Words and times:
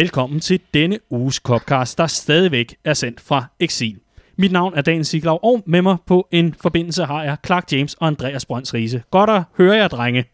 Velkommen 0.00 0.40
til 0.40 0.60
denne 0.74 0.98
uges 1.10 1.36
Copcast, 1.36 1.98
der 1.98 2.06
stadigvæk 2.06 2.76
er 2.84 2.94
sendt 2.94 3.20
fra 3.20 3.44
Exil. 3.58 3.96
Mit 4.36 4.52
navn 4.52 4.74
er 4.74 4.82
Dan 4.82 5.04
Siglaug, 5.04 5.44
og 5.44 5.62
med 5.66 5.82
mig 5.82 5.96
på 6.06 6.28
en 6.30 6.54
forbindelse 6.60 7.04
har 7.04 7.22
jeg 7.22 7.36
Clark 7.46 7.72
James 7.72 7.94
og 7.94 8.06
Andreas 8.06 8.46
Brønds 8.46 8.74
Riese. 8.74 9.02
Godt 9.10 9.30
at 9.30 9.42
høre 9.56 9.76
jer, 9.76 9.88
drenge. 9.88 10.24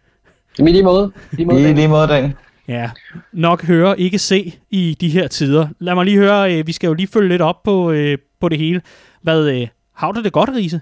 I 0.59 0.63
lige 0.63 0.83
måde. 0.83 1.13
I 1.33 1.37
lige 1.37 1.47
måde, 1.47 1.71
I 1.71 1.75
lige 1.75 1.89
måde 1.89 2.09
Dan. 2.09 2.33
Ja, 2.69 2.91
nok 3.33 3.65
høre, 3.65 4.01
ikke 4.01 4.19
se 4.19 4.59
i 4.71 4.97
de 5.01 5.09
her 5.09 5.29
tider. 5.29 5.69
Lad 5.79 5.95
mig 5.95 6.05
lige 6.05 6.19
høre, 6.19 6.59
øh, 6.59 6.67
vi 6.67 6.73
skal 6.73 6.89
jo 6.89 6.95
lige 6.95 7.09
følge 7.09 7.29
lidt 7.29 7.43
op 7.43 7.63
på, 7.63 7.91
øh, 7.91 8.19
på 8.41 8.49
det 8.49 8.59
hele. 8.59 8.83
Hvad, 9.23 9.49
øh, 9.49 9.69
har 9.93 10.13
du 10.13 10.23
det 10.23 10.33
godt, 10.33 10.51
Riese? 10.51 10.81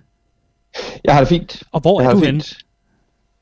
Jeg 1.04 1.14
har 1.14 1.20
det 1.20 1.28
fint. 1.28 1.62
Og 1.72 1.80
hvor 1.80 2.00
jeg 2.00 2.10
er 2.10 2.14
du 2.14 2.24
henne? 2.24 2.42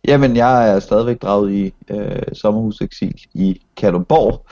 Jamen, 0.09 0.37
jeg 0.37 0.71
er 0.71 0.81
stadigvæk 0.81 1.23
draget 1.23 1.53
i 1.53 1.75
øh, 1.91 2.23
sommerhuseksil 2.33 3.23
i 3.35 3.61
Kalundborg. 3.77 4.47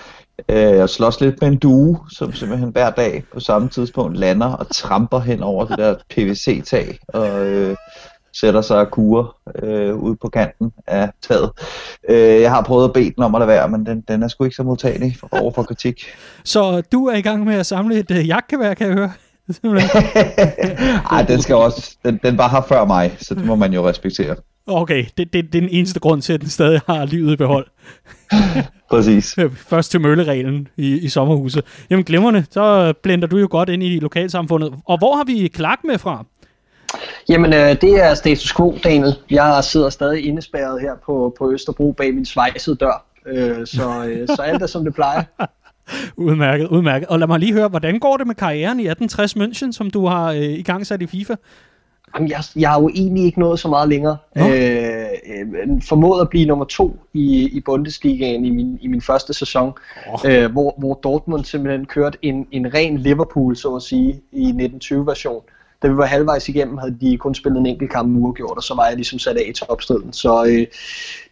Øh, 0.49 0.57
jeg 0.57 0.89
slås 0.89 1.21
lidt 1.21 1.41
med 1.41 1.49
en 1.49 1.57
due, 1.57 1.99
som 2.11 2.33
simpelthen 2.33 2.71
hver 2.71 2.91
dag 2.91 3.25
på 3.33 3.41
samme 3.41 3.69
tidspunkt 3.69 4.17
lander 4.17 4.53
og 4.53 4.67
tramper 4.75 5.21
hen 5.21 5.43
over 5.43 5.65
det 5.65 5.79
der 5.79 5.95
PVC-tag 6.11 6.99
og 7.09 7.47
øh, 7.47 7.77
sætter 8.41 8.61
sig 8.61 8.79
og 8.79 8.91
kurer 8.91 9.37
øh, 9.63 9.95
ude 9.95 10.17
på 10.17 10.29
kanten 10.29 10.73
af 10.87 11.11
taget. 11.23 11.51
Øh, 12.09 12.41
jeg 12.41 12.51
har 12.51 12.63
prøvet 12.63 12.85
at 12.85 12.93
bede 12.93 13.13
den 13.17 13.23
om 13.23 13.35
at 13.35 13.39
lade 13.39 13.49
være, 13.49 13.69
men 13.69 13.87
den, 13.87 14.01
den 14.09 14.23
er 14.23 14.29
sgu 14.29 14.45
ikke 14.45 14.57
så 14.57 14.63
modtagelig 14.63 15.17
over 15.33 15.53
for 15.53 15.63
kritik. 15.63 16.05
Så 16.45 16.83
du 16.93 17.07
er 17.07 17.17
i 17.17 17.23
gang 17.23 17.45
med 17.45 17.55
at 17.55 17.67
samle 17.67 17.99
et 17.99 18.11
øh, 18.11 18.29
jagtgevær, 18.29 18.75
kan 18.75 18.87
jeg 18.87 18.97
høre? 18.97 19.13
Ej, 21.13 21.23
den 21.23 21.43
skal 21.43 21.55
også, 21.55 21.97
den, 22.05 22.21
den 22.25 22.39
var 22.39 22.49
her 22.49 22.61
før 22.69 22.85
mig, 22.85 23.17
så 23.19 23.35
det 23.35 23.45
må 23.45 23.55
man 23.55 23.73
jo 23.73 23.89
respektere. 23.89 24.37
Okay, 24.67 25.05
det, 25.19 25.33
det, 25.33 25.53
det 25.53 25.59
er 25.59 25.61
den 25.61 25.69
eneste 25.69 26.01
grund 26.01 26.23
til, 26.23 26.33
at 26.33 26.41
den 26.41 26.49
stadig 26.49 26.81
har 26.87 27.05
livet 27.05 27.33
i 27.33 27.37
behold. 27.37 27.67
Præcis. 28.91 29.37
Først 29.57 29.91
til 29.91 30.01
møllereglen 30.01 30.69
i, 30.77 30.99
i 30.99 31.09
sommerhuset. 31.09 31.65
Jamen 31.91 32.05
glimrende, 32.05 32.45
så 32.51 32.93
blender 33.03 33.29
du 33.29 33.39
jo 33.39 33.49
godt 33.51 33.69
ind 33.69 33.83
i 33.83 33.99
lokalsamfundet. 33.99 34.75
Og 34.85 34.99
hvor 34.99 35.17
har 35.17 35.25
vi 35.25 35.51
Clark 35.55 35.79
med 35.85 35.99
fra? 35.99 36.25
Jamen, 37.29 37.53
øh, 37.53 37.81
det 37.81 38.05
er 38.05 38.15
status 38.15 38.55
quo, 38.57 38.79
Daniel. 38.85 39.15
Jeg 39.31 39.65
sidder 39.65 39.91
stadig 39.91 40.27
indespærret 40.27 40.81
her 40.81 40.93
på, 41.07 41.35
på 41.39 41.53
Østerbro 41.53 41.93
bag 41.93 42.15
min 42.15 42.27
svejsede 42.27 42.77
dør. 42.77 43.05
Øh, 43.27 43.67
så, 43.67 44.05
øh, 44.07 44.29
så 44.29 44.43
alt 44.43 44.63
er 44.63 44.67
som 44.67 44.85
det 44.85 44.95
plejer. 44.95 45.23
udmærket, 46.17 46.69
udmærket. 46.69 47.09
Og 47.09 47.19
lad 47.19 47.27
mig 47.27 47.41
lige 47.41 47.53
høre, 47.53 47.69
hvordan 47.69 47.99
går 47.99 48.17
det 48.17 48.27
med 48.27 48.35
karrieren 48.35 48.81
i 48.81 48.89
1860 48.89 49.37
München, 49.37 49.73
som 49.73 49.91
du 49.91 50.07
har 50.07 50.33
øh, 50.33 50.43
i 50.43 50.63
gang 50.63 50.87
sat 50.87 51.03
i 51.03 51.07
FIFA? 51.07 51.35
Jamen, 52.15 52.31
jeg, 52.31 52.43
jeg 52.57 52.71
har 52.71 52.81
jo 52.81 52.89
egentlig 52.89 53.25
ikke 53.25 53.41
nået 53.41 53.59
så 53.59 53.69
meget 53.69 53.89
længere. 53.89 54.17
Øh, 54.37 54.45
øh, 54.45 55.83
formået 55.83 56.21
at 56.21 56.29
blive 56.29 56.47
nummer 56.47 56.65
to 56.65 56.97
i, 57.15 57.49
i 57.53 57.61
Bundesligaen 57.61 58.45
i 58.45 58.51
min, 58.51 58.79
i 58.81 58.89
min 58.89 59.01
første 59.01 59.35
sæson, 59.35 59.73
oh. 60.09 60.21
øh, 60.25 60.53
hvor, 60.53 60.75
hvor 60.79 60.95
Dortmund 60.95 61.45
simpelthen 61.45 61.87
kørte 61.87 62.19
en, 62.23 62.47
en 62.53 62.75
ren 62.75 62.99
Liverpool, 62.99 63.57
så 63.57 63.75
at 63.75 63.83
sige, 63.83 64.21
i 64.33 64.51
1920-version. 64.51 65.43
Da 65.83 65.89
vi 65.89 65.97
var 65.97 66.07
halvvejs 66.07 66.49
igennem, 66.49 66.79
havde 66.79 66.97
de 67.01 67.17
kun 67.17 67.35
spillet 67.35 67.61
en 67.61 67.67
enkelt 67.67 67.91
kamp 67.91 68.17
uafgjort, 68.17 68.57
og 68.57 68.63
så 68.63 68.75
var 68.75 68.87
jeg 68.87 68.97
ligesom 68.97 69.19
sat 69.19 69.37
af 69.37 69.47
i 69.49 69.53
topstriden. 69.53 70.13
Så 70.13 70.45
øh, 70.45 70.67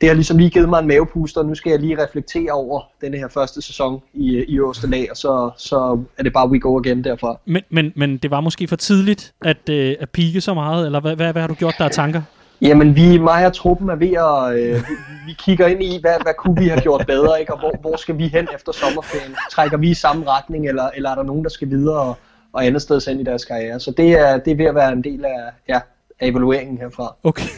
det 0.00 0.08
har 0.08 0.14
ligesom 0.14 0.38
lige 0.38 0.50
givet 0.50 0.68
mig 0.68 0.80
en 0.80 0.88
mavepuster, 0.88 1.40
og 1.40 1.46
nu 1.46 1.54
skal 1.54 1.70
jeg 1.70 1.80
lige 1.80 2.02
reflektere 2.02 2.52
over 2.52 2.80
den 3.00 3.14
her 3.14 3.28
første 3.28 3.62
sæson 3.62 4.02
i, 4.14 4.44
i 4.48 4.58
øverste 4.58 4.90
lag, 4.90 5.08
og 5.10 5.16
så, 5.16 5.50
så 5.56 6.00
er 6.18 6.22
det 6.22 6.32
bare 6.32 6.48
we 6.48 6.60
go 6.60 6.78
again 6.78 7.04
derfra. 7.04 7.38
Men, 7.44 7.62
men, 7.70 7.92
men 7.96 8.16
det 8.16 8.30
var 8.30 8.40
måske 8.40 8.68
for 8.68 8.76
tidligt 8.76 9.32
at, 9.44 9.68
øh, 9.70 9.94
at 10.00 10.10
pike 10.10 10.40
så 10.40 10.54
meget, 10.54 10.86
eller 10.86 11.00
hvad, 11.00 11.16
hvad, 11.16 11.32
hvad 11.32 11.42
har 11.42 11.48
du 11.48 11.54
gjort 11.54 11.74
der 11.78 11.84
af 11.84 11.90
tanker? 11.90 12.22
Jamen, 12.60 12.96
vi, 12.96 13.18
mig 13.18 13.46
og 13.46 13.52
truppen 13.52 13.88
er 13.88 13.96
ved 13.96 14.12
at... 14.12 14.58
Øh, 14.58 14.74
vi, 14.74 14.94
vi 15.26 15.32
kigger 15.38 15.66
ind 15.66 15.82
i, 15.82 15.98
hvad, 16.00 16.14
hvad 16.22 16.34
kunne 16.38 16.60
vi 16.60 16.68
have 16.68 16.80
gjort 16.80 17.06
bedre, 17.06 17.40
ikke? 17.40 17.52
og 17.52 17.58
hvor, 17.58 17.72
hvor 17.80 17.96
skal 17.96 18.18
vi 18.18 18.28
hen 18.28 18.48
efter 18.54 18.72
sommerferien? 18.72 19.36
Trækker 19.50 19.76
vi 19.76 19.90
i 19.90 19.94
samme 19.94 20.24
retning, 20.28 20.68
eller, 20.68 20.90
eller 20.96 21.10
er 21.10 21.14
der 21.14 21.22
nogen, 21.22 21.44
der 21.44 21.50
skal 21.50 21.70
videre 21.70 22.00
og, 22.00 22.16
og 22.52 22.66
andet 22.66 22.82
sted 22.82 23.08
hen 23.08 23.20
i 23.20 23.24
deres 23.24 23.44
karriere? 23.44 23.80
Så 23.80 23.90
det 23.90 24.10
er, 24.12 24.38
det 24.38 24.50
er 24.50 24.56
ved 24.56 24.64
at 24.64 24.74
være 24.74 24.92
en 24.92 25.04
del 25.04 25.24
af, 25.24 25.38
ja, 25.68 25.80
af 26.20 26.26
evalueringen 26.26 26.78
herfra. 26.78 27.16
Okay. 27.22 27.48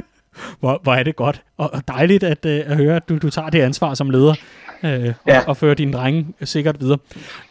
hvor, 0.60 0.80
hvor 0.82 0.94
er 0.94 1.02
det 1.02 1.16
godt, 1.16 1.42
og 1.56 1.82
dejligt 1.88 2.24
at, 2.24 2.46
øh, 2.46 2.62
at 2.66 2.76
høre, 2.76 2.96
at 2.96 3.08
du, 3.08 3.18
du 3.18 3.30
tager 3.30 3.50
det 3.50 3.60
ansvar 3.60 3.94
som 3.94 4.10
leder 4.10 4.34
øh, 4.82 5.12
ja. 5.26 5.38
og, 5.38 5.48
og 5.48 5.56
fører 5.56 5.74
dine 5.74 5.92
drenge 5.92 6.26
sikkert 6.42 6.80
videre. 6.80 6.98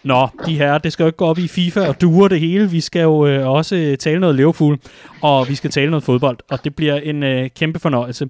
Nå, 0.03 0.27
de 0.45 0.57
her, 0.57 0.77
det 0.77 0.93
skal 0.93 1.03
jo 1.03 1.07
ikke 1.07 1.17
gå 1.17 1.25
op 1.25 1.37
i 1.37 1.47
FIFA 1.47 1.87
og 1.87 2.01
duer 2.01 2.27
det 2.27 2.39
hele. 2.39 2.69
Vi 2.69 2.81
skal 2.81 3.01
jo 3.01 3.27
øh, 3.27 3.47
også 3.49 3.95
tale 3.99 4.19
noget 4.19 4.35
Liverpool, 4.35 4.79
og 5.21 5.49
vi 5.49 5.55
skal 5.55 5.71
tale 5.71 5.89
noget 5.89 6.03
fodbold, 6.03 6.37
og 6.49 6.63
det 6.63 6.75
bliver 6.75 6.95
en 6.95 7.23
øh, 7.23 7.49
kæmpe 7.55 7.79
fornøjelse. 7.79 8.29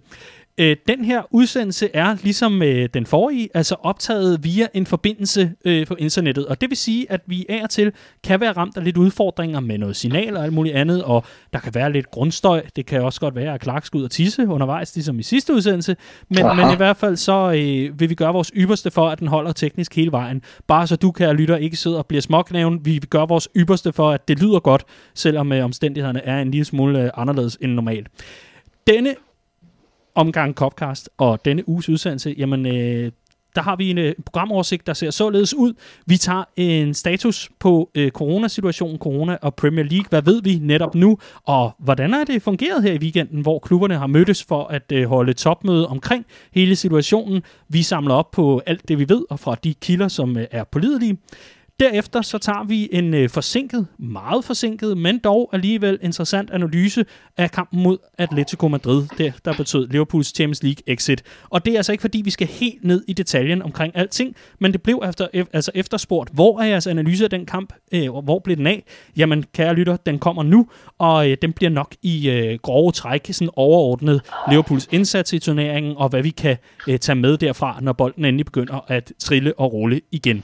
Øh, 0.57 0.75
den 0.87 1.05
her 1.05 1.21
udsendelse 1.31 1.89
er 1.93 2.15
ligesom 2.23 2.61
øh, 2.61 2.89
den 2.93 3.05
forrige, 3.05 3.49
altså 3.53 3.75
optaget 3.83 4.43
via 4.43 4.67
en 4.73 4.85
forbindelse 4.85 5.51
øh, 5.65 5.87
på 5.87 5.95
internettet. 5.95 6.45
Og 6.45 6.61
det 6.61 6.69
vil 6.69 6.77
sige, 6.77 7.11
at 7.11 7.21
vi 7.25 7.45
af 7.49 7.63
og 7.63 7.69
til 7.69 7.91
kan 8.23 8.41
være 8.41 8.51
ramt 8.51 8.77
af 8.77 8.83
lidt 8.83 8.97
udfordringer 8.97 9.59
med 9.59 9.77
noget 9.77 9.95
signal 9.95 10.37
og 10.37 10.43
alt 10.43 10.53
muligt 10.53 10.75
andet, 10.75 11.03
og 11.03 11.25
der 11.53 11.59
kan 11.59 11.75
være 11.75 11.91
lidt 11.91 12.11
grundstøj. 12.11 12.63
Det 12.75 12.85
kan 12.85 13.01
også 13.01 13.19
godt 13.19 13.35
være, 13.35 13.53
at 13.53 13.63
Clark 13.63 13.85
skal 13.85 13.97
ud 13.97 14.03
og 14.03 14.11
tisse 14.11 14.47
undervejs, 14.47 14.95
ligesom 14.95 15.19
i 15.19 15.23
sidste 15.23 15.53
udsendelse. 15.53 15.95
Men, 16.29 16.45
men 16.45 16.73
i 16.73 16.75
hvert 16.75 16.97
fald 16.97 17.15
så 17.15 17.51
øh, 17.51 17.99
vil 17.99 18.09
vi 18.09 18.15
gøre 18.15 18.33
vores 18.33 18.51
ypperste 18.55 18.91
for, 18.91 19.09
at 19.09 19.19
den 19.19 19.27
holder 19.27 19.51
teknisk 19.51 19.95
hele 19.95 20.11
vejen. 20.11 20.41
Bare 20.67 20.87
så 20.87 20.95
du, 20.95 21.11
kan 21.11 21.35
lytter, 21.35 21.55
ikke 21.55 21.77
sidder 21.77 21.97
og 21.97 22.05
bliver 22.05 22.21
småknæven. 22.21 22.85
Vi 22.85 23.01
gøre 23.09 23.27
vores 23.27 23.49
ypperste 23.55 23.93
for, 23.93 24.11
at 24.11 24.27
det 24.27 24.41
lyder 24.41 24.59
godt, 24.59 24.83
selvom 25.13 25.51
øh, 25.51 25.65
omstændighederne 25.65 26.23
er 26.23 26.41
en 26.41 26.51
lille 26.51 26.65
smule 26.65 27.03
øh, 27.03 27.09
anderledes 27.15 27.57
end 27.61 27.71
normalt. 27.71 28.07
Denne 28.87 29.15
omgang 30.17 30.53
Copcast 30.53 31.09
og 31.17 31.45
denne 31.45 31.69
uges 31.69 31.89
udsendelse, 31.89 32.35
jamen 32.37 32.65
øh, 32.65 33.11
der 33.55 33.63
har 33.63 33.75
vi 33.75 33.89
en 33.89 33.97
øh, 33.97 34.13
programoversigt, 34.25 34.87
der 34.87 34.93
ser 34.93 35.11
således 35.11 35.53
ud. 35.53 35.73
Vi 36.05 36.17
tager 36.17 36.43
en 36.57 36.93
status 36.93 37.49
på 37.59 37.89
øh, 37.95 38.11
coronasituationen, 38.11 38.97
corona 38.97 39.37
og 39.41 39.55
Premier 39.55 39.85
League. 39.85 40.05
Hvad 40.09 40.21
ved 40.21 40.41
vi 40.41 40.59
netop 40.61 40.95
nu? 40.95 41.17
Og 41.43 41.71
hvordan 41.79 42.13
er 42.13 42.23
det 42.23 42.41
fungeret 42.41 42.83
her 42.83 42.93
i 42.93 42.97
weekenden, 42.97 43.41
hvor 43.41 43.59
klubberne 43.59 43.97
har 43.97 44.07
mødtes 44.07 44.43
for 44.43 44.63
at 44.67 44.91
øh, 44.91 45.09
holde 45.09 45.33
topmøde 45.33 45.87
omkring 45.87 46.25
hele 46.51 46.75
situationen? 46.75 47.41
Vi 47.69 47.83
samler 47.83 48.13
op 48.13 48.31
på 48.31 48.61
alt 48.65 48.87
det, 48.87 48.99
vi 48.99 49.09
ved, 49.09 49.23
og 49.29 49.39
fra 49.39 49.55
de 49.63 49.73
kilder, 49.73 50.07
som 50.07 50.37
øh, 50.37 50.45
er 50.51 50.63
pålidelige. 50.63 51.17
Derefter 51.79 52.21
så 52.21 52.37
tager 52.37 52.63
vi 52.63 52.89
en 52.91 53.13
øh, 53.13 53.29
forsinket, 53.29 53.87
meget 53.99 54.45
forsinket, 54.45 54.97
men 54.97 55.19
dog 55.19 55.49
alligevel 55.53 55.99
interessant 56.01 56.49
analyse 56.51 57.05
af 57.37 57.51
kampen 57.51 57.83
mod 57.83 57.97
Atletico 58.17 58.67
Madrid, 58.67 59.03
det, 59.17 59.33
der 59.45 59.53
betød 59.53 59.87
Liverpools 59.87 60.27
Champions 60.35 60.63
League 60.63 60.81
exit. 60.87 61.23
Og 61.49 61.65
det 61.65 61.73
er 61.73 61.77
altså 61.77 61.91
ikke 61.91 62.01
fordi, 62.01 62.21
vi 62.21 62.29
skal 62.29 62.47
helt 62.47 62.83
ned 62.83 63.03
i 63.07 63.13
detaljen 63.13 63.61
omkring 63.61 63.95
alting, 63.95 64.35
men 64.59 64.71
det 64.71 64.81
blev 64.81 65.01
efter, 65.09 65.27
altså 65.53 65.71
efterspurgt, 65.75 66.29
hvor 66.33 66.59
er 66.59 66.65
jeres 66.65 66.87
analyse 66.87 67.23
af 67.23 67.29
den 67.29 67.45
kamp, 67.45 67.73
øh, 67.91 68.13
og 68.13 68.21
hvor 68.21 68.39
blev 68.39 68.57
den 68.57 68.67
af? 68.67 68.83
Jamen, 69.17 69.45
kære 69.53 69.73
lytter, 69.73 69.97
den 69.97 70.19
kommer 70.19 70.43
nu, 70.43 70.67
og 70.97 71.29
øh, 71.29 71.37
den 71.41 71.53
bliver 71.53 71.69
nok 71.69 71.95
i 72.01 72.29
øh, 72.29 72.59
grove 72.61 72.91
træk, 72.91 73.27
sådan 73.31 73.49
overordnet 73.55 74.21
Liverpools 74.49 74.87
indsats 74.91 75.33
i 75.33 75.39
turneringen, 75.39 75.97
og 75.97 76.09
hvad 76.09 76.23
vi 76.23 76.29
kan 76.29 76.57
øh, 76.87 76.99
tage 76.99 77.15
med 77.15 77.37
derfra, 77.37 77.79
når 77.81 77.93
bolden 77.93 78.25
endelig 78.25 78.45
begynder 78.45 78.85
at 78.87 79.11
trille 79.19 79.59
og 79.59 79.73
rulle 79.73 80.01
igen. 80.11 80.43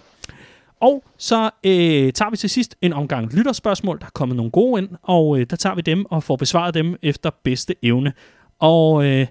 Og 0.83 1.03
så 1.17 1.49
øh, 1.63 2.13
tager 2.13 2.29
vi 2.29 2.37
til 2.37 2.49
sidst 2.49 2.75
en 2.81 2.93
omgang 2.93 3.33
lytterspørgsmål. 3.33 3.99
Der 3.99 4.05
er 4.05 4.09
kommet 4.13 4.37
nogle 4.37 4.51
gode 4.51 4.81
ind, 4.81 4.89
og 5.03 5.39
øh, 5.39 5.45
der 5.49 5.55
tager 5.55 5.75
vi 5.75 5.81
dem 5.81 6.05
og 6.05 6.23
får 6.23 6.35
besvaret 6.35 6.73
dem 6.73 6.95
efter 7.01 7.29
bedste 7.43 7.75
evne. 7.83 8.13
Og 8.59 9.05
øh, 9.05 9.27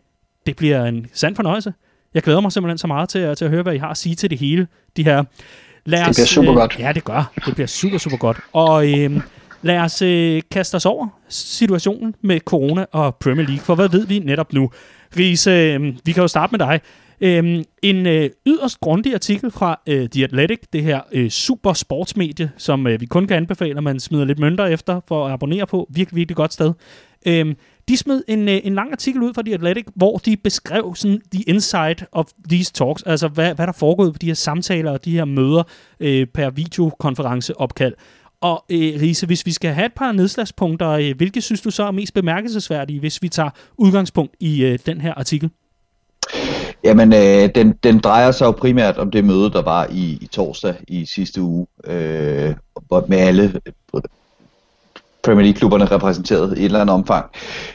det 0.46 0.56
bliver 0.56 0.84
en 0.84 1.06
sand 1.12 1.37
fornøjelse. 1.37 1.75
Jeg 2.14 2.22
glæder 2.22 2.40
mig 2.40 2.52
simpelthen 2.52 2.78
så 2.78 2.87
meget 2.87 3.08
til, 3.08 3.37
til 3.37 3.44
at 3.44 3.50
høre, 3.50 3.62
hvad 3.62 3.75
I 3.75 3.78
har 3.78 3.88
at 3.88 3.96
sige 3.96 4.14
til 4.14 4.31
det 4.31 4.38
hele. 4.38 4.66
De 4.96 5.04
her. 5.04 5.25
Lad 5.84 6.00
os, 6.00 6.06
det 6.06 6.14
bliver 6.16 6.26
super 6.26 6.54
godt. 6.54 6.75
Øh, 6.78 6.81
ja, 6.81 6.93
det 6.93 7.04
gør. 7.04 7.32
Det 7.46 7.55
bliver 7.55 7.66
super, 7.66 7.98
super 7.98 8.16
godt. 8.16 8.40
Og 8.52 8.93
øh, 8.93 9.20
lad 9.62 9.78
os 9.78 10.02
øh, 10.02 10.43
kaste 10.50 10.75
os 10.75 10.87
over 10.87 11.08
situationen 11.28 12.14
med 12.20 12.40
corona 12.40 12.87
og 12.93 13.14
Premier 13.14 13.46
League. 13.46 13.64
For 13.64 13.75
hvad 13.75 13.88
ved 13.88 14.06
vi 14.06 14.19
netop 14.19 14.52
nu? 14.52 14.70
Riese, 15.16 15.50
øh, 15.50 15.94
vi 16.05 16.12
kan 16.12 16.20
jo 16.20 16.28
starte 16.28 16.50
med 16.50 16.58
dig. 16.58 16.81
Øhm, 17.24 17.64
en 17.82 18.06
øh, 18.06 18.30
yderst 18.46 18.80
grundig 18.80 19.14
artikel 19.14 19.50
fra 19.50 19.80
øh, 19.88 20.08
The 20.08 20.24
Athletic, 20.24 20.58
det 20.72 20.82
her 20.82 21.00
øh, 21.12 21.30
super 21.30 21.72
sportsmedie, 21.72 22.50
som 22.56 22.86
øh, 22.86 23.00
vi 23.00 23.06
kun 23.06 23.26
kan 23.26 23.36
anbefale, 23.36 23.76
at 23.76 23.82
man 23.82 24.00
smider 24.00 24.24
lidt 24.24 24.38
mønter 24.38 24.66
efter 24.66 25.00
for 25.08 25.26
at 25.26 25.32
abonnere 25.32 25.66
på. 25.66 25.88
Virkelig, 25.90 26.16
virkelig 26.16 26.36
godt 26.36 26.52
sted. 26.52 26.72
Øhm, 27.26 27.56
de 27.88 27.96
smed 27.96 28.22
en, 28.28 28.48
øh, 28.48 28.60
en 28.64 28.74
lang 28.74 28.92
artikel 28.92 29.22
ud 29.22 29.34
fra 29.34 29.42
The 29.42 29.54
Athletic, 29.54 29.84
hvor 29.94 30.19
de 30.19 30.36
beskrev 30.36 30.94
sådan 30.94 31.20
the 31.32 31.42
inside 31.42 32.06
of 32.12 32.26
these 32.48 32.72
talks, 32.72 33.02
altså 33.02 33.28
hvad, 33.28 33.54
hvad 33.54 33.66
der 33.66 33.72
foregået 33.72 34.12
på 34.12 34.19
de 34.19 34.26
her 34.26 34.34
samtaler 34.34 34.90
og 34.90 35.04
de 35.04 35.12
her 35.12 35.24
møder 35.24 35.62
øh, 36.00 36.26
per 36.26 36.50
videokonferenceopkald. 36.50 37.94
Og 38.40 38.64
øh, 38.70 38.78
Riese, 38.78 39.26
hvis 39.26 39.46
vi 39.46 39.52
skal 39.52 39.72
have 39.72 39.86
et 39.86 39.92
par 39.92 40.12
nedslagspunkter, 40.12 40.88
øh, 40.88 41.16
hvilke 41.16 41.40
synes 41.40 41.60
du 41.60 41.70
så 41.70 41.82
er 41.82 41.90
mest 41.90 42.14
bemærkelsesværdige, 42.14 43.00
hvis 43.00 43.22
vi 43.22 43.28
tager 43.28 43.50
udgangspunkt 43.78 44.34
i 44.40 44.64
øh, 44.64 44.78
den 44.86 45.00
her 45.00 45.14
artikel? 45.14 45.50
Jamen, 46.84 47.12
øh, 47.12 47.50
den, 47.55 47.73
den 47.73 47.99
drejer 47.99 48.31
sig 48.31 48.46
jo 48.46 48.50
primært 48.50 48.99
om 48.99 49.11
det 49.11 49.25
møde, 49.25 49.50
der 49.50 49.62
var 49.62 49.87
i, 49.90 50.19
i 50.20 50.26
torsdag 50.26 50.75
i 50.88 51.06
sidste 51.06 51.43
uge, 51.43 51.67
øh, 51.84 52.55
med 53.08 53.19
alle 53.19 53.61
øh, 53.94 54.02
Premier 55.23 55.43
League-klubberne 55.43 55.84
repræsenteret 55.84 56.58
i 56.58 56.61
et 56.61 56.64
eller 56.64 56.81
andet 56.81 56.94
omfang. 56.94 57.31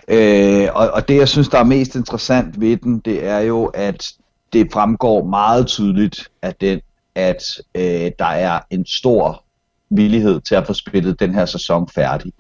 Øh, 0.08 0.68
og, 0.74 0.90
og 0.90 1.08
det, 1.08 1.18
jeg 1.18 1.28
synes, 1.28 1.50
der 1.50 1.60
er 1.60 1.64
mest 1.64 1.96
interessant 1.96 2.62
ved 2.62 2.78
den, 2.78 3.00
det 3.00 3.26
er 3.26 3.40
jo, 3.40 3.66
at 3.66 4.12
det 4.54 4.72
fremgår 4.74 5.26
meget 5.26 5.68
tydeligt, 5.68 6.28
at 6.42 6.62
den 6.62 6.80
at 7.18 7.44
øh, 7.76 8.12
der 8.20 8.26
er 8.26 8.60
en 8.70 8.86
stor 8.86 9.44
villighed 9.90 10.42
til 10.42 10.56
at 10.56 10.68
få 10.68 10.74
spillet 10.74 11.20
den 11.20 11.34
her 11.34 11.46
sæson 11.46 11.90
færdig. 11.90 12.34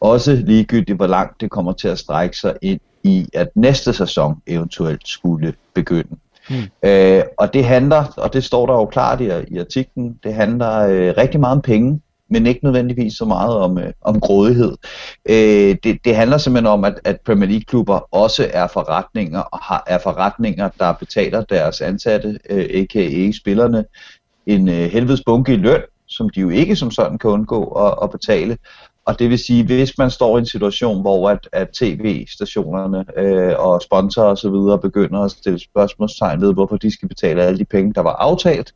Også 0.00 0.32
ligegyldigt, 0.32 0.96
hvor 0.96 1.06
langt 1.06 1.40
det 1.40 1.50
kommer 1.50 1.72
til 1.72 1.88
at 1.88 1.98
strække 1.98 2.38
sig 2.38 2.56
ind 2.62 2.80
i, 3.06 3.28
at 3.34 3.48
næste 3.54 3.92
sæson 3.92 4.36
eventuelt 4.46 5.08
skulle 5.08 5.54
begynde. 5.74 6.16
Mm. 6.50 6.88
Øh, 6.88 7.22
og 7.38 7.54
det 7.54 7.64
handler, 7.64 8.04
og 8.16 8.32
det 8.32 8.44
står 8.44 8.66
der 8.66 8.72
jo 8.72 8.86
klart 8.86 9.20
i, 9.20 9.24
i 9.54 9.58
artiklen, 9.58 10.18
det 10.24 10.34
handler 10.34 10.78
øh, 10.78 11.14
rigtig 11.16 11.40
meget 11.40 11.56
om 11.56 11.62
penge, 11.62 12.00
men 12.30 12.46
ikke 12.46 12.64
nødvendigvis 12.64 13.14
så 13.14 13.24
meget 13.24 13.56
om, 13.56 13.78
øh, 13.78 13.92
om 14.00 14.20
grådighed. 14.20 14.76
Øh, 15.28 15.76
det, 15.84 15.98
det 16.04 16.16
handler 16.16 16.38
simpelthen 16.38 16.66
om, 16.66 16.84
at, 16.84 17.00
at 17.04 17.20
Premier 17.20 17.48
League-klubber 17.48 18.14
også 18.14 18.50
er 18.52 18.66
forretninger, 18.66 19.40
og 19.40 19.58
har, 19.62 19.84
er 19.86 19.98
forretninger, 19.98 20.68
der 20.78 20.92
betaler 20.92 21.42
deres 21.42 21.80
ansatte, 21.80 22.38
øh, 22.50 22.66
a.k.a. 22.74 23.32
spillerne, 23.32 23.84
en 24.46 24.68
øh, 24.68 24.74
helvedes 24.74 25.22
bunke 25.26 25.52
i 25.52 25.56
løn, 25.56 25.82
som 26.06 26.30
de 26.30 26.40
jo 26.40 26.48
ikke 26.48 26.76
som 26.76 26.90
sådan 26.90 27.18
kan 27.18 27.30
undgå 27.30 27.64
at, 27.64 27.94
at 28.02 28.10
betale. 28.10 28.56
Og 29.06 29.18
det 29.18 29.30
vil 29.30 29.38
sige, 29.38 29.64
hvis 29.64 29.98
man 29.98 30.10
står 30.10 30.36
i 30.36 30.40
en 30.40 30.46
situation, 30.46 31.00
hvor 31.00 31.30
at, 31.30 31.48
at 31.52 31.68
tv-stationerne 31.68 33.04
øh, 33.18 33.54
og 33.58 33.82
sponsorer 33.82 34.26
osv. 34.26 34.80
begynder 34.82 35.20
at 35.20 35.30
stille 35.30 35.58
spørgsmålstegn 35.58 36.40
ved, 36.40 36.54
hvorfor 36.54 36.76
de 36.76 36.90
skal 36.90 37.08
betale 37.08 37.42
alle 37.42 37.58
de 37.58 37.64
penge, 37.64 37.94
der 37.94 38.00
var 38.00 38.12
aftalt, 38.12 38.74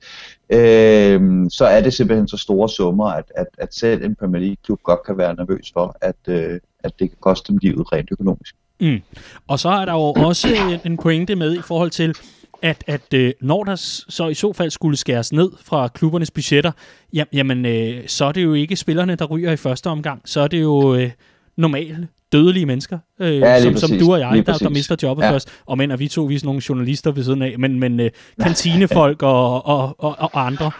øh, 0.51 1.47
så 1.51 1.65
er 1.65 1.81
det 1.81 1.95
simpelthen 1.95 2.29
så 2.29 2.37
store 2.37 2.69
summer, 2.69 3.07
at, 3.07 3.33
at, 3.37 3.47
at 3.59 3.75
selv 3.75 4.05
en 4.05 4.15
Premier 4.15 4.41
League-klub 4.41 4.81
godt 4.83 5.01
kan 5.07 5.19
være 5.19 5.35
nervøs 5.35 5.71
for, 5.73 5.97
at, 6.01 6.17
øh, 6.29 6.61
at 6.85 6.93
det 6.99 7.11
kan 7.11 7.19
koste 7.21 7.53
dem 7.53 7.59
livet 7.63 7.93
rent 7.93 8.09
økonomisk. 8.13 8.55
Mm. 8.81 9.03
Og 9.49 9.59
så 9.59 9.69
er 9.69 9.85
der 9.85 9.93
jo 9.93 10.13
også 10.27 10.49
en 10.85 10.97
pointe 10.97 11.37
med 11.37 11.57
i 11.57 11.63
forhold 11.63 11.91
til, 11.91 12.15
at, 12.63 12.85
at 12.87 13.15
øh, 13.15 13.33
når 13.41 13.65
der 13.65 13.75
så 14.09 14.29
i 14.29 14.35
så 14.35 14.53
fald 14.53 14.71
skulle 14.71 14.97
skæres 14.97 15.33
ned 15.33 15.51
fra 15.65 15.89
klubbernes 15.89 16.31
budgetter, 16.31 16.73
jam, 17.13 17.27
jamen 17.33 17.67
øh, 17.67 18.03
så 18.07 18.25
er 18.25 18.33
det 18.33 18.43
jo 18.43 18.55
ikke 18.55 18.77
spillerne, 18.77 19.15
der 19.15 19.25
ryger 19.25 19.53
i 19.53 19.57
første 19.57 19.87
omgang. 19.87 20.23
Så 20.25 20.41
er 20.41 20.49
det 20.49 20.61
jo 20.61 20.95
øh, 20.95 21.11
normale, 21.57 22.09
dødelige 22.33 22.67
mennesker, 22.67 22.99
øh, 23.21 23.39
ja, 23.39 23.63
som, 23.63 23.77
som 23.77 23.91
du 23.99 24.13
og 24.13 24.21
jeg, 24.21 24.47
der, 24.47 24.59
der 24.59 24.69
mister 24.69 24.97
jobbet 25.03 25.23
ja. 25.23 25.31
først. 25.31 25.49
Og 25.67 25.79
men 25.79 25.91
er 25.91 25.97
vi 25.97 26.09
to, 26.09 26.23
vi 26.23 26.35
er 26.35 26.39
sådan 26.39 26.47
nogle 26.47 26.63
journalister 26.69 27.11
ved 27.11 27.25
siden 27.25 27.43
af, 27.43 27.59
men, 27.59 27.81
men 27.81 28.01
øh, 28.01 28.11
kantinefolk 28.43 29.23
og, 29.23 29.67
og, 29.67 29.95
og, 29.99 30.17
og 30.19 30.47
andre. 30.47 30.71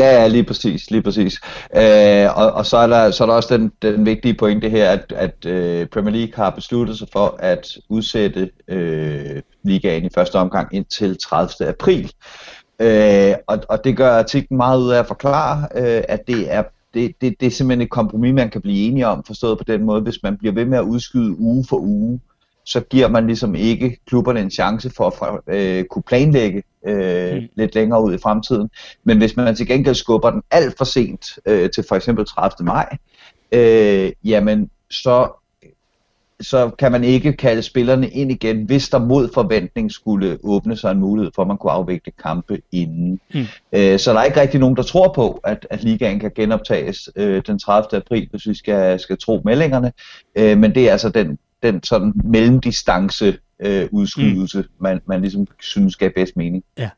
Ja, 0.00 0.26
lige 0.26 0.44
præcis, 0.44 0.90
lige 0.90 1.02
præcis. 1.02 1.40
Øh, 1.76 2.36
og, 2.36 2.52
og 2.52 2.66
så 2.66 2.76
er 2.76 2.86
der, 2.86 3.10
så 3.10 3.24
er 3.24 3.26
der 3.26 3.34
også 3.34 3.56
den, 3.56 3.72
den 3.82 4.06
vigtige 4.06 4.34
pointe 4.34 4.68
her, 4.68 4.90
at, 4.90 5.12
at 5.16 5.46
øh, 5.46 5.86
Premier 5.86 6.14
League 6.14 6.32
har 6.36 6.50
besluttet 6.50 6.98
sig 6.98 7.08
for 7.12 7.36
at 7.38 7.78
udsætte 7.88 8.50
øh, 8.68 9.42
ligaen 9.62 10.04
i 10.04 10.08
første 10.14 10.36
omgang 10.36 10.74
indtil 10.74 11.18
30. 11.24 11.68
april. 11.68 12.12
Øh, 12.80 13.34
og, 13.46 13.58
og 13.68 13.84
det 13.84 13.96
gør 13.96 14.18
artiklen 14.18 14.56
meget 14.56 14.80
ud 14.80 14.90
af 14.90 14.98
at 14.98 15.06
forklare, 15.06 15.68
øh, 15.74 16.02
at 16.08 16.26
det 16.26 16.52
er 16.54 16.62
det, 16.94 17.14
det, 17.20 17.34
det 17.40 17.46
er 17.46 17.50
simpelthen 17.50 17.82
et 17.82 17.90
kompromis, 17.90 18.34
man 18.34 18.50
kan 18.50 18.60
blive 18.60 18.86
enige 18.86 19.06
om, 19.06 19.24
forstået 19.26 19.58
på 19.58 19.64
den 19.64 19.84
måde, 19.84 20.00
hvis 20.00 20.22
man 20.22 20.38
bliver 20.38 20.54
ved 20.54 20.64
med 20.64 20.78
at 20.78 20.84
udskyde 20.84 21.38
uge 21.38 21.64
for 21.68 21.76
uge, 21.76 22.20
så 22.64 22.80
giver 22.80 23.08
man 23.08 23.26
ligesom 23.26 23.54
ikke 23.54 23.96
klubberne 24.06 24.40
en 24.40 24.50
chance 24.50 24.90
for 24.96 25.24
at 25.24 25.54
øh, 25.56 25.84
kunne 25.84 26.02
planlægge 26.02 26.62
øh, 26.86 27.34
mm. 27.34 27.48
lidt 27.54 27.74
længere 27.74 28.04
ud 28.04 28.14
i 28.14 28.18
fremtiden. 28.18 28.70
Men 29.04 29.18
hvis 29.18 29.36
man 29.36 29.54
til 29.54 29.66
gengæld 29.66 29.94
skubber 29.94 30.30
den 30.30 30.42
alt 30.50 30.78
for 30.78 30.84
sent 30.84 31.38
øh, 31.46 31.70
til 31.70 31.84
for 31.88 31.96
eksempel 31.96 32.26
30. 32.26 32.66
maj, 32.66 32.96
øh, 33.52 34.12
jamen 34.24 34.70
så 34.90 35.40
så 36.40 36.70
kan 36.78 36.92
man 36.92 37.04
ikke 37.04 37.32
kalde 37.32 37.62
spillerne 37.62 38.08
ind 38.08 38.30
igen, 38.30 38.62
hvis 38.62 38.88
der 38.88 38.98
mod 38.98 39.28
forventning 39.34 39.92
skulle 39.92 40.38
åbne 40.42 40.76
sig 40.76 40.90
en 40.90 41.00
mulighed 41.00 41.30
for, 41.34 41.42
at 41.42 41.48
man 41.48 41.58
kunne 41.58 41.72
afvikle 41.72 42.12
kampe 42.22 42.60
inden. 42.72 43.20
Mm. 43.34 43.40
Øh, 43.72 43.98
så 43.98 44.12
der 44.12 44.20
er 44.20 44.24
ikke 44.24 44.40
rigtig 44.40 44.60
nogen, 44.60 44.76
der 44.76 44.82
tror 44.82 45.12
på, 45.12 45.40
at, 45.44 45.66
at 45.70 45.84
ligaen 45.84 46.20
kan 46.20 46.30
genoptages 46.34 47.10
øh, 47.16 47.42
den 47.46 47.58
30. 47.58 47.96
april, 47.96 48.28
hvis 48.30 48.46
vi 48.46 48.54
skal, 48.54 49.00
skal 49.00 49.18
tro 49.18 49.42
meldingerne. 49.44 49.92
Øh, 50.36 50.58
men 50.58 50.74
det 50.74 50.88
er 50.88 50.92
altså 50.92 51.08
den, 51.08 51.38
den 51.62 51.82
sådan 51.82 52.12
mellemdistance 52.24 53.38
øh, 53.62 53.88
udskydelse, 53.90 54.58
mm. 54.58 54.68
man, 54.80 55.00
man 55.06 55.20
ligesom 55.20 55.46
synes 55.60 55.92
skal 55.92 56.12
bedst 56.14 56.36
mening. 56.36 56.64
Ja. 56.78 56.90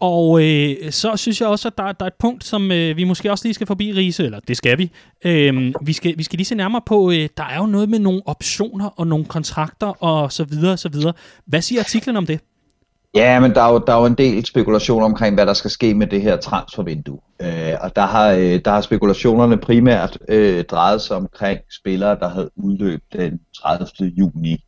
Og 0.00 0.44
øh, 0.44 0.76
så 0.90 1.16
synes 1.16 1.40
jeg 1.40 1.48
også, 1.48 1.68
at 1.68 1.78
der, 1.78 1.92
der 1.92 2.04
er 2.04 2.06
et 2.06 2.14
punkt, 2.18 2.44
som 2.44 2.72
øh, 2.72 2.96
vi 2.96 3.04
måske 3.04 3.30
også 3.30 3.44
lige 3.44 3.54
skal 3.54 3.66
forbi, 3.66 3.92
Riese, 3.92 4.24
eller 4.24 4.40
det 4.40 4.56
skal 4.56 4.78
vi. 4.78 4.90
Øh, 5.24 5.74
vi, 5.82 5.92
skal 5.92 6.18
vi 6.18 6.22
skal 6.22 6.36
lige 6.36 6.46
se 6.46 6.54
nærmere 6.54 6.82
på, 6.86 7.10
øh, 7.10 7.28
der 7.36 7.44
er 7.44 7.56
jo 7.56 7.66
noget 7.66 7.88
med 7.88 7.98
nogle 7.98 8.22
optioner 8.26 8.86
og 8.86 9.06
nogle 9.06 9.24
kontrakter 9.24 9.86
og 9.86 10.32
så 10.32 10.44
videre, 10.44 10.76
så 10.76 10.88
videre. 10.88 11.12
Hvad 11.46 11.62
siger 11.62 11.80
artiklen 11.80 12.16
om 12.16 12.26
det? 12.26 12.40
Ja, 13.14 13.40
men 13.40 13.54
der 13.54 13.62
er, 13.62 13.72
jo, 13.72 13.78
der 13.86 13.92
er 13.92 14.00
jo 14.00 14.06
en 14.06 14.14
del 14.14 14.46
spekulation 14.46 15.02
omkring, 15.02 15.34
hvad 15.34 15.46
der 15.46 15.52
skal 15.52 15.70
ske 15.70 15.94
med 15.94 16.06
det 16.06 16.22
her 16.22 16.36
transfervindue. 16.36 17.18
Øh, 17.42 17.74
og 17.80 17.96
der 17.96 18.06
har, 18.06 18.30
øh, 18.30 18.60
der 18.64 18.70
har 18.70 18.80
spekulationerne 18.80 19.56
primært 19.56 20.18
øh, 20.28 20.64
drejet 20.64 21.00
sig 21.00 21.16
omkring 21.16 21.60
spillere, 21.70 22.18
der 22.18 22.28
havde 22.28 22.50
udløb 22.56 23.02
den 23.12 23.40
30. 23.62 23.86
juni 24.00 24.64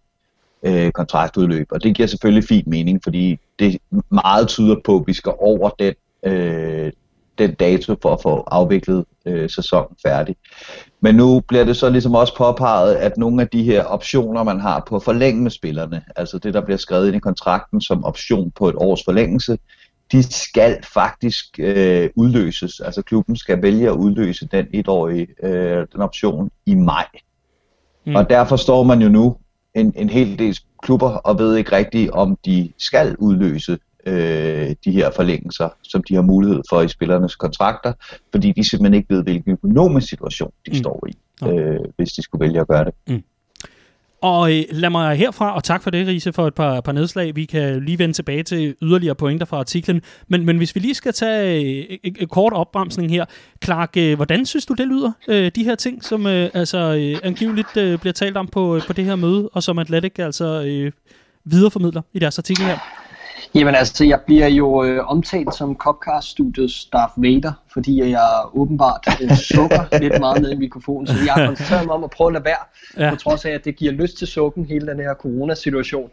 øh, 0.62 0.92
kontraktudløb. 0.92 1.66
Og 1.70 1.82
det 1.82 1.94
giver 1.94 2.06
selvfølgelig 2.06 2.48
fint 2.48 2.66
mening, 2.66 3.00
fordi 3.02 3.38
det 3.58 3.78
meget 4.10 4.48
tyder 4.48 4.76
på, 4.84 4.96
at 4.96 5.04
vi 5.06 5.12
skal 5.12 5.32
over 5.38 5.70
den, 5.78 5.94
øh, 6.24 6.92
den 7.38 7.54
dato 7.54 7.96
for 8.02 8.12
at 8.12 8.22
få 8.22 8.44
afviklet 8.46 9.04
øh, 9.26 9.50
sæsonen 9.50 9.96
færdig. 10.06 10.36
Men 11.04 11.14
nu 11.14 11.40
bliver 11.40 11.64
det 11.64 11.76
så 11.76 11.90
ligesom 11.90 12.14
også 12.14 12.36
påpeget, 12.36 12.94
at 12.94 13.16
nogle 13.16 13.42
af 13.42 13.48
de 13.48 13.62
her 13.62 13.84
optioner, 13.84 14.42
man 14.42 14.60
har 14.60 14.84
på 14.88 14.96
at 14.96 15.02
forlænge 15.02 15.42
med 15.42 15.50
spillerne, 15.50 16.02
altså 16.16 16.38
det, 16.38 16.54
der 16.54 16.60
bliver 16.60 16.78
skrevet 16.78 17.06
ind 17.06 17.16
i 17.16 17.18
kontrakten 17.18 17.80
som 17.80 18.04
option 18.04 18.50
på 18.50 18.68
et 18.68 18.74
års 18.74 19.04
forlængelse, 19.04 19.58
de 20.12 20.22
skal 20.22 20.78
faktisk 20.94 21.44
øh, 21.58 22.10
udløses. 22.16 22.80
Altså 22.80 23.02
klubben 23.02 23.36
skal 23.36 23.62
vælge 23.62 23.88
at 23.88 23.94
udløse 23.94 24.48
den 24.52 24.66
etårige 24.72 25.26
øh, 25.42 25.86
den 25.92 26.00
option 26.00 26.50
i 26.66 26.74
maj. 26.74 27.06
Mm. 28.06 28.14
Og 28.14 28.30
derfor 28.30 28.56
står 28.56 28.82
man 28.82 29.02
jo 29.02 29.08
nu 29.08 29.36
en, 29.74 29.92
en 29.96 30.08
hel 30.08 30.38
del 30.38 30.58
klubber 30.82 31.10
og 31.10 31.38
ved 31.38 31.56
ikke 31.56 31.76
rigtigt, 31.76 32.10
om 32.10 32.38
de 32.44 32.72
skal 32.78 33.16
udløse 33.18 33.78
øh, 34.06 34.74
de 34.84 34.90
her 34.90 35.10
forlængelser, 35.16 35.68
som 35.82 36.02
de 36.02 36.14
har 36.14 36.22
mulighed 36.22 36.62
for 36.68 36.82
i 36.82 36.88
spillernes 36.88 37.36
kontrakter, 37.36 37.92
fordi 38.30 38.52
de 38.52 38.68
simpelthen 38.68 38.94
ikke 38.94 39.14
ved, 39.14 39.22
hvilken 39.22 39.52
økonomisk 39.52 40.08
situation 40.08 40.50
de 40.66 40.70
mm. 40.70 40.76
står 40.76 41.06
i, 41.08 41.12
øh, 41.48 41.80
hvis 41.96 42.12
de 42.12 42.22
skulle 42.22 42.46
vælge 42.46 42.60
at 42.60 42.68
gøre 42.68 42.84
det. 42.84 42.94
Mm. 43.08 43.22
Og 44.24 44.52
øh, 44.52 44.64
lad 44.70 44.90
mig 44.90 45.16
herfra, 45.16 45.54
og 45.54 45.64
tak 45.64 45.82
for 45.82 45.90
det, 45.90 46.06
Riese, 46.06 46.32
for 46.32 46.46
et 46.46 46.54
par, 46.54 46.80
par 46.80 46.92
nedslag. 46.92 47.36
Vi 47.36 47.44
kan 47.44 47.84
lige 47.84 47.98
vende 47.98 48.14
tilbage 48.14 48.42
til 48.42 48.74
yderligere 48.82 49.14
pointer 49.14 49.46
fra 49.46 49.58
artiklen. 49.58 50.02
Men, 50.28 50.44
men 50.44 50.56
hvis 50.56 50.74
vi 50.74 50.80
lige 50.80 50.94
skal 50.94 51.12
tage 51.12 51.64
øh, 51.90 51.98
en, 52.02 52.28
kort 52.28 52.52
opbremsning 52.52 53.10
her. 53.10 53.24
Clark, 53.64 53.96
øh, 53.96 54.16
hvordan 54.16 54.46
synes 54.46 54.66
du, 54.66 54.74
det 54.74 54.86
lyder, 54.86 55.12
øh, 55.28 55.50
de 55.54 55.64
her 55.64 55.74
ting, 55.74 56.04
som 56.04 56.26
øh, 56.26 56.50
altså 56.54 56.78
øh, 56.78 57.18
angiveligt 57.22 57.76
øh, 57.76 57.98
bliver 57.98 58.12
talt 58.12 58.36
om 58.36 58.46
på, 58.46 58.80
på 58.86 58.92
det 58.92 59.04
her 59.04 59.16
møde, 59.16 59.48
og 59.48 59.62
som 59.62 59.78
Atletic 59.78 60.18
altså 60.18 60.62
øh, 60.66 60.92
videreformidler 61.44 62.02
i 62.12 62.18
deres 62.18 62.38
artikel 62.38 62.64
her? 62.64 63.03
Jamen 63.54 63.74
altså, 63.74 64.04
jeg 64.04 64.20
bliver 64.26 64.48
jo 64.48 64.84
øh, 64.84 65.10
omtalt 65.10 65.54
som 65.54 65.76
Copcast-studiets 65.76 66.88
Darth 66.92 67.22
Vader, 67.22 67.52
fordi 67.72 68.10
jeg 68.10 68.28
åbenbart 68.54 69.06
øh, 69.22 69.36
sukker 69.36 69.84
lidt 70.02 70.18
meget 70.20 70.42
ned 70.42 70.52
i 70.52 70.56
mikrofonen, 70.56 71.06
så 71.06 71.14
jeg 71.26 71.34
har 71.34 71.46
koncentreret 71.46 71.86
mig 71.86 71.94
om 71.94 72.04
at 72.04 72.10
prøve 72.10 72.28
at 72.28 72.32
lade 72.32 72.44
være, 72.44 73.04
ja. 73.04 73.10
på 73.10 73.16
trods 73.16 73.44
af, 73.44 73.50
at 73.50 73.64
det 73.64 73.76
giver 73.76 73.92
lyst 73.92 74.18
til 74.18 74.26
sukken, 74.26 74.66
hele 74.66 74.86
den 74.86 74.98
her 74.98 75.14
coronasituation. 75.14 76.10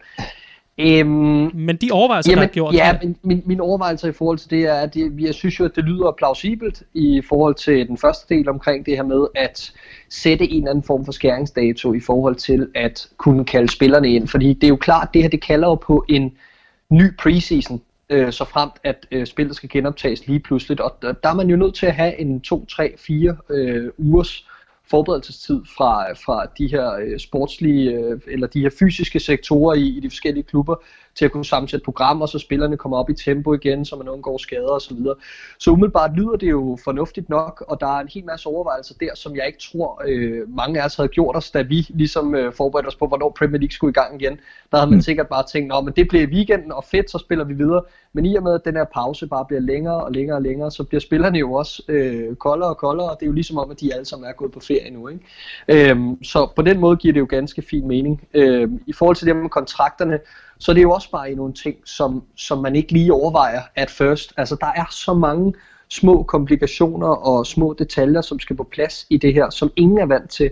Øhm, 0.79 1.51
men 1.53 1.75
de 1.75 1.89
overvejelser, 1.91 2.31
jamen, 2.31 2.41
der 2.41 2.47
er 2.47 2.53
gjort? 2.53 2.73
Ja, 2.73 2.97
men 3.01 3.15
min, 3.23 3.43
min 3.45 3.59
overvejelse 3.59 4.09
i 4.09 4.11
forhold 4.11 4.37
til 4.37 4.49
det 4.49 4.63
er, 4.63 4.73
at 4.73 4.93
det, 4.93 5.13
jeg 5.19 5.33
synes 5.33 5.59
jo, 5.59 5.65
at 5.65 5.71
det 5.75 5.83
lyder 5.83 6.11
plausibelt 6.17 6.83
i 6.93 7.21
forhold 7.29 7.55
til 7.55 7.87
den 7.87 7.97
første 7.97 8.35
del 8.35 8.49
omkring 8.49 8.85
det 8.85 8.95
her 8.95 9.03
med 9.03 9.27
at 9.35 9.71
sætte 10.09 10.51
en 10.51 10.57
eller 10.57 10.69
anden 10.69 10.83
form 10.83 11.05
for 11.05 11.11
skæringsdato 11.11 11.93
i 11.93 11.99
forhold 11.99 12.35
til 12.35 12.67
at 12.75 13.07
kunne 13.17 13.45
kalde 13.45 13.71
spillerne 13.71 14.09
ind. 14.09 14.27
Fordi 14.27 14.53
det 14.53 14.63
er 14.63 14.69
jo 14.69 14.75
klart, 14.75 15.09
det 15.13 15.21
her 15.21 15.29
det 15.29 15.41
kalder 15.41 15.67
jo 15.67 15.75
på 15.75 16.05
en 16.09 16.31
ny 16.91 17.15
preseason, 17.19 17.81
øh, 18.09 18.31
så 18.31 18.45
fremt 18.45 18.73
at 18.83 19.07
øh, 19.11 19.27
spillet 19.27 19.55
skal 19.55 19.69
genoptages 19.69 20.27
lige 20.27 20.39
pludselig. 20.39 20.81
Og 20.81 20.97
der, 21.01 21.11
der 21.11 21.29
er 21.29 21.33
man 21.33 21.49
jo 21.49 21.55
nødt 21.55 21.75
til 21.75 21.85
at 21.85 21.95
have 21.95 22.19
en 22.19 22.41
2, 22.41 22.65
3, 22.65 22.93
4 22.97 23.37
øh, 23.49 23.89
ugers 23.97 24.47
forberedelsestid 24.89 25.61
fra, 25.77 26.13
fra 26.13 26.45
de 26.57 26.67
her 26.67 26.91
øh, 26.93 27.19
sportslige 27.19 27.91
øh, 27.91 28.19
eller 28.27 28.47
de 28.47 28.61
her 28.61 28.69
fysiske 28.79 29.19
sektorer 29.19 29.75
i, 29.75 29.87
i 29.87 29.99
de 29.99 30.09
forskellige 30.09 30.43
klubber 30.43 30.75
til 31.15 31.25
at 31.25 31.31
kunne 31.31 31.45
sammensætte 31.45 31.83
programmer, 31.83 32.25
så 32.25 32.39
spillerne 32.39 32.77
kommer 32.77 32.97
op 32.97 33.09
i 33.09 33.13
tempo 33.13 33.53
igen, 33.53 33.85
så 33.85 33.95
man 33.95 34.09
undgår 34.09 34.37
skader 34.37 34.69
osv. 34.69 34.95
Så, 34.95 35.15
så 35.59 35.71
umiddelbart 35.71 36.11
lyder 36.15 36.35
det 36.35 36.49
jo 36.49 36.77
fornuftigt 36.83 37.29
nok, 37.29 37.63
og 37.67 37.79
der 37.79 37.87
er 37.87 37.99
en 37.99 38.07
hel 38.13 38.25
masse 38.25 38.47
overvejelser 38.47 38.95
der, 38.99 39.15
som 39.15 39.35
jeg 39.35 39.47
ikke 39.47 39.59
tror 39.59 40.01
øh, 40.07 40.55
mange 40.55 40.81
af 40.81 40.85
os 40.85 40.95
havde 40.95 41.09
gjort 41.09 41.35
os, 41.35 41.51
da 41.51 41.61
vi 41.61 41.87
ligesom 41.89 42.35
øh, 42.35 42.53
forberedte 42.53 42.87
os 42.87 42.95
på, 42.95 43.07
hvornår 43.07 43.35
Premier 43.37 43.59
League 43.59 43.71
skulle 43.71 43.91
i 43.91 43.93
gang 43.93 44.21
igen. 44.21 44.39
Der 44.71 44.77
havde 44.77 44.89
man 44.89 44.97
mm. 44.97 45.01
sikkert 45.01 45.27
bare 45.27 45.43
tænkt, 45.51 45.73
at 45.73 45.95
det 45.95 46.07
bliver 46.07 46.27
weekenden, 46.27 46.71
og 46.71 46.83
fedt, 46.83 47.11
så 47.11 47.17
spiller 47.17 47.45
vi 47.45 47.53
videre. 47.53 47.83
Men 48.13 48.25
i 48.25 48.35
og 48.35 48.43
med, 48.43 48.53
at 48.53 48.61
den 48.65 48.75
her 48.75 48.85
pause 48.93 49.27
bare 49.27 49.45
bliver 49.45 49.61
længere 49.61 50.03
og 50.03 50.11
længere 50.11 50.37
og 50.37 50.41
længere, 50.41 50.71
så 50.71 50.83
bliver 50.83 51.01
spillerne 51.01 51.39
jo 51.39 51.53
også 51.53 51.83
øh, 51.87 52.35
koldere 52.35 52.69
og 52.69 52.77
koldere, 52.77 53.09
og 53.09 53.17
det 53.19 53.25
er 53.25 53.27
jo 53.27 53.33
ligesom 53.33 53.57
om, 53.57 53.71
at 53.71 53.79
de 53.79 53.93
alle 53.93 54.05
sammen 54.05 54.29
er 54.29 54.33
gået 54.33 54.51
på 54.51 54.59
ferie 54.59 54.91
nu. 54.91 55.07
Ikke? 55.07 55.89
Øhm, 55.89 56.23
så 56.23 56.49
på 56.55 56.61
den 56.61 56.79
måde 56.79 56.97
giver 56.97 57.13
det 57.13 57.19
jo 57.19 57.27
ganske 57.29 57.61
fin 57.61 57.87
mening. 57.87 58.27
Øhm, 58.33 58.83
I 58.87 58.93
forhold 58.93 59.15
til 59.15 59.27
det 59.27 59.35
med 59.35 59.49
kontrakterne, 59.49 60.19
så 60.61 60.73
det 60.73 60.79
er 60.79 60.83
jo 60.83 60.91
også 60.91 61.11
bare 61.11 61.31
nogle 61.35 61.53
ting, 61.53 61.75
som, 61.85 62.23
som 62.35 62.57
man 62.57 62.75
ikke 62.75 62.91
lige 62.93 63.13
overvejer 63.13 63.61
at 63.75 63.89
first. 63.89 64.33
Altså 64.37 64.57
der 64.61 64.71
er 64.75 64.85
så 64.91 65.13
mange 65.13 65.53
små 65.89 66.23
komplikationer 66.23 67.07
og 67.07 67.47
små 67.47 67.75
detaljer, 67.79 68.21
som 68.21 68.39
skal 68.39 68.55
på 68.55 68.63
plads 68.63 69.05
i 69.09 69.17
det 69.17 69.33
her, 69.33 69.49
som 69.49 69.71
ingen 69.75 69.97
er 69.97 70.05
vant 70.05 70.29
til 70.29 70.51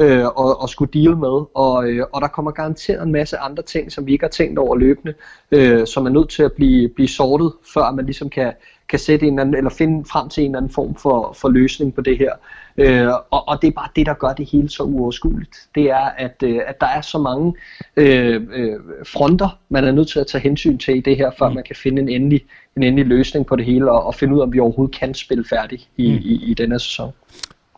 øh, 0.00 0.26
og, 0.26 0.60
og 0.60 0.68
skulle 0.68 0.92
deal 0.92 1.16
med. 1.16 1.44
Og, 1.54 1.88
øh, 1.88 2.06
og 2.12 2.20
der 2.20 2.28
kommer 2.28 2.50
garanteret 2.50 3.02
en 3.02 3.12
masse 3.12 3.38
andre 3.38 3.62
ting, 3.62 3.92
som 3.92 4.06
vi 4.06 4.12
ikke 4.12 4.24
har 4.24 4.30
tænkt 4.30 4.58
over 4.58 4.76
løbende, 4.76 5.14
øh, 5.50 5.86
som 5.86 6.06
er 6.06 6.10
nødt 6.10 6.28
til 6.28 6.42
at 6.42 6.52
blive, 6.52 6.88
blive 6.88 7.08
sortet, 7.08 7.52
før 7.74 7.90
man 7.90 8.04
ligesom 8.04 8.30
kan, 8.30 8.52
kan 8.88 8.98
sætte 8.98 9.26
en 9.26 9.38
anden, 9.38 9.54
eller 9.54 9.70
finde 9.70 10.04
frem 10.04 10.28
til 10.28 10.44
en 10.44 10.50
eller 10.50 10.58
anden 10.58 10.72
form 10.72 10.94
for, 10.94 11.32
for 11.40 11.48
løsning 11.48 11.94
på 11.94 12.00
det 12.00 12.18
her. 12.18 12.32
Øh, 12.76 13.08
og, 13.30 13.48
og 13.48 13.62
det 13.62 13.68
er 13.68 13.72
bare 13.72 13.88
det, 13.96 14.06
der 14.06 14.14
gør 14.14 14.32
det 14.32 14.46
hele 14.46 14.68
så 14.68 14.82
uoverskueligt. 14.82 15.68
Det 15.74 15.90
er, 15.90 16.10
at, 16.18 16.42
øh, 16.42 16.60
at 16.66 16.80
der 16.80 16.86
er 16.86 17.00
så 17.00 17.18
mange 17.18 17.54
øh, 17.96 18.42
øh, 18.52 18.76
fronter, 19.06 19.58
man 19.68 19.84
er 19.84 19.92
nødt 19.92 20.08
til 20.08 20.18
at 20.18 20.26
tage 20.26 20.42
hensyn 20.42 20.78
til 20.78 20.96
i 20.96 21.00
det 21.00 21.16
her, 21.16 21.30
før 21.38 21.48
mm. 21.48 21.54
man 21.54 21.64
kan 21.64 21.76
finde 21.76 22.02
en 22.02 22.08
endelig, 22.08 22.44
en 22.76 22.82
endelig 22.82 23.06
løsning 23.06 23.46
på 23.46 23.56
det 23.56 23.64
hele, 23.64 23.90
og, 23.90 24.06
og 24.06 24.14
finde 24.14 24.34
ud 24.34 24.40
af, 24.40 24.42
om 24.42 24.52
vi 24.52 24.60
overhovedet 24.60 24.94
kan 24.94 25.14
spille 25.14 25.44
færdigt 25.44 25.88
i, 25.96 26.12
mm. 26.12 26.18
i, 26.18 26.50
i 26.50 26.54
denne 26.54 26.78
sæson. 26.78 27.12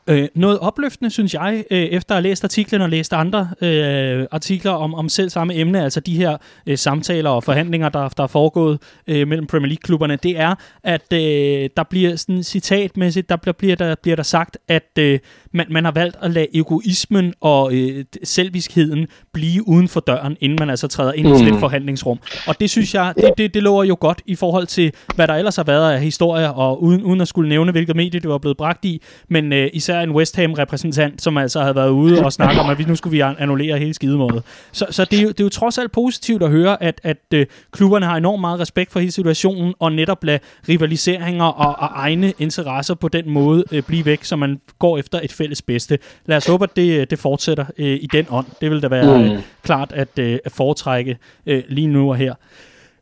Øh, 0.07 0.29
noget 0.35 0.59
opløftende, 0.59 1.11
synes 1.11 1.35
jeg, 1.35 1.65
øh, 1.71 1.79
efter 1.79 2.15
at 2.15 2.17
have 2.17 2.23
læst 2.23 2.45
artiklen 2.45 2.81
og 2.83 2.89
læst 2.89 3.13
andre 3.13 3.49
øh, 3.61 4.27
artikler 4.31 4.71
om, 4.71 4.95
om 4.95 5.09
selv 5.09 5.31
samme 5.31 5.55
emne, 5.55 5.83
altså 5.85 6.01
de 6.01 6.17
her 6.17 6.37
øh, 6.67 6.79
samtaler 6.79 7.31
og 7.31 7.45
forhandlinger, 7.45 7.89
der, 7.89 8.09
der 8.09 8.23
er 8.23 8.27
foregået 8.27 8.79
øh, 9.07 9.29
mellem 9.29 9.47
Premier 9.47 9.69
League-klubberne, 9.69 10.17
det 10.17 10.41
er, 10.41 10.55
at 10.85 11.13
øh, 11.13 11.71
der 11.77 11.83
bliver 11.91 12.17
sådan 12.17 12.43
citatmæssigt, 12.43 13.29
der 13.29 13.37
bliver, 13.37 13.53
bliver, 13.53 13.77
der, 13.77 13.95
bliver 14.03 14.17
der 14.17 14.23
sagt, 14.23 14.59
at 14.69 14.91
øh, 14.99 15.19
man, 15.53 15.67
man 15.71 15.85
har 15.85 15.93
valgt 15.93 16.17
at 16.21 16.31
lade 16.31 16.47
egoismen 16.55 17.35
og 17.41 17.75
øh, 17.75 18.05
selviskheden 18.25 19.07
blive 19.33 19.69
uden 19.69 19.89
for 19.89 20.01
døren, 20.01 20.37
inden 20.41 20.59
man 20.61 20.71
altså 20.71 20.89
træder 20.89 21.13
ind 21.13 21.29
i 21.29 21.31
sådan 21.31 21.47
et 21.47 21.55
mm. 21.55 21.61
forhandlingsrum. 21.61 22.19
Og 22.47 22.61
det 22.61 22.71
synes 22.71 22.95
jeg, 22.95 23.15
det, 23.17 23.31
det, 23.39 23.55
det 23.55 23.63
lover 23.63 23.85
jo 23.85 23.97
godt 24.01 24.23
i 24.27 24.35
forhold 24.35 24.67
til, 24.67 24.93
hvad 25.15 25.29
der 25.29 25.35
ellers 25.35 25.57
har 25.57 25.65
været 25.65 25.93
af 25.93 26.01
historier, 26.01 26.49
og 26.49 26.83
uden, 26.83 27.03
uden 27.03 27.21
at 27.21 27.29
skulle 27.29 27.49
nævne, 27.49 27.73
hvilket 27.73 27.97
medie 27.97 28.21
det 28.21 28.31
var 28.31 28.39
blevet 28.39 28.57
bragt 28.57 28.85
i, 28.85 29.03
men 29.29 29.53
øh, 29.53 29.71
især 29.73 29.92
en 30.01 30.11
West 30.11 30.37
Ham-repræsentant, 30.37 31.23
som 31.23 31.37
altså 31.37 31.61
havde 31.61 31.75
været 31.75 31.91
ude 31.91 32.25
og 32.25 32.33
snakke 32.33 32.61
om, 32.61 32.71
at 32.71 32.79
vi 32.79 32.85
nu 32.85 32.97
skulle 32.97 33.13
vi 33.13 33.21
annullere 33.21 33.79
hele 33.79 33.95
skidemådet. 33.95 34.43
Så, 34.73 34.87
så 34.91 35.05
det, 35.05 35.19
er 35.19 35.23
jo, 35.23 35.29
det 35.29 35.41
er 35.41 35.45
jo 35.45 35.49
trods 35.49 35.79
alt 35.79 35.93
positivt 35.93 36.43
at 36.43 36.51
høre, 36.51 36.83
at, 36.83 37.01
at 37.03 37.17
øh, 37.35 37.47
klubberne 37.73 38.07
har 38.07 38.17
enormt 38.17 38.41
meget 38.41 38.61
respekt 38.61 38.93
for 38.93 39.01
hele 39.01 39.13
situationen, 39.13 39.75
og 39.79 39.93
netop 39.93 40.25
lade 40.25 40.39
rivaliseringer 40.69 41.45
og, 41.45 41.75
og 41.79 41.89
egne 41.95 42.33
interesser 42.39 42.95
på 42.95 43.09
den 43.09 43.31
måde 43.31 43.65
øh, 43.73 43.83
blive 43.83 44.05
væk, 44.05 44.25
så 44.25 44.37
man 44.37 44.61
går 44.79 44.99
efter 44.99 45.21
et 45.23 45.33
fælles 45.33 45.63
bedste. 45.63 45.99
Lad 46.27 46.37
os 46.37 46.47
håbe, 46.47 46.65
at 46.65 46.77
det, 46.77 47.11
det 47.11 47.19
fortsætter 47.19 47.65
øh, 47.79 47.87
i 47.87 48.09
den 48.13 48.27
ånd. 48.31 48.47
Det 48.61 48.71
vil 48.71 48.83
da 48.83 48.89
være 48.89 49.19
mm. 49.19 49.25
øh, 49.25 49.41
klart 49.63 49.93
at, 49.93 50.19
øh, 50.19 50.39
at 50.45 50.53
foretrække 50.53 51.19
øh, 51.47 51.63
lige 51.69 51.87
nu 51.87 52.11
og 52.11 52.17
her. 52.17 52.35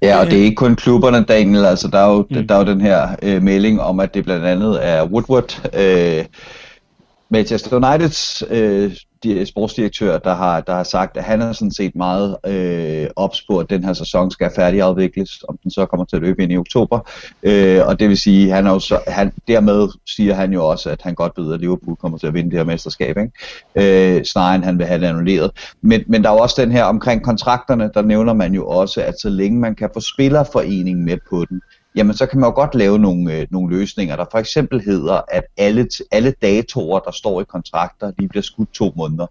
Ja, 0.02 0.20
og 0.20 0.26
det 0.26 0.38
er 0.38 0.42
ikke 0.42 0.54
kun 0.54 0.76
klubberne, 0.76 1.25
Daniel. 1.25 1.64
Altså, 1.64 1.88
der 1.88 1.99
er 1.99 2.12
jo, 2.12 2.26
mm. 2.30 2.47
der 2.47 2.54
er 2.54 2.59
jo 2.59 2.64
den 2.64 2.80
her 2.80 3.09
øh, 3.23 3.42
melding 3.42 3.80
om, 3.80 4.00
at 4.00 4.14
det 4.14 4.25
blandt 4.25 4.47
andet 4.47 4.78
er 4.82 5.04
Woodward, 5.04 5.70
øh, 5.75 6.25
Manchester 7.30 7.76
Uniteds 7.76 8.42
øh, 8.50 8.92
sportsdirektør, 9.46 10.18
der 10.18 10.34
har, 10.34 10.60
der 10.60 10.75
har 10.75 10.84
sagt, 10.84 11.16
at 11.16 11.25
han 11.25 11.42
er 11.42 11.52
sådan 11.52 11.70
set 11.70 11.94
meget 11.94 12.37
øh, 12.46 13.06
ops 13.16 13.42
på, 13.42 13.58
at 13.58 13.70
den 13.70 13.84
her 13.84 13.92
sæson 13.92 14.30
skal 14.30 14.50
færdigafvikles, 14.56 15.44
om 15.49 15.58
den 15.62 15.70
så 15.70 15.87
kommer 15.87 16.04
til 16.04 16.16
at 16.16 16.22
løbe 16.22 16.42
ind 16.42 16.52
i 16.52 16.56
oktober. 16.56 17.10
Øh, 17.42 17.87
og 17.87 18.00
det 18.00 18.08
vil 18.08 18.18
sige, 18.18 18.50
han 18.50 18.66
er 18.66 18.70
jo 18.70 18.78
så, 18.78 19.00
han, 19.06 19.32
dermed 19.49 19.88
siger 20.06 20.34
han 20.34 20.52
jo 20.52 20.68
også, 20.68 20.90
at 20.90 21.02
han 21.02 21.14
godt 21.14 21.32
ved, 21.37 21.54
at 21.54 21.60
Liverpool 21.60 21.96
kommer 21.96 22.18
til 22.18 22.26
at 22.26 22.34
vinde 22.34 22.50
det 22.50 22.58
her 22.58 22.64
mesterskab, 22.64 23.16
ikke? 23.18 24.16
Øh, 24.16 24.25
snarere 24.25 24.54
end 24.54 24.64
han 24.64 24.78
vil 24.78 24.87
have 24.87 25.00
det 25.00 25.06
annulleret. 25.06 25.50
Men, 25.82 26.04
men 26.06 26.25
der 26.25 26.30
er 26.30 26.40
også 26.40 26.62
den 26.62 26.72
her 26.72 26.84
omkring 26.84 27.22
kontrakterne, 27.22 27.90
der 27.94 28.02
nævner 28.02 28.32
man 28.32 28.54
jo 28.54 28.66
også, 28.68 29.02
at 29.02 29.14
så 29.20 29.28
længe 29.28 29.58
man 29.58 29.75
kan 29.75 29.90
få 29.94 30.00
spillerforeningen 30.00 31.04
med 31.04 31.18
på 31.30 31.44
den, 31.44 31.60
jamen 31.97 32.14
så 32.14 32.26
kan 32.26 32.40
man 32.40 32.49
jo 32.49 32.54
godt 32.54 32.75
lave 32.75 32.99
nogle, 32.99 33.35
øh, 33.35 33.47
nogle 33.50 33.76
løsninger, 33.78 34.16
der 34.16 34.25
for 34.30 34.38
eksempel 34.38 34.80
hedder, 34.80 35.20
at 35.28 35.44
alle, 35.56 35.88
alle 36.11 36.35
datorer, 36.42 37.00
der 37.00 37.11
står 37.11 37.40
i 37.40 37.44
kontrakter, 37.44 38.11
de 38.11 38.28
bliver 38.28 38.42
skudt 38.42 38.73
to 38.73 38.92
måneder. 38.97 39.26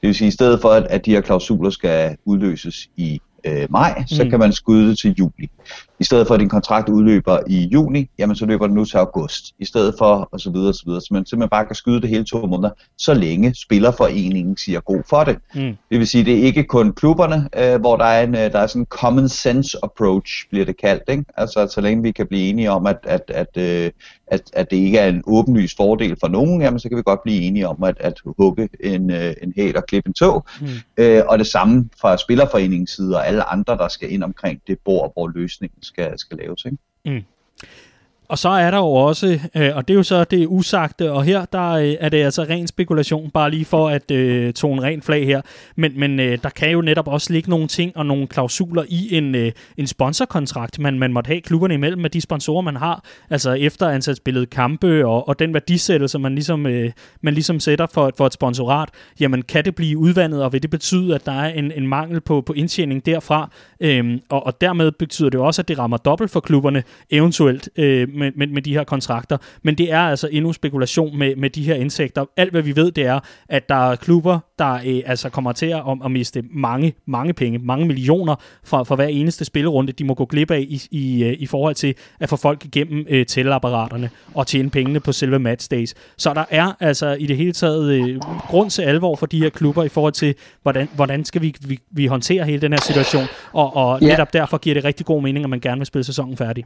Det 0.00 0.06
vil 0.06 0.14
sige, 0.14 0.26
at 0.26 0.32
i 0.32 0.34
stedet 0.34 0.60
for, 0.60 0.68
at, 0.68 0.86
at 0.86 1.06
de 1.06 1.10
her 1.10 1.20
klausuler 1.20 1.70
skal 1.70 2.16
udløses 2.24 2.88
i 2.96 3.20
øh, 3.44 3.66
maj, 3.70 4.04
så 4.06 4.24
mm. 4.24 4.30
kan 4.30 4.38
man 4.38 4.52
skudde 4.52 4.94
til 4.94 5.14
juli. 5.18 5.50
I 6.00 6.04
stedet 6.04 6.26
for 6.26 6.34
at 6.34 6.40
din 6.40 6.48
kontrakt 6.48 6.88
udløber 6.88 7.38
i 7.46 7.68
juni, 7.72 8.10
jamen 8.18 8.36
så 8.36 8.46
løber 8.46 8.66
den 8.66 8.76
nu 8.76 8.84
til 8.84 8.96
august. 8.96 9.54
I 9.58 9.64
stedet 9.64 9.94
for, 9.98 10.28
og 10.32 10.40
så 10.40 10.50
videre, 10.50 10.68
og 10.68 10.74
så 10.74 10.82
videre. 10.86 11.00
Så 11.00 11.08
man 11.10 11.26
simpelthen 11.26 11.48
bare 11.48 11.66
kan 11.66 11.74
skyde 11.74 12.00
det 12.00 12.08
hele 12.08 12.24
to 12.24 12.46
måneder, 12.46 12.70
så 12.98 13.14
længe 13.14 13.54
spillerforeningen 13.54 14.56
siger 14.56 14.80
god 14.80 15.02
for 15.10 15.24
det. 15.24 15.38
Mm. 15.54 15.76
Det 15.90 15.98
vil 15.98 16.06
sige, 16.06 16.24
det 16.24 16.38
er 16.38 16.42
ikke 16.42 16.64
kun 16.64 16.92
klubberne, 16.92 17.48
øh, 17.56 17.80
hvor 17.80 17.96
der 17.96 18.04
er, 18.04 18.24
en, 18.24 18.34
øh, 18.34 18.52
der 18.52 18.58
er 18.58 18.66
sådan 18.66 18.82
en 18.82 18.86
common 18.86 19.28
sense 19.28 19.78
approach, 19.82 20.48
bliver 20.50 20.64
det 20.64 20.76
kaldt. 20.76 21.02
Ikke? 21.08 21.24
Altså, 21.36 21.66
så 21.66 21.80
længe 21.80 22.02
vi 22.02 22.10
kan 22.10 22.26
blive 22.26 22.48
enige 22.48 22.70
om, 22.70 22.86
at, 22.86 22.98
at, 23.04 23.22
at, 23.28 23.56
øh, 23.56 23.90
at, 24.26 24.42
at 24.52 24.70
det 24.70 24.76
ikke 24.76 24.98
er 24.98 25.08
en 25.08 25.22
åbenlys 25.26 25.74
fordel 25.76 26.16
for 26.20 26.28
nogen, 26.28 26.62
jamen 26.62 26.80
så 26.80 26.88
kan 26.88 26.98
vi 26.98 27.02
godt 27.02 27.22
blive 27.22 27.42
enige 27.42 27.68
om 27.68 27.84
at, 27.84 27.96
at 28.00 28.20
hugge 28.24 28.68
en, 28.80 29.10
øh, 29.10 29.34
en 29.42 29.52
hæl 29.56 29.76
og 29.76 29.86
klippe 29.86 30.08
en 30.08 30.14
tog. 30.14 30.46
Mm. 30.60 30.66
Øh, 30.96 31.22
og 31.28 31.38
det 31.38 31.46
samme 31.46 31.88
fra 32.00 32.16
spillerforeningens 32.16 32.90
side 32.90 33.16
og 33.16 33.28
alle 33.28 33.44
andre, 33.44 33.76
der 33.76 33.88
skal 33.88 34.12
ind 34.12 34.22
omkring 34.22 34.60
det 34.66 34.78
bord, 34.84 35.12
hvor 35.12 35.28
løsningen 35.28 35.82
skal, 35.86 36.18
skal 36.18 36.38
laves. 36.38 36.64
Ikke? 36.64 36.78
Mm. 37.04 37.24
Og 38.28 38.38
så 38.38 38.48
er 38.48 38.70
der 38.70 38.78
jo 38.78 38.86
også, 38.86 39.40
øh, 39.56 39.70
og 39.76 39.88
det 39.88 39.94
er 39.94 39.98
jo 39.98 40.02
så 40.02 40.24
det 40.24 40.46
usagte, 40.46 41.12
og 41.12 41.24
her 41.24 41.44
der 41.44 41.70
øh, 41.70 41.94
er 42.00 42.08
det 42.08 42.22
altså 42.22 42.42
ren 42.42 42.66
spekulation, 42.66 43.30
bare 43.30 43.50
lige 43.50 43.64
for 43.64 43.88
at 43.88 44.10
øh, 44.10 44.52
tone 44.52 44.82
ren 44.82 45.02
flag 45.02 45.26
her. 45.26 45.40
Men, 45.76 45.92
men 46.00 46.20
øh, 46.20 46.38
der 46.42 46.48
kan 46.48 46.70
jo 46.70 46.80
netop 46.80 47.08
også 47.08 47.32
ligge 47.32 47.50
nogle 47.50 47.66
ting 47.66 47.96
og 47.96 48.06
nogle 48.06 48.26
klausuler 48.26 48.84
i 48.88 49.16
en, 49.16 49.34
øh, 49.34 49.52
en 49.76 49.86
sponsorkontrakt, 49.86 50.78
man, 50.78 50.98
man 50.98 51.12
måtte 51.12 51.28
have 51.28 51.40
klubberne 51.40 51.74
imellem 51.74 52.02
med 52.02 52.10
de 52.10 52.20
sponsorer, 52.20 52.62
man 52.62 52.76
har. 52.76 53.04
Altså 53.30 53.52
efter 53.52 53.88
ansat 53.88 54.16
spillet 54.16 54.50
kampe 54.50 55.06
og, 55.06 55.28
og 55.28 55.38
den 55.38 55.54
værdisættelse, 55.54 56.18
man 56.18 56.34
ligesom, 56.34 56.66
øh, 56.66 56.92
man 57.20 57.34
ligesom 57.34 57.60
sætter 57.60 57.86
for, 57.94 58.12
for 58.16 58.26
et 58.26 58.32
sponsorat, 58.32 58.88
jamen 59.20 59.42
kan 59.42 59.64
det 59.64 59.74
blive 59.74 59.98
udvandet, 59.98 60.42
og 60.42 60.52
vil 60.52 60.62
det 60.62 60.70
betyde, 60.70 61.14
at 61.14 61.26
der 61.26 61.32
er 61.32 61.48
en, 61.48 61.72
en 61.72 61.86
mangel 61.86 62.20
på, 62.20 62.40
på 62.40 62.52
indtjening 62.52 63.06
derfra? 63.06 63.50
Øhm, 63.80 64.20
og, 64.28 64.46
og 64.46 64.60
dermed 64.60 64.92
betyder 64.92 65.30
det 65.30 65.40
også, 65.40 65.62
at 65.62 65.68
det 65.68 65.78
rammer 65.78 65.96
dobbelt 65.96 66.30
for 66.30 66.40
klubberne, 66.40 66.82
eventuelt. 67.10 67.68
Øh, 67.76 68.08
med, 68.16 68.32
med, 68.36 68.46
med 68.46 68.62
de 68.62 68.72
her 68.72 68.84
kontrakter. 68.84 69.36
Men 69.62 69.74
det 69.74 69.92
er 69.92 70.00
altså 70.00 70.28
endnu 70.32 70.52
spekulation 70.52 71.18
med, 71.18 71.36
med 71.36 71.50
de 71.50 71.62
her 71.62 71.74
indsigter. 71.74 72.24
Alt 72.36 72.50
hvad 72.50 72.62
vi 72.62 72.76
ved, 72.76 72.92
det 72.92 73.06
er, 73.06 73.20
at 73.48 73.68
der 73.68 73.90
er 73.90 73.96
klubber, 73.96 74.38
der 74.58 74.74
øh, 74.74 75.02
altså 75.06 75.28
kommer 75.28 75.52
til 75.52 75.66
at, 75.66 75.82
at 76.04 76.10
miste 76.10 76.42
mange, 76.50 76.94
mange 77.06 77.32
penge, 77.32 77.58
mange 77.58 77.86
millioner 77.86 78.34
for, 78.64 78.84
for 78.84 78.96
hver 78.96 79.06
eneste 79.06 79.44
spillerunde, 79.44 79.92
de 79.92 80.04
må 80.04 80.14
gå 80.14 80.24
glip 80.24 80.50
af 80.50 80.60
i, 80.60 80.82
i, 80.90 81.24
øh, 81.24 81.36
i 81.38 81.46
forhold 81.46 81.74
til 81.74 81.94
at 82.20 82.28
få 82.28 82.36
folk 82.36 82.64
igennem 82.64 83.06
øh, 83.08 83.26
tælleapparaterne 83.26 84.10
og 84.34 84.46
tjene 84.46 84.70
pengene 84.70 85.00
på 85.00 85.12
selve 85.12 85.38
matchdays. 85.38 85.94
Så 86.16 86.34
der 86.34 86.44
er 86.50 86.72
altså 86.80 87.12
i 87.12 87.26
det 87.26 87.36
hele 87.36 87.52
taget 87.52 87.92
øh, 87.92 88.20
grund 88.20 88.70
til 88.70 88.82
alvor 88.82 89.16
for 89.16 89.26
de 89.26 89.38
her 89.38 89.50
klubber 89.50 89.84
i 89.84 89.88
forhold 89.88 90.12
til, 90.12 90.34
hvordan, 90.62 90.88
hvordan 90.94 91.24
skal 91.24 91.42
vi, 91.42 91.54
vi, 91.60 91.78
vi 91.90 92.06
håndtere 92.06 92.44
hele 92.44 92.60
den 92.60 92.72
her 92.72 92.80
situation, 92.80 93.24
og, 93.52 93.76
og 93.76 93.98
yeah. 94.02 94.10
netop 94.10 94.32
derfor 94.32 94.58
giver 94.58 94.74
det 94.74 94.84
rigtig 94.84 95.06
god 95.06 95.22
mening, 95.22 95.44
at 95.44 95.50
man 95.50 95.60
gerne 95.60 95.78
vil 95.78 95.86
spille 95.86 96.04
sæsonen 96.04 96.36
færdig. 96.36 96.64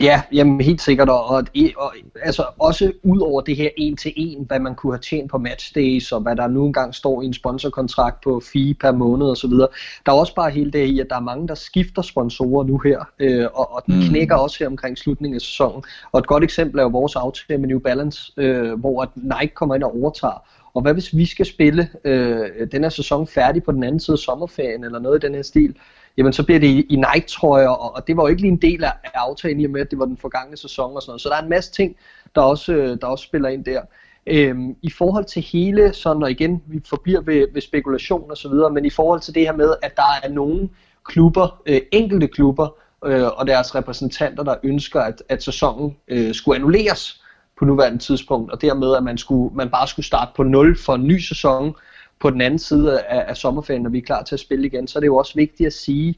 Ja, 0.00 0.22
jamen 0.32 0.60
helt 0.60 0.80
sikkert, 0.80 1.08
og, 1.08 1.24
og, 1.26 1.44
og 1.76 1.94
altså 2.22 2.44
også 2.58 2.92
ud 3.02 3.20
over 3.20 3.40
det 3.40 3.56
her 3.56 3.68
en 3.76 3.96
til 3.96 4.12
en, 4.16 4.44
hvad 4.44 4.60
man 4.60 4.74
kunne 4.74 4.92
have 4.92 5.00
tjent 5.00 5.30
på 5.30 5.38
matchdays, 5.38 6.12
og 6.12 6.20
hvad 6.20 6.36
der 6.36 6.46
nu 6.46 6.66
engang 6.66 6.94
står 6.94 7.22
i 7.22 7.26
en 7.26 7.34
sponsorkontrakt 7.34 8.24
på 8.24 8.42
fee 8.52 8.74
per 8.74 8.92
måned 8.92 9.26
osv. 9.26 9.50
Der 9.50 9.68
er 10.06 10.12
også 10.12 10.34
bare 10.34 10.50
hele 10.50 10.70
det 10.70 10.86
i, 10.86 11.00
at 11.00 11.06
der 11.10 11.16
er 11.16 11.20
mange, 11.20 11.48
der 11.48 11.54
skifter 11.54 12.02
sponsorer 12.02 12.64
nu 12.64 12.78
her, 12.78 13.04
øh, 13.18 13.46
og, 13.54 13.74
og 13.74 13.82
den 13.86 13.94
mm. 13.94 14.02
knækker 14.02 14.36
også 14.36 14.56
her 14.58 14.66
omkring 14.66 14.98
slutningen 14.98 15.34
af 15.34 15.40
sæsonen. 15.40 15.82
Og 16.12 16.18
et 16.18 16.26
godt 16.26 16.44
eksempel 16.44 16.78
er 16.78 16.82
jo 16.82 16.88
vores 16.88 17.16
aftale 17.16 17.60
med 17.60 17.68
New 17.68 17.80
Balance, 17.80 18.32
øh, 18.36 18.80
hvor 18.80 19.02
at 19.02 19.08
Nike 19.16 19.54
kommer 19.54 19.74
ind 19.74 19.84
og 19.84 20.02
overtager. 20.02 20.46
Og 20.74 20.82
hvad 20.82 20.92
hvis 20.92 21.16
vi 21.16 21.26
skal 21.26 21.46
spille 21.46 21.88
øh, 22.04 22.68
den 22.72 22.82
her 22.82 22.88
sæson 22.88 23.26
færdig 23.26 23.62
på 23.62 23.72
den 23.72 23.84
anden 23.84 24.00
side 24.00 24.14
af 24.14 24.18
sommerferien, 24.18 24.84
eller 24.84 24.98
noget 24.98 25.24
i 25.24 25.26
den 25.26 25.34
her 25.34 25.42
stil, 25.42 25.76
jamen 26.16 26.32
så 26.32 26.42
bliver 26.44 26.60
det 26.60 26.66
i, 26.66 26.80
i 26.80 26.96
Nike-trøjer, 26.96 27.68
og, 27.68 27.94
og 27.94 28.06
det 28.06 28.16
var 28.16 28.22
jo 28.22 28.28
ikke 28.28 28.42
lige 28.42 28.52
en 28.52 28.62
del 28.62 28.84
af, 28.84 28.92
af 29.04 29.10
aftalen 29.14 29.60
i 29.60 29.64
og 29.64 29.70
med, 29.70 29.80
at 29.80 29.90
det 29.90 29.98
var 29.98 30.04
den 30.04 30.16
forgangne 30.16 30.56
sæson 30.56 30.96
og 30.96 31.02
sådan 31.02 31.10
noget. 31.10 31.20
Så 31.20 31.28
der 31.28 31.36
er 31.36 31.42
en 31.42 31.48
masse 31.48 31.72
ting, 31.72 31.96
der 32.34 32.40
også, 32.40 32.72
øh, 32.72 32.98
der 33.00 33.06
også 33.06 33.24
spiller 33.24 33.48
ind 33.48 33.64
der. 33.64 33.82
Øhm, 34.26 34.76
I 34.82 34.90
forhold 34.90 35.24
til 35.24 35.42
hele, 35.42 35.92
sådan 35.92 36.22
og 36.22 36.30
igen, 36.30 36.62
vi 36.66 36.80
forbliver 36.88 37.20
ved, 37.20 37.46
ved 37.52 37.60
spekulation 37.60 38.30
og 38.30 38.36
så 38.36 38.48
videre, 38.48 38.70
men 38.70 38.84
i 38.84 38.90
forhold 38.90 39.20
til 39.20 39.34
det 39.34 39.42
her 39.42 39.56
med, 39.56 39.74
at 39.82 39.96
der 39.96 40.20
er 40.22 40.28
nogle 40.28 40.68
klubber, 41.04 41.62
øh, 41.66 41.80
enkelte 41.92 42.28
klubber 42.28 42.68
øh, 43.04 43.26
og 43.26 43.46
deres 43.46 43.74
repræsentanter, 43.74 44.44
der 44.44 44.54
ønsker, 44.62 45.00
at, 45.00 45.22
at 45.28 45.42
sæsonen 45.42 45.96
øh, 46.08 46.34
skulle 46.34 46.56
annulleres 46.56 47.22
på 47.58 47.64
nuværende 47.64 47.98
tidspunkt, 47.98 48.52
og 48.52 48.62
dermed, 48.62 48.96
at 48.96 49.02
man, 49.02 49.18
skulle, 49.18 49.54
man 49.54 49.70
bare 49.70 49.88
skulle 49.88 50.06
starte 50.06 50.30
på 50.36 50.42
0 50.42 50.78
for 50.78 50.94
en 50.94 51.06
ny 51.06 51.18
sæson, 51.18 51.74
på 52.22 52.30
den 52.30 52.40
anden 52.40 52.58
side 52.58 53.00
af, 53.00 53.24
af 53.28 53.36
sommerferien, 53.36 53.82
når 53.82 53.90
vi 53.90 53.98
er 53.98 54.02
klar 54.02 54.22
til 54.22 54.34
at 54.34 54.40
spille 54.40 54.66
igen, 54.66 54.88
så 54.88 54.98
er 54.98 55.00
det 55.00 55.06
jo 55.06 55.16
også 55.16 55.34
vigtigt 55.34 55.66
at 55.66 55.72
sige, 55.72 56.14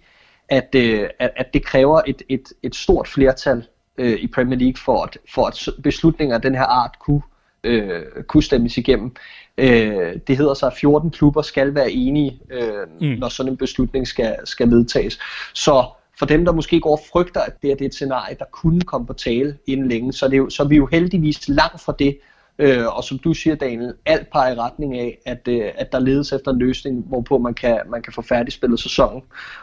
at, 0.49 0.75
øh, 0.77 1.09
at, 1.19 1.31
at 1.37 1.55
det 1.55 1.65
kræver 1.65 2.01
et, 2.07 2.23
et, 2.29 2.53
et 2.63 2.75
stort 2.75 3.09
flertal 3.09 3.67
øh, 3.99 4.19
i 4.21 4.27
Premier 4.27 4.59
League 4.59 4.77
for 4.85 5.03
at, 5.03 5.19
for 5.35 5.47
at 5.47 5.83
beslutninger 5.83 6.35
af 6.35 6.43
den 6.43 6.55
her 6.55 6.65
art 6.65 6.99
kunne 7.01 7.23
øh, 7.65 8.03
kunne 8.29 8.43
stemmes 8.43 8.79
igennem. 8.79 9.17
Øh, 9.59 10.17
det 10.27 10.37
hedder 10.37 10.55
så, 10.55 10.67
at 10.67 10.73
14 10.81 11.11
klubber 11.11 11.43
skal 11.43 11.75
være 11.75 11.91
enige, 11.91 12.41
øh, 12.51 12.87
mm. 13.01 13.07
når 13.07 13.29
sådan 13.29 13.53
en 13.53 13.57
beslutning 13.57 14.09
skal, 14.09 14.37
skal 14.45 14.71
vedtages. 14.71 15.19
Så 15.55 15.87
for 16.19 16.27
dem, 16.27 16.45
der 16.45 16.53
måske 16.53 16.81
går 16.81 16.93
og 16.93 17.01
frygter, 17.13 17.41
at 17.41 17.63
det, 17.63 17.71
er, 17.71 17.75
det 17.75 17.85
er 17.85 17.89
et 17.89 17.95
scenarie, 17.95 18.37
der 18.39 18.45
kunne 18.53 18.81
komme 18.81 19.07
på 19.07 19.13
tale 19.13 19.59
inden 19.67 19.89
længe, 19.89 20.13
så, 20.13 20.27
det 20.27 20.35
er 20.35 20.39
jo, 20.39 20.51
så 20.51 20.63
er 20.63 20.69
vi 20.69 20.77
jo 20.77 20.87
heldigvis 20.87 21.49
langt 21.49 21.81
fra 21.81 21.95
det, 21.99 22.19
Øh, 22.59 22.97
og 22.97 23.05
som 23.05 23.19
du 23.19 23.35
siger, 23.35 23.57
Daniel, 23.57 23.95
alt 24.07 24.31
peger 24.33 24.55
i 24.55 24.59
retning 24.59 24.99
af, 24.99 25.19
at, 25.27 25.49
øh, 25.49 25.71
at 25.75 25.93
der 25.93 25.99
ledes 25.99 26.33
efter 26.33 26.51
en 26.51 26.59
løsning, 26.59 27.05
hvorpå 27.09 27.39
man 27.39 27.55
kan, 27.55 27.81
man 27.89 28.03
kan 28.03 28.13
få 28.13 28.23
færdigspillet 28.23 28.81
sæsonen. 28.81 29.23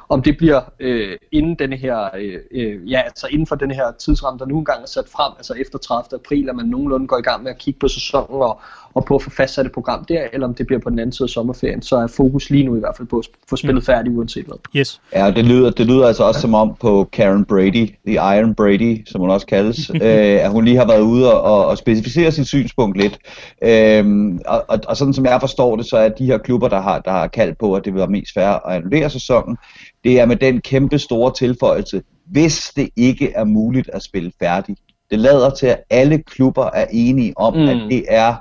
Om 0.10 0.22
det 0.22 0.38
bliver 0.38 0.62
øh, 0.80 1.18
inden 1.32 1.56
denne 1.56 1.76
her, 1.76 2.10
øh, 2.18 2.40
øh, 2.52 2.92
ja, 2.92 3.02
altså 3.02 3.28
inden 3.28 3.48
for 3.48 3.56
den 3.56 3.72
her 3.72 3.92
tidsramme, 4.00 4.40
der 4.40 4.46
nu 4.46 4.58
engang 4.58 4.84
er 4.84 4.88
sat 4.88 5.06
frem, 5.12 5.34
altså 5.38 5.54
efter 5.54 5.78
30. 5.78 6.20
april, 6.20 6.50
at 6.50 6.56
man 6.56 6.66
nogenlunde 6.66 7.08
går 7.08 7.18
i 7.18 7.22
gang 7.22 7.44
med 7.44 7.52
at 7.52 7.58
kigge 7.58 7.80
på 7.80 7.88
sæsonen 7.88 8.42
og, 8.42 8.62
og 8.94 9.06
på 9.06 9.16
at 9.16 9.24
få 9.24 9.30
fastsat 9.30 9.66
et 9.66 9.72
program 9.72 10.06
der, 10.06 10.28
eller 10.34 10.48
om 10.48 10.54
det 10.54 10.68
bliver 10.68 10.80
på 10.80 10.90
den 10.90 11.00
anden 11.00 11.14
side 11.14 11.26
af 11.26 11.30
sommerferien, 11.30 11.82
så 11.82 11.96
er 11.96 12.08
fokus 12.08 12.50
lige 12.50 12.64
nu 12.64 12.76
i 12.76 12.80
hvert 12.80 12.98
fald 12.98 13.08
på 13.08 13.18
at 13.18 13.28
få 13.50 13.56
spillet 13.56 13.84
mm. 13.84 13.86
færdigt 13.86 14.16
uanset 14.16 14.46
hvad. 14.46 14.58
Yes. 14.76 15.02
Ja, 15.14 15.32
det 15.32 15.46
lyder, 15.46 15.72
det 15.72 15.86
lyder 15.86 16.08
altså 16.08 16.24
også 16.24 16.42
som 16.42 16.54
om 16.54 16.76
på 16.80 17.10
Karen 17.12 17.46
Brady, 17.46 17.90
The 18.08 18.16
Iron 18.16 18.56
Brady, 18.56 19.08
som 19.08 19.22
hun 19.22 19.30
også 19.30 19.48
kaldes, 19.48 19.90
øh, 19.96 20.46
at 20.46 20.52
hun 20.52 20.66
lige 20.66 20.78
har 20.78 20.88
været 20.88 21.02
ude 21.02 21.42
og, 21.42 21.66
og 21.66 21.78
specificere 21.78 22.32
sit 22.32 22.48
synspunkt 22.48 22.81
lidt. 22.88 23.20
Øhm, 23.64 24.40
og, 24.46 24.66
og, 24.68 24.80
og 24.88 24.98
sådan 24.98 25.14
som 25.14 25.26
jeg 25.26 25.40
forstår 25.40 25.76
det, 25.76 25.86
så 25.86 25.98
er 25.98 26.10
de 26.10 26.26
her 26.26 26.38
klubber, 26.38 26.68
der 26.68 26.82
har, 26.82 27.00
der 27.00 27.12
har 27.12 27.28
kaldt 27.28 27.58
på, 27.58 27.74
at 27.74 27.86
det 27.86 27.94
vil 27.94 28.00
være 28.00 28.08
mest 28.08 28.34
fair 28.34 28.68
at 28.68 28.76
annullere 28.76 29.10
sæsonen, 29.10 29.58
det 30.04 30.20
er 30.20 30.26
med 30.26 30.36
den 30.36 30.62
kæmpe 30.62 31.00
store 31.00 31.34
tilføjelse, 31.34 32.04
hvis 32.26 32.72
det 32.76 32.90
ikke 32.96 33.32
er 33.32 33.44
muligt 33.44 33.90
at 33.94 34.04
spille 34.04 34.32
færdigt. 34.40 34.80
Det 35.12 35.20
lader 35.20 35.50
til, 35.50 35.68
at 35.68 35.84
alle 35.90 36.18
klubber 36.18 36.70
er 36.74 36.86
enige 36.92 37.34
om, 37.38 37.54
mm. 37.54 37.68
at 37.68 37.78
det 37.90 38.06
er 38.08 38.36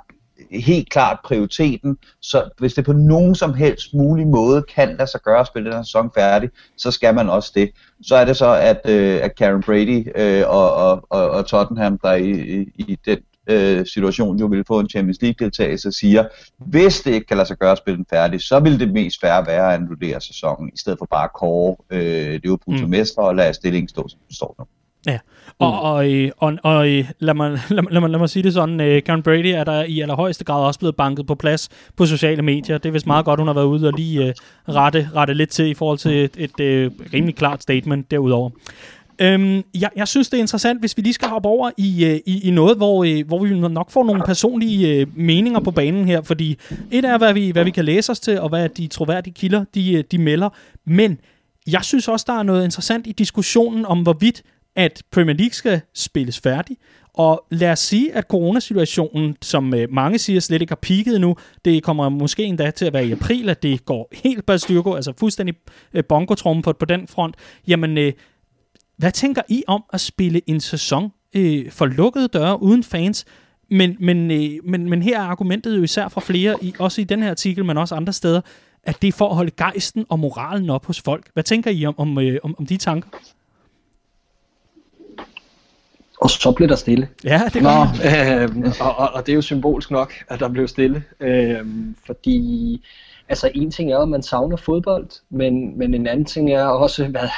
helt 0.51 0.91
klart 0.91 1.19
prioriteten, 1.25 1.97
så 2.23 2.51
hvis 2.59 2.75
det 2.75 2.85
på 2.85 2.93
nogen 2.93 3.35
som 3.35 3.55
helst 3.55 3.95
mulig 3.95 4.27
måde 4.27 4.63
kan 4.63 4.97
lade 4.99 5.11
sig 5.11 5.21
gøre 5.21 5.41
at 5.41 5.47
spille 5.47 5.67
den 5.67 5.77
her 5.77 5.83
sæson 5.83 6.11
færdig, 6.15 6.51
så 6.77 6.91
skal 6.91 7.15
man 7.15 7.29
også 7.29 7.53
det. 7.55 7.71
Så 8.03 8.17
er 8.17 8.25
det 8.25 8.37
så, 8.37 8.55
at, 8.55 8.81
øh, 8.89 9.21
at 9.23 9.37
Karen 9.37 9.63
Brady 9.63 10.09
øh, 10.15 10.43
og, 10.47 10.75
og, 10.75 11.07
og, 11.11 11.31
og 11.31 11.47
Tottenham, 11.47 11.99
der 11.99 12.13
i, 12.13 12.31
i, 12.31 12.73
i 12.79 12.99
den 13.07 13.19
øh, 13.47 13.87
situation 13.87 14.39
jo 14.39 14.47
vil 14.47 14.65
få 14.67 14.81
en 14.81 14.89
Champions 14.89 15.23
League-deltagelse, 15.23 15.93
siger, 15.93 16.25
hvis 16.59 17.01
det 17.01 17.13
ikke 17.13 17.27
kan 17.27 17.37
lade 17.37 17.49
sig 17.49 17.59
gøre 17.59 17.73
at 17.73 17.79
spille 17.79 17.97
den 17.97 18.07
færdig, 18.11 18.41
så 18.41 18.61
vil 18.61 18.81
det 18.81 18.93
mest 18.93 19.21
færre 19.21 19.47
være 19.47 19.75
at 19.75 19.81
annullere 19.81 20.21
sæsonen, 20.21 20.71
i 20.75 20.79
stedet 20.79 20.99
for 20.99 21.07
bare 21.11 21.25
at 21.25 21.33
kåre 21.33 21.77
øh, 21.91 22.41
Liverpool 22.43 22.75
mm. 22.75 22.81
som 22.81 22.91
mestre 22.91 23.23
og 23.23 23.37
lade 23.37 23.55
stillingen 23.55 23.89
stå, 23.89 24.09
som 24.09 24.19
den 24.29 24.35
står 24.35 24.55
nu. 24.59 24.65
Ja, 25.07 25.19
og, 25.59 25.73
mm. 25.73 25.79
og, 25.79 26.13
øh, 26.13 26.31
og, 26.39 26.53
og 26.63 26.89
øh, 26.89 27.11
lad, 27.19 27.35
mig, 27.35 27.51
lad, 27.51 27.85
lad, 27.91 28.01
mig, 28.01 28.11
lad 28.11 28.19
mig 28.19 28.31
sige 28.31 28.43
det 28.43 28.55
sådan, 28.55 28.81
uh, 28.81 29.03
Karen 29.07 29.23
Brady 29.23 29.47
er 29.47 29.65
der 29.65 29.83
i 29.83 30.01
allerhøjeste 30.01 30.45
grad 30.45 30.65
også 30.65 30.79
blevet 30.79 30.97
banket 30.97 31.27
på 31.27 31.35
plads 31.35 31.69
på 31.97 32.07
sociale 32.07 32.43
medier. 32.43 32.79
Det 32.79 32.89
er 32.89 32.93
vist 32.93 33.07
meget 33.07 33.25
godt, 33.25 33.41
hun 33.41 33.47
har 33.47 33.55
været 33.55 33.67
ude 33.67 33.89
og 33.89 33.93
lige 33.97 34.35
uh, 34.69 34.75
rette, 34.75 35.11
rette 35.15 35.35
lidt 35.35 35.51
til 35.51 35.67
i 35.67 35.75
forhold 35.75 35.99
til 35.99 36.25
et, 36.25 36.37
et, 36.39 36.61
et 36.61 36.87
uh, 36.87 36.93
rimelig 37.15 37.37
klart 37.37 37.63
statement 37.63 38.11
derudover. 38.11 38.51
Øhm, 39.23 39.63
jeg, 39.75 39.91
jeg 39.97 40.09
synes, 40.09 40.29
det 40.29 40.37
er 40.37 40.41
interessant, 40.41 40.81
hvis 40.81 40.97
vi 40.97 41.03
lige 41.03 41.13
skal 41.13 41.29
hoppe 41.29 41.49
over 41.49 41.71
i, 41.77 42.05
øh, 42.05 42.21
i, 42.27 42.49
i 42.49 42.51
noget, 42.51 42.77
hvor, 42.77 43.05
øh, 43.05 43.27
hvor 43.27 43.45
vi 43.45 43.69
nok 43.69 43.91
får 43.91 44.05
nogle 44.05 44.23
personlige 44.27 44.95
øh, 44.95 45.07
meninger 45.17 45.61
på 45.61 45.71
banen 45.71 46.05
her, 46.05 46.23
fordi 46.23 46.59
et 46.91 47.05
er, 47.05 47.19
hvad 47.19 47.35
vi, 47.35 47.51
hvad 47.51 47.65
vi 47.65 47.71
kan 47.71 47.85
læse 47.85 48.13
os 48.13 48.21
til, 48.21 48.41
og 48.41 48.49
hvad 48.49 48.69
de 48.69 48.87
troværdige 48.87 49.35
kilder, 49.35 49.65
de, 49.75 50.03
de 50.03 50.19
melder, 50.19 50.49
men 50.87 51.19
jeg 51.67 51.85
synes 51.85 52.09
også, 52.09 52.25
der 52.29 52.39
er 52.39 52.43
noget 52.43 52.65
interessant 52.65 53.07
i 53.07 53.13
diskussionen 53.13 53.87
om, 53.87 54.03
hvorvidt 54.03 54.43
at 54.77 55.03
Premier 55.13 55.37
League 55.37 55.53
skal 55.53 55.81
spilles 55.95 56.41
færdig, 56.41 56.77
og 57.15 57.45
lad 57.51 57.71
os 57.71 57.79
sige, 57.79 58.15
at 58.15 58.25
coronasituationen, 58.29 59.37
som 59.43 59.75
øh, 59.75 59.89
mange 59.91 60.19
siger, 60.19 60.41
slet 60.41 60.61
ikke 60.63 60.71
har 60.71 60.79
peaked 60.83 61.19
nu, 61.19 61.37
det 61.65 61.83
kommer 61.83 62.09
måske 62.09 62.45
endda 62.45 62.71
til 62.71 62.85
at 62.85 62.93
være 62.93 63.07
i 63.07 63.13
april, 63.13 63.49
at 63.49 63.63
det 63.63 63.85
går 63.85 64.09
helt 64.13 64.47
på 64.47 64.59
styrke, 64.59 64.91
altså 64.91 65.13
fuldstændig 65.19 65.55
øh, 65.95 66.05
på, 66.05 66.73
på 66.79 66.85
den 66.85 67.09
front. 67.09 67.35
Jamen, 67.69 67.99
øh, 67.99 68.13
hvad 69.01 69.13
tænker 69.13 69.43
I 69.49 69.63
om 69.67 69.85
at 69.93 70.01
spille 70.01 70.41
en 70.47 70.61
sæson 70.61 71.13
øh, 71.35 71.71
for 71.71 71.87
lukkede 71.87 72.29
døre 72.29 72.63
uden 72.63 72.85
fans? 72.85 73.25
Men, 73.71 73.97
men, 74.01 74.31
øh, 74.31 74.59
men, 74.65 74.91
men 74.91 75.03
her 75.03 75.21
er 75.21 75.25
argumentet 75.25 75.77
jo 75.77 75.83
især 75.83 76.09
fra 76.09 76.21
flere, 76.21 76.57
i, 76.63 76.75
også 76.79 77.01
i 77.01 77.05
den 77.05 77.23
her 77.23 77.31
artikel, 77.31 77.65
men 77.65 77.79
også 77.79 77.95
andre 77.95 78.13
steder, 78.13 78.41
at 78.83 79.03
det 79.03 79.09
er 79.09 79.13
for 79.13 79.29
at 79.29 79.37
holde 79.37 79.51
gejsten 79.51 80.07
og 80.09 80.19
moralen 80.19 80.71
op 80.71 80.87
hos 80.87 81.01
folk. 81.01 81.31
Hvad 81.33 81.43
tænker 81.43 81.71
I 81.71 81.87
om, 81.87 81.95
om, 81.99 82.19
øh, 82.19 82.39
om, 82.43 82.55
om 82.59 82.67
de 82.67 82.77
tanker? 82.77 83.09
Og 86.21 86.31
så 86.31 86.53
blev 86.53 86.69
der 86.69 86.77
stille. 86.77 87.09
Ja, 87.25 87.43
det 87.55 87.63
Nå, 87.63 87.69
øh, 87.71 88.73
og, 88.81 88.97
og, 88.97 89.11
og 89.13 89.27
det 89.27 89.33
er 89.33 89.37
jo 89.37 89.43
symbolsk 89.43 89.91
nok, 89.91 90.13
at 90.29 90.41
der 90.41 90.49
blev 90.49 90.69
stille. 90.69 91.05
Øh, 91.21 91.67
fordi 92.07 92.83
altså 93.29 93.51
en 93.55 93.71
ting 93.71 93.93
er, 93.93 93.99
at 93.99 94.09
man 94.09 94.23
savner 94.23 94.57
fodbold, 94.57 95.09
men, 95.31 95.79
men 95.79 95.95
en 95.95 96.07
anden 96.07 96.25
ting 96.25 96.53
er 96.53 96.65
også, 96.65 97.07
hvad, 97.07 97.29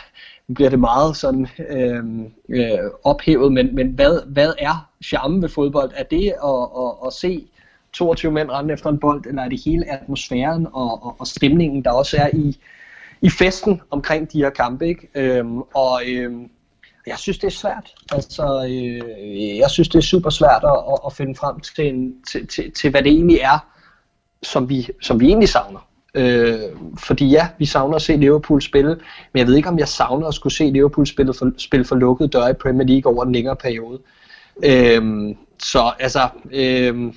bliver 0.55 0.71
det 0.71 0.79
meget 0.79 1.17
sådan 1.17 1.49
øh, 1.69 2.05
øh, 2.49 2.79
ophævet, 3.05 3.53
men, 3.53 3.75
men 3.75 3.89
hvad, 3.89 4.27
hvad 4.27 4.53
er 4.59 4.91
charmen 5.05 5.43
ved 5.43 5.49
fodbold? 5.49 5.91
Er 5.95 6.03
det 6.03 6.27
at, 6.45 6.69
at, 6.79 7.07
at 7.07 7.13
se 7.13 7.47
22 7.93 8.33
mænd 8.33 8.51
rende 8.51 8.75
efter 8.75 8.91
en 8.91 8.99
bold, 8.99 9.27
eller 9.27 9.43
er 9.43 9.49
det 9.49 9.63
hele 9.65 9.93
atmosfæren 9.93 10.67
og, 10.73 11.07
og, 11.07 11.17
og 11.19 11.27
stemningen, 11.27 11.85
der 11.85 11.91
også 11.91 12.17
er 12.17 12.31
i, 12.33 12.59
i 13.21 13.31
festen 13.31 13.81
omkring 13.91 14.33
de 14.33 14.39
her 14.39 14.51
kampe? 14.51 14.89
Ikke? 14.89 15.09
Øh, 15.15 15.45
og 15.75 16.01
øh, 16.07 16.33
jeg 17.07 17.19
synes, 17.19 17.39
det 17.39 17.47
er 17.47 17.51
svært. 17.51 17.95
Altså, 18.13 18.67
øh, 18.71 19.59
jeg 19.59 19.71
synes, 19.71 19.89
det 19.89 19.99
er 19.99 20.03
super 20.03 20.31
svært 20.31 20.65
at, 20.65 20.99
at 21.07 21.13
finde 21.13 21.35
frem 21.35 21.61
til, 21.61 21.89
en, 21.89 22.23
til, 22.23 22.47
til, 22.47 22.73
til, 22.73 22.91
hvad 22.91 23.03
det 23.03 23.13
egentlig 23.13 23.39
er, 23.39 23.67
som 24.43 24.69
vi, 24.69 24.89
som 25.03 25.21
vi 25.21 25.27
egentlig 25.27 25.49
savner. 25.49 25.89
Øh, 26.15 26.59
fordi 26.99 27.29
ja, 27.29 27.49
vi 27.59 27.67
savner 27.67 27.95
at 27.95 28.03
se 28.03 28.17
Liverpool 28.17 28.63
spille, 28.63 28.89
men 29.33 29.39
jeg 29.39 29.47
ved 29.47 29.57
ikke, 29.57 29.69
om 29.69 29.79
jeg 29.79 29.89
savner 29.89 30.29
at 30.29 30.35
skulle 30.35 30.53
se 30.53 30.65
Liverpool 30.65 31.07
spille 31.07 31.35
for, 31.35 31.53
spille 31.59 31.85
for 31.85 31.97
lukkede 31.97 32.29
døre 32.29 32.51
i 32.51 32.53
Premier 32.53 32.87
League 32.87 33.13
over 33.13 33.25
en 33.25 33.33
længere 33.33 33.57
periode. 33.57 34.01
Øh, 34.65 35.35
så 35.59 35.93
altså, 35.99 36.29
øh, 36.51 37.13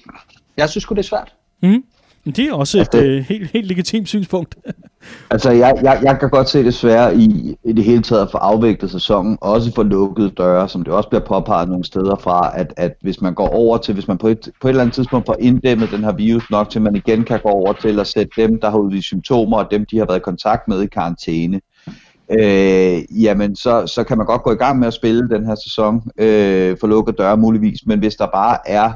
jeg 0.58 0.69
synes 0.69 0.86
det 0.86 0.97
er 0.97 1.01
svært. 1.01 1.34
Mm. 1.63 1.84
Det 2.26 2.40
er 2.40 2.54
også 2.54 2.78
et 2.78 2.82
altså, 2.82 3.04
øh, 3.04 3.24
helt, 3.24 3.52
helt 3.52 3.68
legitimt 3.68 4.08
synspunkt. 4.08 4.56
altså, 5.32 5.52
jeg, 5.52 5.80
jeg, 5.84 6.00
jeg 6.04 6.20
kan 6.20 6.30
godt 6.30 6.50
se 6.50 6.64
det 6.64 6.74
svære 6.74 7.16
i, 7.16 7.56
i 7.64 7.74
det 7.74 7.84
hele 7.84 8.02
taget 8.02 8.22
at 8.22 8.32
få 8.32 8.38
afviklet 8.38 8.92
sæsonen, 8.92 9.38
også 9.42 9.72
for 9.76 9.84
lukkede 9.84 10.30
døre, 10.30 10.70
som 10.70 10.84
det 10.84 10.94
også 10.94 11.10
bliver 11.10 11.26
påpeget 11.26 11.70
nogle 11.70 11.86
steder 11.86 12.16
fra, 12.16 12.52
at, 12.60 12.74
at 12.78 12.94
hvis 13.02 13.22
man 13.22 13.34
går 13.34 13.48
over 13.48 13.78
til, 13.78 13.94
hvis 13.94 14.08
man 14.08 14.18
på 14.18 14.28
et, 14.28 14.50
på 14.62 14.68
et 14.68 14.70
eller 14.70 14.82
andet 14.82 14.96
tidspunkt 14.96 15.26
får 15.26 15.36
inddæmmet 15.40 15.92
den 15.92 16.04
her 16.04 16.12
virus 16.12 16.50
nok 16.50 16.70
til, 16.70 16.82
man 16.82 16.96
igen 16.96 17.24
kan 17.24 17.40
gå 17.40 17.50
over 17.50 17.74
til 17.74 18.00
at 18.00 18.08
sætte 18.08 18.42
dem, 18.42 18.60
der 18.60 18.70
har 18.70 18.78
udvist 18.78 19.06
symptomer, 19.06 19.58
og 19.58 19.72
dem, 19.72 19.86
de 19.92 19.98
har 19.98 20.06
været 20.06 20.20
i 20.20 20.22
kontakt 20.22 20.68
med 20.68 20.82
i 20.82 20.88
karantæne, 20.88 21.62
øh, 22.32 23.24
jamen 23.24 23.56
så, 23.56 23.88
så 23.88 24.04
kan 24.04 24.18
man 24.18 24.28
godt 24.28 24.44
gå 24.44 24.52
i 24.52 24.56
gang 24.56 24.80
med 24.80 24.88
at 24.88 24.94
spille 24.94 25.30
den 25.30 25.46
her 25.46 25.56
sæson 25.56 26.02
øh, 26.18 26.78
for 26.80 26.88
lukkede 26.88 27.18
døre 27.18 27.38
muligvis, 27.38 27.80
men 27.86 28.00
hvis 28.00 28.16
der 28.16 28.28
bare 28.34 28.58
er 28.66 28.92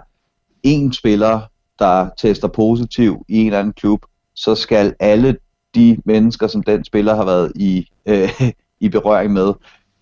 én 0.67 0.91
spiller, 0.91 1.39
der 1.79 2.09
tester 2.17 2.47
positiv 2.47 3.25
i 3.27 3.39
en 3.39 3.45
eller 3.45 3.59
anden 3.59 3.73
klub, 3.73 3.99
så 4.35 4.55
skal 4.55 4.95
alle 4.99 5.37
de 5.75 5.97
mennesker, 6.05 6.47
som 6.47 6.63
den 6.63 6.83
spiller 6.83 7.15
har 7.15 7.25
været 7.25 7.51
i, 7.55 7.87
øh, 8.05 8.41
i 8.79 8.89
berøring 8.89 9.33
med, 9.33 9.53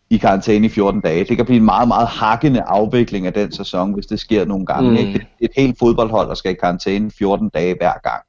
i 0.10 0.18
karantæne 0.18 0.66
i 0.66 0.70
14 0.70 1.02
dage. 1.02 1.24
Det 1.24 1.38
kan 1.38 1.46
blive 1.46 1.58
en 1.58 1.66
meget, 1.66 1.88
meget 1.88 2.08
hakkende 2.08 2.62
afvikling 2.62 3.28
af 3.28 3.34
den 3.34 3.52
sæson, 3.52 3.94
hvis 3.94 4.06
det 4.06 4.20
sker 4.20 4.46
nogle 4.46 4.66
gange. 4.66 4.90
Mm. 4.90 4.96
Ikke? 4.98 5.14
Det 5.14 5.26
er 5.42 5.46
et 5.46 5.52
helt 5.56 5.80
fodboldhold, 5.80 6.30
der 6.30 6.36
skal 6.36 6.52
i 6.52 6.56
karantæne 6.56 7.12
14 7.12 7.50
dage 7.50 7.76
hver 7.80 7.94
gang. 8.04 8.24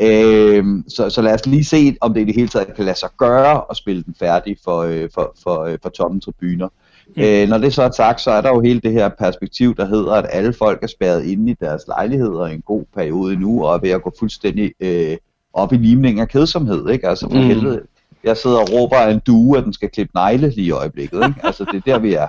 Øh, 0.00 0.82
så, 0.88 1.10
så 1.10 1.22
lad 1.22 1.34
os 1.34 1.46
lige 1.46 1.64
se, 1.64 1.96
om 2.00 2.14
det 2.14 2.20
i 2.20 2.24
det 2.24 2.34
hele 2.34 2.48
taget 2.48 2.74
kan 2.76 2.84
lade 2.84 2.98
sig 2.98 3.08
gøre 3.18 3.62
at 3.70 3.76
spille 3.76 4.02
den 4.02 4.14
færdig 4.18 4.56
for, 4.64 4.78
øh, 4.78 5.08
for, 5.14 5.34
for, 5.42 5.64
øh, 5.64 5.78
for 5.82 5.88
tomme 5.88 6.20
tribuner. 6.20 6.68
Mm. 7.16 7.22
Øh, 7.22 7.48
når 7.48 7.58
det 7.58 7.74
så 7.74 7.82
er 7.82 7.90
sagt, 7.90 8.20
så 8.20 8.30
er 8.30 8.40
der 8.40 8.48
jo 8.48 8.60
hele 8.60 8.80
det 8.80 8.92
her 8.92 9.08
perspektiv, 9.08 9.76
der 9.76 9.86
hedder, 9.86 10.12
at 10.12 10.26
alle 10.32 10.52
folk 10.52 10.82
er 10.82 10.86
spærret 10.86 11.24
inde 11.24 11.52
i 11.52 11.56
deres 11.60 11.82
lejligheder 11.86 12.46
i 12.46 12.54
en 12.54 12.60
god 12.60 12.84
periode 12.96 13.36
nu, 13.36 13.64
og 13.64 13.74
er 13.74 13.78
ved 13.78 13.90
at 13.90 14.02
gå 14.02 14.12
fuldstændig 14.18 14.72
øh, 14.80 15.16
op 15.52 15.72
i 15.72 15.76
limning 15.76 16.20
af 16.20 16.28
kedsomhed. 16.28 16.88
Ikke? 16.88 17.08
Altså 17.08 17.28
for 17.30 17.36
mm. 17.36 17.46
helvede, 17.46 17.82
jeg 18.24 18.36
sidder 18.36 18.58
og 18.58 18.72
råber 18.72 18.96
af 18.96 19.12
en 19.12 19.20
due, 19.26 19.58
at 19.58 19.64
den 19.64 19.72
skal 19.72 19.88
klippe 19.88 20.10
negle 20.14 20.48
lige 20.48 20.66
i 20.66 20.70
øjeblikket. 20.70 21.16
Ikke? 21.16 21.40
Altså 21.42 21.64
det 21.72 21.76
er 21.76 21.92
der, 21.92 21.98
vi 21.98 22.14
er. 22.14 22.28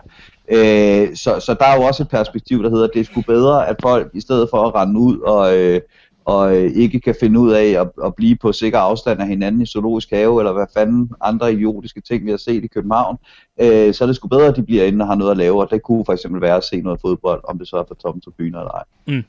Øh, 0.52 1.16
så, 1.16 1.40
så 1.40 1.56
der 1.60 1.66
er 1.66 1.76
jo 1.76 1.82
også 1.82 2.04
et 2.04 2.10
perspektiv, 2.10 2.64
der 2.64 2.70
hedder, 2.70 2.84
at 2.84 2.92
det 2.94 3.00
er 3.00 3.06
sgu 3.06 3.22
bedre, 3.22 3.68
at 3.68 3.76
folk 3.82 4.12
i 4.14 4.22
stedet 4.22 4.50
for 4.50 4.68
at 4.68 4.76
rende 4.76 5.00
ud 5.00 5.20
og... 5.20 5.58
Øh, 5.58 5.82
og 6.26 6.58
øh, 6.58 6.72
ikke 6.76 7.00
kan 7.00 7.16
finde 7.20 7.40
ud 7.40 7.52
af 7.52 7.66
at, 7.82 7.88
at 8.06 8.16
blive 8.16 8.36
på 8.36 8.52
sikker 8.52 8.80
afstand 8.80 9.20
af 9.22 9.28
hinanden 9.28 9.62
i 9.62 9.66
zoologisk 9.66 10.10
have, 10.12 10.42
eller 10.42 10.54
hvad 10.54 10.66
fanden 10.74 11.10
andre 11.22 11.54
idiotiske 11.54 12.02
ting, 12.02 12.26
vi 12.26 12.30
har 12.30 12.38
set 12.38 12.64
i 12.64 12.68
København, 12.68 13.18
øh, 13.62 13.94
så 13.94 14.04
er 14.04 14.06
det 14.06 14.16
sgu 14.16 14.28
bedre, 14.28 14.48
at 14.48 14.56
de 14.56 14.64
bliver 14.64 14.84
inde 14.84 15.04
og 15.04 15.08
har 15.08 15.16
noget 15.16 15.32
at 15.32 15.38
lave, 15.38 15.62
og 15.62 15.72
det 15.72 15.84
kunne 15.84 16.06
for 16.06 16.14
eksempel 16.14 16.42
være 16.42 16.58
at 16.58 16.64
se 16.64 16.82
noget 16.82 17.02
fodbold, 17.02 17.42
om 17.44 17.60
det 17.60 17.68
så 17.68 17.78
er 17.78 17.84
for 17.88 17.96
tomme 17.96 18.22
tribuner 18.22 18.60
eller 18.60 18.72
ej. 18.72 18.84
Mm. 19.08 19.24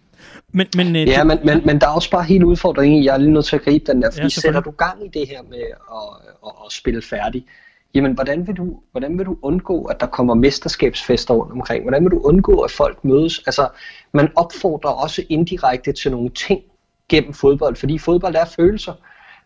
Men, 0.52 0.66
men, 0.76 0.96
øh, 0.96 1.08
ja, 1.08 1.24
men, 1.24 1.38
men, 1.44 1.62
men 1.64 1.80
der 1.80 1.86
er 1.86 1.90
også 1.90 2.10
bare 2.10 2.24
helt 2.24 2.44
udfordring 2.44 2.98
i, 2.98 3.04
jeg 3.04 3.14
er 3.14 3.18
lige 3.18 3.32
nødt 3.32 3.44
til 3.44 3.56
at 3.56 3.62
gribe 3.62 3.92
den 3.92 4.02
der, 4.02 4.10
fordi 4.10 4.22
ja, 4.22 4.28
sætter 4.28 4.60
du 4.60 4.70
gang 4.70 5.06
i 5.06 5.18
det 5.18 5.28
her 5.28 5.42
med 5.50 5.58
at, 5.58 6.32
at, 6.46 6.52
at 6.66 6.72
spille 6.72 7.02
færdig, 7.02 7.46
jamen 7.94 8.12
hvordan 8.12 8.46
vil, 8.46 8.56
du, 8.56 8.80
hvordan 8.92 9.18
vil 9.18 9.26
du 9.26 9.36
undgå, 9.42 9.84
at 9.84 10.00
der 10.00 10.06
kommer 10.06 10.34
mesterskabsfester 10.34 11.34
rundt 11.34 11.52
omkring? 11.52 11.84
Hvordan 11.84 12.04
vil 12.04 12.10
du 12.10 12.18
undgå, 12.18 12.60
at 12.60 12.70
folk 12.70 13.04
mødes? 13.04 13.42
Altså, 13.46 13.68
man 14.12 14.28
opfordrer 14.36 14.90
også 14.90 15.22
indirekte 15.28 15.92
til 15.92 16.10
nogle 16.10 16.28
ting 16.28 16.62
gennem 17.08 17.32
fodbold, 17.32 17.76
fordi 17.76 17.98
fodbold 17.98 18.34
er 18.34 18.44
følelser. 18.44 18.92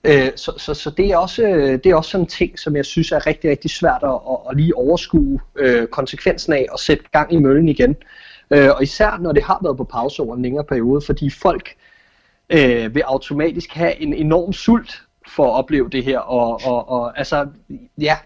Øh, 0.05 0.31
så, 0.37 0.53
så, 0.57 0.75
så 0.75 0.91
det 0.91 1.07
er 1.07 1.17
også 1.17 1.43
det 1.85 1.87
er 1.87 1.95
også 1.95 2.11
sådan 2.11 2.25
en 2.25 2.29
ting, 2.29 2.59
som 2.59 2.77
jeg 2.77 2.85
synes 2.85 3.13
er 3.13 3.27
rigtig, 3.27 3.51
rigtig 3.51 3.71
svært 3.71 4.03
at, 4.03 4.11
at, 4.11 4.37
at 4.51 4.57
lige 4.57 4.77
overskue 4.77 5.41
øh, 5.57 5.87
konsekvensen 5.87 6.53
af 6.53 6.67
og 6.71 6.79
sætte 6.79 7.05
gang 7.13 7.33
i 7.33 7.37
møllen 7.37 7.69
igen. 7.69 7.97
Øh, 8.51 8.71
og 8.71 8.83
især 8.83 9.19
når 9.21 9.33
det 9.33 9.43
har 9.43 9.59
været 9.63 9.77
på 9.77 9.85
pause 9.85 10.23
over 10.23 10.37
en 10.37 10.43
længere 10.43 10.65
periode, 10.65 11.01
fordi 11.07 11.31
folk 11.31 11.75
øh, 12.51 12.95
vil 12.95 13.03
automatisk 13.03 13.73
have 13.73 14.01
en 14.01 14.15
enorm 14.15 14.53
sult 14.53 15.03
for 15.35 15.45
at 15.45 15.59
opleve 15.59 15.89
det 15.89 16.05
her. 16.05 16.19
Og, 16.19 16.61
og, 16.65 16.89
og 16.89 17.19
altså, 17.19 17.47
ja. 17.99 18.17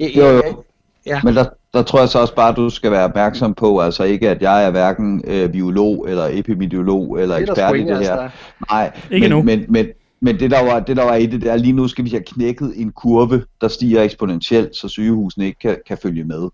Jo, 0.00 0.28
jo. 0.28 0.64
ja. 1.06 1.20
Men 1.24 1.36
der, 1.36 1.44
der 1.74 1.82
tror 1.82 1.98
jeg 1.98 2.08
så 2.08 2.18
også 2.18 2.34
bare, 2.34 2.48
at 2.48 2.56
du 2.56 2.70
skal 2.70 2.90
være 2.90 3.04
opmærksom 3.04 3.54
på, 3.54 3.80
altså 3.80 4.04
ikke 4.04 4.30
at 4.30 4.42
jeg 4.42 4.64
er 4.64 4.70
hverken 4.70 5.22
øh, 5.26 5.52
biolog 5.52 6.08
eller 6.08 6.28
epidemiolog 6.32 7.20
eller 7.20 7.36
ekspert 7.36 7.76
i 7.76 7.78
det 7.78 7.98
her. 7.98 8.16
Altså. 8.16 8.38
Nej, 8.70 8.92
ikke 9.10 9.28
men, 9.28 9.44
men, 9.44 9.64
men, 9.68 9.86
men 10.20 10.40
det 10.40 10.50
der, 10.50 10.64
var, 10.64 10.80
det 10.80 10.96
der 10.96 11.04
var 11.04 11.14
i 11.14 11.26
det 11.26 11.42
der, 11.42 11.56
lige 11.56 11.72
nu 11.72 11.88
skal 11.88 12.04
vi 12.04 12.10
have 12.10 12.22
knækket 12.22 12.72
en 12.76 12.92
kurve, 12.92 13.44
der 13.60 13.68
stiger 13.68 14.02
eksponentielt, 14.02 14.76
så 14.76 14.88
sygehusene 14.88 15.46
ikke 15.46 15.58
kan, 15.58 15.76
kan 15.86 15.98
følge 16.02 16.24
med. 16.24 16.48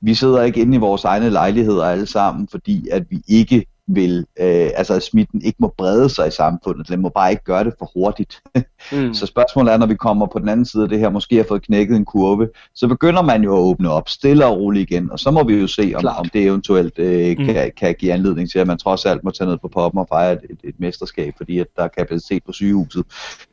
Vi 0.00 0.14
sidder 0.14 0.42
ikke 0.42 0.60
inde 0.60 0.76
i 0.76 0.80
vores 0.80 1.04
egne 1.04 1.30
lejligheder 1.30 1.84
alle 1.84 2.06
sammen, 2.06 2.48
fordi 2.48 2.88
at 2.88 3.02
vi 3.10 3.22
ikke 3.28 3.66
vil, 3.86 4.18
øh, 4.18 4.70
altså 4.74 4.94
at 4.94 5.02
smitten 5.02 5.42
ikke 5.42 5.56
må 5.58 5.74
brede 5.78 6.08
sig 6.08 6.28
i 6.28 6.30
samfundet. 6.30 6.88
Den 6.88 7.00
må 7.00 7.08
bare 7.08 7.30
ikke 7.30 7.44
gøre 7.44 7.64
det 7.64 7.74
for 7.78 7.90
hurtigt. 7.94 8.42
mm. 8.92 9.14
Så 9.14 9.26
spørgsmålet 9.26 9.72
er, 9.72 9.76
når 9.76 9.86
vi 9.86 9.94
kommer 9.94 10.26
på 10.26 10.38
den 10.38 10.48
anden 10.48 10.66
side 10.66 10.82
af 10.82 10.88
det 10.88 10.98
her, 10.98 11.10
måske 11.10 11.36
har 11.36 11.44
fået 11.48 11.62
knækket 11.62 11.96
en 11.96 12.04
kurve, 12.04 12.48
så 12.74 12.88
begynder 12.88 13.22
man 13.22 13.42
jo 13.42 13.54
at 13.54 13.60
åbne 13.60 13.90
op 13.90 14.08
stille 14.08 14.46
og 14.46 14.56
roligt 14.56 14.90
igen, 14.90 15.10
og 15.10 15.18
så 15.18 15.30
må 15.30 15.44
vi 15.44 15.54
jo 15.54 15.66
se, 15.66 15.92
om, 15.96 16.04
om 16.18 16.28
det 16.28 16.42
eventuelt 16.42 16.98
øh, 16.98 17.36
mm. 17.38 17.44
kan, 17.44 17.72
kan 17.76 17.94
give 17.98 18.12
anledning 18.12 18.50
til, 18.50 18.58
at 18.58 18.66
man 18.66 18.78
trods 18.78 19.06
alt 19.06 19.24
må 19.24 19.30
tage 19.30 19.50
ned 19.50 19.58
på 19.58 19.68
poppen 19.68 19.98
og 19.98 20.06
fejre 20.08 20.32
et, 20.32 20.40
et, 20.50 20.58
et 20.64 20.74
mesterskab, 20.78 21.34
fordi 21.36 21.58
at 21.58 21.66
der 21.76 21.82
er 21.82 21.88
kapacitet 21.88 22.42
på 22.46 22.52
sygehuset 22.52 23.04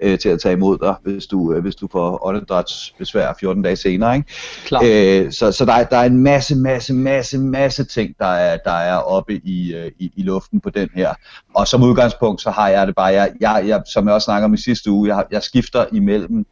øh, 0.02 0.20
til 0.20 0.30
at 0.30 0.40
tage 0.40 0.54
imod 0.54 0.78
dig, 0.78 0.96
hvis 1.04 1.28
du, 1.28 1.54
øh, 1.54 1.62
hvis 1.62 1.76
du 1.76 1.88
får 1.92 2.28
åndedrætsbesvær 2.28 3.34
14 3.40 3.64
dage 3.64 3.76
senere. 3.76 4.16
Ikke? 4.16 5.26
Øh, 5.26 5.32
så 5.32 5.52
så 5.52 5.66
der, 5.66 5.74
er, 5.74 5.84
der 5.84 5.98
er 5.98 6.06
en 6.06 6.18
masse, 6.18 6.56
masse, 6.56 6.94
masse, 6.94 7.38
masse 7.38 7.84
ting, 7.84 8.16
der 8.20 8.26
er, 8.26 8.58
der 8.58 8.72
er 8.72 8.96
oppe 8.96 9.34
i, 9.34 9.74
øh, 9.74 9.92
i, 10.00 10.12
i 10.16 10.22
luften 10.22 10.60
på 10.60 10.70
den 10.70 10.90
her. 10.96 11.14
Og 11.56 11.68
som 11.68 11.84
udgangspunkt, 11.84 12.42
så 12.42 12.52
har 12.52 12.70
jeg 12.70 12.88
det 12.88 12.96
bare, 12.96 13.14
jeg, 13.14 13.32
jeg, 13.42 13.64
jeg, 13.68 13.82
som 13.94 14.06
jeg 14.06 14.14
også 14.14 14.26
snakker 14.26 14.46
om 14.46 14.54
i 14.54 14.58
sidste 14.58 14.92
uge, 14.92 15.16
jeg, 15.16 15.19
jeg 15.32 15.44
skifter 15.44 15.86
imellem 15.92 16.46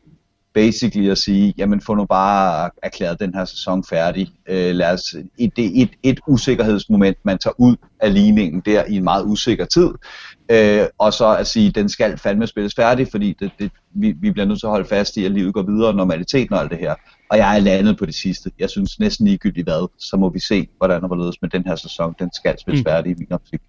basically 0.53 1.09
at 1.11 1.17
sige, 1.17 1.53
jamen 1.57 1.81
få 1.81 1.95
nu 1.95 2.05
bare 2.05 2.69
erklæret 2.83 3.19
den 3.19 3.33
her 3.33 3.45
sæson 3.45 3.83
færdig. 3.83 4.29
Øh, 4.49 4.75
lad 4.75 4.93
os, 4.93 5.15
et, 5.37 5.57
det 5.57 5.81
et, 5.81 5.89
et 6.03 6.19
usikkerhedsmoment, 6.27 7.17
man 7.23 7.37
tager 7.37 7.53
ud 7.57 7.75
af 7.99 8.13
ligningen 8.13 8.61
der 8.65 8.85
i 8.85 8.95
en 8.95 9.03
meget 9.03 9.23
usikker 9.25 9.65
tid, 9.65 9.89
øh, 10.51 10.85
og 10.97 11.13
så 11.13 11.35
at 11.35 11.47
sige, 11.47 11.71
den 11.71 11.89
skal 11.89 12.17
fandme 12.17 12.47
spilles 12.47 12.75
færdig, 12.75 13.07
fordi 13.11 13.35
det, 13.39 13.51
det, 13.59 13.71
vi, 13.95 14.11
vi 14.11 14.31
bliver 14.31 14.45
nødt 14.45 14.59
til 14.59 14.65
at 14.65 14.71
holde 14.71 14.87
fast 14.87 15.17
i, 15.17 15.25
at 15.25 15.31
livet 15.31 15.53
går 15.53 15.63
videre, 15.63 15.93
normaliteten 15.93 16.53
og 16.53 16.61
alt 16.61 16.71
det 16.71 16.79
her. 16.79 16.95
Og 17.29 17.37
jeg 17.37 17.55
er 17.55 17.59
landet 17.59 17.97
på 17.97 18.05
det 18.05 18.15
sidste. 18.15 18.51
Jeg 18.59 18.69
synes 18.69 18.99
næsten 18.99 19.27
ligegyldigt 19.27 19.65
hvad, 19.65 19.87
så 19.99 20.17
må 20.17 20.29
vi 20.29 20.39
se, 20.39 20.67
hvordan 20.77 21.01
det 21.01 21.17
ledes 21.17 21.41
med 21.41 21.49
den 21.49 21.63
her 21.65 21.75
sæson. 21.75 22.15
Den 22.19 22.29
skal 22.33 22.59
spilles 22.59 22.81
mm. 22.81 22.89
færdig 22.89 23.11
i 23.11 23.15
min 23.17 23.31
optik. 23.31 23.61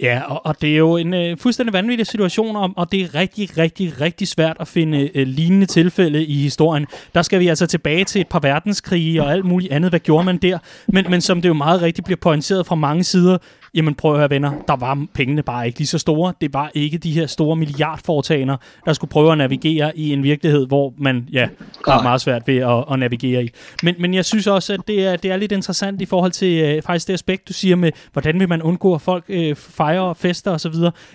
Ja, 0.00 0.22
og, 0.26 0.46
og 0.46 0.60
det 0.62 0.72
er 0.72 0.76
jo 0.76 0.96
en 0.96 1.14
øh, 1.14 1.36
fuldstændig 1.38 1.72
vanvittig 1.72 2.06
situation, 2.06 2.56
og, 2.56 2.70
og 2.76 2.92
det 2.92 3.00
er 3.00 3.14
rigtig, 3.14 3.58
rigtig, 3.58 4.00
rigtig 4.00 4.28
svært 4.28 4.56
at 4.60 4.68
finde 4.68 5.10
øh, 5.14 5.26
lignende 5.26 5.66
tilfælde 5.66 6.24
i 6.24 6.34
historien. 6.34 6.86
Der 7.14 7.22
skal 7.22 7.40
vi 7.40 7.48
altså 7.48 7.66
tilbage 7.66 8.04
til 8.04 8.20
et 8.20 8.28
par 8.28 8.38
verdenskrige 8.40 9.22
og 9.22 9.32
alt 9.32 9.44
muligt 9.44 9.72
andet. 9.72 9.90
Hvad 9.90 10.00
gjorde 10.00 10.24
man 10.24 10.36
der? 10.36 10.58
Men, 10.88 11.06
men 11.10 11.20
som 11.20 11.42
det 11.42 11.48
jo 11.48 11.54
meget 11.54 11.82
rigtigt 11.82 12.04
bliver 12.04 12.18
pointeret 12.20 12.66
fra 12.66 12.74
mange 12.74 13.04
sider, 13.04 13.38
Jamen 13.74 13.94
prøv 13.94 14.12
at 14.12 14.18
høre 14.18 14.30
venner, 14.30 14.52
der 14.68 14.76
var 14.76 15.06
pengene 15.14 15.42
bare 15.42 15.66
ikke 15.66 15.78
lige 15.78 15.86
så 15.86 15.98
store. 15.98 16.32
Det 16.40 16.54
var 16.54 16.70
ikke 16.74 16.98
de 16.98 17.12
her 17.12 17.26
store 17.26 17.56
milliardforetagender, 17.56 18.56
der 18.84 18.92
skulle 18.92 19.10
prøve 19.10 19.32
at 19.32 19.38
navigere 19.38 19.98
i 19.98 20.12
en 20.12 20.22
virkelighed, 20.22 20.66
hvor 20.66 20.94
man 20.98 21.28
ja, 21.32 21.48
har 21.88 22.02
meget 22.02 22.20
svært 22.20 22.42
ved 22.46 22.56
at, 22.56 22.84
at 22.92 22.98
navigere 22.98 23.44
i. 23.44 23.50
Men, 23.82 23.94
men 23.98 24.14
jeg 24.14 24.24
synes 24.24 24.46
også, 24.46 24.72
at 24.72 24.80
det 24.86 25.06
er, 25.06 25.16
det 25.16 25.30
er 25.30 25.36
lidt 25.36 25.52
interessant 25.52 26.02
i 26.02 26.04
forhold 26.04 26.32
til 26.32 26.62
øh, 26.62 26.82
faktisk 26.82 27.06
det 27.06 27.14
aspekt, 27.14 27.48
du 27.48 27.52
siger 27.52 27.76
med, 27.76 27.92
hvordan 28.12 28.40
vil 28.40 28.48
man 28.48 28.62
undgå, 28.62 28.94
at 28.94 29.00
folk 29.00 29.24
øh, 29.28 29.56
fejrer 29.56 30.14
fester 30.14 30.50
osv. 30.50 30.74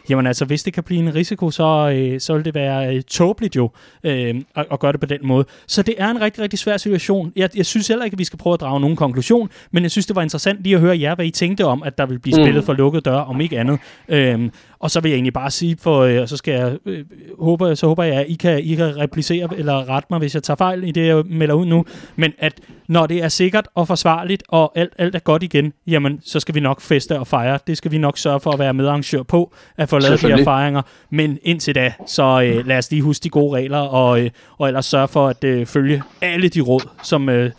Jamen 0.10 0.28
altså, 0.28 0.46
hvis 0.46 0.64
det 0.64 0.74
kan 0.74 0.84
blive 0.84 1.00
en 1.00 1.16
risiko, 1.16 1.52
så, 1.52 1.94
øh, 1.96 2.20
så 2.20 2.34
vil 2.34 2.46
det 2.46 2.56
være 2.56 2.96
øh, 2.96 3.02
tåbeligt 3.02 3.56
jo 3.56 3.70
øh, 4.04 4.36
at, 4.56 4.66
at 4.72 4.80
gøre 4.80 4.92
det 4.92 5.00
på 5.00 5.06
den 5.06 5.20
måde. 5.24 5.46
Så 5.68 5.82
det 5.82 5.96
er 5.98 6.10
en 6.10 6.22
rigtig, 6.22 6.44
rigtig 6.44 6.60
svær 6.60 6.78
situation. 6.78 7.32
Jeg, 7.36 7.50
jeg 7.56 7.66
synes 7.66 7.88
heller 7.88 8.06
ikke, 8.06 8.16
at 8.16 8.20
vi 8.20 8.24
skal 8.24 8.40
prøve 8.40 8.54
at 8.54 8.60
drage 8.60 8.80
nogen 8.80 8.96
konklusion, 8.96 9.50
men 9.72 9.84
jeg 9.84 9.92
synes, 9.92 10.06
det 10.06 10.16
var 10.16 10.22
interessant 10.22 10.64
lige 10.64 10.76
at 10.76 10.82
høre 10.82 11.00
jer, 11.00 11.16
hvad 11.16 11.26
I 11.26 11.32
tænkte 11.32 11.66
om, 11.66 11.84
at 11.84 11.98
der 11.98 12.06
vil 12.06 12.20
blive 12.20 12.45
spillet 12.46 12.64
for 12.66 12.74
lukkede 12.74 13.02
døre, 13.02 13.26
om 13.26 13.42
ikke 13.42 13.60
andet. 13.60 13.80
Øhm, 14.10 14.52
og 14.80 14.92
så 14.92 15.00
vil 15.00 15.10
jeg 15.10 15.16
egentlig 15.16 15.34
bare 15.34 15.52
sige, 15.52 15.78
for 15.82 16.00
øh, 16.00 16.28
så 16.28 16.38
skal 16.38 16.54
jeg 16.54 16.78
øh, 16.86 17.06
håber, 17.40 17.74
så 17.74 17.88
håber 17.88 18.04
jeg, 18.04 18.16
at 18.16 18.26
I 18.30 18.34
kan, 18.34 18.60
I 18.60 18.76
kan 18.76 18.98
replicere 18.98 19.50
eller 19.58 19.90
rette 19.90 20.08
mig, 20.10 20.20
hvis 20.20 20.34
jeg 20.34 20.44
tager 20.44 20.56
fejl 20.56 20.84
i 20.84 20.92
det, 20.92 21.08
jeg 21.08 21.24
melder 21.26 21.56
ud 21.56 21.66
nu. 21.66 21.86
Men 22.16 22.34
at 22.40 22.54
når 22.88 23.08
det 23.08 23.24
er 23.24 23.28
sikkert 23.28 23.68
og 23.76 23.88
forsvarligt, 23.88 24.44
og 24.48 24.72
alt, 24.76 24.94
alt 24.98 25.16
er 25.16 25.20
godt 25.20 25.44
igen, 25.44 25.74
jamen 25.88 26.22
så 26.26 26.40
skal 26.40 26.56
vi 26.56 26.60
nok 26.60 26.82
feste 26.82 27.20
og 27.20 27.28
fejre. 27.28 27.60
Det 27.68 27.78
skal 27.78 27.92
vi 27.92 27.98
nok 27.98 28.18
sørge 28.18 28.40
for 28.40 28.52
at 28.52 28.60
være 28.60 28.74
medarrangør 28.74 29.24
på, 29.24 29.54
at 29.78 29.90
få 29.90 30.00
lavet 30.00 30.22
de 30.22 30.28
her 30.28 30.44
fejringer. 30.44 30.82
Men 31.10 31.38
indtil 31.44 31.76
da, 31.76 31.94
så 32.08 32.42
øh, 32.42 32.68
lad 32.68 32.78
os 32.78 32.92
lige 32.92 33.02
huske 33.02 33.24
de 33.24 33.30
gode 33.30 33.58
regler, 33.58 33.78
og, 33.80 34.22
øh, 34.22 34.30
og 34.58 34.68
ellers 34.68 34.86
sørge 34.86 35.08
for 35.08 35.28
at 35.28 35.44
øh, 35.44 35.66
følge 35.66 36.04
alle 36.22 36.50
de 36.50 36.62
råd, 36.62 36.90
som, 37.04 37.30
øh, 37.30 37.52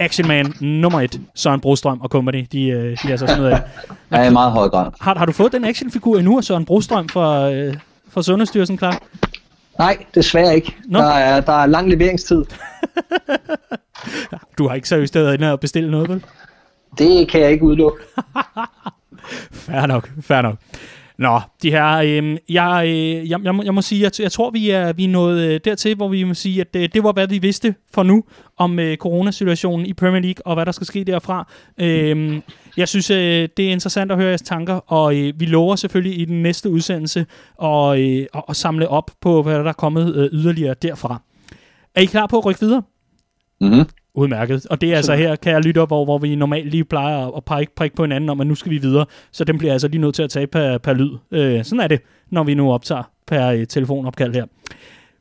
Action 0.00 0.28
Man 0.28 0.54
nummer 0.60 1.00
et, 1.00 1.20
Søren 1.34 1.60
Brostrøm 1.60 2.00
og 2.00 2.08
company, 2.08 2.46
de, 2.52 2.68
øh, 2.68 2.96
de 3.02 3.12
er 3.12 3.16
så 3.16 3.26
sådan 3.26 3.42
noget 3.42 3.52
af. 3.52 3.62
Ja, 4.12 4.28
i 4.28 4.32
meget 4.32 4.52
høj 4.52 4.68
grad. 4.68 4.90
Har, 5.00 5.14
har 5.14 5.26
du 5.26 5.32
fået 5.32 5.52
den 5.52 5.64
actionfigur 5.64 6.18
endnu 6.18 6.38
af 6.38 6.44
Søren 6.44 6.64
Brostrøm 6.64 7.08
fra, 7.08 7.50
øh, 7.52 7.74
fra 8.10 8.22
Sundhedsstyrelsen, 8.22 8.76
klar? 8.76 9.02
Nej, 9.78 9.96
desværre 10.14 10.54
ikke. 10.54 10.76
No. 10.86 10.98
Der, 10.98 11.08
er, 11.08 11.40
der 11.40 11.52
er 11.52 11.66
lang 11.66 11.88
leveringstid. 11.90 12.44
du 14.58 14.68
har 14.68 14.74
ikke 14.74 14.88
seriøst 14.88 15.14
været 15.14 15.34
inde 15.34 15.52
og 15.52 15.60
bestille 15.60 15.90
noget, 15.90 16.08
vel? 16.08 16.24
Det 16.98 17.28
kan 17.28 17.40
jeg 17.40 17.50
ikke 17.50 17.64
udelukke. 17.64 17.98
fair 19.66 19.86
nok, 19.86 20.10
fair 20.20 20.42
nok. 20.42 20.56
Nå, 21.20 21.40
de 21.62 21.70
her, 21.70 21.96
øh, 21.96 22.36
jeg, 22.48 22.84
øh, 22.86 23.30
jeg, 23.30 23.40
jeg, 23.44 23.54
må, 23.54 23.62
jeg 23.62 23.74
må 23.74 23.82
sige, 23.82 24.06
at 24.06 24.20
jeg 24.20 24.32
tror, 24.32 24.50
vi 24.50 24.70
er, 24.70 24.92
vi 24.92 25.04
er 25.04 25.08
nået 25.08 25.40
øh, 25.40 25.60
dertil, 25.64 25.96
hvor 25.96 26.08
vi 26.08 26.24
må 26.24 26.34
sige, 26.34 26.60
at 26.60 26.76
øh, 26.76 26.88
det 26.94 27.04
var, 27.04 27.12
hvad 27.12 27.28
vi 27.28 27.38
vidste 27.38 27.74
for 27.94 28.02
nu 28.02 28.24
om 28.56 28.78
øh, 28.78 28.96
coronasituationen 28.96 29.86
i 29.86 29.92
Premier 29.92 30.20
League, 30.20 30.46
og 30.46 30.54
hvad 30.54 30.66
der 30.66 30.72
skal 30.72 30.86
ske 30.86 31.04
derfra. 31.04 31.52
Øh, 31.80 32.40
jeg 32.76 32.88
synes, 32.88 33.10
øh, 33.10 33.48
det 33.56 33.68
er 33.68 33.70
interessant 33.70 34.12
at 34.12 34.18
høre 34.18 34.28
jeres 34.28 34.42
tanker, 34.42 34.74
og 34.74 35.16
øh, 35.16 35.32
vi 35.40 35.46
lover 35.46 35.76
selvfølgelig 35.76 36.20
i 36.20 36.24
den 36.24 36.42
næste 36.42 36.70
udsendelse 36.70 37.26
at, 37.62 37.98
øh, 37.98 38.26
at 38.48 38.56
samle 38.56 38.88
op 38.88 39.10
på, 39.20 39.42
hvad 39.42 39.54
der 39.54 39.64
er 39.64 39.72
kommet 39.72 40.14
øh, 40.14 40.28
yderligere 40.32 40.74
derfra. 40.82 41.22
Er 41.94 42.00
I 42.00 42.04
klar 42.04 42.26
på 42.26 42.38
at 42.38 42.44
rykke 42.44 42.60
videre? 42.60 42.82
Mm-hmm. 43.60 43.84
Udmærket. 44.14 44.66
Og 44.66 44.80
det 44.80 44.92
er 44.92 44.96
altså 44.96 45.14
her, 45.14 45.36
kan 45.36 45.52
jeg 45.52 45.60
lytte 45.60 45.78
op, 45.78 45.88
hvor, 45.88 46.04
hvor 46.04 46.18
vi 46.18 46.34
normalt 46.34 46.70
lige 46.70 46.84
plejer 46.84 47.36
at 47.36 47.44
pege, 47.44 47.66
pege 47.76 47.90
på 47.96 48.02
hinanden 48.02 48.30
om, 48.30 48.40
at 48.40 48.46
nu 48.46 48.54
skal 48.54 48.72
vi 48.72 48.78
videre. 48.78 49.06
Så 49.32 49.44
den 49.44 49.58
bliver 49.58 49.72
altså 49.72 49.88
lige 49.88 50.00
nødt 50.00 50.14
til 50.14 50.22
at 50.22 50.30
tage 50.30 50.46
per, 50.46 50.78
per 50.78 50.92
lyd. 50.92 51.10
Øh, 51.30 51.64
sådan 51.64 51.80
er 51.80 51.88
det, 51.88 52.00
når 52.30 52.44
vi 52.44 52.54
nu 52.54 52.72
optager 52.72 53.02
per 53.26 53.46
øh, 53.46 53.66
telefonopkald 53.66 54.34
her. 54.34 54.44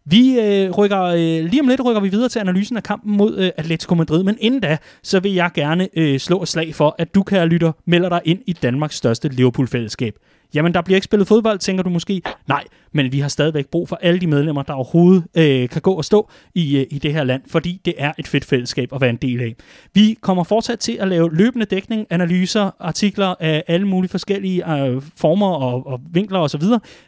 Vi 0.05 0.39
øh, 0.39 0.71
rykker, 0.71 1.01
øh, 1.03 1.45
lige 1.45 1.61
om 1.61 1.67
lidt 1.67 1.85
rykker 1.85 2.01
vi 2.01 2.09
videre 2.09 2.29
til 2.29 2.39
analysen 2.39 2.77
af 2.77 2.83
kampen 2.83 3.17
mod 3.17 3.37
øh, 3.37 3.51
Atletico 3.57 3.95
Madrid, 3.95 4.23
men 4.23 4.37
inden 4.39 4.59
da, 4.59 4.77
så 5.03 5.19
vil 5.19 5.33
jeg 5.33 5.51
gerne 5.53 5.89
øh, 5.97 6.19
slå 6.19 6.41
et 6.41 6.47
slag 6.47 6.75
for, 6.75 6.95
at 6.97 7.15
du, 7.15 7.23
kan 7.23 7.47
lytte 7.47 7.71
melder 7.85 8.09
dig 8.09 8.21
ind 8.25 8.39
i 8.47 8.53
Danmarks 8.53 8.95
største 8.95 9.29
Liverpool-fællesskab. 9.29 10.13
Jamen, 10.53 10.73
der 10.73 10.81
bliver 10.81 10.97
ikke 10.97 11.05
spillet 11.05 11.27
fodbold, 11.27 11.59
tænker 11.59 11.83
du 11.83 11.89
måske. 11.89 12.21
Nej, 12.47 12.63
men 12.93 13.11
vi 13.11 13.19
har 13.19 13.27
stadigvæk 13.27 13.67
brug 13.67 13.89
for 13.89 13.99
alle 14.01 14.19
de 14.19 14.27
medlemmer, 14.27 14.63
der 14.63 14.73
overhovedet 14.73 15.23
øh, 15.37 15.69
kan 15.69 15.81
gå 15.81 15.93
og 15.93 16.05
stå 16.05 16.29
i, 16.55 16.77
øh, 16.77 16.85
i 16.91 16.99
det 16.99 17.13
her 17.13 17.23
land, 17.23 17.41
fordi 17.47 17.81
det 17.85 17.93
er 17.97 18.11
et 18.17 18.27
fedt 18.27 18.45
fællesskab 18.45 18.93
at 18.93 19.01
være 19.01 19.09
en 19.09 19.15
del 19.15 19.41
af. 19.41 19.55
Vi 19.93 20.17
kommer 20.21 20.43
fortsat 20.43 20.79
til 20.79 20.97
at 20.99 21.07
lave 21.07 21.35
løbende 21.35 21.65
dækning, 21.65 22.07
analyser, 22.09 22.71
artikler 22.79 23.35
af 23.39 23.63
alle 23.67 23.87
mulige 23.87 24.09
forskellige 24.11 24.71
øh, 24.71 25.01
former 25.17 25.47
og, 25.47 25.87
og 25.87 26.01
vinkler 26.11 26.39
osv. 26.39 26.63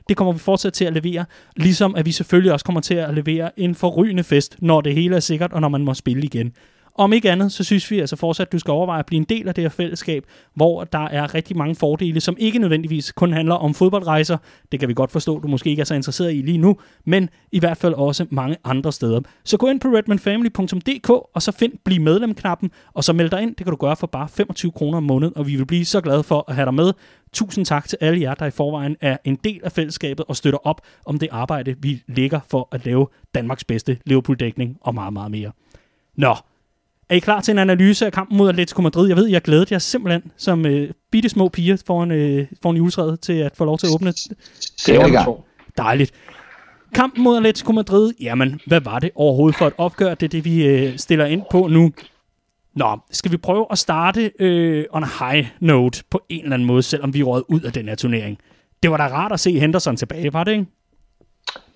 Det 0.10 0.18
kommer 0.18 0.34
vi 0.34 0.40
fortsat 0.40 0.74
til 0.74 0.86
at 0.86 0.94
levere, 0.94 1.26
ligesom 1.56 1.96
at 1.96 2.06
vi 2.06 2.12
selvfølgelig 2.12 2.54
også 2.54 2.66
kommer 2.66 2.82
til 2.82 2.96
at 2.96 3.14
levere 3.14 3.60
en 3.60 3.76
forrygende 3.76 4.24
fest, 4.24 4.56
når 4.60 4.82
det 4.82 4.94
hele 4.94 5.16
er 5.16 5.20
sikkert, 5.20 5.54
og 5.54 5.62
når 5.62 5.70
man 5.70 5.82
må 5.82 5.94
spille 5.94 6.24
igen. 6.24 6.54
Om 6.96 7.14
ikke 7.14 7.32
andet, 7.32 7.52
så 7.52 7.64
synes 7.64 7.92
vi 7.92 8.00
altså 8.00 8.16
fortsat, 8.16 8.48
at 8.48 8.52
du 8.52 8.60
skal 8.60 8.72
overveje 8.72 9.00
at 9.00 9.06
blive 9.06 9.18
en 9.18 9.26
del 9.30 9.48
af 9.48 9.56
det 9.56 9.64
her 9.64 9.70
fællesskab, 9.70 10.26
hvor 10.56 10.84
der 10.84 11.08
er 11.08 11.36
rigtig 11.36 11.58
mange 11.58 11.76
fordele, 11.76 12.22
som 12.22 12.36
ikke 12.40 12.60
nødvendigvis 12.60 13.12
kun 13.12 13.34
handler 13.34 13.56
om 13.56 13.74
fodboldrejser. 13.74 14.38
Det 14.72 14.80
kan 14.80 14.90
vi 14.90 14.94
godt 14.94 15.12
forstå, 15.12 15.40
du 15.40 15.48
måske 15.48 15.70
ikke 15.70 15.80
er 15.80 15.86
så 15.86 15.96
interesseret 15.96 16.34
i 16.34 16.42
lige 16.42 16.58
nu, 16.58 16.78
men 17.06 17.30
i 17.52 17.60
hvert 17.60 17.78
fald 17.78 17.94
også 17.94 18.26
mange 18.30 18.58
andre 18.64 18.92
steder. 18.92 19.22
Så 19.44 19.58
gå 19.58 19.68
ind 19.68 19.80
på 19.80 19.88
redmanfamily.dk, 19.88 21.10
og 21.10 21.42
så 21.42 21.52
find 21.52 21.74
Bliv 21.86 22.02
medlem-knappen, 22.02 22.72
og 22.94 23.04
så 23.04 23.14
meld 23.14 23.30
dig 23.30 23.42
ind. 23.42 23.56
Det 23.56 23.66
kan 23.66 23.72
du 23.72 23.76
gøre 23.76 23.96
for 23.96 24.08
bare 24.08 24.28
25 24.30 24.72
kroner 24.72 24.98
om 24.98 25.04
måneden, 25.04 25.38
og 25.38 25.48
vi 25.48 25.56
vil 25.56 25.66
blive 25.66 25.86
så 25.86 26.02
glade 26.02 26.24
for 26.24 26.46
at 26.48 26.56
have 26.56 26.66
dig 26.66 26.74
med. 26.74 26.94
Tusind 27.34 27.66
tak 27.66 27.88
til 27.88 27.98
alle 28.02 28.22
jer, 28.22 28.34
der 28.34 28.46
i 28.46 28.52
forvejen 28.52 28.96
er 29.02 29.18
en 29.24 29.36
del 29.44 29.60
af 29.64 29.72
fællesskabet 29.72 30.26
og 30.28 30.36
støtter 30.36 30.60
op 30.64 30.82
om 31.06 31.20
det 31.20 31.30
arbejde, 31.32 31.76
vi 31.80 32.04
lægger 32.08 32.40
for 32.52 32.68
at 32.72 32.86
lave 32.86 33.08
Danmarks 33.36 33.64
bedste 33.64 33.98
Liverpool-dækning 34.06 34.78
og 34.82 34.94
meget, 34.94 35.14
meget 35.14 35.32
mere. 35.32 35.52
Nå, 36.16 36.36
er 37.12 37.16
I 37.16 37.20
klar 37.20 37.42
til 37.42 37.52
en 37.52 37.60
analyse 37.60 38.06
af 38.06 38.12
kampen 38.12 38.38
mod 38.38 38.50
Atletico 38.50 38.82
Madrid? 38.82 39.08
Jeg 39.08 39.18
ved, 39.18 39.28
jeg 39.28 39.42
glæder 39.42 39.66
jer 39.72 39.80
simpelthen 39.80 40.32
som 40.38 40.66
øh, 40.66 40.90
bitte 41.12 41.30
små 41.30 41.50
piger 41.50 41.78
foran, 41.88 42.12
øh, 42.12 42.48
foran 42.62 42.78
juletræet 42.78 43.20
til 43.20 43.34
at 43.34 43.56
få 43.56 43.66
lov 43.66 43.78
til 43.78 43.88
at 43.88 43.94
åbne. 43.94 44.12
Det 44.12 44.88
Dejligt. 45.78 46.12
Kampen 46.94 47.24
mod 47.24 47.38
Atletico 47.38 47.72
Madrid, 47.72 48.14
jamen, 48.22 48.60
hvad 48.68 48.82
var 48.82 49.00
det 49.00 49.10
overhovedet 49.16 49.58
for 49.58 49.68
et 49.68 49.74
opgør? 49.78 50.14
Det 50.14 50.26
er 50.26 50.30
det, 50.30 50.46
vi 50.46 50.66
øh, 50.66 50.98
stiller 50.98 51.26
ind 51.26 51.42
på 51.52 51.68
nu. 51.68 51.92
Nå, 52.76 53.00
skal 53.12 53.32
vi 53.32 53.38
prøve 53.38 53.66
at 53.72 53.78
starte 53.78 54.32
øh, 54.40 54.86
on 54.92 55.04
a 55.04 55.08
high 55.20 55.48
note 55.60 56.04
på 56.10 56.22
en 56.30 56.44
eller 56.44 56.54
anden 56.54 56.68
måde, 56.68 56.84
selvom 56.84 57.14
vi 57.14 57.24
råd 57.24 57.44
ud 57.48 57.62
af 57.62 57.74
den 57.74 57.88
her 57.88 57.96
turnering? 57.96 58.38
Det 58.84 58.92
var 58.92 58.98
da 58.98 59.08
rart 59.08 59.32
at 59.32 59.40
se 59.40 59.60
Henderson 59.60 59.98
tilbage, 59.98 60.34
var 60.34 60.44
det 60.44 60.52
ikke? 60.52 60.66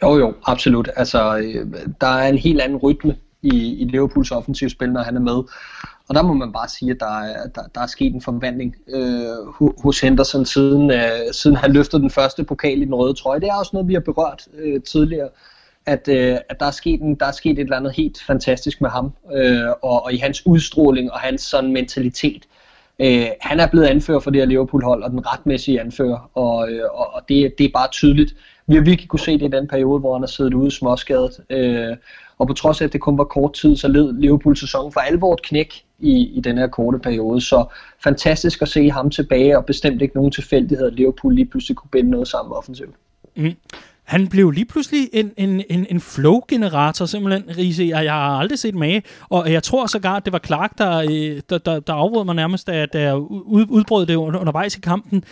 Jo, 0.03 0.17
jo, 0.17 0.33
absolut. 0.45 0.89
Altså, 0.95 1.37
øh, 1.37 1.67
der 2.01 2.07
er 2.07 2.29
en 2.29 2.37
helt 2.37 2.61
anden 2.61 2.77
rytme 2.77 3.15
i, 3.45 3.81
i 3.81 3.85
Liverpools 3.85 4.31
offensivspil, 4.31 4.91
når 4.91 5.01
han 5.01 5.15
er 5.15 5.21
med. 5.21 5.43
Og 6.07 6.15
der 6.15 6.21
må 6.21 6.33
man 6.33 6.51
bare 6.51 6.69
sige, 6.69 6.91
at 6.91 6.99
der 6.99 7.19
er, 7.19 7.47
der, 7.55 7.61
der 7.75 7.81
er 7.81 7.87
sket 7.87 8.13
en 8.13 8.21
forvandling 8.21 8.75
øh, 8.87 9.71
hos 9.83 9.99
Henderson, 9.99 10.45
siden, 10.45 10.91
øh, 10.91 11.09
siden 11.31 11.57
han 11.57 11.73
løftede 11.73 12.01
den 12.01 12.09
første 12.09 12.43
pokal 12.43 12.81
i 12.81 12.85
den 12.85 12.95
røde 12.95 13.13
trøje. 13.13 13.39
Det 13.39 13.49
er 13.49 13.55
også 13.55 13.71
noget, 13.73 13.87
vi 13.87 13.93
har 13.93 14.01
berørt 14.01 14.47
øh, 14.57 14.81
tidligere, 14.81 15.29
at, 15.85 16.07
øh, 16.07 16.37
at 16.49 16.59
der, 16.59 16.65
er 16.65 16.71
sket 16.71 17.01
en, 17.01 17.15
der 17.15 17.25
er 17.25 17.31
sket 17.31 17.51
et 17.51 17.59
eller 17.59 17.77
andet 17.77 17.93
helt 17.95 18.23
fantastisk 18.27 18.81
med 18.81 18.89
ham, 18.89 19.13
øh, 19.33 19.69
og, 19.81 20.05
og 20.05 20.13
i 20.13 20.17
hans 20.17 20.45
udstråling 20.45 21.11
og 21.11 21.19
hans 21.19 21.41
sådan 21.41 21.71
mentalitet. 21.71 22.43
Øh, 22.99 23.27
han 23.41 23.59
er 23.59 23.67
blevet 23.67 23.85
anfører 23.85 24.19
for 24.19 24.31
det 24.31 24.41
her 24.41 24.47
Liverpool-hold, 24.47 25.03
og 25.03 25.11
den 25.11 25.27
retmæssige 25.33 25.81
anfører, 25.81 26.29
og, 26.33 26.71
øh, 26.71 26.83
og, 26.93 27.13
og 27.13 27.21
det, 27.29 27.57
det 27.57 27.65
er 27.65 27.69
bare 27.73 27.87
tydeligt. 27.91 28.35
Vi 28.67 28.75
har 28.75 28.81
virkelig 28.81 29.09
kunne 29.09 29.19
se 29.19 29.33
det 29.33 29.41
i 29.41 29.57
den 29.57 29.67
periode, 29.67 29.99
hvor 29.99 30.13
han 30.13 30.21
har 30.21 30.27
siddet 30.27 30.53
ude 30.53 30.71
småskadet. 30.71 31.39
Øh, 31.49 31.97
og 32.37 32.47
på 32.47 32.53
trods 32.53 32.81
af, 32.81 32.85
at 32.85 32.93
det 32.93 33.01
kun 33.01 33.17
var 33.17 33.23
kort 33.23 33.53
tid, 33.53 33.77
så 33.77 33.87
led 33.87 34.13
Liverpool 34.13 34.57
sæsonen 34.57 34.91
for 34.91 34.99
alvor 34.99 35.33
et 35.33 35.41
knæk 35.41 35.83
i, 35.99 36.27
i 36.37 36.41
den 36.41 36.57
her 36.57 36.67
korte 36.67 36.99
periode. 36.99 37.41
Så 37.41 37.65
fantastisk 38.03 38.61
at 38.61 38.67
se 38.67 38.91
ham 38.91 39.09
tilbage, 39.09 39.57
og 39.57 39.65
bestemt 39.65 40.01
ikke 40.01 40.15
nogen 40.15 40.31
tilfældighed, 40.31 40.87
at 40.87 40.93
Liverpool 40.93 41.35
lige 41.35 41.45
pludselig 41.45 41.77
kunne 41.77 41.89
binde 41.91 42.09
noget 42.11 42.27
sammen 42.27 42.53
offensivt. 42.53 42.95
Mm. 43.35 43.53
Han 44.05 44.27
blev 44.27 44.51
lige 44.51 44.65
pludselig 44.65 45.09
en, 45.13 45.31
en, 45.37 45.63
en, 45.69 45.85
en 45.89 46.01
flow-generator, 46.01 47.05
simpelthen, 47.05 47.57
Riese. 47.57 47.83
Jeg, 47.83 48.03
jeg 48.05 48.13
har 48.13 48.39
aldrig 48.39 48.59
set 48.59 48.75
med. 48.75 49.01
Og 49.29 49.51
jeg 49.51 49.63
tror 49.63 49.87
sågar, 49.87 50.15
at 50.15 50.25
det 50.25 50.33
var 50.33 50.39
Clark, 50.39 50.77
der, 50.77 50.97
øh, 50.97 51.41
der, 51.49 51.57
der, 51.57 51.79
der 51.79 51.93
afbrød 51.93 52.25
mig 52.25 52.35
nærmest, 52.35 52.67
da, 52.67 52.85
da 52.85 53.01
jeg 53.01 53.15
ud, 53.17 53.65
udbrød 53.69 54.05
det 54.05 54.15
undervejs 54.15 54.75
i 54.75 54.79
kampen, 54.79 55.23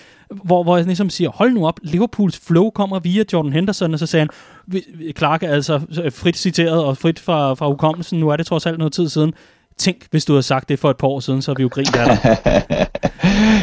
hvor, 0.44 0.64
hvor 0.64 0.78
jeg 0.78 0.86
ligesom 0.86 1.10
siger, 1.10 1.30
hold 1.30 1.54
nu 1.54 1.68
op, 1.68 1.80
Liverpools 1.84 2.40
flow 2.40 2.70
kommer 2.70 3.00
via 3.00 3.24
Jordan 3.34 3.54
Henderson, 3.54 3.94
og 3.94 4.00
så 4.00 4.06
sagde 4.06 4.28
han, 4.72 4.82
Clark 5.18 5.44
er 5.44 5.52
altså 5.52 5.82
øh, 6.04 6.12
frit 6.12 6.38
citeret 6.38 6.84
og 6.84 6.98
frit 6.98 7.20
fra, 7.20 7.54
fra 7.54 7.68
hukommelsen, 7.68 8.20
nu 8.20 8.30
er 8.30 8.36
det 8.36 8.46
trods 8.46 8.66
alt 8.66 8.78
noget 8.78 8.94
tid 8.94 9.10
siden, 9.10 9.34
Tænk, 9.84 9.98
hvis 10.12 10.26
du 10.26 10.34
havde 10.34 10.44
sagt 10.44 10.70
det 10.70 10.80
for 10.80 10.90
et 10.90 10.98
par 10.98 11.08
år 11.08 11.20
siden, 11.20 11.42
så 11.42 11.52
har 11.52 11.56
vi 11.56 11.62
jo 11.64 11.70
grint 11.72 11.96
af 11.96 12.06
dig. 12.06 12.38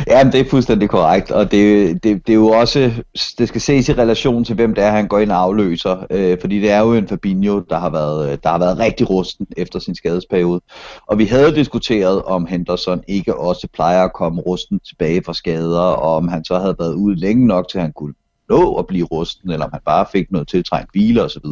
ja, 0.12 0.24
det 0.24 0.40
er 0.40 0.50
fuldstændig 0.50 0.88
korrekt, 0.88 1.30
og 1.30 1.50
det, 1.50 1.92
det, 2.04 2.26
det 2.26 2.32
er 2.32 2.36
jo 2.36 2.46
også, 2.46 2.90
det 3.38 3.48
skal 3.48 3.60
ses 3.60 3.88
i 3.88 3.92
relation 3.92 4.44
til, 4.44 4.54
hvem 4.54 4.74
det 4.74 4.84
er, 4.84 4.90
han 4.90 5.08
går 5.08 5.18
ind 5.18 5.32
og 5.32 5.38
afløser, 5.38 6.06
øh, 6.10 6.38
fordi 6.40 6.60
det 6.60 6.70
er 6.70 6.78
jo 6.78 6.94
en 6.94 7.08
Fabinho, 7.08 7.60
der 7.70 7.78
har, 7.78 7.90
været, 7.90 8.32
øh, 8.32 8.38
der 8.42 8.48
har 8.48 8.58
været 8.58 8.78
rigtig 8.78 9.10
rusten 9.10 9.46
efter 9.56 9.78
sin 9.78 9.94
skadesperiode. 9.94 10.60
Og 11.06 11.18
vi 11.18 11.24
havde 11.24 11.54
diskuteret, 11.54 12.22
om 12.22 12.46
Henderson 12.46 13.02
ikke 13.08 13.36
også 13.36 13.68
plejer 13.74 14.04
at 14.04 14.12
komme 14.12 14.40
rusten 14.40 14.80
tilbage 14.80 15.22
fra 15.24 15.34
skader, 15.34 15.80
og 15.80 16.16
om 16.16 16.28
han 16.28 16.44
så 16.44 16.58
havde 16.58 16.76
været 16.78 16.94
ude 16.94 17.16
længe 17.16 17.46
nok 17.46 17.68
til, 17.68 17.80
han 17.80 17.92
kunne 17.92 18.14
nå 18.50 18.74
at 18.74 18.86
blive 18.86 19.06
rusten, 19.06 19.50
eller 19.50 19.64
om 19.64 19.70
han 19.72 19.80
bare 19.86 20.06
fik 20.12 20.30
noget 20.30 20.48
tiltrængt 20.48 20.90
hvile 20.92 21.22
osv. 21.22 21.46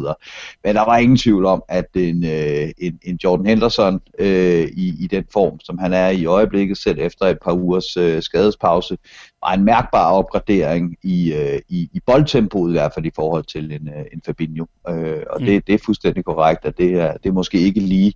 Men 0.63 0.75
der 0.75 0.85
var 0.85 0.97
ingen 0.97 1.17
tvivl 1.17 1.45
om, 1.45 1.63
at 1.67 1.85
en, 1.95 2.25
øh, 2.25 2.69
en, 2.77 2.99
en 3.03 3.19
Jordan 3.23 3.45
Henderson 3.45 4.01
øh, 4.19 4.67
i, 4.77 4.93
i 5.03 5.07
den 5.07 5.23
form, 5.33 5.59
som 5.59 5.77
han 5.77 5.93
er 5.93 6.09
i 6.09 6.25
øjeblikket, 6.25 6.77
selv 6.77 6.99
efter 6.99 7.25
et 7.25 7.37
par 7.43 7.51
ugers 7.51 7.97
øh, 7.97 8.21
skadespause, 8.21 8.97
var 9.45 9.53
en 9.53 9.63
mærkbar 9.63 10.11
opgradering 10.11 10.95
i, 11.03 11.33
øh, 11.33 11.59
i, 11.69 11.89
i 11.93 11.99
boldtempoet 12.05 12.69
i 12.69 12.73
hvert 12.73 12.93
fald 12.93 13.05
i 13.05 13.11
forhold 13.15 13.43
til 13.43 13.65
en, 13.71 13.87
øh, 13.87 14.05
en 14.13 14.21
Fabinho. 14.25 14.65
Øh, 14.89 15.23
og 15.29 15.39
mm. 15.39 15.45
det, 15.45 15.67
det 15.67 15.75
er 15.75 15.79
fuldstændig 15.85 16.25
korrekt, 16.25 16.65
at 16.65 16.77
det 16.77 16.93
er, 16.93 17.13
det 17.13 17.29
er 17.29 17.33
måske 17.33 17.59
ikke 17.59 17.79
lige 17.79 18.13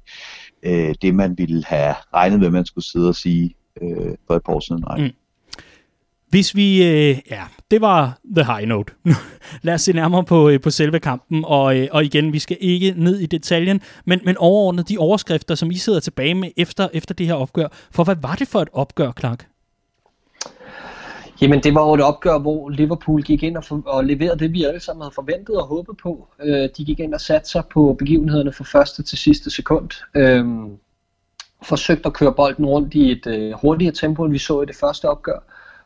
øh, 0.64 0.96
det, 1.02 1.16
man 1.16 1.38
ville 1.38 1.64
have 1.66 1.96
regnet 2.14 2.40
med, 2.40 2.50
man 2.50 2.66
skulle 2.66 2.86
sidde 2.86 3.10
og 3.10 3.16
sige 3.16 3.56
øh, 3.82 4.16
for 4.28 4.36
et 4.36 4.44
par 4.46 4.54
år 4.54 4.60
siden. 4.60 4.84
Nej. 4.88 4.98
Mm. 4.98 5.23
Hvis 6.34 6.56
vi, 6.56 6.84
øh, 6.84 7.18
ja, 7.32 7.44
det 7.72 7.82
var 7.82 8.20
the 8.36 8.46
high 8.54 8.68
note. 8.68 8.94
Lad 9.62 9.74
os 9.74 9.82
se 9.82 9.94
nærmere 9.94 10.24
på, 10.24 10.50
øh, 10.50 10.62
på 10.62 10.70
selve 10.70 11.00
kampen, 11.00 11.44
og, 11.46 11.78
øh, 11.78 11.88
og 11.92 12.06
igen, 12.06 12.34
vi 12.34 12.40
skal 12.40 12.58
ikke 12.60 12.94
ned 12.98 13.20
i 13.20 13.26
detaljen, 13.26 13.82
men, 14.06 14.20
men 14.26 14.38
overordnet 14.38 14.90
de 14.90 14.98
overskrifter, 14.98 15.56
som 15.56 15.72
I 15.72 15.76
sidder 15.76 16.00
tilbage 16.00 16.36
med 16.36 16.50
efter, 16.58 16.88
efter 16.94 17.14
det 17.14 17.26
her 17.26 17.34
opgør. 17.34 17.68
For 17.92 18.04
hvad 18.04 18.16
var 18.22 18.36
det 18.36 18.48
for 18.48 18.60
et 18.62 18.68
opgør, 18.74 19.12
Clark? 19.20 19.48
Jamen, 21.42 21.64
det 21.64 21.76
var 21.76 21.88
jo 21.88 21.94
et 21.94 22.02
opgør, 22.02 22.40
hvor 22.40 22.70
Liverpool 22.70 23.24
gik 23.24 23.44
ind 23.44 23.58
og, 23.58 23.64
for, 23.64 23.82
og 23.86 24.06
leverede 24.06 24.40
det, 24.40 24.54
vi 24.54 24.64
alle 24.64 24.80
sammen 24.80 25.02
havde 25.02 25.16
forventet 25.16 25.56
og 25.56 25.68
håbet 25.68 25.98
på. 26.04 26.28
Øh, 26.44 26.70
de 26.78 26.86
gik 26.86 27.00
ind 27.00 27.14
og 27.14 27.22
satte 27.22 27.50
sig 27.50 27.64
på 27.74 27.96
begivenhederne 28.00 28.54
fra 28.54 28.64
første 28.64 29.04
til 29.04 29.18
sidste 29.18 29.52
sekund. 29.52 29.90
Øh, 30.16 30.46
forsøgte 31.64 32.08
at 32.08 32.14
køre 32.14 32.34
bolden 32.34 32.66
rundt 32.66 32.94
i 32.94 33.12
et 33.12 33.28
øh, 33.28 33.54
hurtigere 33.62 33.94
tempo, 33.94 34.24
end 34.24 34.32
vi 34.32 34.38
så 34.38 34.62
i 34.62 34.66
det 34.66 34.76
første 34.76 35.10
opgør 35.10 35.40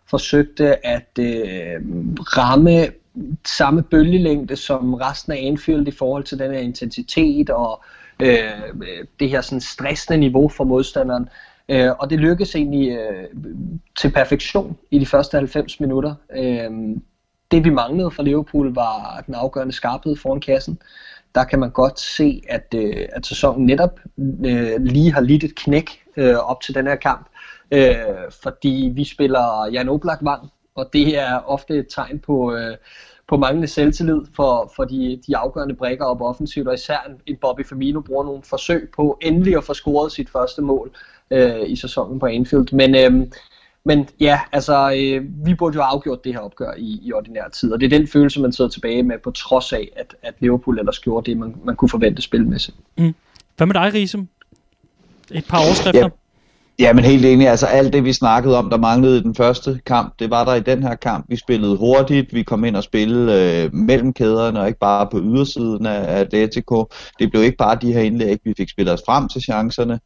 forsøgte 0.09 0.85
at 0.85 1.19
øh, 1.19 1.81
ramme 2.19 2.87
samme 3.45 3.83
bølgelængde 3.83 4.55
som 4.55 4.93
resten 4.93 5.31
af 5.31 5.39
Anfield 5.43 5.87
i 5.87 5.91
forhold 5.91 6.23
til 6.23 6.39
den 6.39 6.51
her 6.51 6.59
intensitet 6.59 7.49
og 7.49 7.83
øh, 8.19 8.49
det 9.19 9.29
her 9.29 9.41
sådan 9.41 9.61
stressende 9.61 10.17
niveau 10.17 10.49
for 10.49 10.63
modstanderen. 10.63 11.29
Øh, 11.69 11.91
og 11.99 12.09
det 12.09 12.19
lykkedes 12.19 12.55
egentlig 12.55 12.89
øh, 12.89 13.23
til 13.97 14.11
perfektion 14.11 14.77
i 14.91 14.99
de 14.99 15.05
første 15.05 15.37
90 15.37 15.79
minutter. 15.79 16.15
Øh, 16.37 16.71
det 17.51 17.63
vi 17.63 17.69
manglede 17.69 18.11
fra 18.11 18.23
Liverpool 18.23 18.73
var 18.73 19.23
den 19.25 19.35
afgørende 19.35 19.73
skarphed 19.73 20.15
foran 20.15 20.41
kassen. 20.41 20.79
Der 21.35 21.43
kan 21.43 21.59
man 21.59 21.71
godt 21.71 21.99
se, 21.99 22.41
at, 22.49 22.73
øh, 22.75 23.05
at 23.13 23.25
sæsonen 23.25 23.65
netop 23.65 23.99
øh, 24.45 24.81
lige 24.81 25.13
har 25.13 25.21
lidt 25.21 25.43
et 25.43 25.55
knæk 25.55 26.03
øh, 26.17 26.35
op 26.35 26.61
til 26.61 26.75
den 26.75 26.87
her 26.87 26.95
kamp 26.95 27.27
øh, 27.71 28.32
fordi 28.43 28.91
vi 28.95 29.03
spiller 29.03 29.69
Jan 29.71 29.89
Oblak 29.89 30.19
vang, 30.21 30.51
og 30.75 30.89
det 30.93 31.19
er 31.19 31.49
ofte 31.49 31.73
et 31.73 31.88
tegn 31.89 32.19
på, 32.19 32.53
øh, 32.56 32.77
på 33.27 33.38
manglende 33.38 33.67
selvtillid 33.67 34.21
for, 34.36 34.71
for 34.75 34.84
de, 34.84 35.19
de 35.27 35.38
afgørende 35.38 35.75
brækker 35.75 36.06
op 36.06 36.21
offensivt, 36.21 36.67
og 36.67 36.73
især 36.73 37.12
en 37.25 37.36
Bobby 37.36 37.65
Firmino 37.65 38.01
bruger 38.01 38.23
nogle 38.23 38.43
forsøg 38.43 38.89
på 38.95 39.17
endelig 39.21 39.58
at 39.58 39.63
få 39.63 39.73
scoret 39.73 40.12
sit 40.12 40.30
første 40.30 40.62
mål 40.62 40.91
øh, 41.32 41.69
i 41.69 41.75
sæsonen 41.75 42.19
på 42.19 42.25
Anfield. 42.25 42.73
Men, 42.73 42.95
øh, 42.95 43.27
men 43.84 44.08
ja, 44.19 44.39
altså, 44.51 44.91
øh, 44.91 45.45
vi 45.45 45.56
burde 45.56 45.75
jo 45.75 45.82
have 45.82 45.91
afgjort 45.93 46.23
det 46.23 46.34
her 46.34 46.39
opgør 46.39 46.73
i, 46.77 46.99
i 47.03 47.13
ordinær 47.13 47.49
tid, 47.49 47.73
og 47.73 47.80
det 47.80 47.86
er 47.86 47.97
den 47.97 48.08
følelse, 48.08 48.41
man 48.41 48.53
sidder 48.53 48.69
tilbage 48.69 49.03
med, 49.03 49.17
på 49.17 49.32
trods 49.32 49.73
af, 49.73 49.89
at, 49.95 50.15
at 50.21 50.34
Liverpool 50.39 50.80
ellers 50.80 50.99
gjorde 50.99 51.32
det, 51.32 51.38
man, 51.38 51.56
man 51.63 51.75
kunne 51.75 51.89
forvente 51.89 52.21
spilmæssigt. 52.21 52.77
Mm. 52.97 53.15
Hvad 53.58 53.67
med 53.67 53.73
dig, 53.73 53.93
Risem? 53.93 54.27
Et 55.32 55.45
par 55.49 55.58
overskrifter? 55.58 56.01
Ja. 56.01 56.10
Ja, 56.79 56.93
men 56.93 57.05
helt 57.05 57.25
enig. 57.25 57.47
Altså 57.47 57.65
alt 57.65 57.93
det, 57.93 58.03
vi 58.03 58.13
snakkede 58.13 58.57
om, 58.57 58.69
der 58.69 58.77
manglede 58.77 59.17
i 59.17 59.21
den 59.21 59.35
første 59.35 59.79
kamp, 59.85 60.13
det 60.19 60.29
var 60.29 60.45
der 60.45 60.53
i 60.53 60.59
den 60.59 60.83
her 60.83 60.95
kamp. 60.95 61.25
Vi 61.29 61.35
spillede 61.35 61.77
hurtigt, 61.77 62.33
vi 62.33 62.43
kom 62.43 62.63
ind 62.63 62.75
og 62.75 62.83
spillede 62.83 63.63
øh, 63.65 63.73
mellem 63.73 64.13
kæderne, 64.13 64.59
og 64.59 64.67
ikke 64.67 64.79
bare 64.79 65.07
på 65.11 65.19
ydersiden 65.19 65.85
af 65.85 66.19
Atletico. 66.19 66.85
Det 67.19 67.31
blev 67.31 67.43
ikke 67.43 67.57
bare 67.57 67.77
de 67.81 67.93
her 67.93 68.01
indlæg, 68.01 68.37
vi 68.43 68.53
fik 68.57 68.69
spillet 68.69 68.93
os 68.93 69.01
frem 69.05 69.27
til 69.29 69.41
chancerne. 69.41 69.99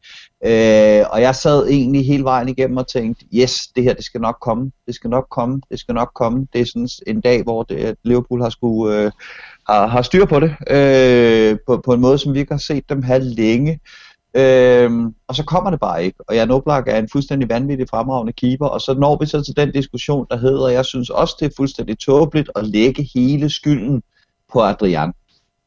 Øh, 0.46 1.04
og 1.10 1.20
jeg 1.20 1.34
sad 1.34 1.66
egentlig 1.68 2.06
hele 2.06 2.24
vejen 2.24 2.48
igennem 2.48 2.76
og 2.76 2.88
tænkte, 2.88 3.24
yes, 3.34 3.66
det 3.76 3.84
her, 3.84 3.94
det 3.94 4.04
skal 4.04 4.20
nok 4.20 4.36
komme. 4.40 4.70
Det 4.86 4.94
skal 4.94 5.10
nok 5.10 5.26
komme. 5.30 5.60
Det 5.70 5.80
skal 5.80 5.94
nok 5.94 6.10
komme. 6.14 6.46
Det 6.52 6.60
er 6.60 6.64
sådan 6.64 6.88
en 7.06 7.20
dag, 7.20 7.42
hvor 7.42 7.62
det, 7.62 7.76
at 7.76 7.94
Liverpool 8.04 8.42
har 8.42 8.50
skulle... 8.50 8.96
Øh, 8.96 9.10
har, 9.68 9.86
har 9.86 10.02
styr 10.02 10.24
på 10.24 10.40
det, 10.40 10.54
øh, 10.70 11.56
på, 11.66 11.82
på 11.84 11.92
en 11.92 12.00
måde, 12.00 12.18
som 12.18 12.34
vi 12.34 12.38
ikke 12.38 12.52
har 12.52 12.58
set 12.58 12.88
dem 12.88 13.02
have 13.02 13.20
længe. 13.24 13.80
Øhm, 14.34 15.14
og 15.28 15.34
så 15.34 15.44
kommer 15.44 15.70
det 15.70 15.80
bare 15.80 16.04
ikke. 16.04 16.18
Og 16.28 16.34
Jan 16.34 16.50
Oblak 16.50 16.88
er 16.88 16.98
en 16.98 17.08
fuldstændig 17.12 17.48
vanvittig 17.48 17.88
fremragende 17.88 18.32
keeper, 18.32 18.66
og 18.66 18.80
så 18.80 18.94
når 18.94 19.16
vi 19.20 19.26
så 19.26 19.42
til 19.42 19.56
den 19.56 19.72
diskussion, 19.72 20.26
der 20.30 20.36
hedder, 20.36 20.68
jeg 20.68 20.84
synes 20.84 21.10
også, 21.10 21.36
det 21.40 21.46
er 21.46 21.54
fuldstændig 21.56 21.98
tåbeligt 21.98 22.50
at 22.56 22.66
lægge 22.66 23.08
hele 23.14 23.50
skylden 23.50 24.02
på 24.52 24.62
Adrian. 24.62 25.12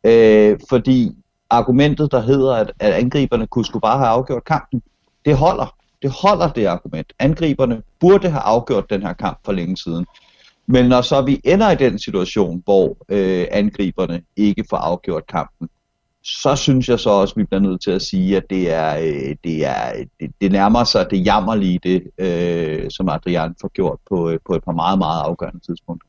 Øh, 0.03 0.59
fordi 0.69 1.15
argumentet, 1.49 2.11
der 2.11 2.21
hedder, 2.21 2.53
at, 2.53 2.71
at 2.79 2.93
angriberne 2.93 3.47
kunne 3.47 3.65
skulle 3.65 3.81
bare 3.81 3.97
have 3.97 4.09
afgjort 4.09 4.43
kampen, 4.43 4.81
det 5.25 5.37
holder. 5.37 5.75
Det 6.01 6.11
holder 6.11 6.49
det 6.49 6.65
argument. 6.65 7.13
Angriberne 7.19 7.81
burde 7.99 8.29
have 8.29 8.41
afgjort 8.41 8.89
den 8.89 9.01
her 9.01 9.13
kamp 9.13 9.39
for 9.45 9.51
længe 9.51 9.77
siden. 9.77 10.05
Men 10.67 10.85
når 10.85 11.01
så 11.01 11.21
vi 11.21 11.41
ender 11.43 11.71
i 11.71 11.75
den 11.75 11.99
situation, 11.99 12.61
hvor 12.65 12.97
øh, 13.09 13.47
angriberne 13.51 14.21
ikke 14.35 14.65
får 14.69 14.77
afgjort 14.77 15.27
kampen, 15.27 15.69
så 16.25 16.55
synes 16.55 16.89
jeg 16.89 16.99
så 16.99 17.09
også, 17.09 17.31
at 17.31 17.37
vi 17.37 17.43
bliver 17.43 17.61
nødt 17.61 17.81
til 17.81 17.91
at 17.91 18.01
sige, 18.01 18.37
at 18.37 18.43
det 18.49 18.71
er, 18.73 18.97
øh, 18.97 19.35
det, 19.43 19.65
er, 19.65 19.93
det, 20.19 20.31
det 20.41 20.51
nærmer 20.51 20.83
sig 20.83 21.07
det 21.11 21.25
jammerlige, 21.25 21.79
det 21.83 22.03
øh, 22.17 22.85
som 22.89 23.09
Adrian 23.09 23.55
får 23.61 23.67
gjort 23.67 23.99
på, 24.09 24.29
øh, 24.29 24.39
på 24.47 24.55
et 24.55 24.63
par 24.63 24.71
meget, 24.71 24.97
meget 24.97 25.21
afgørende 25.21 25.59
tidspunkter. 25.59 26.07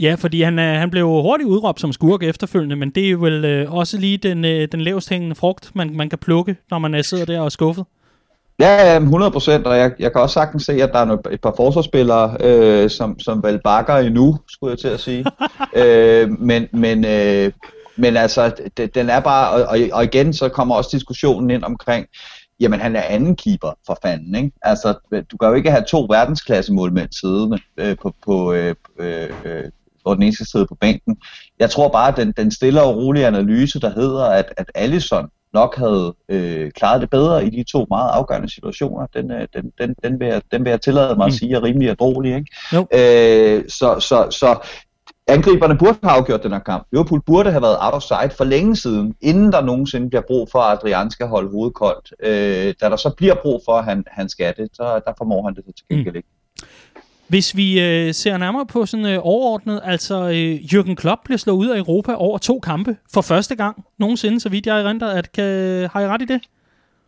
Ja, 0.00 0.14
fordi 0.18 0.42
han, 0.42 0.58
han 0.58 0.90
blev 0.90 1.06
hurtigt 1.06 1.48
udråbt 1.48 1.80
som 1.80 1.92
skurk 1.92 2.22
efterfølgende, 2.22 2.76
men 2.76 2.90
det 2.90 3.06
er 3.06 3.10
jo 3.10 3.18
vel 3.18 3.44
øh, 3.44 3.72
også 3.72 3.98
lige 3.98 4.16
den, 4.16 4.44
øh, 4.44 4.68
den 4.72 4.80
lavest 4.80 5.08
hængende 5.08 5.36
frugt, 5.36 5.70
man, 5.74 5.96
man 5.96 6.08
kan 6.08 6.18
plukke, 6.18 6.56
når 6.70 6.78
man 6.78 7.04
sidder 7.04 7.24
der 7.24 7.40
og 7.40 7.44
er 7.44 7.48
skuffet. 7.48 7.84
Ja, 8.58 8.96
100 8.96 9.30
procent, 9.30 9.66
og 9.66 9.76
jeg, 9.76 9.92
jeg 9.98 10.12
kan 10.12 10.20
også 10.20 10.34
sagtens 10.34 10.62
se, 10.62 10.72
at 10.72 10.90
der 10.92 10.98
er 10.98 11.16
et 11.30 11.40
par 11.40 11.54
forsvarsspillere, 11.56 12.36
øh, 12.40 12.90
som, 12.90 13.18
som 13.18 13.42
vel 13.42 13.60
bakker 13.64 13.96
endnu, 13.96 14.38
skulle 14.48 14.70
jeg 14.70 14.78
til 14.78 14.88
at 14.88 15.00
sige. 15.00 15.24
øh, 15.82 16.30
men, 16.40 16.68
men, 16.72 17.04
øh, 17.04 17.52
men 17.96 18.16
altså, 18.16 18.52
den 18.94 19.10
er 19.10 19.20
bare, 19.20 19.66
og, 19.66 19.78
og 19.92 20.04
igen, 20.04 20.32
så 20.32 20.48
kommer 20.48 20.74
også 20.74 20.90
diskussionen 20.92 21.50
ind 21.50 21.64
omkring, 21.64 22.06
jamen 22.60 22.80
han 22.80 22.96
er 22.96 23.02
anden 23.02 23.36
keeper 23.36 23.78
for 23.86 23.98
fanden, 24.02 24.34
ikke? 24.34 24.50
Altså, 24.62 24.94
du 25.30 25.36
kan 25.36 25.48
jo 25.48 25.54
ikke 25.54 25.70
have 25.70 25.84
to 25.84 26.06
verdensklasse 26.10 26.72
målmænd 26.72 27.08
siddende 27.12 27.58
øh, 27.76 27.96
på, 28.02 28.14
på 28.24 28.52
øh, 28.52 28.74
øh, 28.98 29.30
hvor 30.02 30.14
den 30.14 30.22
ene 30.22 30.34
skal 30.34 30.46
sidde 30.46 30.66
på 30.66 30.74
bænken. 30.74 31.16
Jeg 31.58 31.70
tror 31.70 31.88
bare, 31.88 32.08
at 32.08 32.16
den, 32.16 32.32
den 32.36 32.50
stille 32.50 32.82
og 32.82 32.96
rolige 32.96 33.26
analyse, 33.26 33.80
der 33.80 33.90
hedder, 33.90 34.24
at, 34.24 34.52
at 34.56 34.70
Allison 34.74 35.28
nok 35.52 35.76
havde 35.76 36.14
øh, 36.28 36.70
klaret 36.70 37.00
det 37.00 37.10
bedre 37.10 37.46
i 37.46 37.50
de 37.50 37.64
to 37.72 37.86
meget 37.90 38.10
afgørende 38.10 38.50
situationer, 38.54 39.06
den, 39.06 39.30
øh, 39.30 39.48
den, 39.54 39.72
den, 39.78 39.94
den, 40.04 40.20
vil, 40.20 40.28
jeg, 40.28 40.42
den 40.52 40.64
vil 40.64 40.70
jeg 40.70 40.80
tillade 40.80 41.16
mig 41.16 41.26
at 41.26 41.32
mm. 41.32 41.38
sige 41.38 41.54
er 41.54 41.62
rimelig 41.62 41.88
ædrolig. 41.88 42.34
Ikke? 42.34 42.56
Jo. 42.72 42.86
Øh, 42.94 43.64
så, 43.68 44.00
så, 44.00 44.26
så 44.30 44.68
Angriberne 45.28 45.78
burde 45.78 45.98
have 46.02 46.12
afgjort 46.12 46.42
den 46.42 46.52
her 46.52 46.58
kamp. 46.58 46.86
Liverpool 46.92 47.22
burde 47.26 47.50
have 47.50 47.62
været 47.62 47.76
out 47.80 47.94
of 47.94 48.02
sight 48.02 48.32
for 48.32 48.44
længe 48.44 48.76
siden, 48.76 49.14
inden 49.20 49.52
der 49.52 49.60
nogensinde 49.62 50.08
bliver 50.08 50.22
brug 50.26 50.48
for, 50.52 50.58
at 50.58 50.78
Adrian 50.78 51.10
skal 51.10 51.26
holde 51.26 51.50
hovedet 51.50 51.74
koldt. 51.74 52.12
Øh, 52.22 52.74
da 52.80 52.88
der 52.88 52.96
så 52.96 53.14
bliver 53.16 53.34
brug 53.42 53.62
for, 53.64 53.72
at 53.72 53.84
han, 53.84 54.04
han 54.06 54.28
skal 54.28 54.54
det, 54.56 54.68
så 54.72 55.00
der 55.06 55.12
formår 55.18 55.44
han 55.44 55.54
det 55.54 55.64
til 55.64 55.86
gengæld 55.90 56.16
ikke. 56.16 56.28
Hvis 57.28 57.56
vi 57.56 57.80
øh, 57.80 58.14
ser 58.14 58.36
nærmere 58.36 58.66
på 58.66 58.86
sådan 58.86 59.06
øh, 59.06 59.18
overordnet, 59.22 59.80
altså 59.84 60.14
øh, 60.14 60.54
Jürgen 60.54 60.94
Klopp 60.94 61.20
bliver 61.24 61.38
slået 61.38 61.56
ud 61.56 61.68
af 61.68 61.78
Europa 61.78 62.14
over 62.14 62.38
to 62.38 62.60
kampe 62.60 62.96
for 63.12 63.20
første 63.20 63.54
gang 63.54 63.84
nogensinde, 63.98 64.40
så 64.40 64.48
vidt 64.48 64.66
jeg 64.66 64.80
erindrer. 64.80 65.08
At, 65.08 65.32
kan, 65.32 65.44
har 65.92 66.00
I 66.00 66.06
ret 66.06 66.22
i 66.22 66.24
det? 66.24 66.40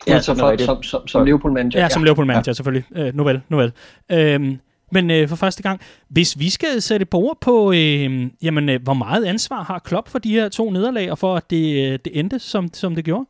Ja, 0.07 0.21
som, 0.21 0.37
for, 0.37 0.65
som, 0.65 0.83
som, 0.83 1.07
som 1.07 1.25
Liverpool-manager. 1.25 1.81
Ja, 1.81 1.89
som 1.89 2.03
Liverpool-manager, 2.03 2.51
ja. 2.51 2.53
selvfølgelig. 2.53 2.85
Øh, 2.97 3.15
nu 3.15 3.25
vel, 3.25 3.41
nu 3.49 3.57
vel. 3.57 3.73
Øhm, 4.13 4.59
men 4.91 5.11
øh, 5.11 5.29
for 5.29 5.37
første 5.37 5.63
gang, 5.63 5.81
hvis 6.09 6.39
vi 6.39 6.51
skal 6.51 6.83
sætte 6.83 7.07
på 7.07 7.17
ord 7.17 7.39
på, 7.41 7.73
øh, 7.73 8.31
jamen, 8.43 8.69
øh, 8.69 8.83
hvor 8.83 8.95
meget 8.95 9.25
ansvar 9.25 9.63
har 9.63 9.79
Klopp 9.79 10.09
for 10.09 10.19
de 10.19 10.31
her 10.31 10.49
to 10.49 10.71
nederlag, 10.71 11.11
og 11.11 11.19
for 11.19 11.37
at 11.37 11.51
det, 11.51 11.93
øh, 11.93 11.99
det 12.05 12.19
endte, 12.19 12.39
som, 12.39 12.75
som 12.75 12.95
det 12.95 13.05
gjorde? 13.05 13.27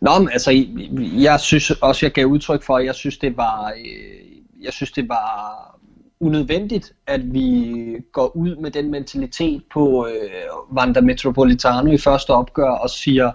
Nå, 0.00 0.18
men 0.18 0.28
altså, 0.32 0.64
jeg 1.00 1.40
synes 1.40 1.70
også, 1.70 2.06
jeg 2.06 2.12
gav 2.12 2.26
udtryk 2.26 2.62
for, 2.62 2.76
at 2.76 2.84
jeg 2.84 2.94
synes, 2.94 3.18
det 3.18 3.36
var, 3.36 3.72
øh, 3.84 4.64
jeg 4.64 4.72
synes, 4.72 4.92
det 4.92 5.08
var 5.08 5.78
unødvendigt, 6.20 6.92
at 7.06 7.34
vi 7.34 7.74
går 8.12 8.36
ud 8.36 8.56
med 8.56 8.70
den 8.70 8.90
mentalitet 8.90 9.62
på 9.72 10.06
øh, 10.06 10.76
Vanda 10.76 11.00
Metropolitano 11.00 11.92
i 11.92 11.98
første 11.98 12.30
opgør 12.30 12.70
og 12.70 12.90
siger, 12.90 13.32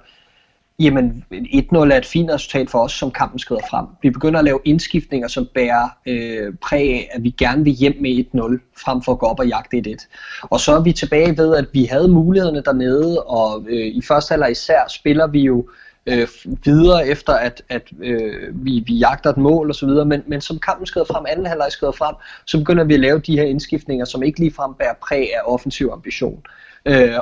jamen 0.84 1.26
1-0 1.32 1.78
er 1.78 1.98
et 1.98 2.06
fint 2.06 2.32
resultat 2.32 2.70
for 2.70 2.80
os, 2.80 2.92
som 2.92 3.12
kampen 3.12 3.40
skrider 3.40 3.62
frem. 3.70 3.86
Vi 4.02 4.10
begynder 4.10 4.40
at 4.40 4.46
lave 4.46 4.60
indskiftninger, 4.66 5.28
som 5.28 5.48
bærer 5.54 5.90
øh, 6.06 6.54
præg 6.62 6.90
af, 6.90 7.10
at 7.12 7.24
vi 7.24 7.30
gerne 7.30 7.64
vil 7.64 7.74
hjem 7.74 7.96
med 8.02 8.26
1-0, 8.36 8.74
frem 8.84 9.02
for 9.02 9.12
at 9.12 9.20
gå 9.20 9.26
op 9.26 9.40
og 9.40 9.48
jagte 9.48 9.84
1-1. 9.88 10.08
Og 10.42 10.60
så 10.60 10.76
er 10.76 10.82
vi 10.82 10.94
tilbage 10.94 11.38
ved, 11.38 11.56
at 11.56 11.66
vi 11.74 11.86
havde 11.86 12.08
mulighederne 12.08 12.64
dernede, 12.66 13.24
og 13.24 13.66
øh, 13.70 13.86
i 13.86 14.02
første 14.08 14.32
halvleg 14.32 14.52
især 14.52 14.88
spiller 14.90 15.28
vi 15.28 15.42
jo 15.42 15.70
øh, 16.06 16.28
videre 16.66 17.08
efter, 17.08 17.34
at, 17.34 17.62
at 17.70 17.90
øh, 18.00 18.66
vi, 18.66 18.84
vi 18.88 18.94
jagter 18.94 19.30
et 19.30 19.38
mål 19.38 19.70
osv., 19.70 19.90
men, 19.90 20.24
men 20.28 20.42
som 20.42 20.60
kampen 20.60 20.86
skrider 20.86 21.06
frem, 21.06 21.26
anden 21.30 21.46
halvleg 21.46 21.72
skrider 21.72 21.94
frem, 21.94 22.16
så 22.46 22.58
begynder 22.58 22.84
vi 22.84 22.94
at 22.94 23.00
lave 23.00 23.20
de 23.20 23.38
her 23.38 23.44
indskiftninger, 23.44 24.06
som 24.06 24.24
ikke 24.24 24.40
ligefrem 24.40 24.74
bærer 24.74 24.94
præg 25.08 25.30
af 25.36 25.42
offensiv 25.46 25.90
ambition. 25.94 26.44
Øh, 26.46 26.73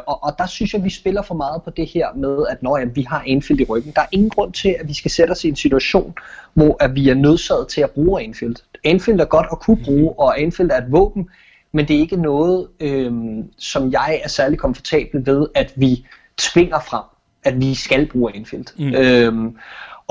og, 0.08 0.24
og 0.24 0.36
der 0.38 0.46
synes 0.46 0.74
jeg, 0.74 0.84
vi 0.84 0.90
spiller 0.90 1.22
for 1.22 1.36
meget 1.36 1.64
på 1.64 1.70
det 1.70 1.88
her 1.88 2.08
med, 2.16 2.46
at 2.50 2.64
når 2.64 2.78
ja, 2.78 2.86
vi 2.86 3.02
har 3.02 3.24
Anfield 3.28 3.62
i 3.62 3.64
ryggen. 3.64 3.92
Der 3.96 4.02
er 4.02 4.08
ingen 4.12 4.30
grund 4.30 4.54
til, 4.54 4.76
at 4.80 4.88
vi 4.88 4.94
skal 4.94 5.12
sætte 5.12 5.32
os 5.32 5.44
i 5.44 5.48
en 5.48 5.56
situation, 5.56 6.14
hvor 6.54 6.84
at 6.84 6.96
vi 6.96 7.10
er 7.10 7.14
nødsaget 7.14 7.68
til 7.68 7.82
at 7.82 7.92
bruge 7.92 8.22
Anfield. 8.22 8.56
Anfield 8.84 9.20
er 9.20 9.26
godt 9.26 9.48
at 9.52 9.60
kunne 9.60 9.84
bruge, 9.86 10.20
og 10.20 10.42
Anfield 10.42 10.72
er 10.72 10.78
et 10.78 10.92
våben, 10.92 11.30
men 11.74 11.88
det 11.88 11.96
er 11.96 12.00
ikke 12.00 12.16
noget, 12.16 12.68
øh, 12.80 13.14
som 13.58 13.92
jeg 13.92 14.22
er 14.24 14.28
særlig 14.30 14.60
komfortabel 14.60 15.26
ved, 15.26 15.48
at 15.56 15.74
vi 15.76 16.06
tvinger 16.38 16.80
frem, 16.80 17.04
at 17.44 17.62
vi 17.62 17.74
skal 17.74 18.10
bruge 18.12 18.36
Anfield. 18.36 18.66
Mm. 18.80 18.94
Øhm, 18.96 19.58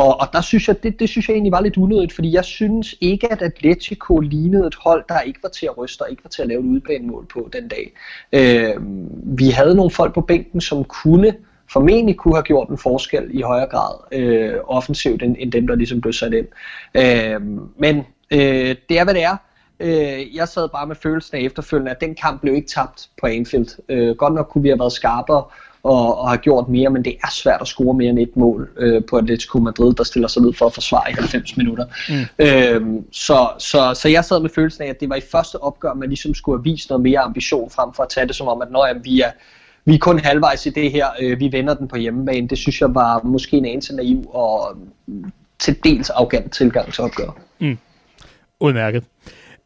og, 0.00 0.20
og 0.20 0.26
der 0.32 0.40
synes 0.40 0.68
jeg, 0.68 0.82
det, 0.82 1.00
det 1.00 1.08
synes 1.08 1.28
jeg 1.28 1.34
egentlig 1.34 1.52
var 1.52 1.60
lidt 1.60 1.76
unødigt, 1.76 2.12
fordi 2.12 2.32
jeg 2.32 2.44
synes 2.44 2.94
ikke, 3.00 3.32
at 3.32 3.42
Atletico 3.42 4.18
lignede 4.18 4.66
et 4.66 4.74
hold, 4.74 5.04
der 5.08 5.20
ikke 5.20 5.38
var 5.42 5.48
til 5.48 5.66
at 5.66 5.78
ryste 5.78 6.02
og 6.02 6.10
ikke 6.10 6.24
var 6.24 6.28
til 6.28 6.42
at 6.42 6.48
lave 6.48 6.60
et 6.60 6.66
udbanemål 6.66 7.26
på 7.26 7.50
den 7.52 7.68
dag. 7.68 7.92
Øh, 8.32 8.74
vi 9.38 9.48
havde 9.48 9.74
nogle 9.74 9.90
folk 9.90 10.14
på 10.14 10.20
bænken, 10.20 10.60
som 10.60 10.84
kunne 10.84 11.34
formentlig 11.72 12.16
kunne 12.16 12.34
have 12.34 12.42
gjort 12.42 12.68
en 12.68 12.78
forskel 12.78 13.28
i 13.30 13.42
højere 13.42 13.66
grad 13.66 13.94
øh, 14.12 14.54
offensivt, 14.64 15.22
end, 15.22 15.36
end 15.38 15.52
dem, 15.52 15.66
der 15.66 15.74
ligesom 15.74 16.00
blev 16.00 16.12
sat 16.12 16.32
ind. 16.32 16.46
Øh, 16.94 17.40
men 17.78 17.96
øh, 18.30 18.76
det 18.88 18.98
er, 18.98 19.04
hvad 19.04 19.14
det 19.14 19.22
er. 19.22 19.36
Øh, 19.80 20.36
jeg 20.36 20.48
sad 20.48 20.68
bare 20.68 20.86
med 20.86 20.96
følelsen 20.96 21.36
af 21.36 21.40
efterfølgende, 21.40 21.90
at 21.90 22.00
den 22.00 22.14
kamp 22.14 22.40
blev 22.40 22.54
ikke 22.54 22.68
tabt 22.68 23.08
på 23.20 23.26
Anfield. 23.26 23.82
Øh, 23.88 24.16
godt 24.16 24.34
nok 24.34 24.48
kunne 24.48 24.62
vi 24.62 24.68
have 24.68 24.78
været 24.78 24.92
skarpere, 24.92 25.44
og, 25.83 26.19
og 26.19 26.29
har 26.29 26.37
gjort 26.37 26.69
mere, 26.69 26.90
men 26.90 27.05
det 27.05 27.16
er 27.25 27.31
svært 27.33 27.61
at 27.61 27.66
score 27.66 27.95
mere 27.95 28.09
end 28.11 28.19
et 28.19 28.37
mål 28.37 28.71
øh, 28.77 29.03
på 29.11 29.16
Atletico 29.16 29.59
Madrid, 29.59 29.95
der 29.95 30.05
stiller 30.05 30.29
sig 30.29 30.43
ned 30.43 30.53
for 30.53 30.66
at 30.66 30.75
forsvare 30.75 31.11
i 31.11 31.12
90 31.12 31.57
minutter. 31.57 31.85
Mm. 32.09 32.45
Øhm, 32.47 33.05
så, 33.12 33.49
så, 33.59 33.95
så 33.95 34.09
jeg 34.09 34.25
sad 34.25 34.40
med 34.40 34.51
følelsen 34.55 34.83
af, 34.85 34.88
at 34.88 35.01
det 35.01 35.09
var 35.09 35.16
i 35.16 35.23
første 35.33 35.62
opgør, 35.62 35.95
man 35.95 36.09
ligesom 36.09 36.35
skulle 36.35 36.59
have 36.59 36.64
vist 36.64 36.90
noget 36.90 37.03
mere 37.03 37.21
ambition 37.21 37.71
frem 37.71 37.93
for 37.93 38.03
at 38.03 38.09
tage 38.09 38.27
det 38.27 38.37
som 38.37 38.49
om, 38.49 38.62
at 38.62 38.71
når 38.71 38.87
jamen, 38.87 39.05
vi 39.05 39.21
er 39.21 39.31
vi 39.85 39.95
er 39.95 39.99
kun 39.99 40.19
halvvejs 40.19 40.66
i 40.66 40.71
det 40.71 40.93
her, 40.93 41.07
øh, 41.21 41.40
vi 41.40 41.53
vender 41.53 41.75
den 41.75 41.88
på 41.88 41.97
hjemmebane. 41.97 42.49
Det 42.49 42.59
synes 42.59 42.81
jeg 42.81 42.95
var 42.95 43.21
måske 43.25 43.57
en 43.57 43.64
anelse 43.64 43.97
naiv 43.97 44.31
og 44.35 44.77
til 45.59 45.85
dels 45.85 46.11
arrogant 46.11 46.53
tilgang 46.53 46.93
til 46.93 47.05
opgør. 47.05 47.37
Mm. 47.59 47.79
Udmærket. 48.61 49.05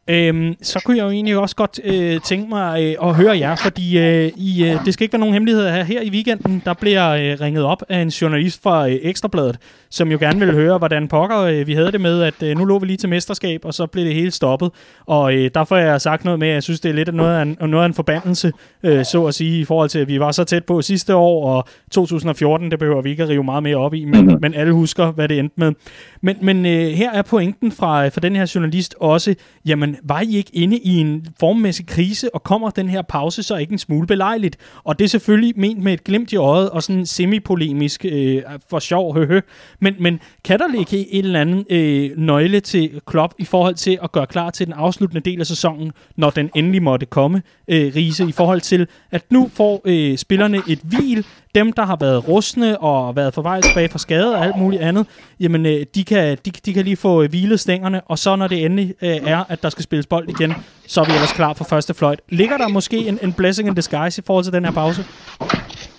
Øhm, 0.09 0.55
så 0.61 0.81
kunne 0.85 0.97
jeg 0.97 1.03
jo 1.03 1.09
egentlig 1.09 1.37
også 1.37 1.55
godt 1.55 1.79
øh, 1.83 2.21
tænke 2.21 2.49
mig 2.49 2.83
øh, 2.83 3.09
at 3.09 3.15
høre 3.15 3.37
jer, 3.37 3.55
fordi 3.55 3.99
øh, 3.99 4.31
I, 4.35 4.65
øh, 4.65 4.85
det 4.85 4.93
skal 4.93 5.03
ikke 5.03 5.13
være 5.13 5.19
nogen 5.19 5.33
hemmeligheder 5.33 5.71
her. 5.71 5.83
Her 5.83 6.01
i 6.01 6.09
weekenden, 6.09 6.61
der 6.65 6.73
bliver 6.73 7.09
øh, 7.09 7.41
ringet 7.41 7.63
op 7.63 7.83
af 7.89 7.99
en 7.99 8.09
journalist 8.09 8.63
fra 8.63 8.89
øh, 8.89 8.97
Ekstrabladet, 9.01 9.57
som 9.89 10.11
jo 10.11 10.17
gerne 10.17 10.39
ville 10.39 10.53
høre, 10.53 10.77
hvordan 10.77 11.07
pokker 11.07 11.39
øh, 11.39 11.67
vi 11.67 11.73
havde 11.73 11.91
det 11.91 12.01
med, 12.01 12.21
at 12.21 12.43
øh, 12.43 12.57
nu 12.57 12.65
lå 12.65 12.79
vi 12.79 12.85
lige 12.85 12.97
til 12.97 13.09
mesterskab, 13.09 13.65
og 13.65 13.73
så 13.73 13.85
blev 13.85 14.05
det 14.05 14.13
hele 14.13 14.31
stoppet. 14.31 14.71
Og 15.05 15.35
øh, 15.35 15.49
derfor 15.53 15.75
har 15.75 15.83
jeg 15.83 16.01
sagt 16.01 16.25
noget 16.25 16.39
med, 16.39 16.47
at 16.47 16.53
jeg 16.53 16.63
synes, 16.63 16.79
det 16.79 16.89
er 16.89 16.93
lidt 16.93 17.15
noget 17.15 17.37
af 17.37 17.41
en, 17.41 17.57
noget 17.69 17.83
af 17.83 17.87
en 17.87 17.93
forbandelse, 17.93 18.51
øh, 18.83 19.05
så 19.05 19.25
at 19.25 19.35
sige, 19.35 19.59
i 19.59 19.65
forhold 19.65 19.89
til, 19.89 19.99
at 19.99 20.07
vi 20.07 20.19
var 20.19 20.31
så 20.31 20.43
tæt 20.43 20.65
på 20.65 20.81
sidste 20.81 21.15
år, 21.15 21.49
og 21.49 21.67
2014, 21.91 22.71
det 22.71 22.79
behøver 22.79 23.01
vi 23.01 23.09
ikke 23.09 23.23
at 23.23 23.29
rive 23.29 23.43
meget 23.43 23.63
mere 23.63 23.77
op 23.77 23.93
i, 23.93 24.05
men, 24.05 24.21
mm-hmm. 24.21 24.37
men 24.41 24.53
alle 24.53 24.73
husker, 24.73 25.11
hvad 25.11 25.27
det 25.27 25.39
endte 25.39 25.55
med. 25.57 25.73
Men, 26.21 26.37
men 26.41 26.65
øh, 26.65 26.87
her 26.87 27.11
er 27.11 27.21
pointen 27.21 27.71
fra, 27.71 28.07
fra 28.07 28.21
den 28.21 28.35
her 28.35 28.51
journalist 28.55 28.95
også, 28.99 29.35
jamen, 29.65 29.94
var 30.03 30.21
I 30.21 30.35
ikke 30.35 30.55
inde 30.55 30.77
i 30.77 30.97
en 30.97 31.27
formmæssig 31.39 31.87
krise, 31.87 32.35
og 32.35 32.43
kommer 32.43 32.69
den 32.69 32.89
her 32.89 33.01
pause 33.01 33.43
så 33.43 33.55
ikke 33.55 33.71
en 33.71 33.77
smule 33.77 34.07
belejligt? 34.07 34.57
Og 34.83 34.99
det 34.99 35.05
er 35.05 35.09
selvfølgelig 35.09 35.53
ment 35.59 35.83
med 35.83 35.93
et 35.93 36.03
glimt 36.03 36.33
i 36.33 36.35
øjet, 36.35 36.69
og 36.69 36.83
sådan 36.83 37.05
semi-polemisk 37.05 38.05
øh, 38.05 38.41
for 38.69 38.79
sjov, 38.79 39.13
høhø. 39.13 39.41
Men, 39.79 39.95
men 39.99 40.19
kan 40.43 40.59
der 40.59 40.67
ligge 40.67 41.13
en 41.13 41.25
eller 41.25 41.41
anden 41.41 41.65
øh, 41.69 42.11
nøgle 42.17 42.59
til 42.59 43.01
Klopp 43.07 43.33
i 43.39 43.45
forhold 43.45 43.75
til 43.75 43.99
at 44.03 44.11
gøre 44.11 44.27
klar 44.27 44.49
til 44.49 44.65
den 44.65 44.73
afsluttende 44.73 45.29
del 45.29 45.39
af 45.39 45.45
sæsonen, 45.45 45.91
når 46.17 46.29
den 46.29 46.49
endelig 46.55 46.83
måtte 46.83 47.05
komme, 47.05 47.41
øh, 47.67 47.91
Riese, 47.95 48.25
i 48.29 48.31
forhold 48.31 48.61
til, 48.61 48.87
at 49.11 49.31
nu 49.31 49.49
får 49.53 49.81
øh, 49.85 50.17
spillerne 50.17 50.61
et 50.67 50.79
hvil, 50.83 51.25
dem, 51.55 51.73
der 51.73 51.85
har 51.85 51.97
været 51.99 52.27
rustne 52.27 52.77
og 52.81 53.15
været 53.15 53.33
for 53.33 53.41
vej 53.41 53.61
tilbage 53.61 53.89
fra 53.89 53.99
skade 53.99 54.35
og 54.35 54.45
alt 54.45 54.57
muligt 54.57 54.81
andet, 54.81 55.05
jamen, 55.39 55.65
øh, 55.65 55.85
de, 55.95 56.03
kan, 56.03 56.37
de, 56.45 56.51
de 56.65 56.73
kan 56.73 56.83
lige 56.83 56.97
få 56.97 57.23
øh, 57.23 57.29
hvilet 57.29 57.59
stængerne, 57.59 58.01
og 58.01 58.19
så 58.19 58.35
når 58.35 58.47
det 58.47 58.65
endelig 58.65 58.93
øh, 59.01 59.09
er, 59.09 59.43
at 59.49 59.63
der 59.63 59.69
skal 59.69 59.83
spilles 59.83 60.07
bold 60.07 60.29
igen, 60.29 60.53
så 60.87 61.01
er 61.01 61.05
vi 61.05 61.11
ellers 61.11 61.31
klar 61.31 61.53
for 61.53 61.63
første 61.63 61.93
fløjt. 61.93 62.19
Ligger 62.29 62.57
der 62.57 62.67
måske 62.67 62.97
en, 62.97 63.19
en 63.23 63.33
blessing 63.33 63.67
in 63.67 63.75
disguise 63.75 64.21
i 64.21 64.23
forhold 64.27 64.43
til 64.43 64.53
den 64.53 64.65
her 64.65 64.71
pause? 64.71 65.05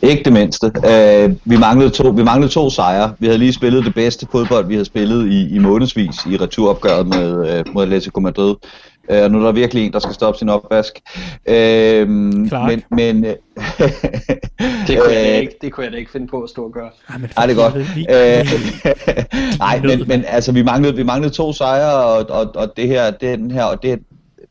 Ikke 0.02 0.24
det 0.24 0.32
mindste. 0.32 0.66
Uh, 0.66 1.50
vi, 1.50 1.56
manglede 1.56 1.90
to, 1.90 2.08
vi 2.08 2.22
manglede 2.22 2.52
to 2.52 2.70
sejre. 2.70 3.14
Vi 3.18 3.26
havde 3.26 3.38
lige 3.38 3.52
spillet 3.52 3.84
det 3.84 3.94
bedste 3.94 4.26
fodbold, 4.32 4.66
vi 4.66 4.74
havde 4.74 4.84
spillet 4.84 5.28
i, 5.32 5.54
i 5.54 5.58
månedsvis 5.58 6.26
i 6.26 6.36
returopgøret 6.36 7.06
med, 7.06 7.58
øh, 7.58 7.64
mod 7.74 7.82
Atletico 7.82 8.20
Madrid. 8.20 8.54
Uh, 9.12 9.22
og 9.22 9.30
nu 9.30 9.40
er 9.40 9.44
der 9.44 9.52
virkelig 9.52 9.86
en, 9.86 9.92
der 9.92 9.98
skal 9.98 10.14
stoppe 10.14 10.38
sin 10.38 10.48
opvask. 10.48 11.00
Uh, 11.50 12.08
men, 12.08 12.82
men 12.90 13.24
uh, 13.24 13.30
det, 14.86 14.98
kunne 15.00 15.12
jeg 15.12 15.40
ikke, 15.40 15.56
det 15.60 15.72
kunne 15.72 15.84
jeg 15.84 15.92
da 15.92 15.98
ikke 15.98 16.10
finde 16.10 16.26
på 16.26 16.42
at 16.42 16.50
stå 16.50 16.64
og 16.64 16.72
gøre. 16.72 16.90
Ej, 17.08 17.18
men 17.18 17.30
Ej 17.36 17.46
det 17.46 17.58
er 17.58 17.62
godt. 17.62 17.74
Uh, 17.74 19.58
nej, 19.66 19.80
men, 19.80 20.08
men 20.08 20.24
altså, 20.26 20.52
vi 20.52 20.62
manglede, 20.62 20.96
vi 20.96 21.02
manglede 21.02 21.34
to 21.34 21.52
sejre, 21.52 22.04
og, 22.04 22.30
og, 22.30 22.52
og 22.54 22.72
det 22.76 22.88
her, 22.88 23.10
den 23.10 23.50
her, 23.50 23.64
og 23.64 23.82
det, 23.82 23.98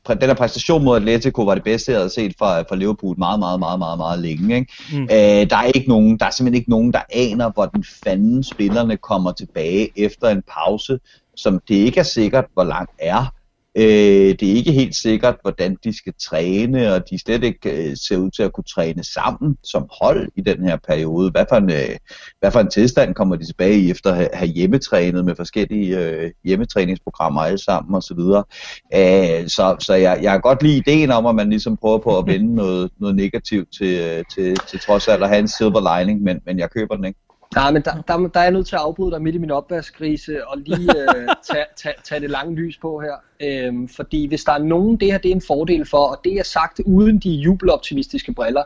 den 0.07 0.21
her 0.21 0.33
præstation 0.33 0.83
mod 0.83 0.95
Atletico 0.95 1.41
var 1.41 1.55
det 1.55 1.63
bedste, 1.63 1.91
jeg 1.91 1.99
havde 1.99 2.09
set 2.09 2.35
fra, 2.39 2.61
fra 2.61 2.75
Liverpool 2.75 3.15
meget, 3.17 3.39
meget, 3.39 3.59
meget, 3.59 3.79
meget, 3.79 3.97
meget 3.97 4.19
længe. 4.19 4.55
Ikke? 4.55 4.73
Mm. 4.93 5.03
Øh, 5.03 5.49
der, 5.49 5.57
er 5.57 5.71
ikke 5.75 5.89
nogen, 5.89 6.19
der 6.19 6.25
er 6.25 6.29
simpelthen 6.29 6.59
ikke 6.59 6.69
nogen, 6.69 6.93
der 6.93 7.01
aner, 7.13 7.51
hvor 7.51 7.65
den 7.65 7.85
fanden 8.03 8.43
spillerne 8.43 8.97
kommer 8.97 9.31
tilbage 9.31 9.89
efter 9.95 10.29
en 10.29 10.43
pause, 10.53 10.99
som 11.35 11.61
det 11.67 11.75
ikke 11.75 11.99
er 11.99 12.03
sikkert, 12.03 12.45
hvor 12.53 12.63
lang 12.63 12.89
er. 12.99 13.33
Øh, 13.77 14.35
det 14.39 14.43
er 14.43 14.55
ikke 14.55 14.71
helt 14.71 14.95
sikkert, 14.95 15.35
hvordan 15.41 15.77
de 15.83 15.97
skal 15.97 16.13
træne, 16.21 16.93
og 16.93 17.09
de 17.09 17.19
slet 17.19 17.43
ikke 17.43 17.89
øh, 17.89 17.97
ser 17.97 18.17
ud 18.17 18.31
til 18.31 18.43
at 18.43 18.53
kunne 18.53 18.63
træne 18.63 19.03
sammen 19.03 19.57
som 19.63 19.87
hold 20.01 20.29
i 20.35 20.41
den 20.41 20.63
her 20.63 20.77
periode. 20.87 21.31
Hvad 21.31 21.45
for 21.49 21.55
en, 21.55 21.71
øh, 21.71 21.95
hvad 22.39 22.51
for 22.51 22.59
en 22.59 22.69
tilstand 22.69 23.15
kommer 23.15 23.35
de 23.35 23.45
tilbage 23.45 23.79
i 23.79 23.91
efter 23.91 24.09
at 24.09 24.15
have, 24.15 24.29
have 24.33 24.47
hjemmetrænet 24.47 25.25
med 25.25 25.35
forskellige 25.35 25.99
øh, 25.99 26.31
hjemmetræningsprogrammer 26.43 27.41
alle 27.41 27.63
sammen 27.63 27.95
osv. 27.95 28.19
Øh, 28.19 29.47
så 29.47 29.75
så 29.79 29.93
jeg, 29.93 30.19
jeg 30.21 30.31
kan 30.31 30.41
godt 30.41 30.63
lide 30.63 30.77
ideen 30.77 31.11
om, 31.11 31.25
at 31.25 31.35
man 31.35 31.49
ligesom 31.49 31.77
prøver 31.77 31.97
på 31.97 32.17
at 32.17 32.27
vende 32.27 32.55
noget, 32.61 32.91
noget 32.99 33.15
negativt 33.15 33.67
til, 33.77 33.99
øh, 33.99 34.23
til, 34.35 34.57
til 34.69 34.79
trods 34.79 35.07
alt 35.07 35.23
at 35.23 35.29
have 35.29 35.39
en 35.39 35.47
silver 35.47 35.99
lining, 35.99 36.21
men, 36.21 36.39
men 36.45 36.59
jeg 36.59 36.71
køber 36.71 36.95
den 36.95 37.05
ikke. 37.05 37.19
Nej, 37.55 37.71
men 37.71 37.81
der, 37.81 38.01
der, 38.07 38.17
der 38.17 38.39
er 38.39 38.43
jeg 38.43 38.51
nødt 38.51 38.67
til 38.67 38.75
at 38.75 38.81
afbryde 38.81 39.11
dig 39.11 39.21
midt 39.21 39.35
i 39.35 39.37
min 39.37 39.51
opvaskrise 39.51 40.47
og 40.47 40.57
lige 40.57 40.99
øh, 40.99 41.27
tage, 41.51 41.65
tage, 41.75 41.95
tage 42.03 42.21
det 42.21 42.29
lange 42.29 42.55
lys 42.55 42.77
på 42.77 43.01
her. 43.01 43.15
Øhm, 43.39 43.87
fordi 43.87 44.27
hvis 44.27 44.43
der 44.43 44.51
er 44.51 44.57
nogen, 44.57 44.97
det 44.97 45.11
her 45.11 45.17
det 45.17 45.31
er 45.31 45.35
en 45.35 45.41
fordel 45.47 45.85
for, 45.85 45.97
og 45.97 46.21
det 46.23 46.33
er 46.33 46.43
sagt 46.43 46.81
uden 46.85 47.19
de 47.19 47.29
jubeloptimistiske 47.29 48.33
briller, 48.33 48.63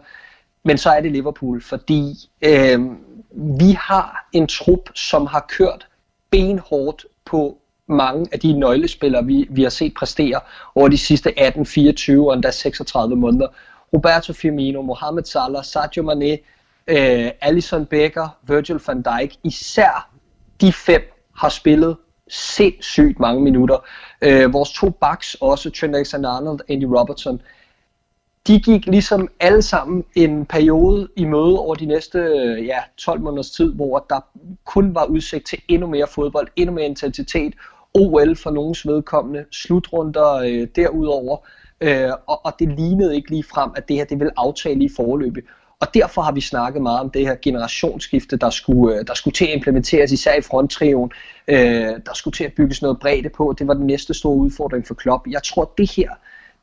men 0.64 0.78
så 0.78 0.90
er 0.90 1.02
det 1.02 1.12
Liverpool, 1.12 1.62
fordi 1.62 2.14
øh, 2.42 2.80
vi 3.60 3.78
har 3.80 4.28
en 4.34 4.48
trup, 4.48 4.90
som 4.96 5.26
har 5.26 5.46
kørt 5.50 5.88
benhårdt 6.32 7.06
på 7.26 7.58
mange 7.88 8.28
af 8.32 8.40
de 8.40 8.54
nøglespillere, 8.54 9.26
vi, 9.26 9.48
vi 9.50 9.64
har 9.64 9.70
set 9.70 9.94
præstere 9.94 10.40
over 10.76 10.88
de 10.88 10.98
sidste 10.98 11.40
18, 11.40 11.66
24 11.66 12.30
og 12.30 12.34
endda 12.34 12.52
36 12.52 13.16
måneder. 13.16 13.48
Roberto 13.94 14.34
Firmino, 14.34 14.82
Mohamed 14.82 15.24
Salah, 15.24 15.64
Sadio 15.64 16.04
Mane, 16.04 16.38
øh, 16.88 17.32
Allison 17.42 17.86
Becker, 17.86 18.38
Virgil 18.48 18.80
van 18.88 19.02
Dijk, 19.02 19.36
især 19.44 20.12
de 20.62 20.74
fem 20.74 21.02
har 21.36 21.50
spillet 21.50 21.98
sindssygt 22.30 23.20
mange 23.20 23.42
minutter. 23.42 23.78
Øh, 24.22 24.54
vores 24.54 24.72
to 24.74 24.90
backs, 24.90 25.36
også 25.42 25.70
Trent 25.70 25.96
Alexander-Arnold 25.96 26.60
Andy 26.70 26.84
Robertson, 26.84 27.42
de 28.48 28.60
gik 28.60 28.86
ligesom 28.86 29.28
alle 29.40 29.62
sammen 29.62 30.06
en 30.16 30.46
periode 30.46 31.08
i 31.16 31.26
møde 31.26 31.60
over 31.60 31.76
de 31.76 31.86
næste 31.86 32.20
øh, 32.20 32.66
ja, 32.66 32.80
12 32.98 33.22
måneders 33.22 33.52
tid, 33.52 33.74
hvor 33.74 34.06
der 34.10 34.20
kun 34.66 34.96
var 34.96 35.06
udsigt 35.06 35.48
til 35.48 35.60
endnu 35.68 35.88
mere 35.88 36.08
fodbold, 36.08 36.48
endnu 36.56 36.76
mere 36.76 36.86
intensitet, 36.86 37.54
OL 37.94 38.36
for 38.36 38.52
nogens 38.52 38.88
vedkommende, 38.88 39.46
slutrunder 39.52 40.34
øh, 40.34 40.68
derudover, 40.76 41.38
øh, 41.82 42.12
og, 42.28 42.46
og 42.46 42.54
det 42.60 42.68
lignede 42.68 43.16
ikke 43.16 43.30
lige 43.30 43.44
frem, 43.44 43.72
at 43.76 43.88
det 43.88 43.96
her 43.96 44.06
det 44.06 44.20
ville 44.20 44.40
aftale 44.40 44.84
i 44.84 44.90
forløbet. 44.96 45.44
Og 45.82 45.88
derfor 45.94 46.22
har 46.22 46.32
vi 46.32 46.42
snakket 46.42 46.82
meget 46.82 47.00
om 47.00 47.10
det 47.10 47.28
her 47.28 47.36
generationsskifte, 47.42 48.38
der 48.38 48.50
skulle, 48.50 48.96
øh, 48.96 49.08
der 49.08 49.14
skulle 49.14 49.34
til 49.34 49.46
at 49.46 49.56
implementeres, 49.56 50.12
især 50.12 50.36
i 50.36 50.42
fronttrioen. 50.42 51.12
Øh, 51.48 51.58
der 52.06 52.14
skulle 52.14 52.36
til 52.36 52.44
at 52.44 52.54
bygges 52.54 52.82
noget 52.82 53.00
bredde 53.00 53.30
på. 53.30 53.56
Det 53.60 53.68
var 53.68 53.74
den 53.74 53.88
næste 53.88 54.14
store 54.14 54.36
udfordring 54.36 54.88
for 54.88 54.94
Klopp. 54.94 55.28
Jeg 55.28 55.44
tror, 55.44 55.74
det 55.78 55.92
her 55.92 56.10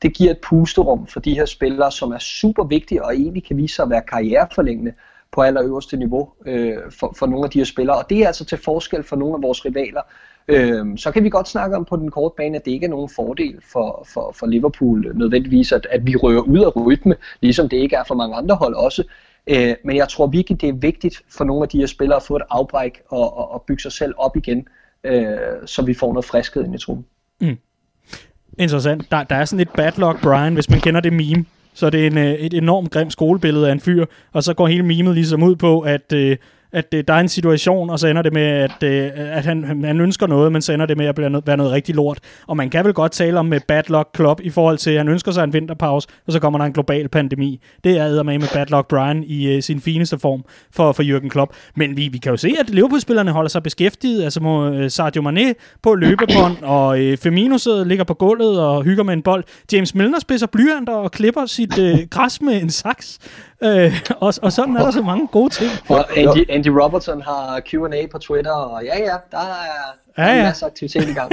det 0.03 0.15
giver 0.15 0.31
et 0.31 0.39
pusterum 0.39 1.07
for 1.07 1.21
de 1.21 1.35
her 1.35 1.45
spillere, 1.45 1.93
som 1.93 2.13
er 2.13 2.19
super 2.19 2.65
vigtige 2.65 3.05
og 3.05 3.15
egentlig 3.15 3.45
kan 3.45 3.57
vise 3.57 3.75
sig 3.75 3.83
at 3.83 3.91
være 3.91 4.03
karriereforlængende 4.03 4.93
på 5.33 5.43
allerøverste 5.43 5.97
niveau 5.97 6.33
øh, 6.47 6.77
for, 6.91 7.15
for 7.19 7.27
nogle 7.27 7.45
af 7.45 7.51
de 7.51 7.59
her 7.59 7.65
spillere. 7.65 7.97
Og 7.97 8.11
det 8.11 8.19
er 8.19 8.27
altså 8.27 8.45
til 8.45 8.59
forskel 8.59 9.03
for 9.03 9.17
nogle 9.17 9.35
af 9.35 9.43
vores 9.43 9.65
rivaler. 9.65 10.01
Øh, 10.49 10.99
så 10.99 11.11
kan 11.11 11.25
vi 11.25 11.29
godt 11.29 11.49
snakke 11.49 11.77
om 11.77 11.85
på 11.85 11.97
den 11.97 12.11
korte 12.11 12.35
bane, 12.37 12.57
at 12.57 12.65
det 12.65 12.71
ikke 12.71 12.87
er 12.87 12.91
nogen 12.91 13.09
fordel 13.09 13.55
for, 13.73 14.07
for, 14.13 14.33
for 14.39 14.47
Liverpool 14.47 15.13
nødvendigvis, 15.15 15.73
at, 15.73 15.87
at 15.91 16.07
vi 16.07 16.17
rører 16.17 16.41
ud 16.41 16.59
af 16.59 16.77
rytme, 16.87 17.17
ligesom 17.41 17.69
det 17.69 17.77
ikke 17.77 17.97
er 17.97 18.05
for 18.09 18.15
mange 18.15 18.37
andre 18.37 18.55
hold 18.55 18.75
også. 18.75 19.05
Øh, 19.47 19.75
men 19.85 19.97
jeg 19.97 20.09
tror 20.09 20.27
virkelig, 20.27 20.61
det 20.61 20.69
er 20.69 20.73
vigtigt 20.73 21.23
for 21.31 21.45
nogle 21.45 21.63
af 21.63 21.69
de 21.69 21.79
her 21.79 21.87
spillere 21.87 22.17
at 22.17 22.23
få 22.23 22.37
et 22.37 22.43
afbræk 22.51 23.03
og, 23.09 23.37
og, 23.37 23.53
og 23.53 23.65
bygge 23.69 23.83
sig 23.83 23.93
selv 23.93 24.15
op 24.19 24.37
igen, 24.37 24.69
øh, 25.05 25.37
så 25.67 25.83
vi 25.83 25.95
får 25.95 26.13
noget 26.13 26.25
friskhed 26.25 26.65
ind 26.65 26.75
i 26.75 26.79
truppen. 26.79 27.07
Mm. 27.41 27.59
Interessant. 28.59 29.11
Der, 29.11 29.25
der 29.25 29.37
er 29.37 29.45
sådan 29.45 29.61
et 29.61 29.71
bad 29.71 29.93
luck 29.99 30.23
Brian, 30.23 30.55
hvis 30.55 30.71
man 30.71 30.81
kender 30.81 31.01
det 31.01 31.13
meme. 31.13 31.45
Så 31.75 31.91
det 31.91 32.03
er 32.03 32.07
en, 32.07 32.19
øh, 32.19 32.33
et 32.33 32.55
enormt 32.55 32.91
grimt 32.91 33.13
skolebillede 33.13 33.69
af 33.69 33.73
en 33.73 33.81
fyr, 33.81 34.07
og 34.33 34.43
så 34.43 34.55
går 34.55 34.67
hele 34.67 34.83
memet 34.83 35.15
ligesom 35.15 35.43
ud 35.43 35.57
på, 35.57 35.81
at 35.81 36.13
øh, 36.13 36.37
at 36.77 36.95
øh, 36.95 37.05
der 37.09 37.15
er 37.15 37.21
en 37.21 37.29
situation, 37.29 37.91
og 37.91 37.99
så 37.99 38.07
ender 38.07 38.23
det 38.23 38.33
med, 38.33 38.43
at, 38.43 38.83
øh, 38.83 39.11
at 39.15 39.45
han, 39.45 39.85
han 39.85 40.01
ønsker 40.01 40.27
noget, 40.27 40.53
men 40.53 40.63
så 40.63 40.73
ender 40.73 40.87
det 40.87 40.97
med 40.97 41.07
at 41.07 41.15
blive 41.15 41.31
noget, 41.31 41.47
være 41.47 41.57
noget 41.57 41.73
rigtig 41.73 41.95
lort. 41.95 42.19
Og 42.47 42.57
man 42.57 42.71
kan 42.71 42.85
vel 42.85 42.93
godt 42.95 43.13
tale 43.13 43.39
om 43.39 43.47
med 43.47 43.61
bad 43.69 43.83
luck 43.89 44.09
club 44.17 44.41
i 44.43 44.51
forhold 44.51 44.79
til, 44.79 44.91
at 44.91 44.99
han 44.99 45.09
ønsker 45.09 45.33
sig 45.33 45.45
en 45.45 45.53
vinterpause, 45.53 46.09
og 46.27 46.33
så 46.33 46.41
kommer 46.41 46.59
der 46.59 46.67
en 46.67 46.73
global 46.73 47.09
pandemi. 47.09 47.61
Det 47.85 47.99
er 47.99 48.23
med 48.23 48.39
med 48.39 48.49
bad 48.55 48.67
luck 48.67 48.89
Brian 48.89 49.25
i 49.27 49.57
øh, 49.57 49.63
sin 49.63 49.81
fineste 49.81 50.19
form 50.19 50.45
for, 50.71 50.93
for 50.93 51.03
Jürgen 51.03 51.29
Klopp. 51.29 51.53
Men 51.77 51.97
vi, 51.97 52.09
vi 52.09 52.19
kan 52.19 52.31
jo 52.31 52.37
se, 52.37 52.55
at 52.61 52.71
Liverpool-spillerne 52.71 53.31
holder 53.31 53.49
sig 53.49 53.63
beskæftiget. 53.63 54.25
Altså 54.25 54.41
må 54.41 54.69
øh, 54.69 54.91
Sadio 54.91 55.23
Mane 55.23 55.55
på 55.83 55.95
løbebånd, 55.95 56.57
og 56.63 57.01
øh, 57.01 57.19
Firmino 57.19 57.59
sidder, 57.59 57.85
ligger 57.85 58.05
på 58.05 58.15
gulvet 58.15 58.61
og 58.61 58.83
hygger 58.83 59.05
med 59.05 59.15
en 59.15 59.23
bold. 59.23 59.45
James 59.73 59.95
Milner 59.95 60.21
spidser 60.21 60.47
blyanter 60.47 60.93
og 60.95 61.13
klipper 61.13 61.47
sit 61.47 61.79
øh, 61.79 61.99
græs 62.11 62.43
med 62.43 62.63
en 62.63 62.71
saks. 62.71 63.19
Øh, 63.63 63.93
og, 64.21 64.35
og 64.43 64.53
sådan 64.53 64.77
er 64.77 64.83
der 64.83 64.91
så 64.91 65.03
mange 65.03 65.27
gode 65.27 65.51
ting. 65.51 65.71
Og 65.89 66.19
Andy, 66.19 66.51
Andy 66.51 66.69
Robertson 66.69 67.23
har 67.23 67.61
Q&A 67.61 68.07
på 68.11 68.19
Twitter, 68.19 68.53
og 68.53 68.85
ja, 68.85 68.99
ja, 68.99 69.17
der 69.31 69.39
er, 69.39 69.95
ja, 70.19 70.25
ja. 70.25 70.39
en 70.39 70.43
masse 70.43 70.67
aktivitet 70.67 71.09
i 71.09 71.13
gang. 71.13 71.33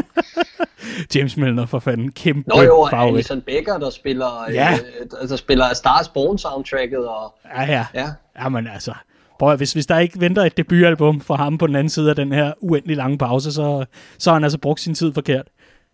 James 1.16 1.38
Milner 1.38 1.66
for 1.66 1.80
fanden, 1.80 2.12
kæmpe 2.12 2.50
Nå 2.50 2.62
jo, 2.62 2.88
favorit. 2.90 3.14
Alison 3.14 3.42
Becker, 3.42 3.78
der 3.78 3.90
spiller, 3.90 4.46
ja. 4.54 4.74
øh, 5.22 5.30
der 5.30 5.36
spiller 5.36 5.74
Stars 5.74 6.10
Born 6.10 6.38
soundtracket. 6.38 7.08
Og, 7.08 7.34
ja, 7.56 7.64
ja. 7.64 7.86
ja. 7.94 8.10
Jamen 8.44 8.68
altså, 8.68 8.94
prøv, 9.40 9.58
hvis, 9.58 9.74
hvis 9.74 9.86
der 9.86 10.00
ikke 10.00 10.20
venter 10.20 10.44
et 10.44 10.58
debutalbum 10.58 11.22
for 11.22 11.36
ham 11.36 11.58
på 11.58 11.68
den 11.68 11.76
anden 11.76 11.90
side 11.90 12.10
af 12.10 12.16
den 12.16 12.32
her 12.32 12.54
uendelig 12.62 12.98
lange 12.98 13.18
pause, 13.18 13.54
så, 13.54 13.86
så 14.18 14.30
har 14.30 14.36
han 14.36 14.44
altså 14.44 14.58
brugt 14.58 14.82
sin 14.82 14.96
tid 14.96 15.14
forkert. 15.14 15.48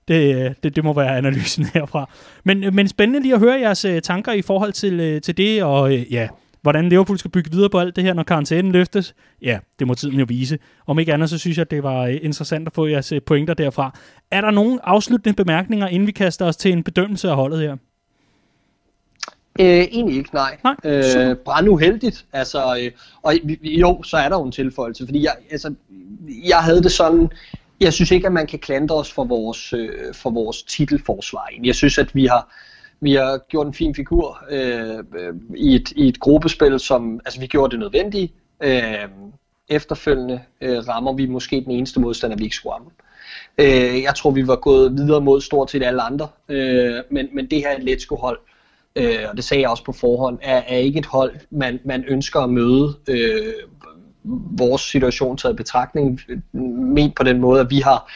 Det, 0.10 0.56
det, 0.64 0.76
det 0.76 0.84
må 0.84 0.94
være 0.94 1.18
analysen 1.18 1.66
herfra. 1.74 2.10
Men, 2.44 2.76
men 2.76 2.88
spændende 2.88 3.22
lige 3.22 3.34
at 3.34 3.40
høre 3.40 3.60
jeres 3.60 3.86
uh, 3.86 4.00
tanker 4.04 4.32
i 4.32 4.42
forhold 4.42 4.74
til, 4.74 5.22
til 5.22 5.38
det, 5.38 5.64
og 5.64 5.94
ja, 5.94 6.28
hvordan 6.62 6.90
Liverpool 6.90 7.18
skal 7.18 7.32
bygge 7.32 7.52
videre 7.52 7.70
på 7.70 7.80
alt 7.80 7.96
det 7.96 8.04
her, 8.04 8.14
når 8.14 8.24
karantænen 8.24 8.72
løftes. 8.72 9.16
Ja, 9.42 9.60
det 9.80 9.88
må 9.88 9.94
tiden 9.94 10.20
jo 10.20 10.26
vise. 10.30 10.60
Om 10.88 11.00
ikke 11.00 11.14
andet, 11.14 11.30
så 11.30 11.38
synes 11.38 11.58
jeg, 11.58 11.62
at 11.62 11.72
det 11.72 11.84
var 11.84 12.08
interessant 12.08 12.68
at 12.68 12.74
få 12.74 12.88
jeres 12.88 13.14
pointer 13.26 13.54
derfra. 13.54 13.98
Er 14.32 14.42
der 14.42 14.52
nogle 14.52 14.80
afsluttende 14.84 15.36
bemærkninger, 15.36 15.88
inden 15.88 16.08
vi 16.08 16.12
kaster 16.12 16.46
os 16.46 16.58
til 16.58 16.72
en 16.72 16.84
bedømmelse 16.84 17.30
af 17.30 17.36
holdet 17.36 17.60
her? 17.60 17.76
Øh, 19.60 19.66
egentlig 19.68 20.18
ikke, 20.18 20.30
nej. 20.34 20.58
nej 20.64 20.76
øh, 20.84 21.36
brænduheldigt. 21.36 22.26
Altså, 22.34 22.78
øh, 22.82 22.92
og 23.22 23.34
jo, 23.64 24.04
så 24.04 24.18
er 24.18 24.30
der 24.30 24.38
jo 24.38 24.44
en 24.44 24.52
tilføjelse, 24.52 25.06
fordi 25.06 25.24
jeg, 25.24 25.36
altså, 25.52 25.74
jeg 26.48 26.58
havde 26.58 26.84
det 26.84 26.92
sådan, 26.92 27.30
jeg 27.82 27.94
synes 27.94 28.12
ikke, 28.12 28.28
at 28.28 28.34
man 28.34 28.48
kan 28.48 28.60
klandre 28.60 28.96
os 28.96 29.12
for 29.12 29.24
vores, 29.24 29.74
øh, 29.74 30.14
for 30.14 30.30
vores 30.30 30.64
titelforsvar. 30.64 31.50
Jeg 31.64 31.76
synes, 31.76 31.98
at 31.98 32.16
vi 32.16 32.26
har, 32.26 32.54
vi 33.02 33.14
har 33.14 33.38
gjort 33.50 33.68
en 33.68 33.74
fin 33.74 33.96
figur 33.96 34.44
øh, 34.50 34.98
øh, 34.98 35.34
i, 35.56 35.76
et, 35.76 35.92
i 35.92 36.08
et 36.08 36.20
gruppespil, 36.20 36.80
som 36.80 37.20
altså 37.26 37.40
vi 37.40 37.48
gjorde 37.48 37.72
det 37.72 37.80
nødvendige. 37.80 38.34
Øh, 38.64 39.08
efterfølgende 39.70 40.42
øh, 40.62 40.88
rammer 40.88 41.14
vi 41.14 41.26
måske 41.26 41.62
den 41.62 41.72
eneste 41.72 42.00
modstander, 42.00 42.38
vi 42.38 42.44
ikke 42.44 42.56
skulle 42.56 42.74
ramme. 42.74 42.90
Øh, 43.58 44.02
jeg 44.02 44.16
tror, 44.16 44.32
vi 44.32 44.48
var 44.48 44.56
gået 44.56 44.98
videre 44.98 45.22
mod 45.22 45.42
stort 45.42 45.72
set 45.72 45.84
alle 45.84 46.02
andre, 46.02 46.28
øh, 46.50 46.96
men, 47.12 47.28
men 47.34 47.50
det 47.52 47.58
her 47.58 47.70
Atletico-hold, 47.70 48.40
øh, 48.96 49.20
og 49.30 49.36
det 49.36 49.44
sagde 49.44 49.62
jeg 49.62 49.70
også 49.70 49.84
på 49.84 49.92
forhånd, 49.92 50.38
er, 50.42 50.62
er 50.68 50.78
ikke 50.78 51.00
et 51.00 51.06
hold, 51.06 51.36
man, 51.50 51.80
man 51.86 52.06
ønsker 52.08 52.40
at 52.40 52.50
møde 52.50 52.96
øh, 53.08 53.54
vores 54.58 54.82
situation 54.82 55.38
taget 55.38 55.54
i 55.54 55.56
betragtning, 55.56 56.22
ment 56.96 57.16
på 57.16 57.24
den 57.24 57.40
måde, 57.40 57.60
at 57.60 57.70
vi 57.70 57.80
har 57.80 58.12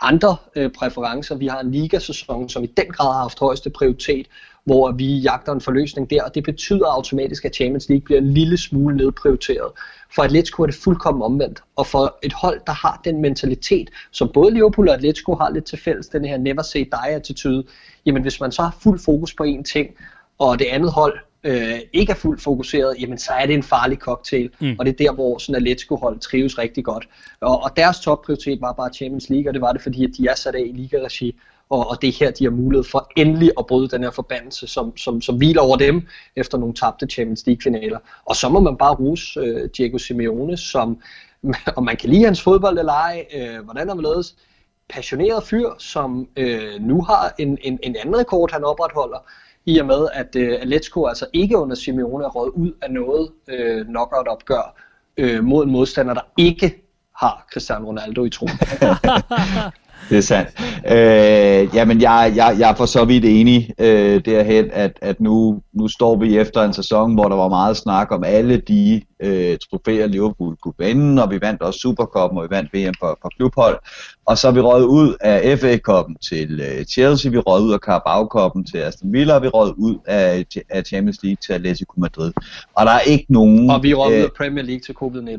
andre 0.00 0.36
øh, 0.56 0.70
præferencer. 0.70 1.34
Vi 1.34 1.46
har 1.46 1.60
en 1.60 1.70
ligasæson, 1.70 2.48
som 2.48 2.64
i 2.64 2.66
den 2.66 2.86
grad 2.86 3.12
har 3.12 3.20
haft 3.20 3.40
højeste 3.40 3.70
prioritet, 3.70 4.26
hvor 4.64 4.92
vi 4.92 5.18
jagter 5.18 5.52
en 5.52 5.60
forløsning 5.60 6.10
der, 6.10 6.22
og 6.22 6.34
det 6.34 6.44
betyder 6.44 6.86
automatisk, 6.86 7.44
at 7.44 7.54
Champions 7.54 7.88
League 7.88 8.04
bliver 8.04 8.20
en 8.20 8.34
lille 8.34 8.56
smule 8.56 8.96
nedprioriteret. 8.96 9.72
For 10.14 10.22
Atletico 10.22 10.62
er 10.62 10.66
det 10.66 10.74
fuldkommen 10.74 11.22
omvendt, 11.22 11.62
og 11.76 11.86
for 11.86 12.18
et 12.22 12.32
hold, 12.32 12.60
der 12.66 12.72
har 12.72 13.00
den 13.04 13.22
mentalitet, 13.22 13.90
som 14.10 14.30
både 14.34 14.54
Liverpool 14.54 14.88
og 14.88 14.94
Atletico 14.94 15.34
har 15.34 15.50
lidt 15.50 15.64
til 15.64 15.78
fælles, 15.78 16.08
den 16.08 16.24
her 16.24 16.36
never 16.36 16.62
say 16.62 16.80
die 16.80 17.14
attitude, 17.14 17.64
jamen 18.06 18.22
hvis 18.22 18.40
man 18.40 18.52
så 18.52 18.62
har 18.62 18.76
fuld 18.80 18.98
fokus 18.98 19.34
på 19.34 19.44
én 19.44 19.62
ting, 19.62 19.90
og 20.38 20.58
det 20.58 20.64
andet 20.64 20.92
hold 20.92 21.18
øh, 21.44 21.78
ikke 21.92 22.10
er 22.10 22.16
fuldt 22.16 22.42
fokuseret, 22.42 22.96
jamen 23.00 23.18
så 23.18 23.32
er 23.32 23.46
det 23.46 23.54
en 23.54 23.62
farlig 23.62 23.98
cocktail, 23.98 24.50
mm. 24.60 24.76
og 24.78 24.86
det 24.86 24.92
er 24.92 24.96
der, 24.96 25.12
hvor 25.12 25.38
sådan 25.38 25.54
Atletico-hold 25.54 26.18
trives 26.18 26.58
rigtig 26.58 26.84
godt. 26.84 27.08
Og, 27.40 27.62
og 27.62 27.76
deres 27.76 28.00
topprioritet 28.00 28.60
var 28.60 28.72
bare 28.72 28.94
Champions 28.94 29.28
League, 29.28 29.50
og 29.50 29.54
det 29.54 29.60
var 29.60 29.72
det, 29.72 29.82
fordi 29.82 30.04
at 30.04 30.10
de 30.18 30.26
er 30.26 30.34
sat 30.34 30.54
af 30.54 30.64
i 30.66 30.72
liga-regi, 30.72 31.36
og, 31.70 31.90
og 31.90 32.02
det 32.02 32.08
er 32.08 32.12
her, 32.20 32.30
de 32.30 32.44
har 32.44 32.50
mulighed 32.50 32.84
for 32.84 33.12
endelig 33.16 33.50
at 33.58 33.66
bryde 33.66 33.88
den 33.88 34.02
her 34.02 34.10
forbandelse, 34.10 34.66
som, 34.66 34.96
som, 34.96 35.20
som 35.20 35.36
hviler 35.36 35.62
over 35.62 35.76
dem 35.76 36.06
efter 36.36 36.58
nogle 36.58 36.74
tabte 36.74 37.06
Champions 37.06 37.46
League-finaler. 37.46 37.98
Og 38.24 38.36
så 38.36 38.48
må 38.48 38.60
man 38.60 38.76
bare 38.76 38.94
ruse 38.94 39.40
øh, 39.40 39.68
Diego 39.76 39.98
Simeone, 39.98 40.56
som, 40.56 40.98
om 41.76 41.84
man 41.84 41.96
kan 41.96 42.10
lide 42.10 42.24
hans 42.24 42.42
fodbold 42.42 42.78
eller 42.78 42.92
ej, 42.92 43.26
øh, 43.34 43.64
hvordan 43.64 43.86
man 43.86 44.00
ledes, 44.00 44.36
passioneret 44.88 45.44
fyr, 45.44 45.70
som 45.78 46.28
øh, 46.36 46.80
nu 46.80 47.02
har 47.02 47.34
en, 47.38 47.58
en, 47.62 47.78
en 47.82 47.96
anden 47.96 48.18
rekord, 48.18 48.52
han 48.52 48.64
opretholder, 48.64 49.18
i 49.66 49.78
og 49.78 49.86
med, 49.86 50.08
at 50.12 50.36
øh, 50.36 50.58
Atletico 50.60 51.06
altså 51.06 51.26
ikke 51.32 51.58
under 51.58 51.76
Simeone 51.76 52.24
er 52.24 52.28
røget 52.28 52.52
ud 52.52 52.72
af 52.82 52.90
noget 52.90 53.30
øh, 53.48 53.86
knockout-opgør 53.86 54.80
øh, 55.16 55.44
mod 55.44 55.64
en 55.64 55.70
modstander, 55.70 56.14
der 56.14 56.32
ikke 56.36 56.82
har 57.16 57.46
Cristiano 57.52 57.86
Ronaldo 57.86 58.24
i 58.24 58.30
troen. 58.30 58.50
det 60.10 60.18
er 60.18 60.22
sandt. 60.22 60.50
Øh, 60.90 61.74
jamen, 61.74 62.00
jeg, 62.00 62.32
jeg, 62.36 62.56
jeg 62.58 62.70
er 62.70 62.74
for 62.74 62.86
så 62.86 63.04
vidt 63.04 63.24
enig 63.24 63.70
øh, 63.78 64.24
derhen, 64.24 64.70
at, 64.72 64.92
at 65.02 65.20
nu, 65.20 65.60
nu 65.72 65.88
står 65.88 66.16
vi 66.16 66.38
efter 66.38 66.62
en 66.62 66.72
sæson, 66.72 67.14
hvor 67.14 67.28
der 67.28 67.36
var 67.36 67.48
meget 67.48 67.76
snak 67.76 68.10
om 68.10 68.24
alle 68.24 68.56
de 68.56 69.02
øh, 69.20 69.58
trofæer, 69.70 70.06
Liverpool 70.06 70.56
kunne 70.56 70.74
vinde, 70.78 71.22
og 71.22 71.30
vi 71.30 71.38
vandt 71.40 71.62
også 71.62 71.80
Supercup, 71.80 72.30
og 72.36 72.42
vi 72.42 72.48
vandt 72.50 72.70
VM 72.74 72.94
for, 73.00 73.18
for 73.22 73.30
klubhold. 73.36 73.78
Og 74.26 74.38
så 74.38 74.48
er 74.48 74.52
vi 74.52 74.60
røget 74.60 74.84
ud 74.84 75.14
af 75.20 75.58
FA 75.58 75.78
Cup'en 75.88 76.14
til 76.30 76.60
øh, 76.60 76.84
Chelsea, 76.84 77.30
vi 77.30 77.38
røget 77.38 77.64
ud 77.64 77.72
af 77.72 77.78
Carabao 77.78 78.22
Cup'en 78.34 78.70
til 78.72 78.78
Aston 78.78 79.12
Villa, 79.12 79.34
og 79.34 79.42
vi 79.42 79.48
røget 79.48 79.74
ud 79.76 79.96
af, 80.06 80.44
af 80.70 80.84
Champions 80.84 81.18
League 81.22 81.38
til 81.46 81.52
Atletico 81.52 81.94
Madrid. 81.96 82.32
Og 82.74 82.86
der 82.86 82.92
er 82.92 83.00
ikke 83.00 83.26
nogen... 83.28 83.70
Og 83.70 83.82
vi 83.82 83.94
røget 83.94 84.14
øh, 84.14 84.20
ud 84.20 84.24
af 84.24 84.32
Premier 84.36 84.64
League 84.64 84.80
til 84.80 84.94
COVID-19. 85.02 85.30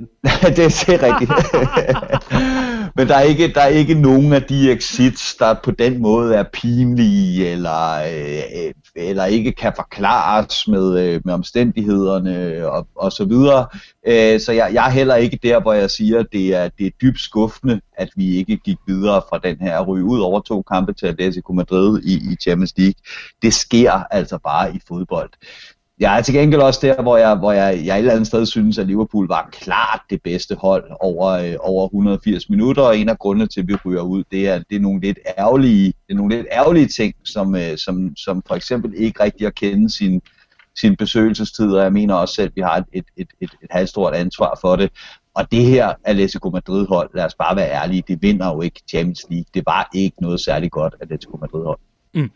det, 0.48 0.58
det 0.80 0.90
er 0.90 1.04
rigtigt. 1.04 1.32
Men 2.98 3.08
der 3.08 3.16
er, 3.16 3.22
ikke, 3.22 3.54
der 3.54 3.62
er 3.62 3.68
ikke 3.68 3.94
nogen 3.94 4.34
af 4.34 4.44
de 4.44 4.72
exits, 4.72 5.36
der 5.36 5.54
på 5.64 5.72
den 5.72 6.02
måde 6.02 6.36
er 6.36 6.44
pinlige, 6.54 7.48
eller, 7.48 7.92
øh, 7.94 8.66
øh, 8.66 8.74
eller 8.96 9.26
ikke 9.26 9.52
kan 9.52 9.74
forklares 9.76 10.68
med, 10.68 11.00
øh, 11.00 11.22
med 11.26 11.34
omstændighederne 11.34 12.68
og, 12.68 12.88
og 12.96 13.12
så 13.12 13.26
videre. 13.26 13.68
Øh, 14.08 14.40
så 14.40 14.52
jeg, 14.52 14.70
jeg 14.74 14.88
er 14.88 14.92
heller 14.92 15.16
ikke 15.16 15.40
der, 15.44 15.62
hvor 15.62 15.74
jeg 15.74 15.90
siger, 15.90 16.20
at 16.20 16.28
det 16.32 16.56
er, 16.56 16.70
det 16.78 16.86
er 16.88 16.92
dybt 17.02 17.20
skuffende, 17.20 17.82
at 17.98 18.10
vi 18.16 18.36
ikke 18.36 18.58
gik 18.58 18.78
videre 18.88 19.22
fra 19.30 19.40
den 19.44 19.58
her 19.60 19.82
ryge 19.82 20.04
ud 20.04 20.20
over 20.20 20.40
to 20.40 20.62
kampe 20.62 20.94
til 20.94 21.08
Atletico 21.08 21.54
Madrid 21.54 22.02
i, 22.04 22.14
i 22.14 22.36
Champions 22.42 22.74
League. 22.78 23.02
Det 23.42 23.54
sker 23.54 23.92
altså 23.92 24.38
bare 24.38 24.76
i 24.76 24.80
fodbold. 24.88 25.30
Jeg 26.00 26.18
er 26.18 26.22
til 26.22 26.34
gengæld 26.34 26.62
også 26.62 26.80
der, 26.84 27.02
hvor 27.02 27.18
jeg, 27.18 27.36
hvor 27.36 27.52
jeg, 27.52 27.86
jeg 27.86 27.96
et 27.96 28.00
eller 28.00 28.12
andet 28.12 28.28
sted 28.28 28.46
synes, 28.46 28.78
at 28.78 28.88
Liverpool 28.88 29.28
var 29.28 29.50
klart 29.52 30.02
det 30.10 30.22
bedste 30.24 30.56
hold 30.56 30.92
over, 31.00 31.28
øh, 31.28 31.56
over 31.60 31.86
180 31.86 32.50
minutter, 32.50 32.84
og 32.84 32.98
en 32.98 33.10
af 33.10 33.20
grundene 33.20 33.48
til, 33.48 33.62
at 33.62 33.68
vi 33.68 33.76
ryger 33.86 34.02
ud, 34.02 34.24
det 34.32 34.48
er, 34.50 34.60
det 34.70 34.76
er 34.76 34.80
nogle 34.80 35.02
lidt 35.02 35.20
ærgerlige, 35.38 35.86
det 35.86 36.14
er 36.14 36.16
nogle 36.16 36.36
lidt 36.36 36.48
ærgerlige 36.52 36.88
ting, 36.88 37.16
som, 37.26 37.56
øh, 37.56 37.78
som, 37.78 38.16
som 38.18 38.44
for 38.48 38.56
eksempel 38.56 38.94
ikke 38.98 39.24
rigtig 39.24 39.48
at 39.48 39.56
kende 39.56 39.90
sin, 39.90 40.22
sin 40.76 40.96
besøgelsestid, 40.96 41.72
og 41.72 41.84
jeg 41.84 41.94
mener 41.94 42.14
også 42.14 42.34
selv, 42.36 42.48
at 42.48 42.56
vi 42.56 42.62
har 42.62 42.78
et, 42.78 42.86
et, 42.94 43.06
et, 43.18 43.28
et, 43.42 43.50
et 43.64 43.70
halvstort 43.72 44.16
ansvar 44.16 44.58
for 44.62 44.76
det. 44.76 44.92
Og 45.34 45.52
det 45.52 45.66
her 45.66 45.94
Atletico 46.04 46.50
Madrid-hold, 46.50 47.10
lad 47.16 47.26
os 47.26 47.36
bare 47.36 47.56
være 47.56 47.72
ærlige, 47.72 48.04
det 48.08 48.22
vinder 48.22 48.48
jo 48.48 48.62
ikke 48.62 48.82
Champions 48.90 49.26
League. 49.30 49.46
Det 49.54 49.64
var 49.66 49.90
ikke 49.94 50.22
noget 50.22 50.40
særligt 50.40 50.72
godt 50.72 50.96
Atletico 51.02 51.38
Madrid-hold. 51.38 51.80
Mm. 52.14 52.32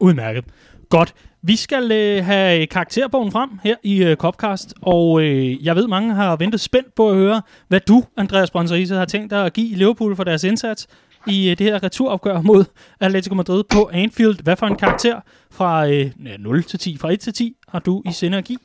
Udmærket. 0.00 0.44
Godt. 0.92 1.14
Vi 1.42 1.56
skal 1.56 1.92
øh, 1.92 2.24
have 2.24 2.62
øh, 2.62 2.68
karakterbogen 2.68 3.32
frem 3.32 3.50
her 3.62 3.76
i 3.82 4.02
øh, 4.04 4.16
Copcast, 4.16 4.74
og 4.82 5.22
øh, 5.22 5.66
jeg 5.66 5.76
ved, 5.76 5.88
mange 5.88 6.14
har 6.14 6.36
ventet 6.36 6.60
spændt 6.60 6.94
på 6.94 7.10
at 7.10 7.16
høre, 7.16 7.42
hvad 7.68 7.80
du, 7.80 8.04
Andreas 8.16 8.50
Brønserise, 8.50 8.94
har 8.94 9.04
tænkt 9.04 9.30
dig 9.30 9.46
at 9.46 9.52
give 9.52 9.76
Liverpool 9.76 10.16
for 10.16 10.24
deres 10.24 10.44
indsats 10.44 10.88
i 11.26 11.50
øh, 11.50 11.58
det 11.58 11.66
her 11.66 11.82
returopgør 11.82 12.40
mod 12.40 12.64
Atletico 13.00 13.34
Madrid 13.34 13.64
på 13.64 13.90
Anfield. 13.92 14.42
Hvad 14.42 14.56
for 14.56 14.66
en 14.66 14.76
karakter 14.76 15.20
fra 15.50 15.88
øh, 15.88 16.10
0 16.38 16.62
til 16.62 16.78
10, 16.78 16.96
fra 16.96 17.12
1 17.12 17.20
til 17.20 17.32
10, 17.34 17.56
har 17.68 17.78
du 17.78 18.02
i 18.06 18.12
sinde 18.12 18.38
at 18.38 18.44
give? 18.44 18.58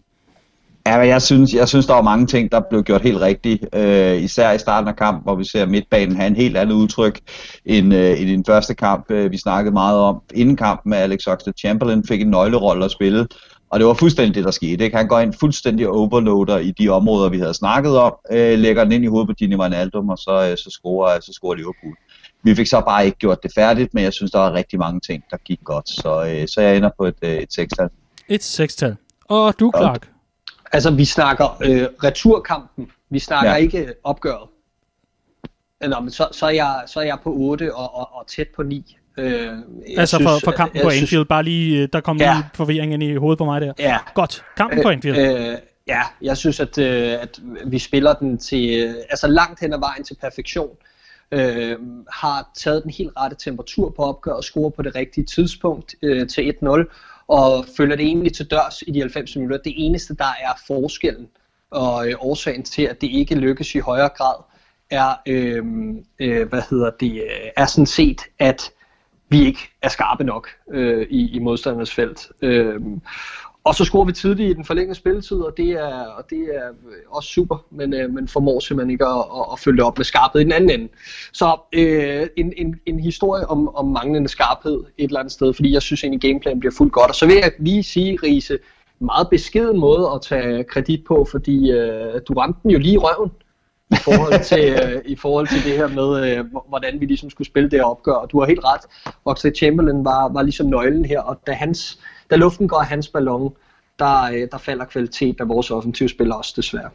Ja, 0.88 0.98
men 1.00 1.08
jeg 1.08 1.22
synes, 1.22 1.54
jeg 1.54 1.68
synes, 1.68 1.86
der 1.86 1.94
var 1.94 2.02
mange 2.02 2.28
ting, 2.28 2.52
der 2.52 2.62
blev 2.70 2.84
gjort 2.84 3.02
helt 3.02 3.22
rigtigt. 3.22 3.76
Øh, 3.76 4.24
især 4.24 4.52
i 4.52 4.58
starten 4.58 4.88
af 4.88 4.96
kampen, 4.96 5.24
hvor 5.24 5.36
vi 5.36 5.44
ser 5.44 5.66
midtbanen 5.66 6.16
have 6.16 6.28
en 6.28 6.36
helt 6.36 6.58
andet 6.58 6.76
udtryk 6.76 7.20
end, 7.66 7.94
øh, 7.94 8.20
i 8.20 8.26
den 8.32 8.46
første 8.46 8.74
kamp, 8.74 9.12
øh, 9.12 9.32
vi 9.32 9.38
snakkede 9.38 9.74
meget 9.74 10.00
om. 10.00 10.22
Inden 10.34 10.56
kampen 10.56 10.90
med 10.90 10.98
Alex 10.98 11.28
Oxlade-Chamberlain 11.28 12.02
fik 12.08 12.22
en 12.22 12.28
nøglerolle 12.30 12.86
at 12.86 12.92
spille, 12.92 13.28
og 13.70 13.80
det 13.80 13.88
var 13.88 13.94
fuldstændig 13.94 14.36
det, 14.36 14.44
der 14.44 14.52
skete. 14.52 14.84
Ikke? 14.86 14.98
Han 14.98 15.08
går 15.08 15.20
ind 15.20 15.34
fuldstændig 15.40 15.90
overloader 15.90 16.58
i 16.58 16.72
de 16.72 16.90
områder, 16.90 17.30
vi 17.30 17.40
havde 17.40 17.54
snakket 17.54 17.98
om, 17.98 18.16
øh, 18.32 18.60
lægger 18.60 18.84
den 18.84 18.92
ind 18.94 19.04
i 19.04 19.08
hovedet 19.08 19.28
på 19.28 19.34
Gini 19.34 19.56
Wijnaldum, 19.56 20.10
og 20.10 20.18
så, 20.18 20.48
øh, 20.52 20.58
så, 20.58 20.70
scorer, 20.70 21.20
så 21.20 21.34
scorer 21.34 21.56
Liverpool. 21.56 21.96
Vi 22.44 22.56
fik 22.56 22.68
så 22.68 22.82
bare 22.82 23.06
ikke 23.06 23.18
gjort 23.18 23.44
det 23.44 23.52
færdigt, 23.56 23.94
men 23.94 24.04
jeg 24.04 24.14
synes, 24.14 24.32
der 24.32 24.40
var 24.40 24.54
rigtig 24.54 24.80
mange 24.80 25.00
ting, 25.00 25.24
der 25.32 25.38
gik 25.46 25.60
godt. 25.64 25.90
Så, 25.90 26.26
øh, 26.30 26.48
så 26.48 26.62
jeg 26.62 26.78
ender 26.78 26.90
på 26.98 27.06
et, 27.06 27.16
øh, 27.22 27.34
et 27.34 27.54
sekstal. 27.54 27.90
Et 28.30 28.44
sekstal. 28.44 28.96
Og 29.30 29.54
du, 29.60 29.72
Clark? 29.78 30.08
Altså, 30.72 30.92
vi 30.92 31.06
snakker 31.06 31.58
øh, 31.64 31.88
returkampen. 32.04 32.92
Vi 33.10 33.20
snakker 33.20 33.52
ja. 33.52 33.58
ikke 33.58 33.94
opgøret. 34.04 34.50
Eller, 35.82 36.00
men 36.00 36.12
så, 36.12 36.28
så, 36.32 36.46
er 36.46 36.50
jeg, 36.50 36.84
så 36.88 37.00
er 37.00 37.04
jeg 37.04 37.18
på 37.24 37.34
8 37.34 37.76
og, 37.76 37.96
og, 37.96 38.10
og 38.14 38.28
tæt 38.28 38.48
på 38.56 38.64
9. 38.64 38.98
Øh, 39.18 39.52
altså 39.98 40.18
synes, 40.18 40.32
for, 40.32 40.40
for 40.44 40.52
kampen 40.52 40.82
på 40.82 40.88
Anfield, 40.88 41.08
synes, 41.08 41.28
bare 41.30 41.44
lige, 41.44 41.82
øh, 41.82 41.90
der 41.94 42.02
kom 42.02 42.18
ja. 42.18 42.34
lige 42.34 42.46
forvirring 42.54 42.94
ind 42.94 43.04
i 43.04 43.16
hovedet 43.16 43.38
på 43.38 43.46
mig 43.46 43.62
der. 43.62 43.74
Ja. 43.80 43.98
Godt, 44.14 44.44
kampen 44.58 44.80
øh, 44.80 44.84
på 44.84 44.90
Anfield. 44.90 45.18
Øh, 45.18 45.58
ja, 45.88 46.02
jeg 46.22 46.38
synes, 46.38 46.60
at, 46.60 46.78
øh, 46.78 47.22
at 47.22 47.40
vi 47.66 47.80
spiller 47.80 48.14
den 48.14 48.38
til, 48.38 48.84
øh, 48.84 48.96
altså 49.10 49.28
langt 49.28 49.60
hen 49.60 49.74
ad 49.74 49.80
vejen 49.80 50.04
til 50.04 50.18
perfektion. 50.22 50.70
Øh, 51.32 51.76
har 52.12 52.52
taget 52.56 52.84
den 52.84 52.92
helt 52.92 53.12
rette 53.18 53.36
temperatur 53.36 53.90
på 53.90 54.04
opgør 54.04 54.32
og 54.32 54.44
scorer 54.44 54.70
på 54.70 54.82
det 54.82 54.96
rigtige 54.96 55.26
tidspunkt 55.26 55.96
øh, 56.02 56.28
til 56.28 56.54
1-0 56.64 56.68
og 57.28 57.66
følger 57.78 57.96
det 57.96 58.06
egentlig 58.06 58.34
til 58.34 58.46
dørs 58.52 58.84
i 58.88 58.92
de 58.92 59.00
90 59.00 59.36
minutter. 59.36 59.58
Det 59.58 59.74
eneste, 59.76 60.16
der 60.16 60.34
er 60.42 60.52
forskellen 60.68 61.28
og 61.72 62.10
øh, 62.10 62.16
årsagen 62.20 62.64
til, 62.64 62.82
at 62.82 63.02
det 63.02 63.08
ikke 63.08 63.36
lykkes 63.36 63.76
i 63.76 63.80
højere 63.80 64.10
grad, 64.10 64.36
er, 64.90 65.16
øh, 65.28 65.64
øh, 66.20 66.48
hvad 66.50 66.62
hedder 66.70 66.92
det, 67.00 67.14
øh, 67.14 67.50
er 67.58 67.66
sådan 67.66 67.86
set, 67.86 68.22
at 68.40 68.72
vi 69.30 69.46
ikke 69.46 69.60
er 69.82 69.90
skarpe 69.90 70.24
nok 70.24 70.48
øh, 70.72 71.08
i, 71.10 71.36
i 71.36 71.40
modstandernes 71.40 71.94
felt. 71.94 72.32
Øh, 72.42 72.82
og 73.68 73.76
så 73.76 73.86
scorer 73.86 74.06
vi 74.06 74.12
tidligt 74.12 74.50
i 74.50 74.54
den 74.54 74.66
forlængede 74.66 74.96
spilletid, 74.96 75.38
og 75.38 75.54
det 75.58 75.70
er, 75.70 76.06
og 76.18 76.30
det 76.30 76.40
er 76.40 76.70
også 77.10 77.30
super, 77.30 77.66
men 77.72 77.94
øh, 77.94 78.14
man 78.14 78.28
formår 78.28 78.60
simpelthen 78.60 78.92
ikke 78.92 79.06
at, 79.06 79.26
at, 79.40 79.46
at 79.54 79.60
følge 79.60 79.84
op 79.84 79.98
med 79.98 80.06
skarphed 80.06 80.42
i 80.42 80.44
den 80.44 80.52
anden 80.52 80.70
ende. 80.70 80.88
Så 81.34 81.58
øh, 81.74 82.28
en, 82.38 82.54
en, 82.58 82.76
en 82.86 83.00
historie 83.00 83.46
om, 83.46 83.76
om 83.76 83.86
manglende 83.86 84.30
skarphed 84.30 84.84
et 84.98 85.08
eller 85.08 85.20
andet 85.20 85.34
sted, 85.34 85.54
fordi 85.54 85.74
jeg 85.74 85.82
synes 85.82 86.04
egentlig, 86.04 86.22
gameplanen 86.22 86.60
bliver 86.60 86.74
fuldt 86.78 86.94
godt. 86.94 87.10
Og 87.10 87.16
så 87.16 87.26
vil 87.26 87.36
jeg 87.36 87.52
lige 87.60 87.84
sige, 87.84 88.20
Riese, 88.24 88.58
meget 89.00 89.28
beskeden 89.30 89.80
måde 89.80 90.12
at 90.16 90.22
tage 90.22 90.64
kredit 90.64 91.04
på, 91.08 91.28
fordi 91.32 91.72
øh, 91.72 92.22
du 92.28 92.34
ramte 92.34 92.60
den 92.64 92.72
jo 92.72 92.80
lige 92.80 92.94
i 92.94 92.98
røven 92.98 93.32
i 93.92 93.96
forhold 94.04 94.44
til, 94.52 94.66
øh, 94.84 95.02
i 95.06 95.16
forhold 95.16 95.48
til 95.48 95.64
det 95.64 95.78
her 95.78 95.88
med, 95.88 96.38
øh, 96.38 96.46
hvordan 96.70 97.00
vi 97.00 97.06
ligesom 97.06 97.30
skulle 97.30 97.48
spille 97.48 97.70
det 97.70 97.84
opgør. 97.84 98.14
Og 98.14 98.32
du 98.32 98.40
har 98.40 98.48
helt 98.48 98.66
ret. 98.66 99.14
Oxlade 99.26 99.56
Chamberlain 99.56 100.06
var, 100.06 100.30
var 100.30 100.42
ligesom 100.42 100.68
nøglen 100.68 101.06
her, 101.06 101.22
og 101.22 101.40
da 101.48 101.52
hans 101.52 102.00
da 102.30 102.36
luften 102.36 102.68
går 102.68 102.80
af 102.80 102.86
hans 102.86 103.08
ballon, 103.08 103.54
der, 104.00 104.24
øh, 104.24 104.48
der 104.52 104.58
falder 104.58 104.86
kvalitet 104.86 105.40
af 105.40 105.50
vores 105.50 105.72
offensive 105.72 106.10
spil 106.10 106.32
også 106.32 106.54
desværre. 106.56 106.90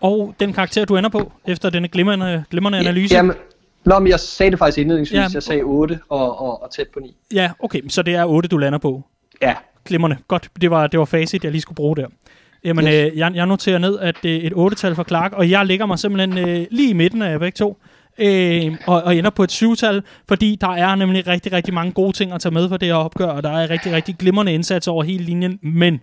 Og 0.00 0.34
den 0.40 0.52
karakter, 0.52 0.84
du 0.84 0.96
ender 0.96 1.10
på, 1.10 1.32
efter 1.46 1.70
denne 1.70 1.88
glimrende, 1.88 2.44
glimrende 2.50 2.78
analyse? 2.78 3.14
Jamen, 3.14 3.36
Nå, 3.84 3.98
men 3.98 4.08
jeg 4.08 4.20
sagde 4.20 4.50
det 4.50 4.58
faktisk 4.58 4.78
indledningsvis. 4.78 5.16
Ja. 5.16 5.26
Jeg 5.34 5.42
sagde 5.42 5.62
8 5.62 6.00
og, 6.08 6.40
og, 6.40 6.62
og 6.62 6.70
tæt 6.70 6.88
på 6.94 7.00
9. 7.00 7.16
Ja, 7.34 7.50
okay. 7.58 7.80
Så 7.88 8.02
det 8.02 8.14
er 8.14 8.24
8, 8.24 8.48
du 8.48 8.58
lander 8.58 8.78
på? 8.78 9.02
Ja. 9.42 9.54
Glimrende. 9.84 10.16
Godt. 10.28 10.48
Det 10.60 10.70
var, 10.70 10.86
det 10.86 10.98
var 10.98 11.04
facit, 11.04 11.44
jeg 11.44 11.52
lige 11.52 11.62
skulle 11.62 11.76
bruge 11.76 11.96
der. 11.96 12.06
Jamen, 12.64 12.84
yes. 12.84 13.12
øh, 13.12 13.18
jeg, 13.18 13.32
jeg 13.34 13.46
noterer 13.46 13.78
ned, 13.78 13.98
at 13.98 14.16
det 14.22 14.36
er 14.36 14.46
et 14.46 14.72
8-tal 14.72 14.94
for 14.94 15.04
Clark, 15.04 15.32
og 15.32 15.50
jeg 15.50 15.66
ligger 15.66 15.86
mig 15.86 15.98
simpelthen 15.98 16.48
øh, 16.48 16.66
lige 16.70 16.90
i 16.90 16.92
midten 16.92 17.22
af 17.22 17.38
begge 17.40 17.56
to 17.56 17.78
øh, 18.22 18.76
og, 18.86 19.02
og 19.02 19.16
ender 19.16 19.30
på 19.30 19.42
et 19.42 19.52
syvtal, 19.52 20.02
fordi 20.28 20.58
der 20.60 20.68
er 20.68 20.94
nemlig 20.94 21.26
rigtig, 21.26 21.52
rigtig 21.52 21.74
mange 21.74 21.92
gode 21.92 22.12
ting 22.12 22.32
at 22.32 22.40
tage 22.40 22.54
med 22.54 22.68
for 22.68 22.76
det 22.76 22.88
her 22.88 22.94
opgør, 22.94 23.26
og 23.26 23.42
der 23.42 23.50
er 23.50 23.70
rigtig, 23.70 23.92
rigtig 23.92 24.16
glimrende 24.18 24.52
indsats 24.52 24.88
over 24.88 25.02
hele 25.02 25.24
linjen, 25.24 25.58
men 25.62 26.00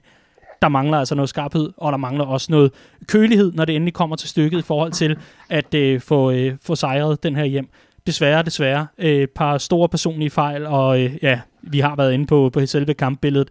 der 0.62 0.70
mangler 0.70 0.98
altså 0.98 1.16
noget 1.16 1.30
skarphed, 1.30 1.70
og 1.78 1.92
der 1.92 1.98
mangler 1.98 2.26
også 2.26 2.52
noget 2.52 2.72
kølighed, 3.08 3.52
når 3.52 3.66
det 3.66 3.76
endelig 3.76 3.94
kommer 3.94 4.16
til 4.16 4.30
stykket 4.30 4.60
i 4.60 4.62
forhold 4.62 4.92
til 4.92 5.18
at 5.50 5.74
øh, 5.74 6.02
få, 6.02 6.32
øh, 6.32 6.54
få 6.62 6.76
sejret 6.76 7.24
den 7.24 7.36
her 7.36 7.46
hjem. 7.46 7.70
Desværre, 8.08 8.44
desværre. 8.44 8.88
Øh, 8.98 9.10
et 9.10 9.22
øh, 9.22 9.28
par 9.28 9.58
store 9.58 9.90
personlige 9.90 10.30
fejl, 10.30 10.66
og 10.66 11.02
øh, 11.02 11.12
ja, 11.22 11.40
vi 11.62 11.80
har 11.80 11.96
været 11.96 12.14
inde 12.14 12.26
på, 12.26 12.50
på 12.54 12.66
selve 12.66 12.94
kampbilledet 12.94 13.50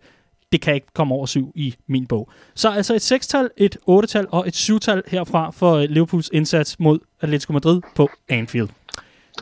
det 0.52 0.60
kan 0.60 0.74
ikke 0.74 0.86
komme 0.94 1.14
over 1.14 1.26
syv 1.26 1.52
i 1.54 1.74
min 1.86 2.06
bog. 2.06 2.30
Så 2.54 2.70
altså 2.70 2.94
et 2.94 3.12
6-tal, 3.12 3.50
et 3.56 3.76
8-tal 3.90 4.26
og 4.30 4.48
et 4.48 4.54
7-tal 4.70 5.02
herfra 5.06 5.50
for 5.50 5.72
øh, 5.72 5.88
Liverpools 5.90 6.30
indsats 6.32 6.80
mod 6.80 6.98
Atletico 7.20 7.52
Madrid 7.52 7.80
på 7.96 8.10
Anfield. 8.28 8.68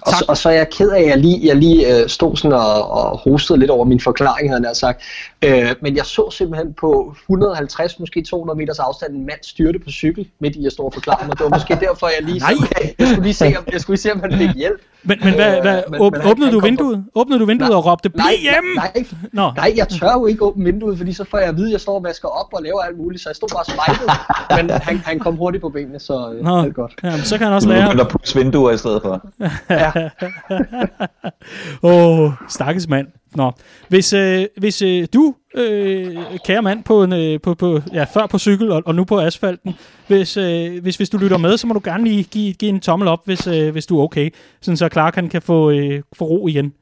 Og, 0.02 0.12
så, 0.12 0.24
og 0.28 0.36
så 0.36 0.48
er 0.48 0.52
jeg 0.52 0.70
ked 0.70 0.90
af, 0.90 1.00
at 1.00 1.08
jeg 1.08 1.18
lige, 1.18 1.46
jeg 1.46 1.56
lige 1.56 2.02
øh, 2.02 2.08
stod 2.08 2.36
sådan 2.36 2.52
og, 2.52 2.90
og 2.90 3.18
hostede 3.18 3.58
lidt 3.58 3.70
over 3.70 3.84
min 3.84 4.00
forklaring, 4.00 4.50
havde 4.50 4.68
jeg 4.68 4.76
sagt. 4.76 5.02
Øh, 5.44 5.74
men 5.82 5.96
jeg 5.96 6.06
så 6.06 6.30
simpelthen 6.30 6.74
på 6.80 7.14
150, 7.22 8.00
måske 8.00 8.22
200 8.22 8.58
meters 8.58 8.78
afstand, 8.78 9.14
en 9.14 9.26
mand 9.26 9.38
styrte 9.42 9.78
på 9.78 9.90
cykel, 9.90 10.28
midt 10.40 10.56
i 10.56 10.66
at 10.66 10.72
stå 10.72 10.82
og 10.82 10.92
forklare 10.92 11.26
mig. 11.26 11.38
Det 11.38 11.44
var 11.44 11.50
måske 11.58 11.78
derfor, 11.80 12.06
jeg 12.18 12.26
lige, 12.26 12.38
Nej. 12.38 12.52
jeg 12.98 13.08
skulle 13.08 13.22
lige 13.22 13.34
se, 13.34 13.54
om, 13.58 13.64
jeg 13.72 13.80
skulle 13.80 13.94
lige 13.94 14.02
se, 14.02 14.12
om 14.12 14.20
han 14.20 14.32
fik 14.38 14.50
hjælp. 14.56 14.80
Men, 15.08 15.18
men, 15.24 15.34
hvad, 15.34 15.60
hvad, 15.60 15.76
øh, 15.78 15.90
men, 15.90 16.00
åb, 16.00 16.12
men 16.12 16.26
åbnede, 16.26 16.52
du 16.52 16.60
vinduet? 16.60 17.04
På... 17.14 17.20
åbnede 17.20 17.40
du 17.40 17.44
vinduet 17.44 17.70
nej, 17.70 17.76
og 17.76 17.86
råbte, 17.86 18.08
bliv 18.10 18.24
hjemme? 18.42 18.74
Nej, 18.76 18.92
nej, 19.32 19.50
nej, 19.56 19.72
jeg 19.76 19.88
tør 19.88 20.12
jo 20.12 20.26
ikke 20.26 20.42
åbne 20.42 20.64
vinduet, 20.64 20.98
fordi 20.98 21.12
så 21.12 21.24
får 21.30 21.38
jeg 21.38 21.48
at 21.48 21.56
vide, 21.56 21.66
at 21.66 21.72
jeg 21.72 21.80
står 21.80 21.94
og 21.94 22.04
vasker 22.04 22.28
op 22.28 22.48
og 22.52 22.62
laver 22.62 22.80
alt 22.80 22.98
muligt, 22.98 23.22
så 23.22 23.28
jeg 23.28 23.36
stod 23.36 23.48
bare 23.54 23.64
spejlet. 23.64 24.10
men 24.56 24.70
han, 24.70 24.98
han 24.98 25.18
kom 25.18 25.36
hurtigt 25.36 25.62
på 25.62 25.68
benene, 25.68 26.00
så 26.00 26.32
øh, 26.32 26.44
Nå, 26.44 26.62
alt 26.62 26.74
godt. 26.74 26.94
Jamen, 27.02 27.24
så 27.24 27.38
kan 27.38 27.46
han 27.46 27.54
også 27.54 27.68
lære. 27.68 27.90
Eller 27.90 28.04
pusse 28.04 28.38
vinduer 28.38 28.72
i 28.72 28.78
stedet 28.78 29.02
for. 29.02 29.28
ja, 29.70 29.85
Ja. 29.94 30.08
Åh, 31.82 32.20
oh, 32.20 32.32
stakkels 32.48 32.88
mand. 32.88 33.06
Nå, 33.34 33.52
hvis, 33.88 34.12
øh, 34.12 34.46
hvis 34.56 34.82
øh, 34.82 35.06
du, 35.14 35.34
øh, 35.54 36.16
kære 36.44 36.62
mand, 36.62 36.84
på 36.84 37.02
en, 37.04 37.12
øh, 37.12 37.40
på, 37.40 37.54
på, 37.54 37.80
ja, 37.92 38.04
før 38.04 38.26
på 38.26 38.38
cykel 38.38 38.72
og, 38.72 38.82
og 38.86 38.94
nu 38.94 39.04
på 39.04 39.20
asfalten, 39.20 39.74
hvis, 40.06 40.36
øh, 40.36 40.82
hvis, 40.82 40.96
hvis 40.96 41.08
du 41.08 41.18
lytter 41.18 41.38
med, 41.38 41.56
så 41.56 41.66
må 41.66 41.74
du 41.74 41.80
gerne 41.84 42.04
lige 42.04 42.22
give, 42.24 42.52
give 42.52 42.68
en 42.68 42.80
tommel 42.80 43.08
op, 43.08 43.20
hvis, 43.24 43.46
øh, 43.46 43.72
hvis 43.72 43.86
du 43.86 43.98
er 43.98 44.04
okay, 44.04 44.30
sådan 44.60 44.76
så 44.76 44.88
Clark 44.92 45.14
han 45.14 45.28
kan 45.28 45.42
få, 45.42 45.70
øh, 45.70 46.02
få 46.12 46.24
ro 46.24 46.48
igen, 46.48 46.72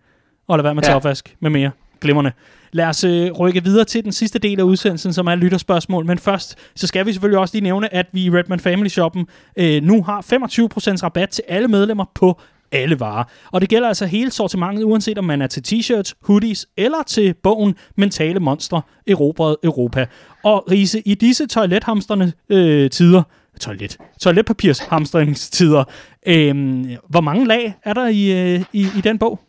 og 0.48 0.58
lade 0.58 0.64
være 0.64 0.74
med 0.74 0.82
at 0.82 0.88
Ja. 0.88 0.96
opvask 0.96 1.36
med 1.40 1.50
mere. 1.50 1.70
Glimrende. 2.00 2.32
Lad 2.72 2.86
os 2.86 3.04
øh, 3.04 3.30
rykke 3.32 3.64
videre 3.64 3.84
til 3.84 4.04
den 4.04 4.12
sidste 4.12 4.38
del 4.38 4.60
af 4.60 4.64
udsendelsen, 4.64 5.12
som 5.12 5.26
er 5.26 5.34
lytterspørgsmål. 5.34 6.06
Men 6.06 6.18
først, 6.18 6.58
så 6.74 6.86
skal 6.86 7.06
vi 7.06 7.12
selvfølgelig 7.12 7.38
også 7.38 7.54
lige 7.54 7.62
nævne, 7.64 7.94
at 7.94 8.06
vi 8.12 8.24
i 8.24 8.30
Redman 8.30 8.60
Family 8.60 8.88
Shoppen 8.88 9.26
øh, 9.56 9.82
nu 9.82 10.02
har 10.02 10.20
25% 10.20 11.02
rabat 11.02 11.28
til 11.28 11.44
alle 11.48 11.68
medlemmer 11.68 12.04
på 12.14 12.40
alle 12.74 13.00
varer. 13.00 13.24
Og 13.52 13.60
det 13.60 13.68
gælder 13.68 13.88
altså 13.88 14.06
hele 14.06 14.30
sortimentet, 14.30 14.84
uanset 14.84 15.18
om 15.18 15.24
man 15.24 15.42
er 15.42 15.46
til 15.46 15.62
t-shirts, 15.68 16.12
hoodies 16.22 16.66
eller 16.76 17.02
til 17.06 17.34
bogen 17.42 17.74
Mentale 17.96 18.40
Monstre, 18.40 18.82
Erobret 19.06 19.56
Europa. 19.64 20.06
Og 20.44 20.64
Riese, 20.70 21.02
i 21.06 21.14
disse 21.14 21.46
toilethamstrende 21.46 22.32
øh, 22.48 22.90
tider, 22.90 23.22
toilet, 23.60 23.96
toiletpapirshamstringstider, 24.20 25.84
øh, 26.26 26.84
hvor 27.08 27.20
mange 27.20 27.46
lag 27.46 27.74
er 27.84 27.92
der 27.92 28.08
i, 28.08 28.54
øh, 28.54 28.64
i, 28.72 28.80
i 28.96 29.00
den 29.04 29.18
bog? 29.18 29.40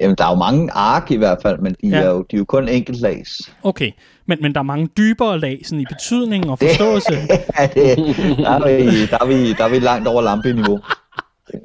Jamen, 0.00 0.16
der 0.18 0.24
er 0.24 0.28
jo 0.30 0.34
mange 0.36 0.70
ark 0.72 1.10
i 1.10 1.16
hvert 1.16 1.38
fald, 1.42 1.58
men 1.58 1.72
de, 1.82 1.88
Ja. 1.88 1.96
er, 1.98 2.08
jo, 2.10 2.22
de 2.30 2.36
er 2.36 2.38
jo 2.38 2.44
kun 2.44 2.68
enkeltlags. 2.68 3.52
Okay, 3.62 3.90
men, 4.26 4.38
men 4.42 4.52
der 4.54 4.58
er 4.60 4.64
mange 4.64 4.88
dybere 4.96 5.40
lag 5.40 5.60
sådan 5.64 5.80
i 5.80 5.84
betydning 5.88 6.50
og 6.50 6.58
forståelse. 6.58 7.12
Ja, 7.58 7.66
det, 7.66 7.96
der, 8.38 8.50
er 8.50 8.80
vi, 8.80 9.06
der, 9.06 9.18
er 9.20 9.26
vi, 9.26 9.52
der 9.52 9.64
er 9.64 9.68
vi 9.68 9.78
langt 9.78 10.08
over 10.08 10.22
lampeniveau. 10.22 10.80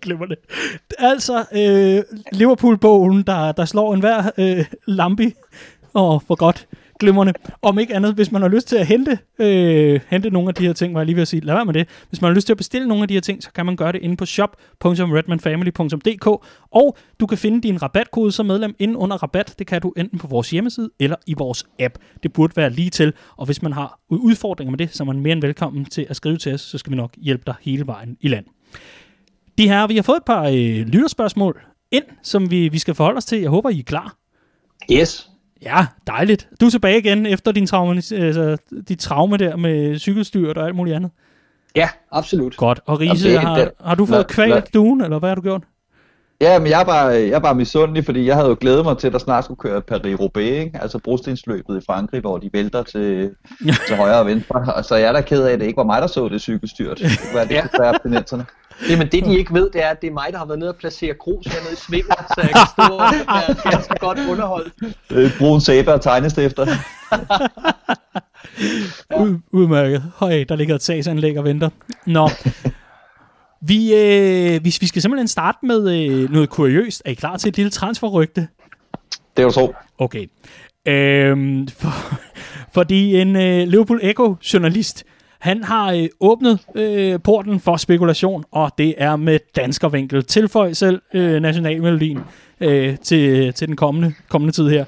Glemmer 0.02 0.26
det. 0.26 0.38
Altså, 0.98 1.46
øh, 1.54 2.04
Liverpool-bogen, 2.32 3.24
der, 3.24 3.52
der 3.52 3.66
slår 3.66 3.94
enhver 3.94 4.30
øh, 4.38 4.66
lampi. 4.88 5.34
Åh, 5.96 6.16
oh, 6.16 6.22
for 6.28 6.36
godt. 6.36 6.68
Glimrende. 7.00 7.34
Om 7.62 7.80
ikke 7.80 7.96
andet, 7.96 8.14
hvis 8.14 8.32
man 8.32 8.42
har 8.42 8.50
lyst 8.50 8.68
til 8.68 8.76
at 8.76 8.88
hente, 8.88 9.20
øh, 9.40 10.00
hente 10.10 10.30
nogle 10.30 10.50
af 10.50 10.56
de 10.56 10.66
her 10.66 10.74
ting, 10.74 10.94
var 10.94 11.00
jeg 11.00 11.06
lige 11.06 11.16
ved 11.16 11.22
at 11.22 11.28
sige, 11.28 11.46
lad 11.46 11.56
være 11.56 11.66
med 11.66 11.74
det. 11.74 11.88
Hvis 12.10 12.22
man 12.22 12.30
har 12.30 12.36
lyst 12.36 12.46
til 12.46 12.54
at 12.54 12.58
bestille 12.58 12.88
nogle 12.88 13.02
af 13.02 13.08
de 13.08 13.14
her 13.14 13.22
ting, 13.22 13.44
så 13.44 13.52
kan 13.52 13.66
man 13.66 13.76
gøre 13.76 13.92
det 13.92 14.02
inde 14.02 14.18
på 14.18 14.26
shop.redmanfamily.dk 14.26 16.28
og 16.72 16.98
du 17.20 17.26
kan 17.26 17.38
finde 17.38 17.62
din 17.62 17.82
rabatkode 17.82 18.32
som 18.32 18.46
medlem 18.46 18.76
inde 18.80 18.98
under 18.98 19.18
rabat. 19.18 19.56
Det 19.60 19.68
kan 19.68 19.82
du 19.82 19.94
enten 19.98 20.20
på 20.20 20.28
vores 20.28 20.50
hjemmeside 20.50 20.90
eller 21.00 21.16
i 21.28 21.34
vores 21.38 21.66
app. 21.80 21.98
Det 22.24 22.34
burde 22.34 22.54
være 22.56 22.70
lige 22.70 22.90
til, 22.90 23.14
og 23.38 23.46
hvis 23.46 23.62
man 23.62 23.74
har 23.74 24.00
udfordringer 24.10 24.72
med 24.72 24.78
det, 24.78 24.96
så 24.96 25.04
er 25.04 25.06
man 25.06 25.20
mere 25.20 25.34
end 25.34 25.42
velkommen 25.42 25.86
til 25.86 26.06
at 26.10 26.16
skrive 26.16 26.38
til 26.38 26.54
os, 26.54 26.62
så 26.62 26.78
skal 26.78 26.92
vi 26.92 26.96
nok 26.96 27.14
hjælpe 27.18 27.44
dig 27.48 27.56
hele 27.62 27.88
vejen 27.88 28.18
i 28.22 28.28
land. 28.28 28.46
De 29.58 29.68
her, 29.68 29.88
vi 29.88 29.96
har 29.96 30.04
fået 30.04 30.18
et 30.18 30.26
par 30.26 30.44
øh, 30.44 30.88
lytterspørgsmål 30.88 31.62
ind, 31.92 32.04
som 32.24 32.52
vi, 32.52 32.68
vi 32.68 32.80
skal 32.80 32.96
forholde 32.96 33.18
os 33.18 33.26
til. 33.26 33.42
Jeg 33.42 33.50
håber, 33.50 33.70
I 33.70 33.80
er 33.80 33.84
klar. 33.84 34.16
Yes. 34.92 35.30
Ja, 35.62 35.86
dejligt. 36.08 36.50
Du 36.62 36.66
er 36.66 36.70
tilbage 36.70 37.00
igen 37.00 37.26
efter 37.26 37.52
din 37.52 37.68
traume, 37.68 37.96
altså, 37.96 38.58
dit 38.88 39.00
traume 39.00 39.38
der 39.38 39.56
med 39.56 40.00
cykelstyrt 40.00 40.58
og 40.58 40.66
alt 40.66 40.76
muligt 40.76 40.96
andet. 40.96 41.12
Ja, 41.76 41.90
absolut. 42.12 42.58
Godt. 42.58 42.80
Og 42.86 43.00
Riese, 43.00 43.30
Jamen, 43.30 43.48
har, 43.48 43.72
har 43.86 43.96
du 43.96 44.06
fået 44.06 44.28
kvalt 44.28 44.74
duen, 44.74 45.02
eller 45.02 45.20
hvad 45.20 45.30
har 45.30 45.36
du 45.36 45.42
gjort? 45.42 45.64
Ja, 46.42 46.60
men 46.60 46.68
jeg 46.68 46.82
er 46.82 46.86
bare, 46.86 47.06
jeg 47.08 47.30
er 47.30 47.40
bare 47.40 47.56
misundelig, 47.56 48.06
fordi 48.06 48.26
jeg 48.26 48.36
havde 48.36 48.48
jo 48.48 48.58
glædet 48.60 48.86
mig 48.86 48.98
til, 48.98 49.08
at 49.08 49.14
der 49.14 49.20
snart 49.20 49.44
skulle 49.44 49.58
køre 49.58 49.82
Paris-Roubaix, 49.92 50.64
ikke? 50.64 50.80
altså 50.82 51.00
brostensløbet 51.00 51.82
i 51.82 51.86
Frankrig, 51.86 52.22
hvor 52.22 52.38
de 52.38 52.50
vælter 52.54 52.84
til, 52.84 53.32
til 53.88 53.96
højre 53.96 54.20
og 54.20 54.26
venstre. 54.26 54.74
Og 54.76 54.86
så 54.86 54.96
er 54.96 55.00
jeg 55.00 55.14
da 55.14 55.22
ked 55.22 55.44
af, 55.44 55.54
at 55.54 55.60
det 55.60 55.66
ikke 55.66 55.78
var 55.78 55.84
mig, 55.84 56.02
der 56.02 56.08
så 56.08 56.30
det 56.30 56.42
cykelstyrt. 56.42 57.00
Det 57.00 57.20
kunne 57.22 57.36
være, 57.36 57.48
det 57.48 57.80
abstinenserne. 57.80 58.46
Jamen 58.90 59.08
det 59.08 59.26
de 59.26 59.38
ikke 59.38 59.54
ved, 59.54 59.70
det 59.74 59.84
er, 59.84 59.90
at 59.90 60.02
det 60.02 60.08
er 60.08 60.14
mig, 60.14 60.28
der 60.32 60.38
har 60.38 60.46
været 60.46 60.60
nede 60.60 60.70
og 60.70 60.76
placere 60.76 61.14
grus 61.14 61.46
hernede 61.46 61.74
i 61.74 61.76
Svinger, 61.76 62.16
så 62.36 62.42
jeg 62.42 62.50
kan 62.50 62.68
stå 62.74 62.94
og 62.94 63.00
være 63.00 63.72
ganske 63.72 63.96
godt 64.00 64.20
underholdt. 64.30 64.74
Øh, 65.12 65.38
Brun 65.38 65.62
sæbe 65.62 65.94
og 65.94 66.02
tegnestifter. 66.02 66.68
Ja. 69.12 69.22
Ud, 69.22 69.40
udmærket. 69.52 70.04
Høj, 70.16 70.44
der 70.50 70.56
ligger 70.56 70.76
et 70.76 70.84
sagsanlæg 70.84 71.38
og 71.38 71.44
venter. 71.44 71.70
Nå. 72.06 72.30
Vi, 73.62 73.94
øh, 73.96 74.62
hvis 74.62 74.82
vi 74.82 74.88
skal 74.88 75.02
simpelthen 75.02 75.28
starte 75.28 75.58
med 75.64 75.92
øh, 75.96 76.32
noget 76.32 76.50
kuriøst. 76.50 77.02
Er 77.06 77.12
I 77.12 77.14
klar 77.14 77.38
til 77.38 77.50
et 77.50 77.58
lille 77.58 77.70
transferrygte? 77.70 78.48
Det 79.38 79.44
er 79.44 79.44
jo 79.44 79.52
tro. 79.52 79.74
Okay. 79.98 80.28
Øhm, 80.88 81.68
for, 81.68 81.90
fordi 82.74 83.22
en 83.22 83.36
øh, 83.36 83.68
Liverpool 83.68 84.00
Echo-journalist, 84.04 85.04
han 85.44 85.64
har 85.64 85.92
øh, 85.92 86.10
åbnet 86.20 86.60
øh, 86.76 87.20
porten 87.24 87.60
for 87.60 87.78
spekulation, 87.78 88.44
og 88.52 88.72
det 88.78 88.96
er 88.98 89.16
med 89.16 89.40
danskervinkel. 89.56 90.24
Tilføj 90.24 90.74
selv 90.74 91.02
øh, 91.14 91.42
nationalmelodien 91.42 92.20
øh, 92.60 92.98
til, 92.98 93.54
til 93.54 93.68
den 93.68 93.76
kommende, 93.76 94.14
kommende 94.30 94.54
tid 94.54 94.70
her. 94.70 94.86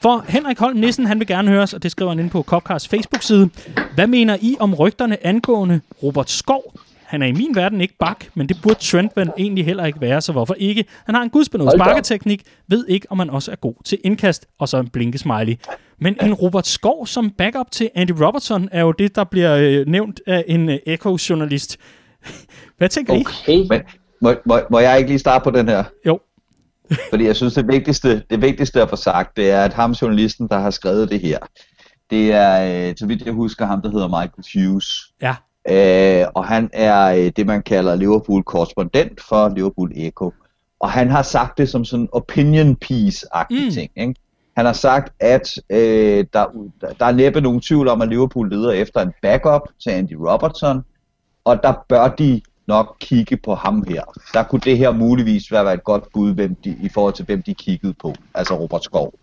For 0.00 0.24
Henrik 0.28 0.58
Holm 0.58 0.76
Nissen, 0.76 1.06
han 1.06 1.18
vil 1.18 1.26
gerne 1.26 1.50
høres, 1.50 1.74
og 1.74 1.82
det 1.82 1.90
skriver 1.90 2.10
han 2.10 2.18
ind 2.18 2.30
på 2.30 2.42
Copcars 2.42 2.88
Facebook-side. 2.88 3.50
Hvad 3.94 4.06
mener 4.06 4.36
I 4.40 4.56
om 4.60 4.74
rygterne 4.74 5.26
angående 5.26 5.80
Robert 6.02 6.30
Skov? 6.30 6.74
Han 7.06 7.22
er 7.22 7.26
i 7.26 7.32
min 7.32 7.54
verden 7.54 7.80
ikke 7.80 7.94
bak, 8.00 8.24
men 8.34 8.48
det 8.48 8.56
burde 8.62 8.78
Trent 8.80 9.12
vel 9.16 9.30
egentlig 9.38 9.64
heller 9.64 9.84
ikke 9.84 10.00
være, 10.00 10.20
så 10.20 10.32
hvorfor 10.32 10.54
ikke? 10.54 10.84
Han 11.06 11.14
har 11.14 11.22
en 11.22 11.30
gudsbenået 11.30 11.72
sparketeknik, 11.76 12.42
ved 12.68 12.86
ikke, 12.88 13.06
om 13.10 13.18
han 13.18 13.30
også 13.30 13.50
er 13.50 13.56
god 13.56 13.74
til 13.84 13.98
indkast, 14.04 14.46
og 14.58 14.68
så 14.68 14.78
en 14.78 14.88
blinkesmiley. 14.88 15.56
Men 15.98 16.16
en 16.22 16.34
Robert 16.34 16.66
Skov 16.66 17.06
som 17.06 17.30
backup 17.30 17.70
til 17.70 17.90
Andy 17.94 18.10
Robertson 18.10 18.68
er 18.72 18.80
jo 18.80 18.92
det, 18.92 19.16
der 19.16 19.24
bliver 19.24 19.56
øh, 19.56 19.86
nævnt 19.86 20.20
af 20.26 20.44
en 20.48 20.68
øh, 20.68 20.78
Echo-journalist. 20.86 21.76
Hvad 22.78 22.88
tænker 22.88 23.14
I? 23.14 23.20
Okay. 23.20 23.66
Men 23.68 23.82
må, 24.22 24.34
må, 24.46 24.60
må 24.70 24.78
jeg 24.78 24.98
ikke 24.98 25.10
lige 25.10 25.18
starte 25.18 25.44
på 25.44 25.50
den 25.50 25.68
her? 25.68 25.84
Jo. 26.06 26.20
Fordi 27.10 27.24
jeg 27.24 27.36
synes, 27.36 27.54
det 27.54 27.68
vigtigste, 27.68 28.22
det 28.30 28.42
vigtigste 28.42 28.82
at 28.82 28.90
få 28.90 28.96
sagt, 28.96 29.36
det 29.36 29.50
er, 29.50 29.64
at 29.64 29.74
ham 29.74 29.90
journalisten, 29.90 30.48
der 30.48 30.58
har 30.58 30.70
skrevet 30.70 31.10
det 31.10 31.20
her, 31.20 31.38
det 32.10 32.32
er, 32.32 32.88
øh, 32.88 32.94
så 32.96 33.06
vidt 33.06 33.22
jeg 33.22 33.32
husker, 33.32 33.66
ham, 33.66 33.82
der 33.82 33.90
hedder 33.90 34.08
Michael 34.08 34.68
Hughes. 34.68 34.86
Ja. 35.22 35.34
Øh, 35.68 36.26
og 36.34 36.44
han 36.44 36.70
er 36.72 37.06
øh, 37.06 37.32
det, 37.36 37.46
man 37.46 37.62
kalder 37.62 37.94
Liverpool-korrespondent 37.94 39.20
for 39.20 39.48
Liverpool 39.48 39.92
Echo. 39.94 40.32
Og 40.80 40.90
han 40.90 41.10
har 41.10 41.22
sagt 41.22 41.58
det 41.58 41.68
som 41.68 41.84
sådan 41.84 42.02
en 42.02 42.08
opinion 42.12 42.76
piece-agtig 42.84 43.64
mm. 43.64 43.70
ting. 43.70 43.90
Ikke? 43.96 44.14
Han 44.56 44.66
har 44.66 44.72
sagt, 44.72 45.12
at 45.20 45.54
øh, 45.70 46.24
der, 46.32 46.44
der 46.98 47.06
er 47.06 47.12
næppe 47.12 47.40
nogen 47.40 47.60
tvivl 47.60 47.88
om, 47.88 48.02
at 48.02 48.08
Liverpool 48.08 48.50
leder 48.50 48.70
efter 48.70 49.00
en 49.00 49.12
backup 49.22 49.62
til 49.82 49.90
Andy 49.90 50.12
Robertson, 50.12 50.84
og 51.44 51.62
der 51.62 51.72
bør 51.88 52.08
de 52.08 52.40
nok 52.66 52.96
kigge 53.00 53.36
på 53.36 53.54
ham 53.54 53.84
her. 53.88 54.02
Der 54.32 54.42
kunne 54.42 54.60
det 54.60 54.78
her 54.78 54.92
muligvis 54.92 55.52
være 55.52 55.74
et 55.74 55.84
godt 55.84 56.04
bud 56.12 56.34
hvem 56.34 56.54
de, 56.54 56.76
i 56.82 56.88
forhold 56.88 57.14
til, 57.14 57.24
hvem 57.24 57.42
de 57.42 57.54
kiggede 57.54 57.94
på, 58.02 58.14
altså 58.34 58.54
Robert 58.54 58.84
Skov. 58.84 59.14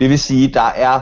Det 0.00 0.10
vil 0.10 0.18
sige, 0.18 0.48
der 0.48 0.70
er 0.76 1.00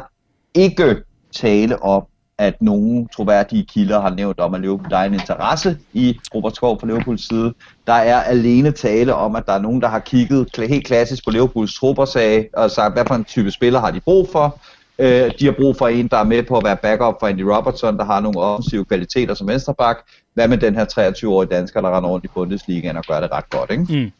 ikke 0.55 0.97
tale 1.33 1.83
om, 1.83 2.03
at 2.39 2.63
nogle 2.63 3.09
troværdige 3.17 3.65
kilder 3.65 4.01
har 4.01 4.11
nævnt 4.11 4.41
om, 4.41 4.55
at 4.55 4.61
Liverpool, 4.61 4.91
der 4.91 4.97
er 4.97 5.05
en 5.05 5.15
interesse 5.15 5.79
i 5.93 6.19
Robert 6.35 6.57
Skov 6.57 6.81
fra 6.81 6.87
Liverpools 6.87 7.29
side. 7.29 7.55
Der 7.87 7.93
er 7.93 8.23
alene 8.23 8.71
tale 8.71 9.15
om, 9.15 9.37
at 9.37 9.47
der 9.47 9.53
er 9.53 9.59
nogen, 9.59 9.81
der 9.81 9.89
har 9.89 9.99
kigget 9.99 10.49
helt 10.69 10.87
klassisk 10.87 11.25
på 11.25 11.31
Liverpools 11.31 11.75
trupper 11.75 12.05
sag, 12.05 12.49
og 12.57 12.71
sagt, 12.71 12.95
hvad 12.95 13.05
for 13.07 13.15
en 13.15 13.25
type 13.25 13.51
spiller 13.51 13.81
har 13.81 13.91
de 13.91 14.01
brug 14.01 14.29
for. 14.33 14.61
Øh, 14.99 15.31
de 15.41 15.45
har 15.45 15.53
brug 15.53 15.77
for 15.77 15.89
en, 15.89 16.09
der 16.09 16.17
er 16.17 16.25
med 16.25 16.43
på 16.43 16.57
at 16.57 16.65
være 16.65 16.77
backup 16.77 17.15
for 17.21 17.27
Andy 17.27 17.41
Robertson, 17.41 17.99
der 17.99 18.05
har 18.05 18.21
nogle 18.21 18.41
offensive 18.41 18.85
kvaliteter 18.85 19.35
som 19.35 19.49
venstreback. 19.49 19.99
Hvad 20.35 20.49
med 20.49 20.59
den 20.59 20.75
her 20.75 20.85
23-årige 20.85 21.51
dansker, 21.51 21.81
der 21.81 21.97
render 21.97 22.11
rundt 22.11 22.25
i 22.25 22.29
Bundesligaen 22.35 22.97
og 22.97 23.05
gør 23.05 23.21
det 23.21 23.33
ret 23.33 23.51
godt, 23.51 23.71
ikke? 23.71 23.87
Mm. 23.89 24.11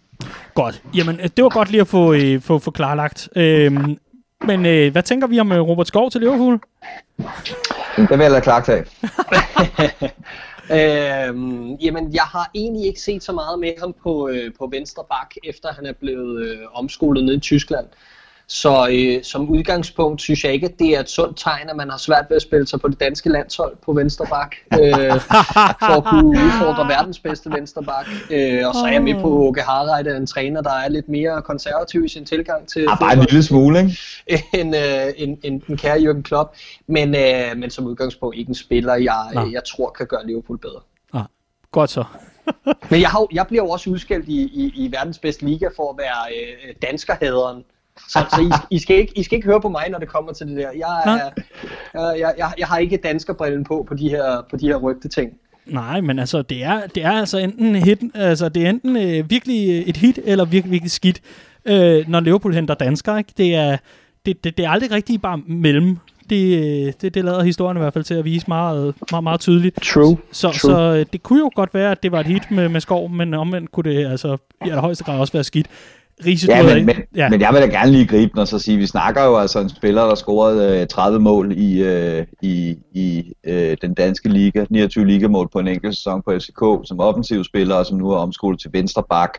Godt. 0.55 0.83
Jamen, 0.95 1.21
øh, 1.21 1.29
det 1.37 1.45
var 1.45 1.51
godt 1.51 1.71
lige 1.71 1.81
at 1.81 1.89
få, 1.89 2.13
øh, 2.13 2.41
få, 2.41 2.59
få 2.59 2.71
klarlagt. 2.71 3.29
Øhm, 3.37 3.99
men 4.47 4.67
øh, 4.67 4.93
hvad 4.93 5.03
tænker 5.03 5.27
vi 5.27 5.41
om 5.41 5.53
øh, 5.53 5.61
Robert 5.61 5.89
Skov 5.89 6.11
til 6.11 6.21
Liverpool? 6.21 6.61
Det 7.99 8.11
vil 8.11 8.25
jeg 8.25 8.31
lade 8.31 8.43
klart 8.43 8.69
af. 8.69 8.85
Øhm, 10.71 11.75
jamen, 11.75 12.15
jeg 12.15 12.23
har 12.23 12.51
egentlig 12.55 12.87
ikke 12.87 13.01
set 13.01 13.23
så 13.23 13.33
meget 13.33 13.59
med 13.59 13.73
ham 13.81 13.95
på, 14.03 14.29
øh, 14.29 14.53
på 14.59 14.69
venstre 14.73 15.05
bak, 15.11 15.35
efter 15.45 15.73
han 15.73 15.87
er 15.87 15.93
blevet 15.93 16.43
øh, 16.43 16.59
omskolet 16.73 17.25
ned 17.25 17.35
i 17.35 17.41
Tyskland. 17.41 17.87
Så 18.51 18.89
øh, 18.93 19.25
som 19.25 19.51
udgangspunkt 19.51 20.21
synes 20.21 20.45
jeg 20.45 20.53
ikke, 20.53 20.67
at 20.67 20.79
det 20.79 20.97
er 20.97 21.01
et 21.01 21.11
sundt 21.11 21.39
tegn, 21.39 21.69
at 21.71 21.77
man 21.77 21.91
har 21.91 21.99
svært 21.99 22.25
ved 22.29 22.37
at 22.37 22.43
spille 22.43 22.67
sig 22.67 22.81
på 22.81 22.89
det 22.89 23.01
danske 23.01 23.29
landshold 23.29 23.77
på 23.85 23.93
venstre 23.93 24.27
bak, 24.31 24.55
øh, 24.73 25.21
for 25.87 25.97
at 25.97 26.05
kunne 26.05 26.29
udfordre 26.29 26.89
verdens 26.89 27.19
bedste 27.19 27.51
venstre 27.51 27.83
bak. 27.83 28.07
Øh, 28.31 28.69
og 28.69 28.75
så 28.75 28.83
er 28.87 28.93
jeg 28.93 29.03
med 29.03 29.15
på, 29.15 29.43
at 29.43 29.49
Åke 29.49 29.61
Harreide 29.61 30.11
er 30.11 30.17
en 30.17 30.27
træner, 30.27 30.61
der 30.63 30.73
er 30.73 30.89
lidt 30.89 31.09
mere 31.09 31.43
konservativ 31.43 32.05
i 32.05 32.09
sin 32.09 32.25
tilgang 32.25 32.69
til 32.69 32.87
Ah, 32.89 32.99
bare 33.01 33.13
en 33.13 33.21
lille 33.21 33.43
smule, 33.43 33.79
ikke? 33.81 33.99
end, 34.61 34.77
øh, 34.77 35.13
end, 35.17 35.39
end 35.43 35.61
den 35.61 35.77
kære 35.77 35.97
Jürgen 35.97 36.23
Klopp. 36.23 36.55
Men, 36.87 37.15
øh, 37.15 37.57
men 37.57 37.71
som 37.71 37.87
udgangspunkt 37.87 38.37
ikke 38.37 38.49
en 38.49 38.55
spiller, 38.55 38.95
jeg, 38.95 39.31
Nå. 39.35 39.47
jeg 39.53 39.65
tror 39.65 39.91
kan 39.91 40.07
gøre 40.07 40.27
Liverpool 40.27 40.59
bedre. 40.59 40.81
Ah, 41.13 41.25
godt 41.73 41.91
så. 41.91 42.05
Men 42.91 43.01
jeg, 43.01 43.09
har, 43.09 43.27
jeg 43.33 43.47
bliver 43.47 43.65
jo 43.65 43.71
også 43.71 43.91
udskældt 43.91 44.29
i, 44.29 44.41
i, 44.43 44.73
i 44.75 44.93
verdens 44.93 45.19
bedste 45.19 45.45
liga 45.45 45.69
for 45.77 45.91
at 45.91 45.99
være 45.99 46.35
øh, 46.35 46.75
danskerhaderen. 46.83 47.65
Så, 48.09 48.19
så 48.31 48.41
I, 48.41 48.75
I, 48.77 48.79
skal 48.79 48.97
ikke, 48.97 49.13
I 49.19 49.23
skal 49.23 49.37
ikke 49.37 49.47
høre 49.47 49.61
på 49.61 49.69
mig, 49.69 49.85
når 49.91 49.99
det 49.99 50.09
kommer 50.09 50.33
til 50.33 50.47
det 50.47 50.57
der. 50.57 50.71
Jeg, 50.71 51.03
er, 51.07 51.31
jeg, 51.95 52.19
jeg, 52.19 52.35
jeg, 52.39 52.53
jeg 52.59 52.67
har 52.67 52.79
ikke 52.79 52.97
danskerbrillen 52.97 53.65
på 53.65 53.85
på 53.89 53.95
de 53.95 54.09
her, 54.09 54.43
på 54.51 54.57
de 54.57 54.67
her 54.67 54.77
rygteting. 54.77 55.33
Nej, 55.67 56.01
men 56.01 56.19
altså, 56.19 56.43
det 56.43 56.65
er, 56.65 56.87
det 56.87 57.05
er 57.05 57.13
altså 57.13 57.39
enten, 57.39 57.75
hit, 57.75 57.99
altså, 58.15 58.49
det 58.49 58.67
er 58.67 58.71
enten 58.71 58.97
øh, 58.97 59.31
virkelig 59.31 59.89
et 59.89 59.97
hit, 59.97 60.19
eller 60.25 60.45
virkelig, 60.45 60.73
virkelig 60.73 60.91
skidt, 60.91 61.21
øh, 61.65 62.09
når 62.09 62.21
Liverpool 62.21 62.55
henter 62.55 62.75
dansker. 62.75 63.17
Ikke? 63.17 63.33
Det, 63.37 63.55
er, 63.55 63.77
det, 64.27 64.45
det, 64.45 64.59
det 64.59 64.65
er 64.65 64.71
aldrig 64.71 64.91
rigtig 64.91 65.23
bare 65.23 65.39
mellem. 65.47 65.99
Det, 66.31 66.59
øh, 66.59 66.93
det, 67.01 67.15
det 67.15 67.25
lader 67.25 67.43
historien 67.43 67.77
i 67.77 67.81
hvert 67.81 67.93
fald 67.93 68.05
til 68.05 68.15
at 68.15 68.25
vise 68.25 68.45
meget, 68.49 68.95
meget, 69.11 69.23
meget 69.23 69.41
tydeligt. 69.41 69.83
True. 69.83 70.19
Så, 70.33 70.49
True. 70.49 70.55
så 70.55 70.97
øh, 70.99 71.07
det 71.13 71.23
kunne 71.23 71.39
jo 71.39 71.51
godt 71.55 71.75
være, 71.75 71.91
at 71.91 72.03
det 72.03 72.13
var 72.13 72.21
et 72.21 72.27
hit 72.27 72.51
med, 72.51 72.69
med 72.69 72.81
skov, 72.81 73.11
men 73.11 73.35
omvendt 73.35 73.73
kunne 73.73 73.91
det 73.91 74.07
altså 74.07 74.37
i 74.67 74.69
allerhøjeste 74.69 75.05
grad 75.05 75.21
også 75.21 75.33
være 75.33 75.45
skidt. 75.45 75.67
Riese, 76.27 76.47
Ja, 76.53 76.63
men, 76.63 76.87
men, 76.87 76.97
ja, 77.17 77.29
men 77.29 77.41
jeg 77.41 77.53
vil 77.53 77.61
da 77.61 77.67
gerne 77.67 77.93
lige 77.93 78.07
gribe 78.07 78.31
den 78.33 78.39
og 78.39 78.49
så 78.49 78.59
sige, 78.59 78.77
vi 78.77 78.87
snakker 78.87 79.25
jo 79.25 79.37
altså 79.37 79.61
en 79.61 79.69
spiller, 79.69 80.03
der 80.03 80.15
scorede 80.15 80.81
øh, 80.81 80.87
30 80.87 81.21
mål 81.21 81.53
i, 81.53 81.83
øh, 81.83 82.27
i, 82.43 82.77
i 82.95 83.33
øh, 83.45 83.77
den 83.83 83.95
danske 83.95 84.29
liga, 84.29 84.65
29 84.71 85.07
ligamål 85.07 85.49
på 85.53 85.59
en 85.59 85.69
enkelt 85.69 85.97
sæson 85.97 86.23
på 86.23 86.33
FCK 86.39 86.89
som 86.89 87.01
offensiv 87.01 87.45
spiller, 87.45 87.75
og 87.75 87.87
som 87.87 87.99
nu 87.99 88.11
er 88.11 88.17
omskolet 88.17 88.61
til 88.61 88.71
venstre 88.73 89.03
bak, 89.11 89.31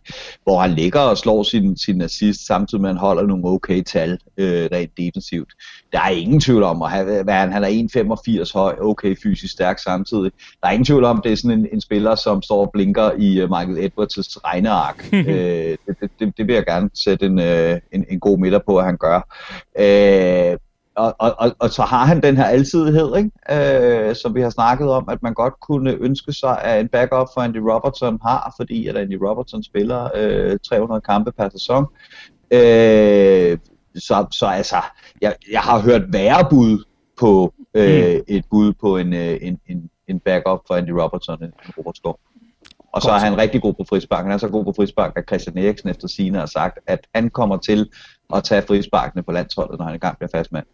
hvor 0.44 0.60
han 0.60 0.72
ligger 0.72 1.00
og 1.00 1.18
slår 1.18 1.44
sin, 1.44 1.78
sin 1.78 2.02
assist, 2.02 2.46
samtidig 2.48 2.82
med 2.82 2.90
at 2.90 2.96
han 2.96 3.00
holder 3.00 3.24
nogle 3.24 3.48
okay 3.48 3.82
tal 3.82 4.20
øh, 4.38 4.70
rent 4.72 4.92
defensivt. 4.98 5.54
Der 5.92 6.00
er 6.00 6.10
ingen 6.10 6.40
tvivl 6.40 6.64
om, 6.64 6.82
at 6.82 6.90
han, 6.90 7.52
han, 7.52 7.64
er 7.64 8.44
1,85 8.48 8.54
høj, 8.54 8.76
okay 8.82 9.16
fysisk 9.24 9.54
stærk 9.54 9.80
samtidig. 9.80 10.32
Der 10.62 10.68
er 10.68 10.72
ingen 10.72 10.86
tvivl 10.86 11.04
om, 11.04 11.18
at 11.18 11.24
det 11.24 11.32
er 11.32 11.36
sådan 11.36 11.60
en, 11.60 11.68
en 11.74 11.82
spiller, 11.82 12.16
som 12.16 12.42
står 12.42 12.62
og 12.62 12.72
blinker 12.74 13.12
i 13.18 13.44
uh, 13.44 13.50
Michael 13.50 13.78
Edwards' 13.78 14.40
regneark. 14.46 15.10
øh, 15.14 15.26
det, 15.26 16.00
det, 16.02 16.12
det, 16.20 16.38
det 16.38 16.48
vil 16.48 16.56
jeg 16.56 16.66
gerne 16.66 16.90
sætte 16.94 17.26
en, 17.26 17.40
øh, 17.40 17.80
en, 17.92 18.06
en 18.10 18.20
god 18.20 18.38
midter 18.40 18.60
på, 18.68 18.78
at 18.78 18.86
han 18.86 18.98
gør. 18.98 19.36
Øh, 19.80 20.58
og, 21.00 21.16
og, 21.20 21.36
og, 21.38 21.56
og 21.60 21.70
så 21.70 21.82
har 21.82 22.06
han 22.06 22.22
den 22.22 22.38
her 22.38 22.44
alsidighed, 22.44 23.18
ikke? 23.18 24.10
Øh, 24.10 24.16
som 24.16 24.36
vi 24.36 24.42
har 24.42 24.50
snakket 24.50 24.90
om, 24.90 25.10
at 25.10 25.24
man 25.24 25.34
godt 25.34 25.54
kunne 25.60 25.94
ønske 25.94 26.34
sig, 26.34 26.62
at 26.62 26.80
en 26.80 26.88
backup 26.88 27.28
for 27.34 27.42
Andy 27.42 27.58
Robertson 27.58 28.20
har, 28.26 28.54
fordi 28.58 28.88
at 28.88 28.98
Andy 28.98 29.18
Robertson 29.22 29.64
spiller 29.64 30.10
øh, 30.16 30.58
300 30.70 31.02
kampe 31.02 31.32
per 31.32 31.50
sæson. 31.50 31.86
Øh, 32.52 33.58
så, 33.96 34.26
så 34.32 34.46
altså, 34.46 34.76
jeg, 35.22 35.36
jeg 35.52 35.62
har 35.62 35.80
hørt 35.80 36.14
værre 36.14 36.48
bud 36.50 36.84
på 37.20 37.54
øh, 37.74 38.16
mm. 38.16 38.24
et 38.28 38.46
bud 38.50 38.74
på 38.74 38.98
en, 38.98 39.14
øh, 39.14 39.38
en, 39.42 39.60
en, 39.68 39.90
en 40.08 40.20
backup 40.20 40.60
for 40.68 40.74
Andy 40.76 40.90
Robertson 40.90 41.44
end 41.44 41.54
Robert 41.78 41.98
Skov. 41.98 42.20
Og 42.92 43.02
så 43.02 43.10
er 43.12 43.20
han 43.20 43.38
rigtig 43.38 43.62
god 43.62 43.74
på 43.74 43.84
frispark. 43.90 44.24
Han 44.24 44.32
er 44.32 44.38
så 44.38 44.48
god 44.48 44.64
på 44.64 44.74
frispark, 44.76 45.14
at 45.16 45.24
Christian 45.28 45.58
Eriksen 45.58 45.90
efter 45.90 46.08
sine 46.08 46.38
har 46.38 46.46
sagt, 46.46 46.80
at 46.88 47.00
han 47.16 47.30
kommer 47.30 47.58
til 47.58 47.90
at 48.34 48.44
tage 48.44 48.62
frisparkene 48.62 49.24
på 49.24 49.32
landsholdet, 49.32 49.80
når 49.80 49.86
han 49.86 49.94
engang 49.94 50.18
bliver 50.18 50.30
fast 50.34 50.52
mand. 50.52 50.66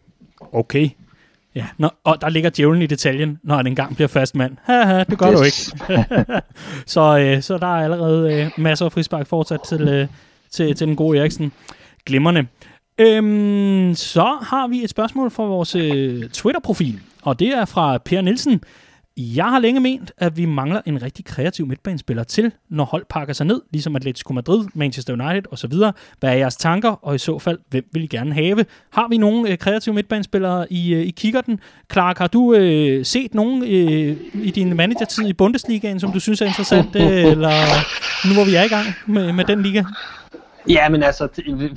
Okay. 0.52 0.90
Ja, 1.54 1.66
Nå, 1.78 1.88
og 2.04 2.20
der 2.20 2.28
ligger 2.28 2.50
djævlen 2.50 2.82
i 2.82 2.86
detaljen, 2.86 3.38
når 3.42 3.56
han 3.56 3.66
engang 3.66 3.94
bliver 3.94 4.08
fast 4.08 4.34
mand. 4.34 4.56
Haha, 4.62 5.04
det 5.04 5.18
gør 5.18 5.32
yes. 5.32 5.38
du 5.38 5.44
ikke. 5.44 6.02
så, 6.94 7.18
øh, 7.18 7.42
så 7.42 7.58
der 7.58 7.66
er 7.66 7.84
allerede 7.84 8.34
øh, 8.34 8.50
masser 8.56 8.86
af 8.86 8.92
frispark 8.92 9.26
fortsat 9.26 9.60
til, 9.68 9.88
øh, 9.88 10.08
til, 10.50 10.74
til 10.74 10.86
den 10.86 10.96
gode 10.96 11.18
Eriksen. 11.18 11.52
Glimmerne. 12.04 12.46
Øhm, 13.00 13.94
så 13.94 14.38
har 14.42 14.68
vi 14.68 14.84
et 14.84 14.90
spørgsmål 14.90 15.30
fra 15.30 15.44
vores 15.44 15.74
øh, 15.74 16.28
Twitter-profil, 16.28 17.00
og 17.22 17.38
det 17.38 17.48
er 17.48 17.64
fra 17.64 17.98
Per 17.98 18.20
Nielsen. 18.20 18.60
Jeg 19.18 19.44
har 19.44 19.58
længe 19.58 19.80
ment, 19.80 20.12
at 20.18 20.36
vi 20.36 20.44
mangler 20.44 20.80
en 20.86 21.02
rigtig 21.02 21.24
kreativ 21.24 21.66
midtbanespiller 21.66 22.24
til, 22.24 22.52
når 22.68 22.84
hold 22.84 23.04
pakker 23.10 23.34
sig 23.34 23.46
ned, 23.46 23.60
ligesom 23.70 23.96
Atletico 23.96 24.32
Madrid, 24.32 24.64
Manchester 24.74 25.12
United 25.12 25.52
osv. 25.52 25.72
Hvad 26.20 26.30
er 26.30 26.32
jeres 26.32 26.56
tanker, 26.56 26.90
og 26.90 27.14
i 27.14 27.18
så 27.18 27.38
fald, 27.38 27.58
hvem 27.70 27.84
vil 27.92 28.02
I 28.02 28.06
gerne 28.06 28.34
have? 28.34 28.64
Har 28.92 29.08
vi 29.08 29.16
nogle 29.16 29.50
øh, 29.50 29.58
kreative 29.58 29.94
midtbanespillere 29.94 30.72
i, 30.72 30.94
øh, 30.94 31.06
i 31.06 31.10
kikkerten? 31.10 31.60
Clark, 31.92 32.18
har 32.18 32.26
du 32.26 32.54
øh, 32.54 33.04
set 33.04 33.34
nogen 33.34 33.62
øh, 33.62 34.16
i 34.34 34.50
din 34.50 34.76
managertid 34.76 35.28
i 35.28 35.32
Bundesligaen, 35.32 36.00
som 36.00 36.12
du 36.12 36.20
synes 36.20 36.40
er 36.40 36.46
interessant, 36.46 36.96
øh, 36.96 37.24
eller 37.24 37.52
nu 38.28 38.34
hvor 38.34 38.44
vi 38.44 38.54
er 38.54 38.62
i 38.62 38.68
gang 38.68 38.86
med, 39.06 39.32
med 39.32 39.44
den 39.44 39.62
liga? 39.62 39.84
Ja, 40.68 40.88
men 40.88 41.02
altså, 41.02 41.28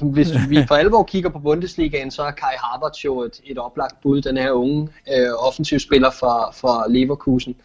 hvis 0.02 0.28
vi 0.50 0.64
for 0.68 0.76
alvor 0.76 1.04
kigger 1.04 1.30
på 1.30 1.40
Bundesligaen, 1.40 2.12
så 2.12 2.22
er 2.24 2.32
Kai 2.32 2.56
Havertz 2.64 3.06
jo 3.06 3.22
et, 3.22 3.42
et 3.46 3.58
oplagt 3.58 4.02
bud, 4.02 4.22
den 4.22 4.38
her 4.38 4.52
unge 4.52 4.90
øh, 5.18 5.34
offensivspiller 5.38 6.10
fra, 6.12 6.52
fra 6.52 6.86
Leverkusen. 6.90 7.56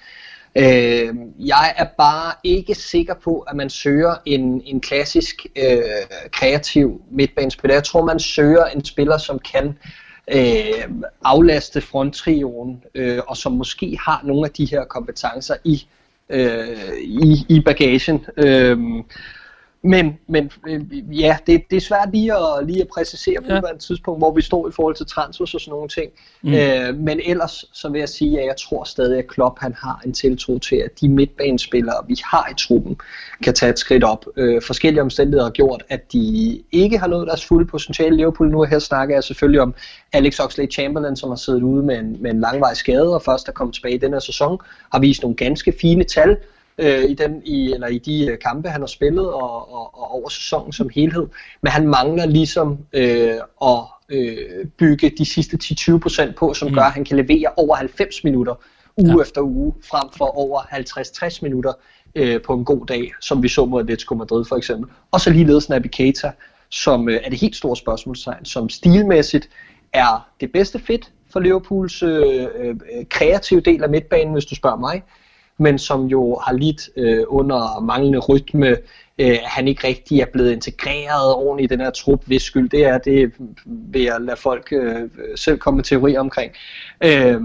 Øh, 0.56 1.14
jeg 1.38 1.74
er 1.76 1.86
bare 1.98 2.32
ikke 2.44 2.74
sikker 2.74 3.14
på, 3.14 3.38
at 3.38 3.56
man 3.56 3.70
søger 3.70 4.14
en, 4.26 4.62
en 4.64 4.80
klassisk 4.80 5.46
øh, 5.56 5.82
kreativ 6.32 7.02
midtbanespiller. 7.10 7.74
Jeg 7.74 7.84
tror, 7.84 8.04
man 8.04 8.18
søger 8.18 8.64
en 8.64 8.84
spiller, 8.84 9.18
som 9.18 9.38
kan 9.38 9.78
øh, 10.32 11.04
aflaste 11.24 11.80
fronttrioen, 11.80 12.82
øh, 12.94 13.20
og 13.26 13.36
som 13.36 13.52
måske 13.52 13.98
har 14.00 14.20
nogle 14.24 14.46
af 14.46 14.50
de 14.50 14.64
her 14.64 14.84
kompetencer 14.84 15.54
i, 15.64 15.86
øh, 16.28 16.98
i, 17.00 17.46
i 17.48 17.60
bagagen. 17.60 18.26
Øh, 18.36 18.78
men, 19.84 20.18
men 20.28 20.50
øh, 20.68 20.80
ja, 21.20 21.36
det, 21.46 21.62
det 21.70 21.76
er 21.76 21.80
svært 21.80 22.08
lige 22.12 22.32
at, 22.32 22.66
lige 22.66 22.80
at 22.80 22.88
præcisere 22.94 23.40
på 23.40 23.46
ja. 23.48 23.58
et 23.58 23.80
tidspunkt, 23.80 24.20
hvor 24.20 24.34
vi 24.34 24.42
står 24.42 24.68
i 24.68 24.72
forhold 24.72 24.94
til 24.94 25.06
transfers 25.06 25.54
og 25.54 25.60
sådan 25.60 25.72
nogle 25.72 25.88
ting. 25.88 26.10
Mm. 26.42 26.54
Øh, 26.54 26.96
men 26.96 27.20
ellers 27.24 27.64
så 27.72 27.88
vil 27.88 27.98
jeg 27.98 28.08
sige, 28.08 28.40
at 28.40 28.46
jeg 28.46 28.54
tror 28.56 28.84
stadig, 28.84 29.18
at 29.18 29.26
Klopp 29.28 29.58
han 29.60 29.74
har 29.78 30.00
en 30.06 30.12
tiltro 30.12 30.58
til, 30.58 30.76
at 30.76 31.00
de 31.00 31.08
midtbanespillere, 31.08 31.96
vi 32.08 32.16
har 32.24 32.48
i 32.50 32.54
truppen, 32.58 32.96
kan 33.42 33.54
tage 33.54 33.70
et 33.70 33.78
skridt 33.78 34.04
op. 34.04 34.26
Øh, 34.36 34.62
forskellige 34.62 35.02
omstændigheder 35.02 35.44
har 35.44 35.50
gjort, 35.50 35.82
at 35.88 36.12
de 36.12 36.62
ikke 36.72 36.98
har 36.98 37.06
nået 37.06 37.26
deres 37.26 37.44
fulde 37.44 37.66
potentiale. 37.66 38.16
Liverpool 38.16 38.50
nu 38.50 38.62
her 38.62 38.78
snakker 38.78 39.14
jeg 39.14 39.24
selvfølgelig 39.24 39.60
om 39.60 39.74
Alex 40.12 40.40
Oxlade-Chamberlain, 40.40 41.16
som 41.16 41.28
har 41.28 41.36
siddet 41.36 41.62
ude 41.62 41.82
med 41.82 41.98
en, 41.98 42.16
med 42.22 42.30
en 42.30 42.40
langvarig 42.40 42.76
skade, 42.76 43.14
og 43.14 43.22
først 43.22 43.48
er 43.48 43.52
kommet 43.52 43.74
tilbage 43.74 43.94
i 43.94 43.98
den 43.98 44.12
her 44.12 44.20
sæson, 44.20 44.58
har 44.92 45.00
vist 45.00 45.22
nogle 45.22 45.36
ganske 45.36 45.74
fine 45.80 46.04
tal, 46.04 46.36
øh, 46.78 47.04
i, 47.04 47.14
den, 47.14 47.42
i, 47.44 47.72
eller 47.72 47.86
i 47.86 47.98
de 47.98 48.26
øh, 48.30 48.38
kampe, 48.38 48.68
han 48.68 48.80
har 48.80 48.86
spillet, 48.86 49.32
og, 49.32 49.74
og, 49.74 49.98
og 49.98 50.14
over 50.14 50.28
sæsonen 50.28 50.72
som 50.72 50.90
helhed. 50.94 51.26
Men 51.62 51.72
han 51.72 51.88
mangler 51.88 52.26
ligesom 52.26 52.78
øh, 52.92 53.34
at 53.62 53.84
øh, 54.08 54.66
bygge 54.78 55.10
de 55.18 55.24
sidste 55.24 55.58
10-20% 55.64 56.32
på, 56.32 56.54
som 56.54 56.68
mm. 56.68 56.74
gør, 56.74 56.82
at 56.82 56.92
han 56.92 57.04
kan 57.04 57.16
levere 57.16 57.50
over 57.56 57.76
90 57.76 58.24
minutter 58.24 58.54
uge 58.96 59.16
ja. 59.16 59.22
efter 59.22 59.40
uge, 59.40 59.74
frem 59.90 60.08
for 60.16 60.38
over 60.38 60.60
50-60 60.60 61.38
minutter 61.42 61.72
øh, 62.14 62.42
på 62.42 62.54
en 62.54 62.64
god 62.64 62.86
dag, 62.86 63.12
som 63.20 63.42
vi 63.42 63.48
så 63.48 63.64
mod 63.64 63.80
Atletico 63.80 64.14
Madrid 64.14 64.44
for 64.44 64.56
eksempel. 64.56 64.90
Og 65.10 65.20
så 65.20 65.30
ligeledes 65.30 65.68
Naby 65.68 65.86
Keita, 65.86 66.30
som 66.68 67.08
øh, 67.08 67.20
er 67.24 67.30
det 67.30 67.40
helt 67.40 67.56
store 67.56 67.76
spørgsmålstegn, 67.76 68.44
som 68.44 68.68
stilmæssigt 68.68 69.48
er 69.92 70.28
det 70.40 70.52
bedste 70.52 70.78
fit 70.78 71.12
for 71.32 71.40
Liverpools 71.40 72.02
øh, 72.02 72.46
øh, 72.58 72.76
kreative 73.10 73.60
del 73.60 73.82
af 73.82 73.88
midtbanen, 73.88 74.32
hvis 74.32 74.44
du 74.44 74.54
spørger 74.54 74.76
mig 74.76 75.02
men 75.58 75.78
som 75.78 76.06
jo 76.06 76.40
har 76.44 76.52
lidt 76.52 76.88
øh, 76.96 77.24
under 77.28 77.80
manglende 77.80 78.18
rytme, 78.18 78.76
øh, 79.18 79.38
han 79.44 79.68
ikke 79.68 79.86
rigtig 79.86 80.20
er 80.20 80.26
blevet 80.32 80.52
integreret 80.52 81.34
ordentligt 81.34 81.72
i 81.72 81.76
den 81.76 81.84
her 81.84 81.90
trup, 81.90 82.22
hvis 82.26 82.42
skyld 82.42 82.68
det 82.68 82.84
er, 82.84 82.98
det 82.98 83.32
vil 83.66 84.02
jeg 84.02 84.20
lade 84.20 84.36
folk 84.36 84.68
øh, 84.72 85.10
selv 85.36 85.58
komme 85.58 85.76
med 85.76 85.84
teorier 85.84 86.20
omkring. 86.20 86.52
Øh, 87.04 87.40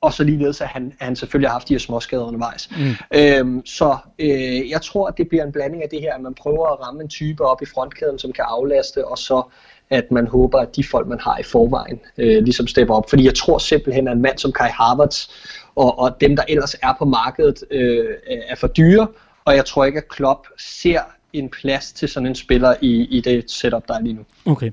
og 0.00 0.12
så 0.12 0.24
ligeledes, 0.24 0.60
at 0.60 0.68
han, 0.68 0.92
han 1.00 1.16
selvfølgelig 1.16 1.48
har 1.48 1.52
haft 1.52 1.68
de 1.68 1.74
her 1.74 1.78
småskader 1.78 2.24
undervejs. 2.24 2.70
Mm. 2.70 3.18
Øhm, 3.18 3.66
så 3.66 3.96
øh, 4.18 4.70
jeg 4.70 4.82
tror, 4.82 5.08
at 5.08 5.14
det 5.18 5.28
bliver 5.28 5.44
en 5.44 5.52
blanding 5.52 5.82
af 5.82 5.88
det 5.88 6.00
her, 6.00 6.14
at 6.14 6.20
man 6.20 6.34
prøver 6.34 6.66
at 6.66 6.86
ramme 6.86 7.02
en 7.02 7.08
type 7.08 7.44
op 7.44 7.62
i 7.62 7.66
frontkæden, 7.66 8.18
som 8.18 8.32
kan 8.32 8.44
aflaste, 8.48 9.08
og 9.08 9.18
så 9.18 9.42
at 9.90 10.10
man 10.10 10.26
håber, 10.26 10.58
at 10.58 10.76
de 10.76 10.84
folk, 10.84 11.08
man 11.08 11.20
har 11.20 11.38
i 11.38 11.42
forvejen, 11.42 12.00
øh, 12.18 12.42
ligesom 12.42 12.66
stepper 12.66 12.94
op. 12.94 13.10
Fordi 13.10 13.24
jeg 13.24 13.34
tror 13.34 13.58
simpelthen, 13.58 14.08
at 14.08 14.16
en 14.16 14.22
mand 14.22 14.38
som 14.38 14.52
Kai 14.52 14.68
Havertz 14.68 15.28
og, 15.76 15.98
og 15.98 16.20
dem, 16.20 16.36
der 16.36 16.42
ellers 16.48 16.76
er 16.82 16.94
på 16.98 17.04
markedet, 17.04 17.64
øh, 17.70 18.06
er 18.26 18.54
for 18.54 18.66
dyre, 18.66 19.08
og 19.44 19.56
jeg 19.56 19.64
tror 19.64 19.84
ikke, 19.84 19.98
at 19.98 20.08
Klopp 20.08 20.46
ser 20.58 21.00
en 21.32 21.48
plads 21.48 21.92
til 21.92 22.08
sådan 22.08 22.26
en 22.26 22.34
spiller 22.34 22.74
i, 22.80 23.04
i 23.04 23.20
det 23.20 23.50
setup, 23.50 23.88
der 23.88 23.94
er 23.94 24.00
lige 24.00 24.14
nu. 24.14 24.24
Okay. 24.44 24.70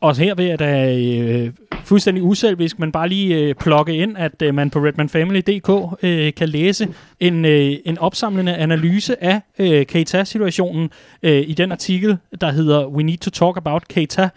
Og 0.00 0.16
her 0.16 0.34
vil 0.34 0.46
jeg 0.46 0.58
da 0.58 0.96
øh, 0.96 1.52
fuldstændig 1.84 2.22
uselvisk, 2.22 2.78
men 2.78 2.92
bare 2.92 3.08
lige 3.08 3.38
øh, 3.38 3.54
plukke 3.54 3.96
ind, 3.96 4.16
at 4.18 4.42
øh, 4.42 4.54
man 4.54 4.70
på 4.70 4.78
redmanfamily.dk 4.78 5.98
øh, 6.02 6.34
kan 6.34 6.48
læse 6.48 6.88
en, 7.20 7.44
øh, 7.44 7.76
en 7.84 7.98
opsamlende 7.98 8.56
analyse 8.56 9.24
af 9.24 9.40
øh, 9.58 9.86
Keita-situationen 9.86 10.90
øh, 11.22 11.42
i 11.46 11.54
den 11.54 11.72
artikel, 11.72 12.18
der 12.40 12.50
hedder 12.50 12.86
We 12.86 13.02
Need 13.02 13.18
to 13.18 13.30
Talk 13.30 13.56
About 13.56 13.88
Keita, 13.88 14.28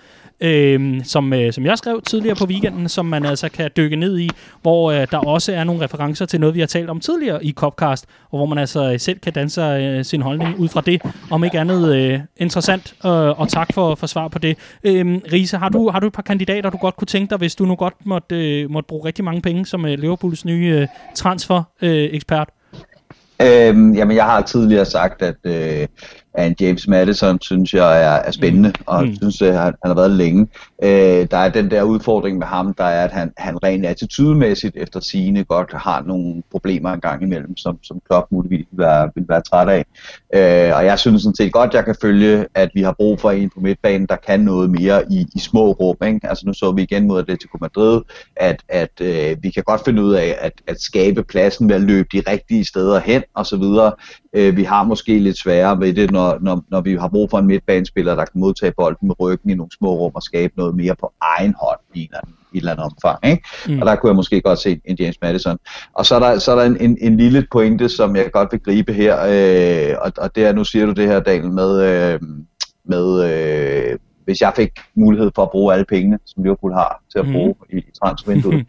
øh, 0.41 1.03
som, 1.03 1.33
øh, 1.33 1.53
som 1.53 1.65
jeg 1.65 1.77
skrev 1.77 2.01
tidligere 2.01 2.35
på 2.35 2.45
weekenden, 2.45 2.89
som 2.89 3.05
man 3.05 3.25
altså 3.25 3.49
kan 3.49 3.71
dykke 3.77 3.95
ned 3.95 4.19
i, 4.19 4.29
hvor 4.61 4.91
øh, 4.91 5.07
der 5.11 5.17
også 5.17 5.53
er 5.53 5.63
nogle 5.63 5.83
referencer 5.83 6.25
til 6.25 6.39
noget, 6.39 6.55
vi 6.55 6.59
har 6.59 6.67
talt 6.67 6.89
om 6.89 6.99
tidligere 6.99 7.45
i 7.45 7.51
Copcast, 7.51 8.05
og 8.31 8.37
hvor 8.37 8.45
man 8.45 8.57
altså 8.57 8.91
øh, 8.91 8.99
selv 8.99 9.19
kan 9.19 9.33
danse 9.33 9.61
øh, 9.61 10.05
sin 10.05 10.21
holdning 10.21 10.59
ud 10.59 10.67
fra 10.67 10.81
det, 10.81 11.01
om 11.31 11.43
ikke 11.43 11.59
andet 11.59 11.95
øh, 11.95 12.19
interessant, 12.37 12.95
øh, 13.05 13.11
og 13.39 13.49
tak 13.49 13.73
for, 13.73 13.95
for 13.95 14.07
svar 14.07 14.27
på 14.27 14.39
det. 14.39 14.57
Øh, 14.83 15.21
Riese, 15.33 15.57
har 15.57 15.69
du, 15.69 15.89
har 15.89 15.99
du 15.99 16.07
et 16.07 16.13
par 16.13 16.21
kandidater, 16.21 16.69
du 16.69 16.77
godt 16.77 16.95
kunne 16.95 17.05
tænke 17.05 17.24
dig, 17.29 17.37
hvis 17.37 17.55
du 17.55 17.65
nu 17.65 17.75
godt 17.75 17.93
måtte, 18.05 18.61
øh, 18.61 18.71
måtte 18.71 18.87
bruge 18.87 19.05
rigtig 19.05 19.25
mange 19.25 19.41
penge 19.41 19.65
som 19.65 19.85
øh, 19.85 19.99
Liverpools 19.99 20.45
nye 20.45 20.67
øh, 20.81 20.87
transfer-ekspert? 21.15 22.49
Øh, 23.41 23.67
øhm, 23.67 23.93
jamen, 23.93 24.15
jeg 24.15 24.25
har 24.25 24.41
tidligere 24.41 24.85
sagt, 24.85 25.21
at, 25.21 25.35
øh, 25.43 25.87
en 26.43 26.55
James 26.59 26.87
Madison, 26.87 27.41
synes 27.41 27.73
jeg 27.73 28.03
er, 28.03 28.09
er 28.09 28.31
spændende, 28.31 28.69
mm. 28.69 28.83
og 28.85 29.05
mm. 29.05 29.15
synes, 29.15 29.41
at 29.41 29.53
han, 29.53 29.63
han 29.63 29.75
har 29.83 29.95
været 29.95 30.11
længe. 30.11 30.47
Øh, 30.83 31.27
der 31.31 31.37
er 31.37 31.49
den 31.49 31.71
der 31.71 31.83
udfordring 31.83 32.37
med 32.37 32.47
ham, 32.47 32.73
der 32.73 32.83
er, 32.83 33.03
at 33.03 33.11
han, 33.11 33.31
han 33.37 33.63
rent 33.63 33.85
attitudemæssigt 33.85 34.77
efter 34.77 34.99
sine 34.99 35.43
godt 35.43 35.73
har 35.73 36.03
nogle 36.07 36.43
problemer 36.51 36.93
en 36.93 37.01
gang 37.01 37.23
imellem, 37.23 37.57
som, 37.57 37.79
som 37.83 38.01
Klopp 38.07 38.31
muligvis 38.31 38.65
vil 38.71 38.79
være, 38.79 39.09
vil 39.15 39.25
være 39.29 39.41
træt 39.41 39.69
af. 39.69 39.85
Øh, 40.33 40.77
og 40.77 40.85
jeg 40.85 40.99
synes 40.99 41.21
sådan 41.21 41.35
set 41.35 41.53
godt, 41.53 41.73
jeg 41.73 41.85
kan 41.85 41.95
følge, 42.01 42.45
at 42.55 42.69
vi 42.73 42.81
har 42.81 42.91
brug 42.91 43.19
for 43.19 43.31
en 43.31 43.49
på 43.49 43.59
midtbanen, 43.59 44.07
der 44.07 44.15
kan 44.15 44.39
noget 44.39 44.69
mere 44.69 45.03
i, 45.11 45.27
i 45.35 45.39
små 45.39 45.71
rum. 45.71 45.97
Ikke? 46.07 46.19
Altså 46.23 46.43
nu 46.45 46.53
så 46.53 46.71
vi 46.71 46.81
igen 46.81 47.07
mod 47.07 47.19
Atletico 47.19 47.57
Madrid, 47.61 48.01
at, 48.35 48.63
at 48.69 49.01
øh, 49.01 49.37
vi 49.43 49.49
kan 49.49 49.63
godt 49.63 49.81
finde 49.85 50.03
ud 50.03 50.13
af 50.13 50.37
at, 50.41 50.53
at 50.67 50.81
skabe 50.81 51.23
pladsen 51.23 51.69
ved 51.69 51.75
at 51.75 51.81
løbe 51.81 52.07
de 52.13 52.23
rigtige 52.31 52.65
steder 52.65 52.99
hen 52.99 53.23
osv. 53.35 53.63
Øh, 54.35 54.57
vi 54.57 54.63
har 54.63 54.83
måske 54.83 55.19
lidt 55.19 55.37
sværere 55.37 55.79
ved 55.79 55.93
det, 55.93 56.11
når, 56.11 56.37
når, 56.41 56.63
når 56.71 56.81
vi 56.81 56.95
har 56.95 57.07
brug 57.07 57.29
for 57.29 57.39
en 57.39 57.47
midtbanespiller, 57.47 58.15
der 58.15 58.25
kan 58.25 58.39
modtage 58.39 58.73
bolden 58.77 59.07
med 59.07 59.15
ryggen 59.19 59.49
i 59.49 59.53
nogle 59.53 59.71
små 59.77 59.95
rum 59.95 60.11
og 60.15 60.23
skabe 60.23 60.53
noget 60.57 60.75
mere 60.75 60.95
på 60.95 61.13
egen 61.21 61.55
hånd 61.61 61.79
i 61.93 61.99
en 61.99 62.05
eller 62.05 62.17
anden, 62.17 62.35
i 62.53 62.57
et 62.57 62.61
eller 62.61 62.71
andet 62.71 62.85
omfang. 62.85 63.19
Ikke? 63.23 63.43
Mm. 63.67 63.79
Og 63.79 63.85
der 63.85 63.95
kunne 63.95 64.09
jeg 64.09 64.15
måske 64.15 64.41
godt 64.41 64.59
se 64.59 64.81
en 64.85 64.95
James 64.99 65.21
Madison. 65.21 65.57
Og 65.93 66.05
så 66.05 66.15
er 66.15 66.19
der, 66.19 66.39
så 66.39 66.51
er 66.51 66.55
der 66.55 66.65
en, 66.65 66.77
en, 66.81 66.97
en 67.01 67.17
lille 67.17 67.47
pointe, 67.51 67.89
som 67.89 68.15
jeg 68.15 68.31
godt 68.31 68.51
vil 68.51 68.59
gribe 68.59 68.93
her, 68.93 69.15
øh, 69.27 69.95
og, 70.01 70.11
og 70.17 70.35
det 70.35 70.45
er, 70.45 70.53
nu 70.53 70.63
siger 70.63 70.85
du 70.85 70.91
det 70.91 71.07
her, 71.07 71.19
Daniel, 71.19 71.51
med, 71.51 71.81
øh, 71.81 72.19
med 72.85 73.23
øh, 73.29 73.99
hvis 74.25 74.41
jeg 74.41 74.53
fik 74.55 74.71
mulighed 74.95 75.31
for 75.35 75.43
at 75.43 75.51
bruge 75.51 75.73
alle 75.73 75.85
pengene, 75.85 76.19
som 76.25 76.43
Liverpool 76.43 76.73
har 76.73 77.03
til 77.11 77.19
at 77.19 77.25
mhm. 77.25 77.33
bruge 77.33 77.55
mm. 77.59 77.77
i, 77.77 77.81
i 77.81 77.91
transfervinduet. 78.03 78.55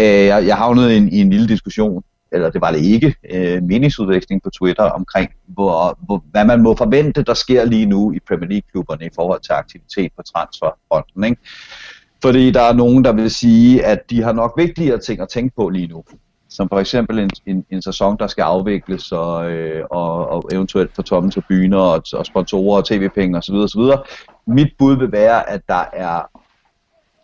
øh, 0.00 0.04
jeg, 0.04 0.46
jeg 0.46 0.56
havnede 0.56 0.94
i 0.94 0.96
en, 0.96 1.08
i 1.08 1.20
en 1.20 1.30
lille 1.30 1.48
diskussion, 1.48 2.02
eller 2.32 2.50
det 2.50 2.60
var 2.60 2.72
det 2.72 2.80
ikke, 2.80 3.14
øh, 3.30 3.62
meningsudveksling 3.62 4.42
på 4.42 4.50
Twitter 4.50 4.84
omkring, 4.84 5.30
hvor, 5.46 5.98
hvor, 6.06 6.24
hvad 6.30 6.44
man 6.44 6.62
må 6.62 6.76
forvente, 6.76 7.22
der 7.22 7.34
sker 7.34 7.64
lige 7.64 7.86
nu 7.86 8.12
i 8.12 8.18
Premier 8.28 8.48
League-klubberne 8.48 9.06
i 9.06 9.10
forhold 9.14 9.40
til 9.40 9.52
aktivitet 9.52 10.12
på 10.16 10.22
transferfronten. 10.22 11.24
Ikke? 11.24 11.36
Fordi 12.22 12.50
der 12.50 12.62
er 12.62 12.72
nogen, 12.72 13.04
der 13.04 13.12
vil 13.12 13.30
sige, 13.30 13.84
at 13.84 14.10
de 14.10 14.22
har 14.22 14.32
nok 14.32 14.52
vigtigere 14.56 14.98
ting 14.98 15.20
at 15.20 15.28
tænke 15.28 15.54
på 15.56 15.68
lige 15.68 15.86
nu. 15.86 16.04
Som 16.48 16.68
for 16.68 16.80
eksempel 16.80 17.18
en, 17.18 17.30
en, 17.46 17.64
en 17.70 17.82
sæson, 17.82 18.16
der 18.18 18.26
skal 18.26 18.42
afvikles, 18.42 19.12
og, 19.12 19.50
øh, 19.50 19.84
og, 19.90 20.28
og 20.28 20.48
eventuelt 20.52 20.94
få 20.94 21.02
tomme 21.02 21.30
tribuner, 21.30 21.78
og, 21.78 22.02
og 22.12 22.26
sponsorer, 22.26 22.76
og 22.76 22.86
tv-penge 22.86 23.38
osv. 23.38 23.54
osv. 23.54 23.80
Mit 24.46 24.68
bud 24.78 24.96
vil 24.96 25.12
være, 25.12 25.50
at 25.50 25.60
der 25.68 25.84
er 25.92 26.22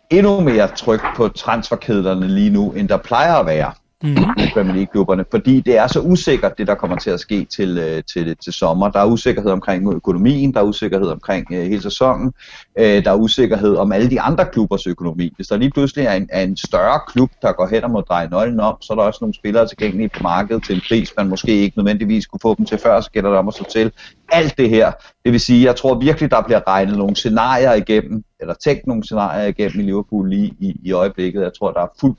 endnu 0.09 0.39
mere 0.39 0.67
tryk 0.67 1.01
på 1.15 1.27
transferkæderne 1.27 2.27
lige 2.27 2.49
nu, 2.49 2.71
end 2.71 2.89
der 2.89 2.97
plejer 2.97 3.35
at 3.35 3.45
være 3.45 3.71
Mm-hmm. 4.03 4.23
mm. 4.37 4.43
i 4.43 4.49
Premier 4.53 4.75
League-klubberne, 4.75 5.25
fordi 5.31 5.59
det 5.59 5.77
er 5.77 5.87
så 5.87 6.01
usikkert, 6.01 6.57
det 6.57 6.67
der 6.67 6.75
kommer 6.75 6.97
til 6.97 7.09
at 7.09 7.19
ske 7.19 7.45
til, 7.45 7.77
øh, 7.77 8.03
til, 8.13 8.37
til 8.37 8.53
sommer. 8.53 8.89
Der 8.89 8.99
er 8.99 9.05
usikkerhed 9.05 9.51
omkring 9.51 9.93
økonomien, 9.93 10.53
der 10.53 10.59
er 10.59 10.63
usikkerhed 10.63 11.07
omkring 11.07 11.47
øh, 11.53 11.63
hele 11.63 11.81
sæsonen, 11.81 12.33
øh, 12.79 13.03
der 13.03 13.11
er 13.11 13.15
usikkerhed 13.15 13.75
om 13.75 13.91
alle 13.91 14.09
de 14.09 14.21
andre 14.21 14.45
klubbers 14.45 14.87
økonomi. 14.87 15.33
Hvis 15.35 15.47
der 15.47 15.57
lige 15.57 15.71
pludselig 15.71 16.05
er 16.05 16.13
en, 16.13 16.29
er 16.31 16.43
en 16.43 16.57
større 16.57 16.99
klub, 17.07 17.29
der 17.41 17.51
går 17.51 17.67
hen 17.67 17.83
og 17.83 17.91
må 17.91 18.01
dreje 18.01 18.29
nøglen 18.29 18.59
om, 18.59 18.77
så 18.81 18.93
er 18.93 18.97
der 18.97 19.03
også 19.03 19.17
nogle 19.21 19.33
spillere 19.33 19.67
tilgængelige 19.67 20.09
på 20.09 20.23
markedet 20.23 20.63
til 20.63 20.75
en 20.75 20.81
pris, 20.87 21.13
man 21.17 21.27
måske 21.27 21.51
ikke 21.51 21.77
nødvendigvis 21.77 22.25
kunne 22.25 22.39
få 22.41 22.55
dem 22.55 22.65
til 22.65 22.77
før, 22.77 23.01
så 23.01 23.11
gælder 23.11 23.29
det 23.29 23.39
om 23.39 23.47
at 23.47 23.53
slå 23.53 23.65
til. 23.71 23.91
Alt 24.31 24.57
det 24.57 24.69
her, 24.69 24.91
det 25.25 25.31
vil 25.31 25.39
sige, 25.39 25.65
jeg 25.65 25.75
tror 25.75 25.99
virkelig, 25.99 26.31
der 26.31 26.41
bliver 26.41 26.61
regnet 26.67 26.97
nogle 26.97 27.15
scenarier 27.15 27.73
igennem, 27.73 28.23
eller 28.39 28.53
tænkt 28.53 28.87
nogle 28.87 29.03
scenarier 29.03 29.47
igennem 29.47 29.79
i 29.79 29.83
Liverpool 29.83 30.29
lige 30.29 30.53
i, 30.59 30.75
i 30.83 30.91
øjeblikket. 30.91 31.41
Jeg 31.41 31.51
tror, 31.59 31.71
der 31.71 31.81
er 31.81 31.87
fuldt 31.99 32.17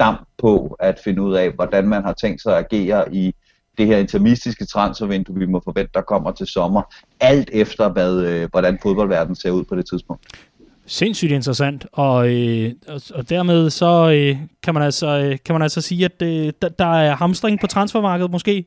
damp 0.00 0.28
på 0.38 0.76
at 0.80 0.98
finde 1.04 1.22
ud 1.22 1.34
af, 1.34 1.50
hvordan 1.50 1.88
man 1.88 2.02
har 2.04 2.12
tænkt 2.12 2.42
sig 2.42 2.58
at 2.58 2.64
agere 2.64 3.14
i 3.14 3.34
det 3.78 3.86
her 3.86 3.98
intermistiske 3.98 4.64
transfervindue, 4.64 5.38
vi 5.38 5.46
må 5.46 5.60
forvente, 5.64 5.90
der 5.94 6.00
kommer 6.00 6.30
til 6.30 6.46
sommer, 6.46 6.82
alt 7.20 7.50
efter, 7.52 7.88
hvad, 7.88 8.16
øh, 8.16 8.48
hvordan 8.50 8.78
fodboldverdenen 8.82 9.36
ser 9.36 9.50
ud 9.50 9.64
på 9.64 9.76
det 9.76 9.86
tidspunkt. 9.86 10.26
Sindssygt 10.86 11.32
interessant, 11.32 11.86
og, 11.92 12.28
øh, 12.28 12.72
og 13.14 13.30
dermed 13.30 13.70
så 13.70 14.10
øh, 14.10 14.36
kan, 14.62 14.74
man 14.74 14.82
altså, 14.82 15.06
øh, 15.06 15.38
kan 15.44 15.54
man 15.54 15.62
altså 15.62 15.80
sige, 15.80 16.04
at 16.04 16.22
øh, 16.22 16.52
der, 16.62 16.68
der 16.68 16.94
er 16.94 17.16
hamstring 17.16 17.60
på 17.60 17.66
transfermarkedet 17.66 18.30
måske? 18.30 18.64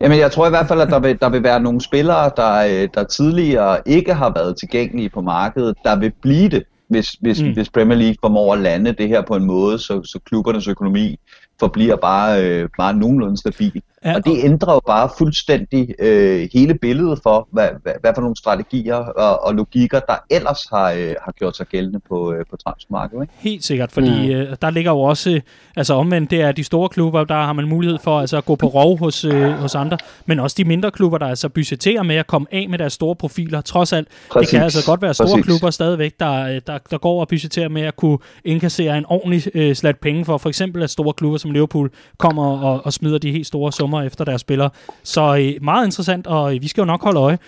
Jamen, 0.00 0.18
jeg 0.18 0.32
tror 0.32 0.46
i 0.46 0.50
hvert 0.50 0.68
fald, 0.68 0.80
at 0.80 0.88
der 0.88 0.98
vil, 0.98 1.20
der 1.20 1.28
vil 1.28 1.42
være 1.42 1.60
nogle 1.60 1.80
spillere, 1.80 2.30
der, 2.36 2.82
øh, 2.82 2.88
der 2.94 3.04
tidligere 3.04 3.78
ikke 3.86 4.14
har 4.14 4.32
været 4.34 4.56
tilgængelige 4.58 5.10
på 5.10 5.20
markedet, 5.20 5.76
der 5.84 5.96
vil 5.96 6.12
blive 6.22 6.48
det 6.48 6.64
hvis, 6.88 7.10
hvis, 7.10 7.42
mm. 7.42 7.52
hvis 7.52 7.70
Premier 7.70 7.98
League 7.98 8.16
formår 8.20 8.52
at 8.52 8.60
lande 8.60 8.92
det 8.92 9.08
her 9.08 9.22
på 9.22 9.36
en 9.36 9.44
måde, 9.44 9.78
så, 9.78 10.02
så 10.02 10.18
klubbernes 10.24 10.68
økonomi 10.68 11.16
forbliver 11.60 11.96
bare, 11.96 12.44
øh, 12.44 12.68
bare 12.78 12.96
nogenlunde 12.96 13.36
stabil. 13.36 13.82
Ja, 14.06 14.14
og 14.14 14.24
det 14.24 14.44
ændrer 14.44 14.72
jo 14.72 14.80
bare 14.86 15.08
fuldstændig 15.18 15.94
øh, 15.98 16.48
hele 16.52 16.74
billedet 16.74 17.20
for, 17.22 17.48
hvad, 17.52 17.68
hvad, 17.82 17.92
hvad 18.00 18.10
for 18.14 18.20
nogle 18.20 18.36
strategier 18.36 18.94
og, 18.94 19.44
og 19.44 19.54
logikker, 19.54 20.00
der 20.00 20.14
ellers 20.30 20.66
har, 20.72 20.92
øh, 20.92 21.14
har 21.24 21.32
gjort 21.32 21.56
sig 21.56 21.66
gældende 21.66 22.00
på, 22.08 22.32
øh, 22.32 22.44
på 22.50 22.56
transfermarkedet. 22.56 23.22
Ikke? 23.22 23.34
Helt 23.38 23.64
sikkert, 23.64 23.92
fordi 23.92 24.34
mm. 24.34 24.40
øh, 24.40 24.56
der 24.62 24.70
ligger 24.70 24.90
jo 24.90 25.00
også, 25.00 25.40
altså 25.76 25.94
omvendt, 25.94 26.30
det 26.30 26.40
er 26.40 26.52
de 26.52 26.64
store 26.64 26.88
klubber, 26.88 27.24
der 27.24 27.34
har 27.34 27.52
man 27.52 27.68
mulighed 27.68 27.98
for 27.98 28.20
altså, 28.20 28.36
at 28.36 28.44
gå 28.44 28.56
på 28.56 28.66
rov 28.66 28.98
hos, 28.98 29.24
øh, 29.24 29.50
hos 29.50 29.74
andre, 29.74 29.98
men 30.26 30.40
også 30.40 30.54
de 30.58 30.64
mindre 30.64 30.90
klubber, 30.90 31.18
der 31.18 31.26
altså 31.26 31.48
budgetterer 31.48 32.02
med 32.02 32.16
at 32.16 32.26
komme 32.26 32.46
af 32.52 32.68
med 32.68 32.78
deres 32.78 32.92
store 32.92 33.16
profiler. 33.16 33.60
Trods 33.60 33.92
alt, 33.92 34.08
Præcis. 34.30 34.48
det 34.48 34.56
kan 34.56 34.64
altså 34.64 34.86
godt 34.86 35.02
være 35.02 35.14
store 35.14 35.28
Præcis. 35.28 35.44
klubber 35.44 35.70
stadigvæk, 35.70 36.20
der, 36.20 36.60
der, 36.60 36.78
der 36.90 36.98
går 36.98 37.20
og 37.20 37.28
budgetterer 37.28 37.68
med 37.68 37.82
at 37.82 37.96
kunne 37.96 38.18
indkassere 38.44 38.98
en 38.98 39.04
ordentlig 39.08 39.42
øh, 39.54 39.74
slat 39.74 39.98
penge 39.98 40.24
for, 40.24 40.38
for 40.38 40.48
eksempel 40.48 40.82
at 40.82 40.90
store 40.90 41.12
klubber 41.12 41.38
som 41.38 41.50
Liverpool 41.50 41.90
kommer 42.18 42.58
og, 42.58 42.86
og 42.86 42.92
smider 42.92 43.18
de 43.18 43.32
helt 43.32 43.46
store 43.46 43.72
summer 43.72 43.95
efter 44.02 44.24
deres 44.24 44.40
spillere. 44.40 44.70
Så 45.02 45.36
øh, 45.36 45.64
meget 45.64 45.84
interessant, 45.84 46.26
og 46.26 46.54
øh, 46.54 46.62
vi 46.62 46.68
skal 46.68 46.80
jo 46.80 46.84
nok 46.84 47.02
holde 47.02 47.20
øje. 47.20 47.38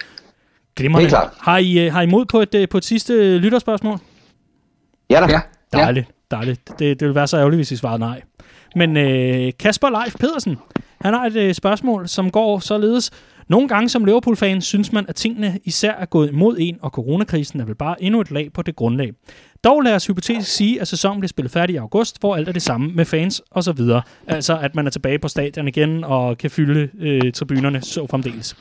Glimrende. 0.77 1.11
Har 1.41 1.59
I, 1.59 1.87
øh, 1.87 1.93
har 1.93 2.03
I 2.03 2.07
mod 2.07 2.25
på 2.25 2.41
et, 2.41 2.55
øh, 2.55 2.69
på 2.69 2.79
et 2.79 2.85
sidste 2.85 3.39
lytterspørgsmål? 3.39 3.99
Ja 5.11 5.21
da. 5.21 5.27
Ja. 5.33 5.41
Dejligt, 5.73 6.07
dejligt. 6.31 6.69
Det, 6.79 7.01
det 7.01 7.09
vil 7.09 7.15
være 7.15 7.27
så 7.27 7.37
ærgerligt, 7.37 7.59
hvis 7.59 7.73
I 7.73 7.77
svarede 7.77 7.99
nej. 7.99 8.23
Men 8.75 8.97
øh, 8.97 9.53
Kasper 9.59 9.89
Leif 9.89 10.15
Pedersen, 10.21 10.59
han 11.01 11.15
har 11.15 11.27
et 11.27 11.37
øh, 11.37 11.55
spørgsmål, 11.55 12.09
som 12.09 12.31
går 12.31 12.59
således. 12.59 13.11
Nogle 13.49 13.69
gange 13.69 13.89
som 13.89 14.05
Liverpool-fan 14.05 14.61
synes 14.61 14.93
man, 14.93 15.07
at 15.09 15.15
tingene 15.15 15.59
især 15.65 15.93
er 15.93 16.07
gået 16.07 16.31
imod 16.31 16.57
en, 16.59 16.79
og 16.83 16.91
coronakrisen 16.91 17.61
er 17.61 17.65
vel 17.65 17.75
bare 17.75 18.03
endnu 18.03 18.21
et 18.21 18.31
lag 18.31 18.53
på 18.53 18.63
det 18.63 18.77
grundlag. 18.77 19.13
Dog 19.65 19.81
lad 19.81 19.95
os 19.95 20.07
hypotetisk 20.07 20.51
sige, 20.51 20.81
at 20.81 20.89
sæsonen 20.89 21.21
bliver 21.21 21.29
spillet 21.29 21.53
færdig 21.53 21.75
i 21.75 21.77
august, 21.77 22.21
hvor 22.21 22.37
alt 22.37 22.49
er 22.49 22.53
det 22.53 22.63
samme 22.63 22.93
med 22.95 23.05
fans 23.05 23.43
og 23.51 23.65
så 23.65 23.73
videre. 23.73 24.03
Altså, 24.27 24.59
at 24.59 24.75
man 24.75 24.87
er 24.87 24.91
tilbage 24.91 25.19
på 25.19 25.29
stadion 25.29 25.69
igen 25.69 26.05
og 26.05 26.39
kan 26.39 26.51
fylde 26.51 26.89
øh, 27.01 27.33
tribunerne 27.33 27.83
så 27.83 28.07
fremdeles. 28.07 28.57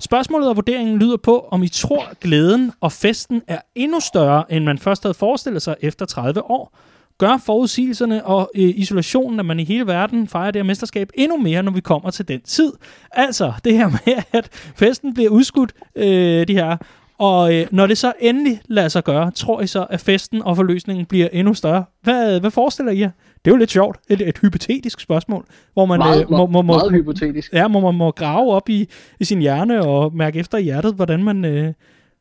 Spørgsmålet 0.00 0.48
og 0.48 0.56
vurderingen 0.56 0.98
lyder 0.98 1.16
på, 1.16 1.48
om 1.50 1.62
I 1.62 1.68
tror, 1.68 2.08
glæden 2.20 2.72
og 2.80 2.92
festen 2.92 3.42
er 3.46 3.58
endnu 3.74 4.00
større, 4.00 4.52
end 4.52 4.64
man 4.64 4.78
først 4.78 5.02
havde 5.02 5.14
forestillet 5.14 5.62
sig 5.62 5.76
efter 5.80 6.06
30 6.06 6.50
år. 6.50 6.76
Gør 7.18 7.36
forudsigelserne 7.46 8.26
og 8.26 8.50
øh, 8.54 8.72
isolationen, 8.76 9.40
at 9.40 9.46
man 9.46 9.60
i 9.60 9.64
hele 9.64 9.86
verden 9.86 10.28
fejrer 10.28 10.50
det 10.50 10.58
her 10.58 10.66
mesterskab 10.66 11.10
endnu 11.14 11.36
mere, 11.36 11.62
når 11.62 11.72
vi 11.72 11.80
kommer 11.80 12.10
til 12.10 12.28
den 12.28 12.40
tid. 12.40 12.72
Altså, 13.12 13.52
det 13.64 13.74
her 13.76 13.88
med, 13.88 14.22
at 14.32 14.48
festen 14.76 15.14
bliver 15.14 15.30
udskudt, 15.30 15.72
øh, 15.96 16.48
de 16.48 16.54
her 16.54 16.76
og 17.20 17.54
øh, 17.54 17.66
når 17.70 17.86
det 17.86 17.98
så 17.98 18.12
endelig 18.20 18.60
lader 18.68 18.88
sig 18.88 19.04
gøre, 19.04 19.30
tror 19.30 19.60
I 19.60 19.66
så, 19.66 19.86
at 19.90 20.00
festen 20.00 20.42
og 20.42 20.56
forløsningen 20.56 21.06
bliver 21.06 21.28
endnu 21.32 21.54
større? 21.54 21.84
Hvad, 22.02 22.40
hvad 22.40 22.50
forestiller 22.50 22.92
I 22.92 23.00
jer? 23.00 23.10
Det 23.44 23.50
er 23.50 23.54
jo 23.54 23.56
lidt 23.56 23.70
sjovt. 23.70 23.98
Et, 24.08 24.28
et 24.28 24.38
hypotetisk 24.38 25.00
spørgsmål, 25.00 25.46
hvor 25.72 25.86
man 25.86 25.98
meget, 25.98 26.22
øh, 26.22 26.30
må, 26.30 26.36
må, 26.36 26.46
må, 26.46 26.62
meget 26.62 26.92
hypotetisk. 26.92 27.52
Ja, 27.52 27.68
hvor 27.68 27.80
man 27.80 27.94
må 27.94 28.10
grave 28.10 28.52
op 28.52 28.68
i, 28.68 28.88
i 29.20 29.24
sin 29.24 29.40
hjerne 29.40 29.86
og 29.86 30.16
mærke 30.16 30.38
efter 30.38 30.58
i 30.58 30.62
hjertet, 30.62 30.94
hvordan 30.94 31.24
man, 31.24 31.44
øh, 31.44 31.72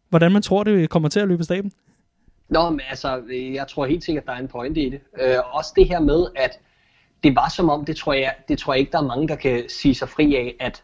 hvordan 0.10 0.32
man 0.32 0.42
tror, 0.42 0.64
det 0.64 0.90
kommer 0.90 1.10
til 1.10 1.20
at 1.20 1.28
løbe 1.28 1.44
staben. 1.44 1.72
Nå, 2.50 2.70
men 2.70 2.82
altså, 2.90 3.22
jeg 3.54 3.68
tror 3.68 3.86
helt 3.86 4.04
sikkert, 4.04 4.26
der 4.26 4.32
er 4.32 4.40
en 4.40 4.48
pointe 4.48 4.82
i 4.82 4.90
det. 4.90 5.00
Øh, 5.22 5.36
også 5.52 5.74
det 5.76 5.88
her 5.88 6.00
med, 6.00 6.26
at 6.36 6.60
det 7.24 7.36
var 7.36 7.50
som 7.56 7.70
om, 7.70 7.86
det 7.86 7.96
tror, 7.96 8.14
jeg, 8.14 8.34
det 8.48 8.58
tror 8.58 8.74
jeg 8.74 8.80
ikke, 8.80 8.92
der 8.92 9.00
er 9.00 9.08
mange, 9.08 9.28
der 9.28 9.36
kan 9.36 9.64
sige 9.68 9.96
sig 9.96 10.10
fri 10.10 10.36
af, 10.36 10.56
at 10.60 10.84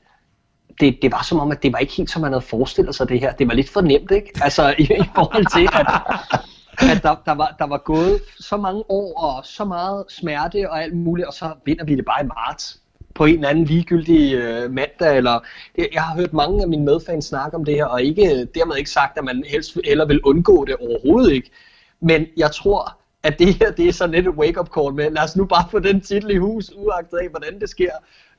det, 0.79 0.97
det 1.01 1.11
var 1.11 1.23
som 1.23 1.39
om, 1.39 1.51
at 1.51 1.63
det 1.63 1.73
var 1.73 1.79
ikke 1.79 1.93
helt, 1.93 2.09
som 2.09 2.21
man 2.21 2.31
havde 2.31 2.45
forestillet 2.45 2.95
sig 2.95 3.09
det 3.09 3.19
her. 3.19 3.31
Det 3.31 3.47
var 3.47 3.53
lidt 3.53 3.69
for 3.69 3.81
nemt, 3.81 4.11
ikke? 4.11 4.31
Altså 4.41 4.75
i, 4.77 4.83
i 4.83 5.09
forhold 5.15 5.45
til, 5.55 5.69
at, 5.73 5.87
at 6.91 7.03
der, 7.03 7.15
der, 7.25 7.31
var, 7.31 7.55
der 7.59 7.65
var 7.65 7.77
gået 7.77 8.21
så 8.39 8.57
mange 8.57 8.83
år 8.89 9.19
og 9.19 9.45
så 9.45 9.65
meget 9.65 10.03
smerte 10.09 10.69
og 10.69 10.83
alt 10.83 10.95
muligt, 10.95 11.27
og 11.27 11.33
så 11.33 11.53
vinder 11.65 11.85
vi 11.85 11.95
det 11.95 12.05
bare 12.05 12.23
i 12.23 12.27
marts 12.27 12.79
på 13.13 13.25
en 13.25 13.35
eller 13.35 13.49
anden 13.49 13.65
ligegyldig 13.65 14.33
øh, 14.33 14.71
mandag. 14.71 15.17
Eller, 15.17 15.39
jeg 15.93 16.03
har 16.03 16.15
hørt 16.15 16.33
mange 16.33 16.61
af 16.61 16.67
mine 16.67 16.85
medfans 16.85 17.25
snakke 17.25 17.57
om 17.57 17.65
det 17.65 17.73
her, 17.73 17.85
og 17.85 18.03
ikke, 18.03 18.47
dermed 18.55 18.77
ikke 18.77 18.89
sagt, 18.89 19.17
at 19.17 19.23
man 19.23 19.43
helst 19.47 19.77
eller 19.83 20.05
vil 20.05 20.21
undgå 20.21 20.65
det 20.65 20.75
overhovedet 20.75 21.31
ikke. 21.31 21.51
Men 22.01 22.25
jeg 22.37 22.51
tror, 22.51 22.97
at 23.25 23.39
det 23.39 23.53
her 23.53 23.71
det 23.71 23.87
er 23.87 23.93
sådan 23.93 24.15
lidt 24.15 24.27
et 24.27 24.33
wake-up 24.33 24.69
call 24.77 24.93
med, 24.93 25.11
lad 25.11 25.23
os 25.23 25.35
nu 25.35 25.45
bare 25.45 25.65
få 25.71 25.79
den 25.79 26.01
titel 26.01 26.31
i 26.31 26.37
hus, 26.37 26.71
uagtet 26.75 27.17
af, 27.17 27.29
hvordan 27.29 27.59
det 27.59 27.69
sker 27.69 27.91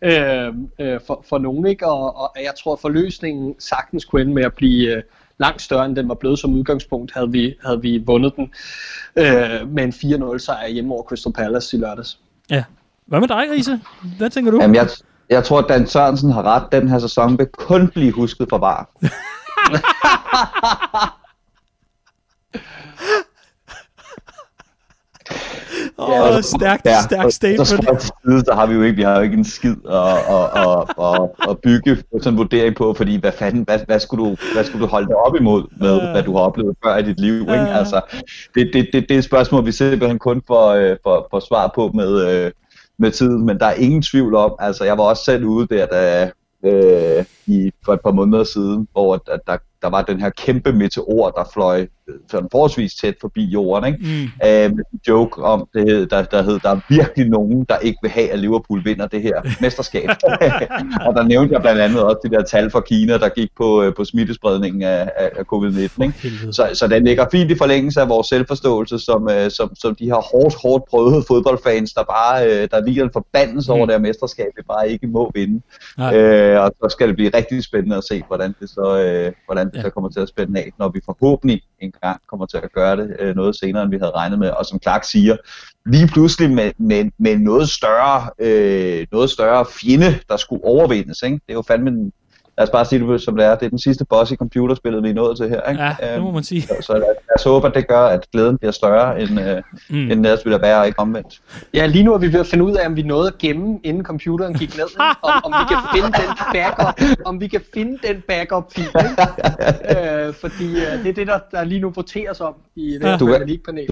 øh, 0.03 0.55
øh, 0.81 1.01
for, 1.07 1.25
for 1.29 1.39
nogen. 1.39 1.67
Ikke? 1.67 1.87
Og, 1.87 2.17
og 2.17 2.33
jeg 2.37 2.53
tror, 2.63 2.73
at 2.73 2.79
forløsningen 2.81 3.55
sagtens 3.59 4.05
kunne 4.05 4.23
ende 4.23 4.35
med 4.35 4.45
at 4.45 4.55
blive 4.55 4.97
øh, 4.97 5.03
langt 5.39 5.63
større, 5.63 5.87
end 5.87 5.97
den 5.97 6.09
var 6.09 6.15
blevet 6.15 6.39
som 6.39 6.55
udgangspunkt, 6.55 7.13
havde 7.15 7.33
vi, 7.33 7.55
havde 7.65 7.83
vi 7.83 8.03
vundet 8.07 8.37
den 8.37 8.51
øh, 9.17 9.69
med 9.69 9.85
en 9.85 10.35
4-0 10.35 10.39
sejr 10.39 10.69
hjemme 10.69 10.95
over 10.95 11.03
Crystal 11.03 11.33
Palace 11.33 11.77
i 11.77 11.81
lørdags. 11.81 12.19
Ja. 12.51 12.65
Hvad 13.07 13.21
med 13.21 13.29
dig, 13.29 13.51
Riese? 13.51 13.81
Hvad 14.19 14.31
tænker 14.31 14.51
du? 14.51 14.61
Jamen, 14.61 14.77
jeg, 14.77 14.89
jeg 15.31 15.45
tror, 15.45 15.59
at 15.59 15.69
Dan 15.69 15.87
Sørensen 15.87 16.33
har 16.33 16.43
ret. 16.43 16.73
Den 16.73 16.89
her 16.89 16.99
sæson 16.99 17.39
vil 17.39 17.47
kun 17.47 17.89
blive 17.89 18.13
husket 18.13 18.49
for 18.49 18.59
var. 18.59 18.91
Åh, 25.99 26.09
oh, 26.09 26.43
stærkt, 26.43 26.87
ja, 26.87 27.03
stærkt 27.03 27.35
statement. 27.35 27.69
Så, 27.69 27.77
så, 27.77 28.13
side, 28.25 28.41
så 28.41 28.53
har 28.55 28.67
vi 28.67 28.75
jo 28.75 28.83
ikke, 28.83 28.97
vi 28.97 29.03
har 29.03 29.17
jo 29.17 29.23
ikke 29.23 29.37
en 29.37 29.45
skid 29.45 29.77
at, 29.89 30.17
at, 30.37 30.47
at, 30.55 31.05
at, 31.07 31.51
at 31.51 31.59
bygge 31.63 31.97
sådan 32.13 32.33
en 32.33 32.39
vurdering 32.39 32.77
på, 32.77 32.95
fordi 32.95 33.21
hvad 33.21 33.33
fanden, 33.33 33.63
hvad, 33.63 33.79
hvad, 33.87 34.01
skulle 34.01 34.25
du, 34.25 34.37
hvad 34.55 34.65
skulle 34.65 34.83
du 34.83 34.91
holde 34.91 35.09
dig 35.09 35.17
op 35.17 35.37
imod 35.37 35.63
med, 35.81 36.11
hvad 36.13 36.23
du 36.23 36.37
har 36.37 36.41
oplevet 36.41 36.77
før 36.85 36.97
i 36.97 37.03
dit 37.03 37.21
liv, 37.21 37.41
ikke? 37.41 37.53
Altså, 37.53 38.01
det, 38.55 38.71
det, 38.73 38.89
det, 38.93 39.07
det 39.09 39.15
er 39.15 39.19
et 39.19 39.25
spørgsmål, 39.25 39.67
vi 39.67 39.73
simpelthen 39.73 40.19
kun 40.19 40.43
får, 40.47 40.71
øh, 40.71 40.97
for, 41.03 41.27
for 41.31 41.41
svar 41.41 41.73
på 41.75 41.91
med, 41.95 42.31
øh, 42.31 42.53
med 42.99 43.11
tiden, 43.11 43.47
men 43.47 43.59
der 43.59 43.67
er 43.67 43.75
ingen 43.75 44.03
tvivl 44.03 44.35
om, 44.35 44.55
altså 44.59 44.85
jeg 44.85 44.99
var 44.99 45.05
også 45.05 45.25
selv 45.25 45.45
ude 45.45 45.67
der, 45.67 45.87
da, 45.87 46.31
øh, 46.65 47.25
i, 47.47 47.71
for 47.85 47.93
et 47.93 48.01
par 48.01 48.13
måneder 48.13 48.45
siden, 48.45 48.89
hvor 48.93 49.15
at 49.15 49.41
der, 49.47 49.57
der 49.83 49.89
var 49.89 50.03
den 50.03 50.21
her 50.21 50.31
kæmpe 50.31 50.73
meteor, 50.73 51.31
der 51.31 51.51
fløj 51.53 51.87
sådan 52.31 52.49
forholdsvis 52.53 52.95
tæt 52.95 53.15
forbi 53.21 53.45
jorden, 53.45 53.95
ikke? 53.95 53.99
Mm. 54.01 54.49
Øh, 54.49 54.77
med 54.77 54.85
en 54.93 55.01
joke 55.09 55.43
om, 55.43 55.69
det, 55.75 56.11
der, 56.11 56.23
der 56.23 56.43
hed, 56.43 56.59
der 56.59 56.71
er 56.71 56.81
virkelig 56.89 57.29
nogen, 57.29 57.67
der 57.69 57.79
ikke 57.79 57.99
vil 58.03 58.11
have, 58.11 58.31
at 58.31 58.39
Liverpool 58.39 58.85
vinder 58.85 59.07
det 59.07 59.23
her 59.23 59.43
mesterskab. 59.63 60.09
og 61.07 61.15
der 61.15 61.23
nævnte 61.23 61.55
jeg 61.55 61.61
blandt 61.61 61.81
andet 61.81 62.03
også 62.03 62.19
de 62.25 62.37
der 62.37 62.43
tal 62.43 62.71
fra 62.71 62.81
Kina, 62.81 63.19
der 63.19 63.29
gik 63.29 63.49
på, 63.57 63.83
øh, 63.83 63.95
på 63.95 64.05
smittespredningen 64.05 64.83
af, 64.83 65.11
af, 65.17 65.31
af 65.37 65.45
covid-19. 65.53 66.03
Ikke? 66.03 66.53
Så, 66.53 66.69
så 66.75 66.89
den 66.89 67.05
ligger 67.05 67.27
fint 67.33 67.51
i 67.51 67.59
forlængelse 67.59 68.01
af 68.01 68.09
vores 68.09 68.27
selvforståelse, 68.27 68.99
som, 68.99 69.31
øh, 69.31 69.51
som, 69.51 69.75
som 69.75 69.95
de 69.95 70.05
her 70.05 70.33
hårdt, 70.33 70.55
hårdt 70.63 70.85
prøvede 70.91 71.25
fodboldfans, 71.29 71.93
der 71.93 72.03
bare 72.03 72.47
øh, 72.47 72.69
der 72.71 72.81
ligger 72.87 73.05
en 73.05 73.11
forbandelse 73.13 73.71
mm. 73.73 73.77
over 73.77 73.87
det 73.87 73.95
her 73.95 74.01
mesterskab, 74.01 74.47
vi 74.57 74.63
bare 74.69 74.91
ikke 74.91 75.07
må 75.07 75.31
vinde. 75.35 75.61
Øh, 76.15 76.61
og 76.61 76.73
så 76.83 76.87
skal 76.89 77.09
det 77.09 77.17
blive 77.17 77.31
rigtig 77.35 77.65
spændende 77.65 77.97
at 77.97 78.05
se, 78.05 78.23
hvordan 78.27 78.55
det 78.61 78.71
så, 78.71 79.03
øh, 79.05 79.33
hvordan 79.47 79.66
det 79.75 79.85
ja. 79.85 79.91
kommer 79.91 80.11
til 80.11 80.21
at 80.21 80.29
spænde 80.29 80.61
af, 80.61 80.71
når 80.79 80.89
vi 80.89 81.01
forhåbentlig 81.05 81.63
en 81.79 81.93
gang 82.03 82.21
kommer 82.31 82.47
til 82.47 82.57
at 82.57 82.73
gøre 82.73 82.97
det 82.97 83.17
øh, 83.21 83.37
noget 83.37 83.57
senere, 83.57 83.83
end 83.83 83.91
vi 83.91 83.99
havde 83.99 84.11
regnet 84.11 84.39
med. 84.39 84.51
Og 84.51 84.67
som 84.67 84.81
Clark 84.83 85.05
siger, 85.05 85.37
lige 85.87 86.07
pludselig 86.07 86.51
med, 86.51 86.73
med, 86.79 87.11
med 87.19 87.39
noget, 87.39 87.69
større, 87.69 88.31
øh, 88.39 89.07
noget 89.13 89.31
større 89.31 89.67
fjende, 89.67 90.19
der 90.29 90.37
skulle 90.37 90.65
overvindes. 90.65 91.23
Ikke? 91.23 91.35
Det 91.35 91.43
er 91.49 91.55
jo 91.55 91.63
fandme 91.63 91.91
en, 91.91 92.13
lad 92.59 92.67
os 92.67 92.71
bare 92.71 92.85
sige 92.85 93.13
det 93.13 93.23
som 93.23 93.37
det 93.37 93.47
er. 93.47 93.55
Det 93.55 93.67
er 93.67 93.71
den 93.71 93.79
sidste 93.79 94.05
boss 94.05 94.31
i 94.31 94.37
computerspillet, 94.37 95.03
vi 95.03 95.11
er 95.11 95.15
nået 95.15 95.37
til 95.37 95.49
her. 95.49 95.71
Ikke? 95.71 95.83
Ja, 95.83 96.15
det 96.15 96.23
må 96.23 96.31
man 96.31 96.43
sige. 96.43 96.63
Så, 96.63 96.75
så 96.81 96.93
lad, 96.93 97.01
lad 97.01 97.39
os 97.39 97.45
håbe, 97.45 97.67
at 97.67 97.75
det 97.75 97.89
gør, 97.89 98.01
at 98.01 98.31
glæden 98.31 98.59
bliver 98.59 98.73
større, 98.73 99.21
end, 99.21 99.41
øh, 99.41 99.63
mm. 99.91 100.11
end 100.11 100.25
det 100.25 100.41
ville 100.45 100.63
være, 100.63 100.81
og 100.81 100.87
ikke 100.87 100.99
omvendt. 100.99 101.41
Ja, 101.75 101.87
lige 101.87 102.05
nu 102.05 102.15
er 102.15 102.19
vi 102.19 102.33
ved 102.33 102.41
at 102.41 102.47
finde 102.47 102.65
ud 102.65 102.73
af, 102.73 102.87
om 102.87 102.97
vi 102.97 103.03
nåede 103.03 103.27
at 103.27 103.39
gemme, 103.39 103.79
inden 103.85 104.05
computeren 104.05 104.55
gik 104.55 104.77
ned. 104.77 104.87
om, 105.23 105.31
om 105.45 105.53
vi 105.53 105.75
kan 105.75 105.79
finde 105.95 106.07
den 106.07 106.31
backup, 106.53 107.19
om 107.25 107.41
vi 107.41 107.47
kan 107.47 107.61
finde 107.75 107.99
den 108.09 108.23
backup 108.29 108.73
fil. 108.73 108.85
øh, 109.97 110.35
fordi 110.35 110.69
øh, 110.77 111.05
det 111.05 111.09
er 111.09 111.15
det, 111.15 111.27
der, 111.27 111.39
der 111.51 111.65
lige 111.65 111.81
nu 111.81 111.91
voteres 111.91 112.41
om 112.41 112.55
i 112.77 112.93
det 112.93 113.03
her 113.03 113.19
du, 113.19 113.27
kan, 113.27 113.41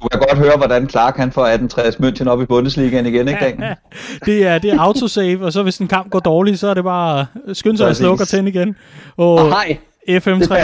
du 0.03 0.09
kan 0.09 0.21
godt 0.21 0.39
høre, 0.39 0.57
hvordan 0.57 0.89
Clark 0.89 1.17
han 1.17 1.33
får 1.33 1.47
1860 1.47 1.97
München 1.97 2.29
op 2.29 2.43
i 2.43 2.45
Bundesligaen 2.45 3.07
igen, 3.07 3.29
ikke? 3.29 3.57
Ja, 3.61 3.75
det 4.27 4.47
er, 4.47 4.59
det 4.59 4.73
er 4.73 4.81
autosave, 4.81 5.45
og 5.45 5.53
så 5.53 5.63
hvis 5.63 5.79
en 5.79 5.89
kamp 5.89 6.11
går 6.11 6.19
dårligt, 6.19 6.59
så 6.59 6.69
er 6.69 6.75
det 6.75 6.85
bare 6.85 7.27
skynd 7.53 7.77
sig 7.77 7.89
at 7.89 7.97
slukke 7.97 8.25
og 8.25 8.29
tænde 8.29 8.49
igen. 8.55 8.77
Og 9.17 9.49
hej. 9.49 9.79
FM3. 10.11 10.55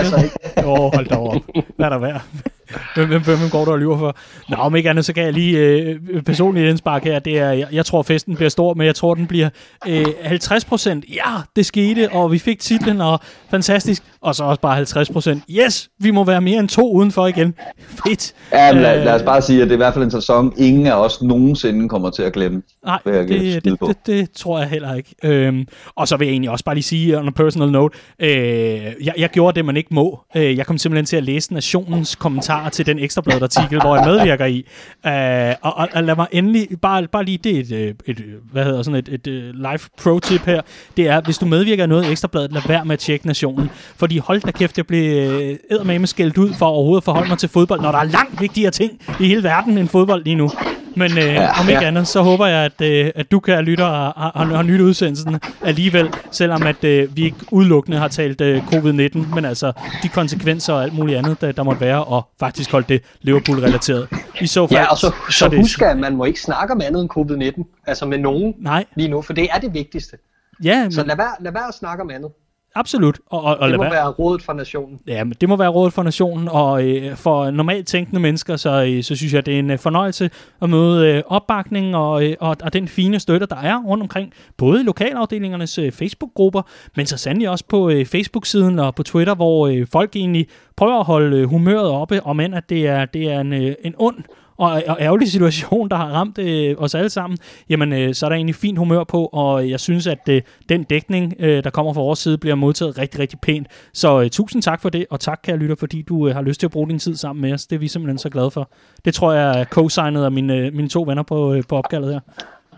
Åh, 0.64 0.80
oh, 0.80 0.94
hold 0.94 1.06
da 1.08 1.16
op. 1.16 1.36
Er 1.78 1.88
der 1.88 1.98
værd? 1.98 2.22
Hvem, 2.94 3.08
hvem, 3.08 3.22
hvem 3.22 3.50
går 3.50 3.64
du 3.64 3.70
og 3.70 3.78
lyver 3.78 3.98
for? 3.98 4.16
Nå, 4.48 4.56
om 4.56 4.76
ikke 4.76 4.90
andet, 4.90 5.04
så 5.04 5.12
kan 5.12 5.24
jeg 5.24 5.32
lige 5.32 5.58
øh, 5.58 6.22
personligt 6.22 6.68
indspark 6.68 7.04
her. 7.04 7.18
Det 7.18 7.38
er, 7.38 7.52
jeg, 7.52 7.68
jeg 7.72 7.86
tror, 7.86 8.02
festen 8.02 8.36
bliver 8.36 8.48
stor, 8.48 8.74
men 8.74 8.86
jeg 8.86 8.94
tror, 8.94 9.14
den 9.14 9.26
bliver 9.26 9.48
øh, 9.88 10.06
50 10.22 10.64
procent. 10.64 11.04
Ja, 11.08 11.36
det 11.56 11.66
skete, 11.66 12.12
og 12.12 12.32
vi 12.32 12.38
fik 12.38 12.58
titlen, 12.58 13.00
og 13.00 13.20
fantastisk. 13.50 14.02
Og 14.22 14.34
så 14.34 14.44
også 14.44 14.60
bare 14.60 14.74
50 14.74 15.10
procent. 15.10 15.44
Yes, 15.50 15.88
vi 15.98 16.10
må 16.10 16.24
være 16.24 16.40
mere 16.40 16.60
end 16.60 16.68
to 16.68 16.92
udenfor 16.92 17.26
igen. 17.26 17.54
Fedt. 18.06 18.34
Ja, 18.52 18.72
men 18.72 18.82
lad, 18.82 19.04
lad 19.04 19.14
os 19.14 19.22
bare 19.22 19.42
sige, 19.42 19.62
at 19.62 19.64
det 19.64 19.70
er 19.70 19.76
i 19.76 19.76
hvert 19.76 19.94
fald 19.94 20.04
en 20.04 20.10
sæson, 20.10 20.52
ingen 20.58 20.86
af 20.86 20.94
os 20.94 21.22
nogensinde 21.22 21.88
kommer 21.88 22.10
til 22.10 22.22
at 22.22 22.32
glemme. 22.32 22.62
Nej, 22.84 22.98
det, 23.04 23.28
det, 23.28 23.64
det, 23.64 23.80
det, 23.80 23.96
det 24.06 24.30
tror 24.30 24.58
jeg 24.58 24.68
heller 24.68 24.94
ikke. 24.94 25.14
Øhm, 25.24 25.66
og 25.94 26.08
så 26.08 26.16
vil 26.16 26.26
jeg 26.26 26.32
egentlig 26.32 26.50
også 26.50 26.64
bare 26.64 26.74
lige 26.74 26.82
sige, 26.82 27.18
on 27.18 27.28
a 27.28 27.30
personal 27.30 27.70
note, 27.70 27.98
øh, 28.18 28.30
jeg, 29.04 29.14
jeg 29.18 29.30
gjorde 29.30 29.56
det, 29.56 29.64
man 29.64 29.76
ikke 29.76 29.94
må. 29.94 30.20
Øh, 30.36 30.56
jeg 30.56 30.66
kom 30.66 30.78
simpelthen 30.78 31.06
til 31.06 31.16
at 31.16 31.24
læse 31.24 31.54
Nationens 31.54 32.14
kommentar 32.14 32.59
kommentar 32.60 32.70
til 32.70 32.86
den 32.86 32.98
ekstrabladet 32.98 33.42
artikel, 33.42 33.80
hvor 33.80 33.96
jeg 33.96 34.04
medvirker 34.06 34.44
i. 34.44 34.64
Uh, 35.04 35.10
og, 35.62 35.76
og, 35.76 35.88
og 35.94 36.02
lad 36.04 36.16
mig 36.16 36.26
endelig, 36.32 36.68
bare, 36.82 37.06
bare 37.12 37.24
lige 37.24 37.38
det 37.38 37.58
et, 37.58 37.72
øh, 37.72 37.80
et, 37.80 37.96
et 38.06 38.24
hvad 38.52 38.64
hedder 38.64 38.82
sådan 38.82 38.98
et, 38.98 39.08
et, 39.08 39.26
et 39.26 39.54
live 39.54 39.78
pro-tip 40.02 40.44
her, 40.46 40.62
det 40.96 41.08
er, 41.08 41.20
hvis 41.20 41.38
du 41.38 41.46
medvirker 41.46 41.84
i 41.84 41.86
noget 41.86 42.06
i 42.08 42.10
ekstrabladet, 42.10 42.52
lad 42.52 42.62
være 42.68 42.84
med 42.84 42.92
at 42.92 42.98
tjekke 42.98 43.26
nationen. 43.26 43.70
Fordi 43.96 44.18
hold 44.18 44.40
da 44.40 44.50
kæft, 44.50 44.76
jeg 44.76 44.86
blev 44.86 45.02
eddermame 45.70 46.06
skældt 46.06 46.38
ud 46.38 46.54
for 46.54 46.66
overhovedet 46.66 47.00
at 47.00 47.04
forholde 47.04 47.28
mig 47.28 47.38
til 47.38 47.48
fodbold, 47.48 47.80
når 47.80 47.92
der 47.92 47.98
er 47.98 48.04
langt 48.04 48.40
vigtigere 48.40 48.70
ting 48.70 48.92
i 49.20 49.26
hele 49.26 49.42
verden 49.42 49.78
end 49.78 49.88
fodbold 49.88 50.24
lige 50.24 50.36
nu. 50.36 50.50
Men 50.96 51.18
øh, 51.18 51.24
ja, 51.24 51.60
om 51.60 51.68
ikke 51.68 51.80
ja. 51.80 51.86
andet, 51.86 52.08
så 52.08 52.22
håber 52.22 52.46
jeg, 52.46 52.64
at, 52.64 52.80
øh, 52.80 53.10
at 53.14 53.30
du, 53.30 53.40
kan 53.40 53.64
lytte 53.64 53.82
og 53.82 53.90
har, 53.90 54.32
har, 54.36 54.44
har 54.44 54.62
nytte 54.62 54.84
udsendelsen 54.84 55.40
alligevel, 55.62 56.10
selvom 56.30 56.62
at 56.62 56.84
øh, 56.84 57.16
vi 57.16 57.24
ikke 57.24 57.36
udelukkende 57.50 57.98
har 57.98 58.08
talt 58.08 58.40
øh, 58.40 58.62
covid-19, 58.72 59.34
men 59.34 59.44
altså 59.44 59.72
de 60.02 60.08
konsekvenser 60.08 60.72
og 60.72 60.82
alt 60.82 60.94
muligt 60.94 61.18
andet, 61.18 61.40
der, 61.40 61.52
der 61.52 61.62
måtte 61.62 61.80
være, 61.80 62.04
og 62.04 62.28
faktisk 62.40 62.72
holdt 62.72 62.88
det 62.88 63.02
Liverpool-relateret. 63.22 64.08
I 64.40 64.46
så 64.46 64.66
fald, 64.66 64.80
ja, 64.80 64.86
og 64.86 64.98
så, 64.98 65.12
så, 65.30 65.38
så 65.38 65.48
det, 65.48 65.58
husk, 65.58 65.82
at 65.82 65.98
man 65.98 66.16
må 66.16 66.24
ikke 66.24 66.40
snakke 66.40 66.74
om 66.74 66.80
andet 66.80 67.02
end 67.02 67.10
covid-19, 67.18 67.82
altså 67.86 68.06
med 68.06 68.18
nogen 68.18 68.54
Nej. 68.58 68.84
lige 68.96 69.08
nu, 69.08 69.22
for 69.22 69.32
det 69.32 69.48
er 69.54 69.58
det 69.58 69.74
vigtigste. 69.74 70.16
Ja, 70.64 70.82
men... 70.82 70.92
Så 70.92 71.04
lad 71.04 71.16
være, 71.16 71.32
lad 71.40 71.52
være 71.52 71.68
at 71.68 71.74
snakke 71.74 72.02
om 72.02 72.10
andet. 72.10 72.30
Absolut. 72.74 73.20
Og, 73.26 73.42
og, 73.42 73.56
og 73.56 73.68
det 73.68 73.76
må 73.76 73.82
være. 73.82 73.92
være 73.92 74.08
rådet 74.08 74.42
for 74.42 74.52
nationen. 74.52 75.00
Ja, 75.06 75.24
men 75.24 75.34
det 75.40 75.48
må 75.48 75.56
være 75.56 75.68
rådet 75.68 75.92
for 75.92 76.02
nationen, 76.02 76.48
og 76.48 76.88
øh, 76.88 77.16
for 77.16 77.50
normalt 77.50 77.86
tænkende 77.86 78.20
mennesker, 78.20 78.56
så, 78.56 78.84
øh, 78.84 79.02
så 79.02 79.16
synes 79.16 79.34
jeg, 79.34 79.46
det 79.46 79.54
er 79.54 79.58
en 79.58 79.70
øh, 79.70 79.78
fornøjelse 79.78 80.30
at 80.62 80.70
møde 80.70 81.08
øh, 81.08 81.22
opbakning 81.26 81.96
og, 81.96 82.26
øh, 82.26 82.36
og, 82.40 82.56
og 82.62 82.72
den 82.72 82.88
fine 82.88 83.20
støtte, 83.20 83.46
der 83.46 83.56
er 83.56 83.82
rundt 83.82 84.02
omkring, 84.02 84.32
både 84.56 84.80
i 84.80 84.84
lokalafdelingernes 84.84 85.78
øh, 85.78 85.92
Facebook-grupper, 85.92 86.62
men 86.96 87.06
så 87.06 87.16
sandelig 87.16 87.50
også 87.50 87.64
på 87.68 87.90
øh, 87.90 88.06
Facebook-siden 88.06 88.78
og 88.78 88.94
på 88.94 89.02
Twitter, 89.02 89.34
hvor 89.34 89.66
øh, 89.66 89.86
folk 89.92 90.16
egentlig 90.16 90.46
prøver 90.76 90.98
at 90.98 91.06
holde 91.06 91.36
øh, 91.36 91.48
humøret 91.48 91.90
oppe, 91.90 92.22
og 92.22 92.36
men 92.36 92.54
at 92.54 92.70
det 92.70 92.86
er, 92.86 93.04
det 93.04 93.32
er 93.32 93.40
en, 93.40 93.52
øh, 93.52 93.74
en 93.84 93.94
ond 93.98 94.16
og, 94.60 94.82
og 94.86 94.96
ærgerlig 95.00 95.30
situation, 95.30 95.88
der 95.88 95.96
har 95.96 96.06
ramt 96.06 96.38
øh, 96.38 96.74
os 96.78 96.94
alle 96.94 97.10
sammen, 97.10 97.38
jamen 97.68 97.92
øh, 97.92 98.14
så 98.14 98.26
er 98.26 98.28
der 98.28 98.36
egentlig 98.36 98.54
fint 98.54 98.78
humør 98.78 99.04
på, 99.04 99.24
og 99.24 99.70
jeg 99.70 99.80
synes, 99.80 100.06
at 100.06 100.28
øh, 100.28 100.42
den 100.68 100.82
dækning, 100.82 101.34
øh, 101.38 101.64
der 101.64 101.70
kommer 101.70 101.92
fra 101.92 102.00
vores 102.00 102.18
side, 102.18 102.38
bliver 102.38 102.54
modtaget 102.54 102.98
rigtig, 102.98 103.20
rigtig 103.20 103.40
pænt. 103.40 103.66
Så 103.92 104.20
øh, 104.20 104.30
tusind 104.30 104.62
tak 104.62 104.82
for 104.82 104.88
det, 104.88 105.06
og 105.10 105.20
tak, 105.20 105.40
kære 105.42 105.56
lytter, 105.56 105.76
fordi 105.76 106.02
du 106.02 106.28
øh, 106.28 106.34
har 106.34 106.42
lyst 106.42 106.60
til 106.60 106.66
at 106.66 106.70
bruge 106.70 106.88
din 106.88 106.98
tid 106.98 107.16
sammen 107.16 107.42
med 107.42 107.52
os. 107.52 107.66
Det 107.66 107.76
er 107.76 107.80
vi 107.80 107.88
simpelthen 107.88 108.18
så 108.18 108.28
glade 108.28 108.50
for. 108.50 108.70
Det 109.04 109.14
tror 109.14 109.32
jeg 109.32 109.60
er 109.60 109.64
co-signet 109.64 110.24
af 110.24 110.32
mine, 110.32 110.56
øh, 110.56 110.74
mine 110.74 110.88
to 110.88 111.02
venner 111.02 111.22
på, 111.22 111.54
øh, 111.54 111.62
på 111.68 111.76
opkaldet 111.76 112.12
her. 112.12 112.20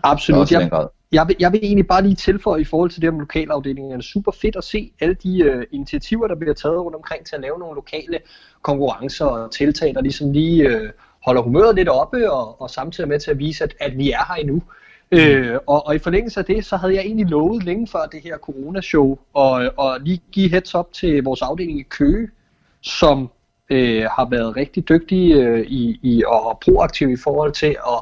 Absolut. 0.03 0.51
Jeg, 0.51 0.69
jeg, 1.11 1.27
vil, 1.27 1.35
jeg 1.39 1.51
vil 1.51 1.59
egentlig 1.63 1.87
bare 1.87 2.03
lige 2.03 2.15
tilføje 2.15 2.61
i 2.61 2.65
forhold 2.65 2.89
til 2.89 3.01
det 3.01 3.13
med 3.13 3.19
lokalafdelingerne. 3.19 4.03
Super 4.03 4.31
fedt 4.31 4.55
at 4.55 4.63
se 4.63 4.91
alle 4.99 5.15
de 5.23 5.39
øh, 5.39 5.63
initiativer, 5.71 6.27
der 6.27 6.35
bliver 6.35 6.53
taget 6.53 6.79
rundt 6.79 6.95
omkring 6.95 7.25
til 7.25 7.35
at 7.35 7.41
lave 7.41 7.59
nogle 7.59 7.75
lokale 7.75 8.19
konkurrencer 8.61 9.25
og 9.25 9.51
tiltag, 9.51 9.93
der 9.93 10.01
ligesom 10.01 10.31
lige 10.31 10.67
øh, 10.67 10.89
holder 11.25 11.41
humøret 11.41 11.75
lidt 11.75 11.89
oppe, 11.89 12.31
og, 12.31 12.61
og 12.61 12.69
samtidig 12.69 13.07
med 13.07 13.19
til 13.19 13.31
at 13.31 13.39
vise, 13.39 13.63
at, 13.63 13.73
at 13.79 13.97
vi 13.97 14.11
er 14.11 14.25
her 14.27 14.35
endnu. 14.35 14.61
Mm. 15.11 15.17
Øh, 15.17 15.59
og, 15.67 15.87
og 15.87 15.95
i 15.95 15.99
forlængelse 15.99 16.39
af 16.39 16.45
det, 16.45 16.65
så 16.65 16.77
havde 16.77 16.93
jeg 16.93 17.01
egentlig 17.01 17.25
lovet 17.25 17.63
længe 17.63 17.87
før 17.87 18.05
det 18.11 18.21
her 18.23 18.37
coronashow, 18.37 19.17
og, 19.33 19.73
og 19.77 19.99
lige 20.01 20.21
give 20.31 20.49
heads 20.49 20.75
up 20.75 20.93
til 20.93 21.23
vores 21.23 21.41
afdeling 21.41 21.79
i 21.79 21.83
Køge, 21.83 22.29
som 22.81 23.29
øh, 23.69 24.03
har 24.03 24.29
været 24.29 24.55
rigtig 24.55 24.89
dygtige 24.89 25.35
øh, 25.35 25.65
i, 25.67 25.99
i, 26.01 26.23
og 26.27 26.59
proaktive 26.65 27.13
i 27.13 27.17
forhold 27.23 27.51
til 27.51 27.67
at 27.87 27.99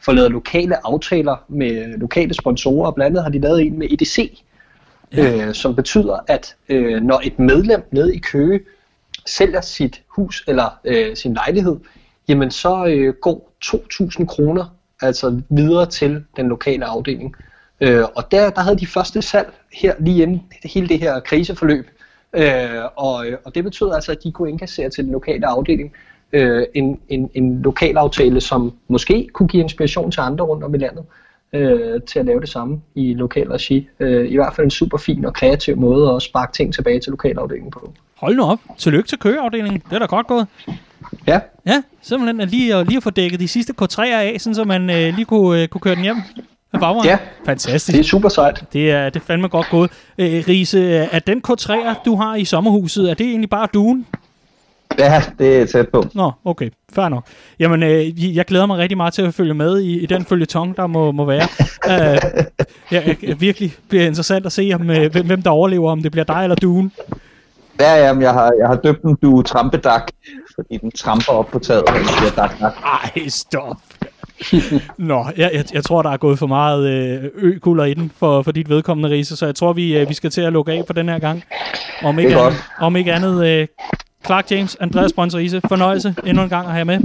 få 0.00 0.12
lavet 0.12 0.30
lokale 0.30 0.86
aftaler 0.86 1.36
med 1.48 1.98
lokale 1.98 2.34
sponsorer. 2.34 2.90
Blandt 2.90 3.10
andet 3.10 3.22
har 3.22 3.30
de 3.30 3.38
lavet 3.38 3.62
en 3.62 3.78
med 3.78 3.88
EDC, 3.90 4.42
ja. 5.16 5.46
øh, 5.46 5.54
som 5.54 5.76
betyder, 5.76 6.18
at 6.26 6.56
øh, 6.68 7.02
når 7.02 7.20
et 7.24 7.38
medlem 7.38 7.82
nede 7.90 8.16
i 8.16 8.18
Køge 8.18 8.60
sælger 9.26 9.60
sit 9.60 10.02
hus 10.08 10.44
eller 10.48 10.80
øh, 10.84 11.16
sin 11.16 11.34
lejlighed, 11.34 11.76
jamen 12.28 12.50
så 12.50 12.86
øh, 12.86 13.14
går 13.14 13.52
2.000 13.64 14.26
kroner 14.26 14.64
altså 15.02 15.40
videre 15.50 15.86
til 15.86 16.24
den 16.36 16.48
lokale 16.48 16.84
afdeling. 16.84 17.34
Øh, 17.80 18.04
og 18.16 18.30
der, 18.30 18.50
der 18.50 18.60
havde 18.60 18.78
de 18.78 18.86
første 18.86 19.22
salg 19.22 19.52
her 19.72 19.94
lige 19.98 20.22
inden 20.22 20.42
hele 20.64 20.88
det 20.88 20.98
her 20.98 21.20
kriseforløb. 21.20 21.86
Øh, 22.32 22.84
og, 22.96 23.26
øh, 23.26 23.38
og 23.44 23.54
det 23.54 23.64
betød 23.64 23.92
altså, 23.94 24.12
at 24.12 24.18
de 24.24 24.32
kunne 24.32 24.50
indkassere 24.50 24.90
til 24.90 25.04
den 25.04 25.12
lokale 25.12 25.46
afdeling 25.46 25.92
øh, 26.32 26.66
en, 26.74 27.00
en, 27.08 27.30
en 27.34 27.62
lokal 27.62 27.96
aftale, 27.96 28.40
som 28.40 28.72
måske 28.88 29.28
kunne 29.32 29.48
give 29.48 29.62
inspiration 29.62 30.10
til 30.10 30.20
andre 30.20 30.44
rundt 30.44 30.64
om 30.64 30.74
i 30.74 30.78
landet 30.78 31.04
øh, 31.52 32.00
til 32.02 32.18
at 32.18 32.26
lave 32.26 32.40
det 32.40 32.48
samme 32.48 32.80
i 32.94 33.14
lokal 33.14 33.48
regi. 33.48 33.88
Øh, 34.00 34.30
I 34.30 34.36
hvert 34.36 34.54
fald 34.54 34.64
en 34.64 34.70
super 34.70 34.98
fin 34.98 35.24
og 35.24 35.34
kreativ 35.34 35.76
måde 35.76 36.14
at 36.14 36.22
sparke 36.22 36.52
ting 36.52 36.74
tilbage 36.74 37.00
til 37.00 37.10
lokalafdelingen 37.10 37.70
på. 37.70 37.92
Hold 38.16 38.36
nu 38.36 38.42
op. 38.42 38.58
Tillykke 38.78 39.08
til 39.08 39.18
køgeafdelingen. 39.18 39.82
Det 39.90 39.92
er 39.92 39.98
da 39.98 40.06
godt 40.06 40.26
gået. 40.26 40.46
Ja. 41.26 41.40
Ja, 41.66 41.82
simpelthen 42.02 42.40
at 42.40 42.48
lige, 42.48 42.74
at, 42.74 42.86
lige 42.86 42.96
at 42.96 43.02
få 43.02 43.10
dækket 43.10 43.40
de 43.40 43.48
sidste 43.48 43.74
K3'er 43.82 44.02
af, 44.02 44.36
sådan, 44.38 44.54
så 44.54 44.64
man 44.64 44.90
øh, 44.90 45.14
lige 45.14 45.24
kunne, 45.24 45.62
øh, 45.62 45.68
kunne 45.68 45.80
køre 45.80 45.94
den 45.94 46.02
hjem. 46.02 46.16
Bagvej. 46.80 47.06
Ja, 47.06 47.18
Fantastisk. 47.46 47.96
det 47.96 48.00
er 48.00 48.04
super 48.08 48.28
sejt. 48.28 48.64
Det 48.72 48.90
er, 48.90 49.10
det 49.10 49.20
er 49.20 49.24
fandme 49.24 49.48
godt 49.48 49.66
gået. 49.70 49.90
Øh, 50.18 50.44
Riese, 50.48 50.96
er 50.96 51.18
den 51.18 51.42
K3'er, 51.48 52.02
du 52.04 52.16
har 52.16 52.34
i 52.34 52.44
sommerhuset, 52.44 53.10
er 53.10 53.14
det 53.14 53.26
egentlig 53.26 53.50
bare 53.50 53.68
duen? 53.74 54.06
Ja, 54.98 55.22
det 55.38 55.62
er 55.62 55.66
tæt 55.66 55.88
på. 55.88 56.04
Nå, 56.14 56.32
okay. 56.44 56.70
Fair 56.92 57.08
nok. 57.08 57.26
Jamen, 57.58 57.82
øh, 57.82 58.36
jeg 58.36 58.44
glæder 58.44 58.66
mig 58.66 58.78
rigtig 58.78 58.96
meget 58.96 59.14
til 59.14 59.22
at 59.22 59.34
følge 59.34 59.54
med 59.54 59.80
i, 59.80 60.00
i 60.00 60.06
den 60.06 60.24
følgetong, 60.24 60.76
der 60.76 60.86
må, 60.86 61.12
må 61.12 61.24
være. 61.24 61.48
uh, 61.86 62.44
jeg, 62.90 63.16
jeg, 63.22 63.40
virkelig 63.40 63.74
bliver 63.88 64.06
interessant 64.06 64.46
at 64.46 64.52
se, 64.52 64.70
om, 64.74 64.90
øh, 64.90 65.12
hvem, 65.12 65.26
hvem 65.26 65.42
der 65.42 65.50
overlever, 65.50 65.90
om 65.90 66.02
det 66.02 66.12
bliver 66.12 66.24
dig 66.24 66.42
eller 66.42 66.56
duen. 66.56 66.92
Ja, 67.80 68.06
jamen, 68.06 68.22
jeg 68.22 68.32
har, 68.32 68.52
jeg 68.58 68.68
har 68.68 68.76
døbt 68.76 69.02
den 69.02 69.16
du 69.22 69.42
trampedak, 69.42 70.10
fordi 70.54 70.76
den 70.76 70.90
tramper 70.90 71.32
op 71.32 71.46
på 71.46 71.58
taget, 71.58 71.82
og 71.82 71.94
siger 71.96 72.30
dak, 72.36 72.60
dak. 72.60 72.72
Ej, 72.84 73.28
stop. 73.28 73.76
Nå, 74.98 75.24
jeg, 75.36 75.50
jeg, 75.54 75.64
jeg 75.74 75.84
tror, 75.84 76.02
der 76.02 76.10
er 76.10 76.16
gået 76.16 76.38
for 76.38 76.46
meget 76.46 76.88
øh, 76.90 77.30
ø-kulder 77.34 77.84
i 77.84 77.94
den 77.94 78.12
for, 78.16 78.42
for 78.42 78.52
dit 78.52 78.68
vedkommende, 78.68 79.10
Riese, 79.10 79.36
så 79.36 79.46
jeg 79.46 79.54
tror, 79.54 79.72
vi, 79.72 79.96
øh, 79.96 80.08
vi 80.08 80.14
skal 80.14 80.30
til 80.30 80.40
at 80.40 80.52
lukke 80.52 80.72
af 80.72 80.82
for 80.86 80.94
den 80.94 81.08
her 81.08 81.18
gang. 81.18 81.44
Om 82.02 82.18
ikke 82.18 82.30
Det 82.30 82.40
andet, 82.40 82.58
om 82.78 82.96
ikke 82.96 83.12
andet 83.12 83.46
øh, 83.46 83.66
Clark 84.26 84.50
James, 84.50 84.76
Andreas 84.80 85.12
Brøns 85.12 85.36
Riese, 85.36 85.60
fornøjelse 85.68 86.14
endnu 86.26 86.42
en 86.42 86.48
gang 86.48 86.66
at 86.66 86.72
have 86.72 86.84
med. 86.84 87.00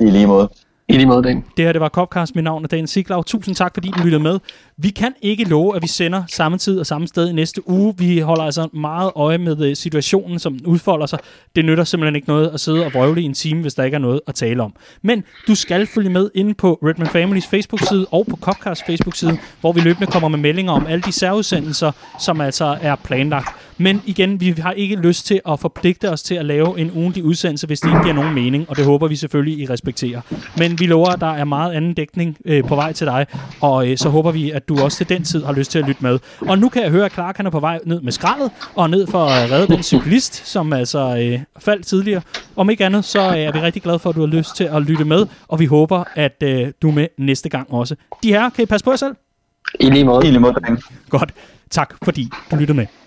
I 0.00 0.04
lige 0.04 0.26
måde. 0.26 0.48
I 0.88 0.92
lige 0.92 1.06
måde, 1.06 1.22
Dan. 1.22 1.44
Det 1.56 1.64
her, 1.64 1.72
det 1.72 1.80
var 1.80 1.88
Copcast. 1.88 2.34
Mit 2.34 2.44
navn 2.44 2.64
er 2.64 2.68
Dan 2.68 2.86
Siglaug. 2.86 3.26
Tusind 3.26 3.54
tak, 3.54 3.74
fordi 3.74 3.88
du 3.88 4.02
lyttede 4.02 4.22
med. 4.22 4.38
Vi 4.82 4.90
kan 4.90 5.14
ikke 5.22 5.44
love, 5.44 5.76
at 5.76 5.82
vi 5.82 5.86
sender 5.86 6.22
samme 6.28 6.58
tid 6.58 6.78
og 6.78 6.86
samme 6.86 7.08
sted 7.08 7.28
i 7.28 7.32
næste 7.32 7.68
uge. 7.68 7.94
Vi 7.98 8.18
holder 8.18 8.44
altså 8.44 8.68
meget 8.72 9.10
øje 9.16 9.38
med 9.38 9.60
øh, 9.60 9.76
situationen, 9.76 10.38
som 10.38 10.58
udfolder 10.64 11.06
sig. 11.06 11.18
Det 11.56 11.64
nytter 11.64 11.84
simpelthen 11.84 12.16
ikke 12.16 12.28
noget 12.28 12.50
at 12.54 12.60
sidde 12.60 12.84
og 12.84 12.94
vrøvle 12.94 13.22
i 13.22 13.24
en 13.24 13.34
time, 13.34 13.60
hvis 13.60 13.74
der 13.74 13.84
ikke 13.84 13.94
er 13.94 13.98
noget 13.98 14.20
at 14.26 14.34
tale 14.34 14.62
om. 14.62 14.74
Men 15.02 15.24
du 15.48 15.54
skal 15.54 15.86
følge 15.86 16.10
med 16.10 16.30
inde 16.34 16.54
på 16.54 16.78
Redman 16.82 17.08
Families 17.08 17.46
Facebook-side 17.46 18.06
og 18.10 18.26
på 18.26 18.36
Copcars 18.36 18.82
Facebook-side, 18.86 19.38
hvor 19.60 19.72
vi 19.72 19.80
løbende 19.80 20.06
kommer 20.06 20.28
med 20.28 20.38
meldinger 20.38 20.72
om 20.72 20.86
alle 20.86 21.02
de 21.02 21.12
særudsendelser, 21.12 21.92
som 22.20 22.40
altså 22.40 22.78
er 22.80 22.96
planlagt. 22.96 23.48
Men 23.78 24.02
igen, 24.06 24.40
vi 24.40 24.54
har 24.58 24.72
ikke 24.72 24.96
lyst 24.96 25.26
til 25.26 25.40
at 25.48 25.60
forpligte 25.60 26.10
os 26.10 26.22
til 26.22 26.34
at 26.34 26.44
lave 26.44 26.80
en 26.80 26.90
ugentlig 26.90 27.24
udsendelse, 27.24 27.66
hvis 27.66 27.80
det 27.80 27.88
ikke 27.88 28.02
giver 28.02 28.14
nogen 28.14 28.34
mening, 28.34 28.70
og 28.70 28.76
det 28.76 28.84
håber 28.84 29.08
vi 29.08 29.16
selvfølgelig, 29.16 29.58
I 29.58 29.66
respekterer. 29.66 30.20
Men 30.56 30.80
vi 30.80 30.86
lover, 30.86 31.08
at 31.08 31.20
der 31.20 31.26
er 31.26 31.44
meget 31.44 31.72
anden 31.72 31.94
dækning 31.94 32.36
øh, 32.44 32.64
på 32.64 32.74
vej 32.74 32.92
til 32.92 33.06
dig, 33.06 33.26
og 33.60 33.90
øh, 33.90 33.96
så 33.96 34.08
håber 34.08 34.30
vi, 34.30 34.50
at 34.50 34.68
du 34.68 34.71
også 34.80 34.96
til 34.96 35.08
den 35.08 35.24
tid 35.24 35.44
har 35.44 35.52
lyst 35.52 35.70
til 35.70 35.78
at 35.78 35.84
lytte 35.84 36.02
med. 36.02 36.18
Og 36.40 36.58
nu 36.58 36.68
kan 36.68 36.82
jeg 36.82 36.90
høre, 36.90 37.04
at 37.04 37.12
Clark 37.12 37.36
han 37.36 37.46
er 37.46 37.50
på 37.50 37.60
vej 37.60 37.78
ned 37.84 38.00
med 38.00 38.12
skraldet, 38.12 38.50
og 38.74 38.90
ned 38.90 39.06
for 39.06 39.24
at 39.24 39.50
redde 39.50 39.74
den 39.74 39.82
cyklist, 39.82 40.46
som 40.46 40.72
altså 40.72 41.16
øh, 41.16 41.40
faldt 41.58 41.86
tidligere. 41.86 42.22
Om 42.56 42.70
ikke 42.70 42.84
andet, 42.84 43.04
så 43.04 43.20
øh, 43.20 43.38
er 43.38 43.52
vi 43.52 43.60
rigtig 43.60 43.82
glade 43.82 43.98
for, 43.98 44.10
at 44.10 44.16
du 44.16 44.20
har 44.20 44.26
lyst 44.26 44.56
til 44.56 44.64
at 44.64 44.82
lytte 44.82 45.04
med, 45.04 45.26
og 45.48 45.60
vi 45.60 45.66
håber, 45.66 46.04
at 46.14 46.42
øh, 46.42 46.72
du 46.82 46.88
er 46.88 46.92
med 46.92 47.08
næste 47.18 47.48
gang 47.48 47.72
også. 47.72 47.96
De 48.22 48.28
her, 48.28 48.50
kan 48.50 48.62
I 48.62 48.66
passe 48.66 48.84
på 48.84 48.90
jer 48.90 48.96
selv? 48.96 49.14
I 49.80 49.90
lige 49.90 50.04
måde. 50.04 50.26
I 50.26 50.30
lige 50.30 50.40
måde, 50.40 50.52
drenge. 50.52 50.82
Godt. 51.10 51.34
Tak, 51.70 51.94
fordi 52.04 52.30
du 52.50 52.56
lyttede 52.56 52.76
med. 52.76 53.01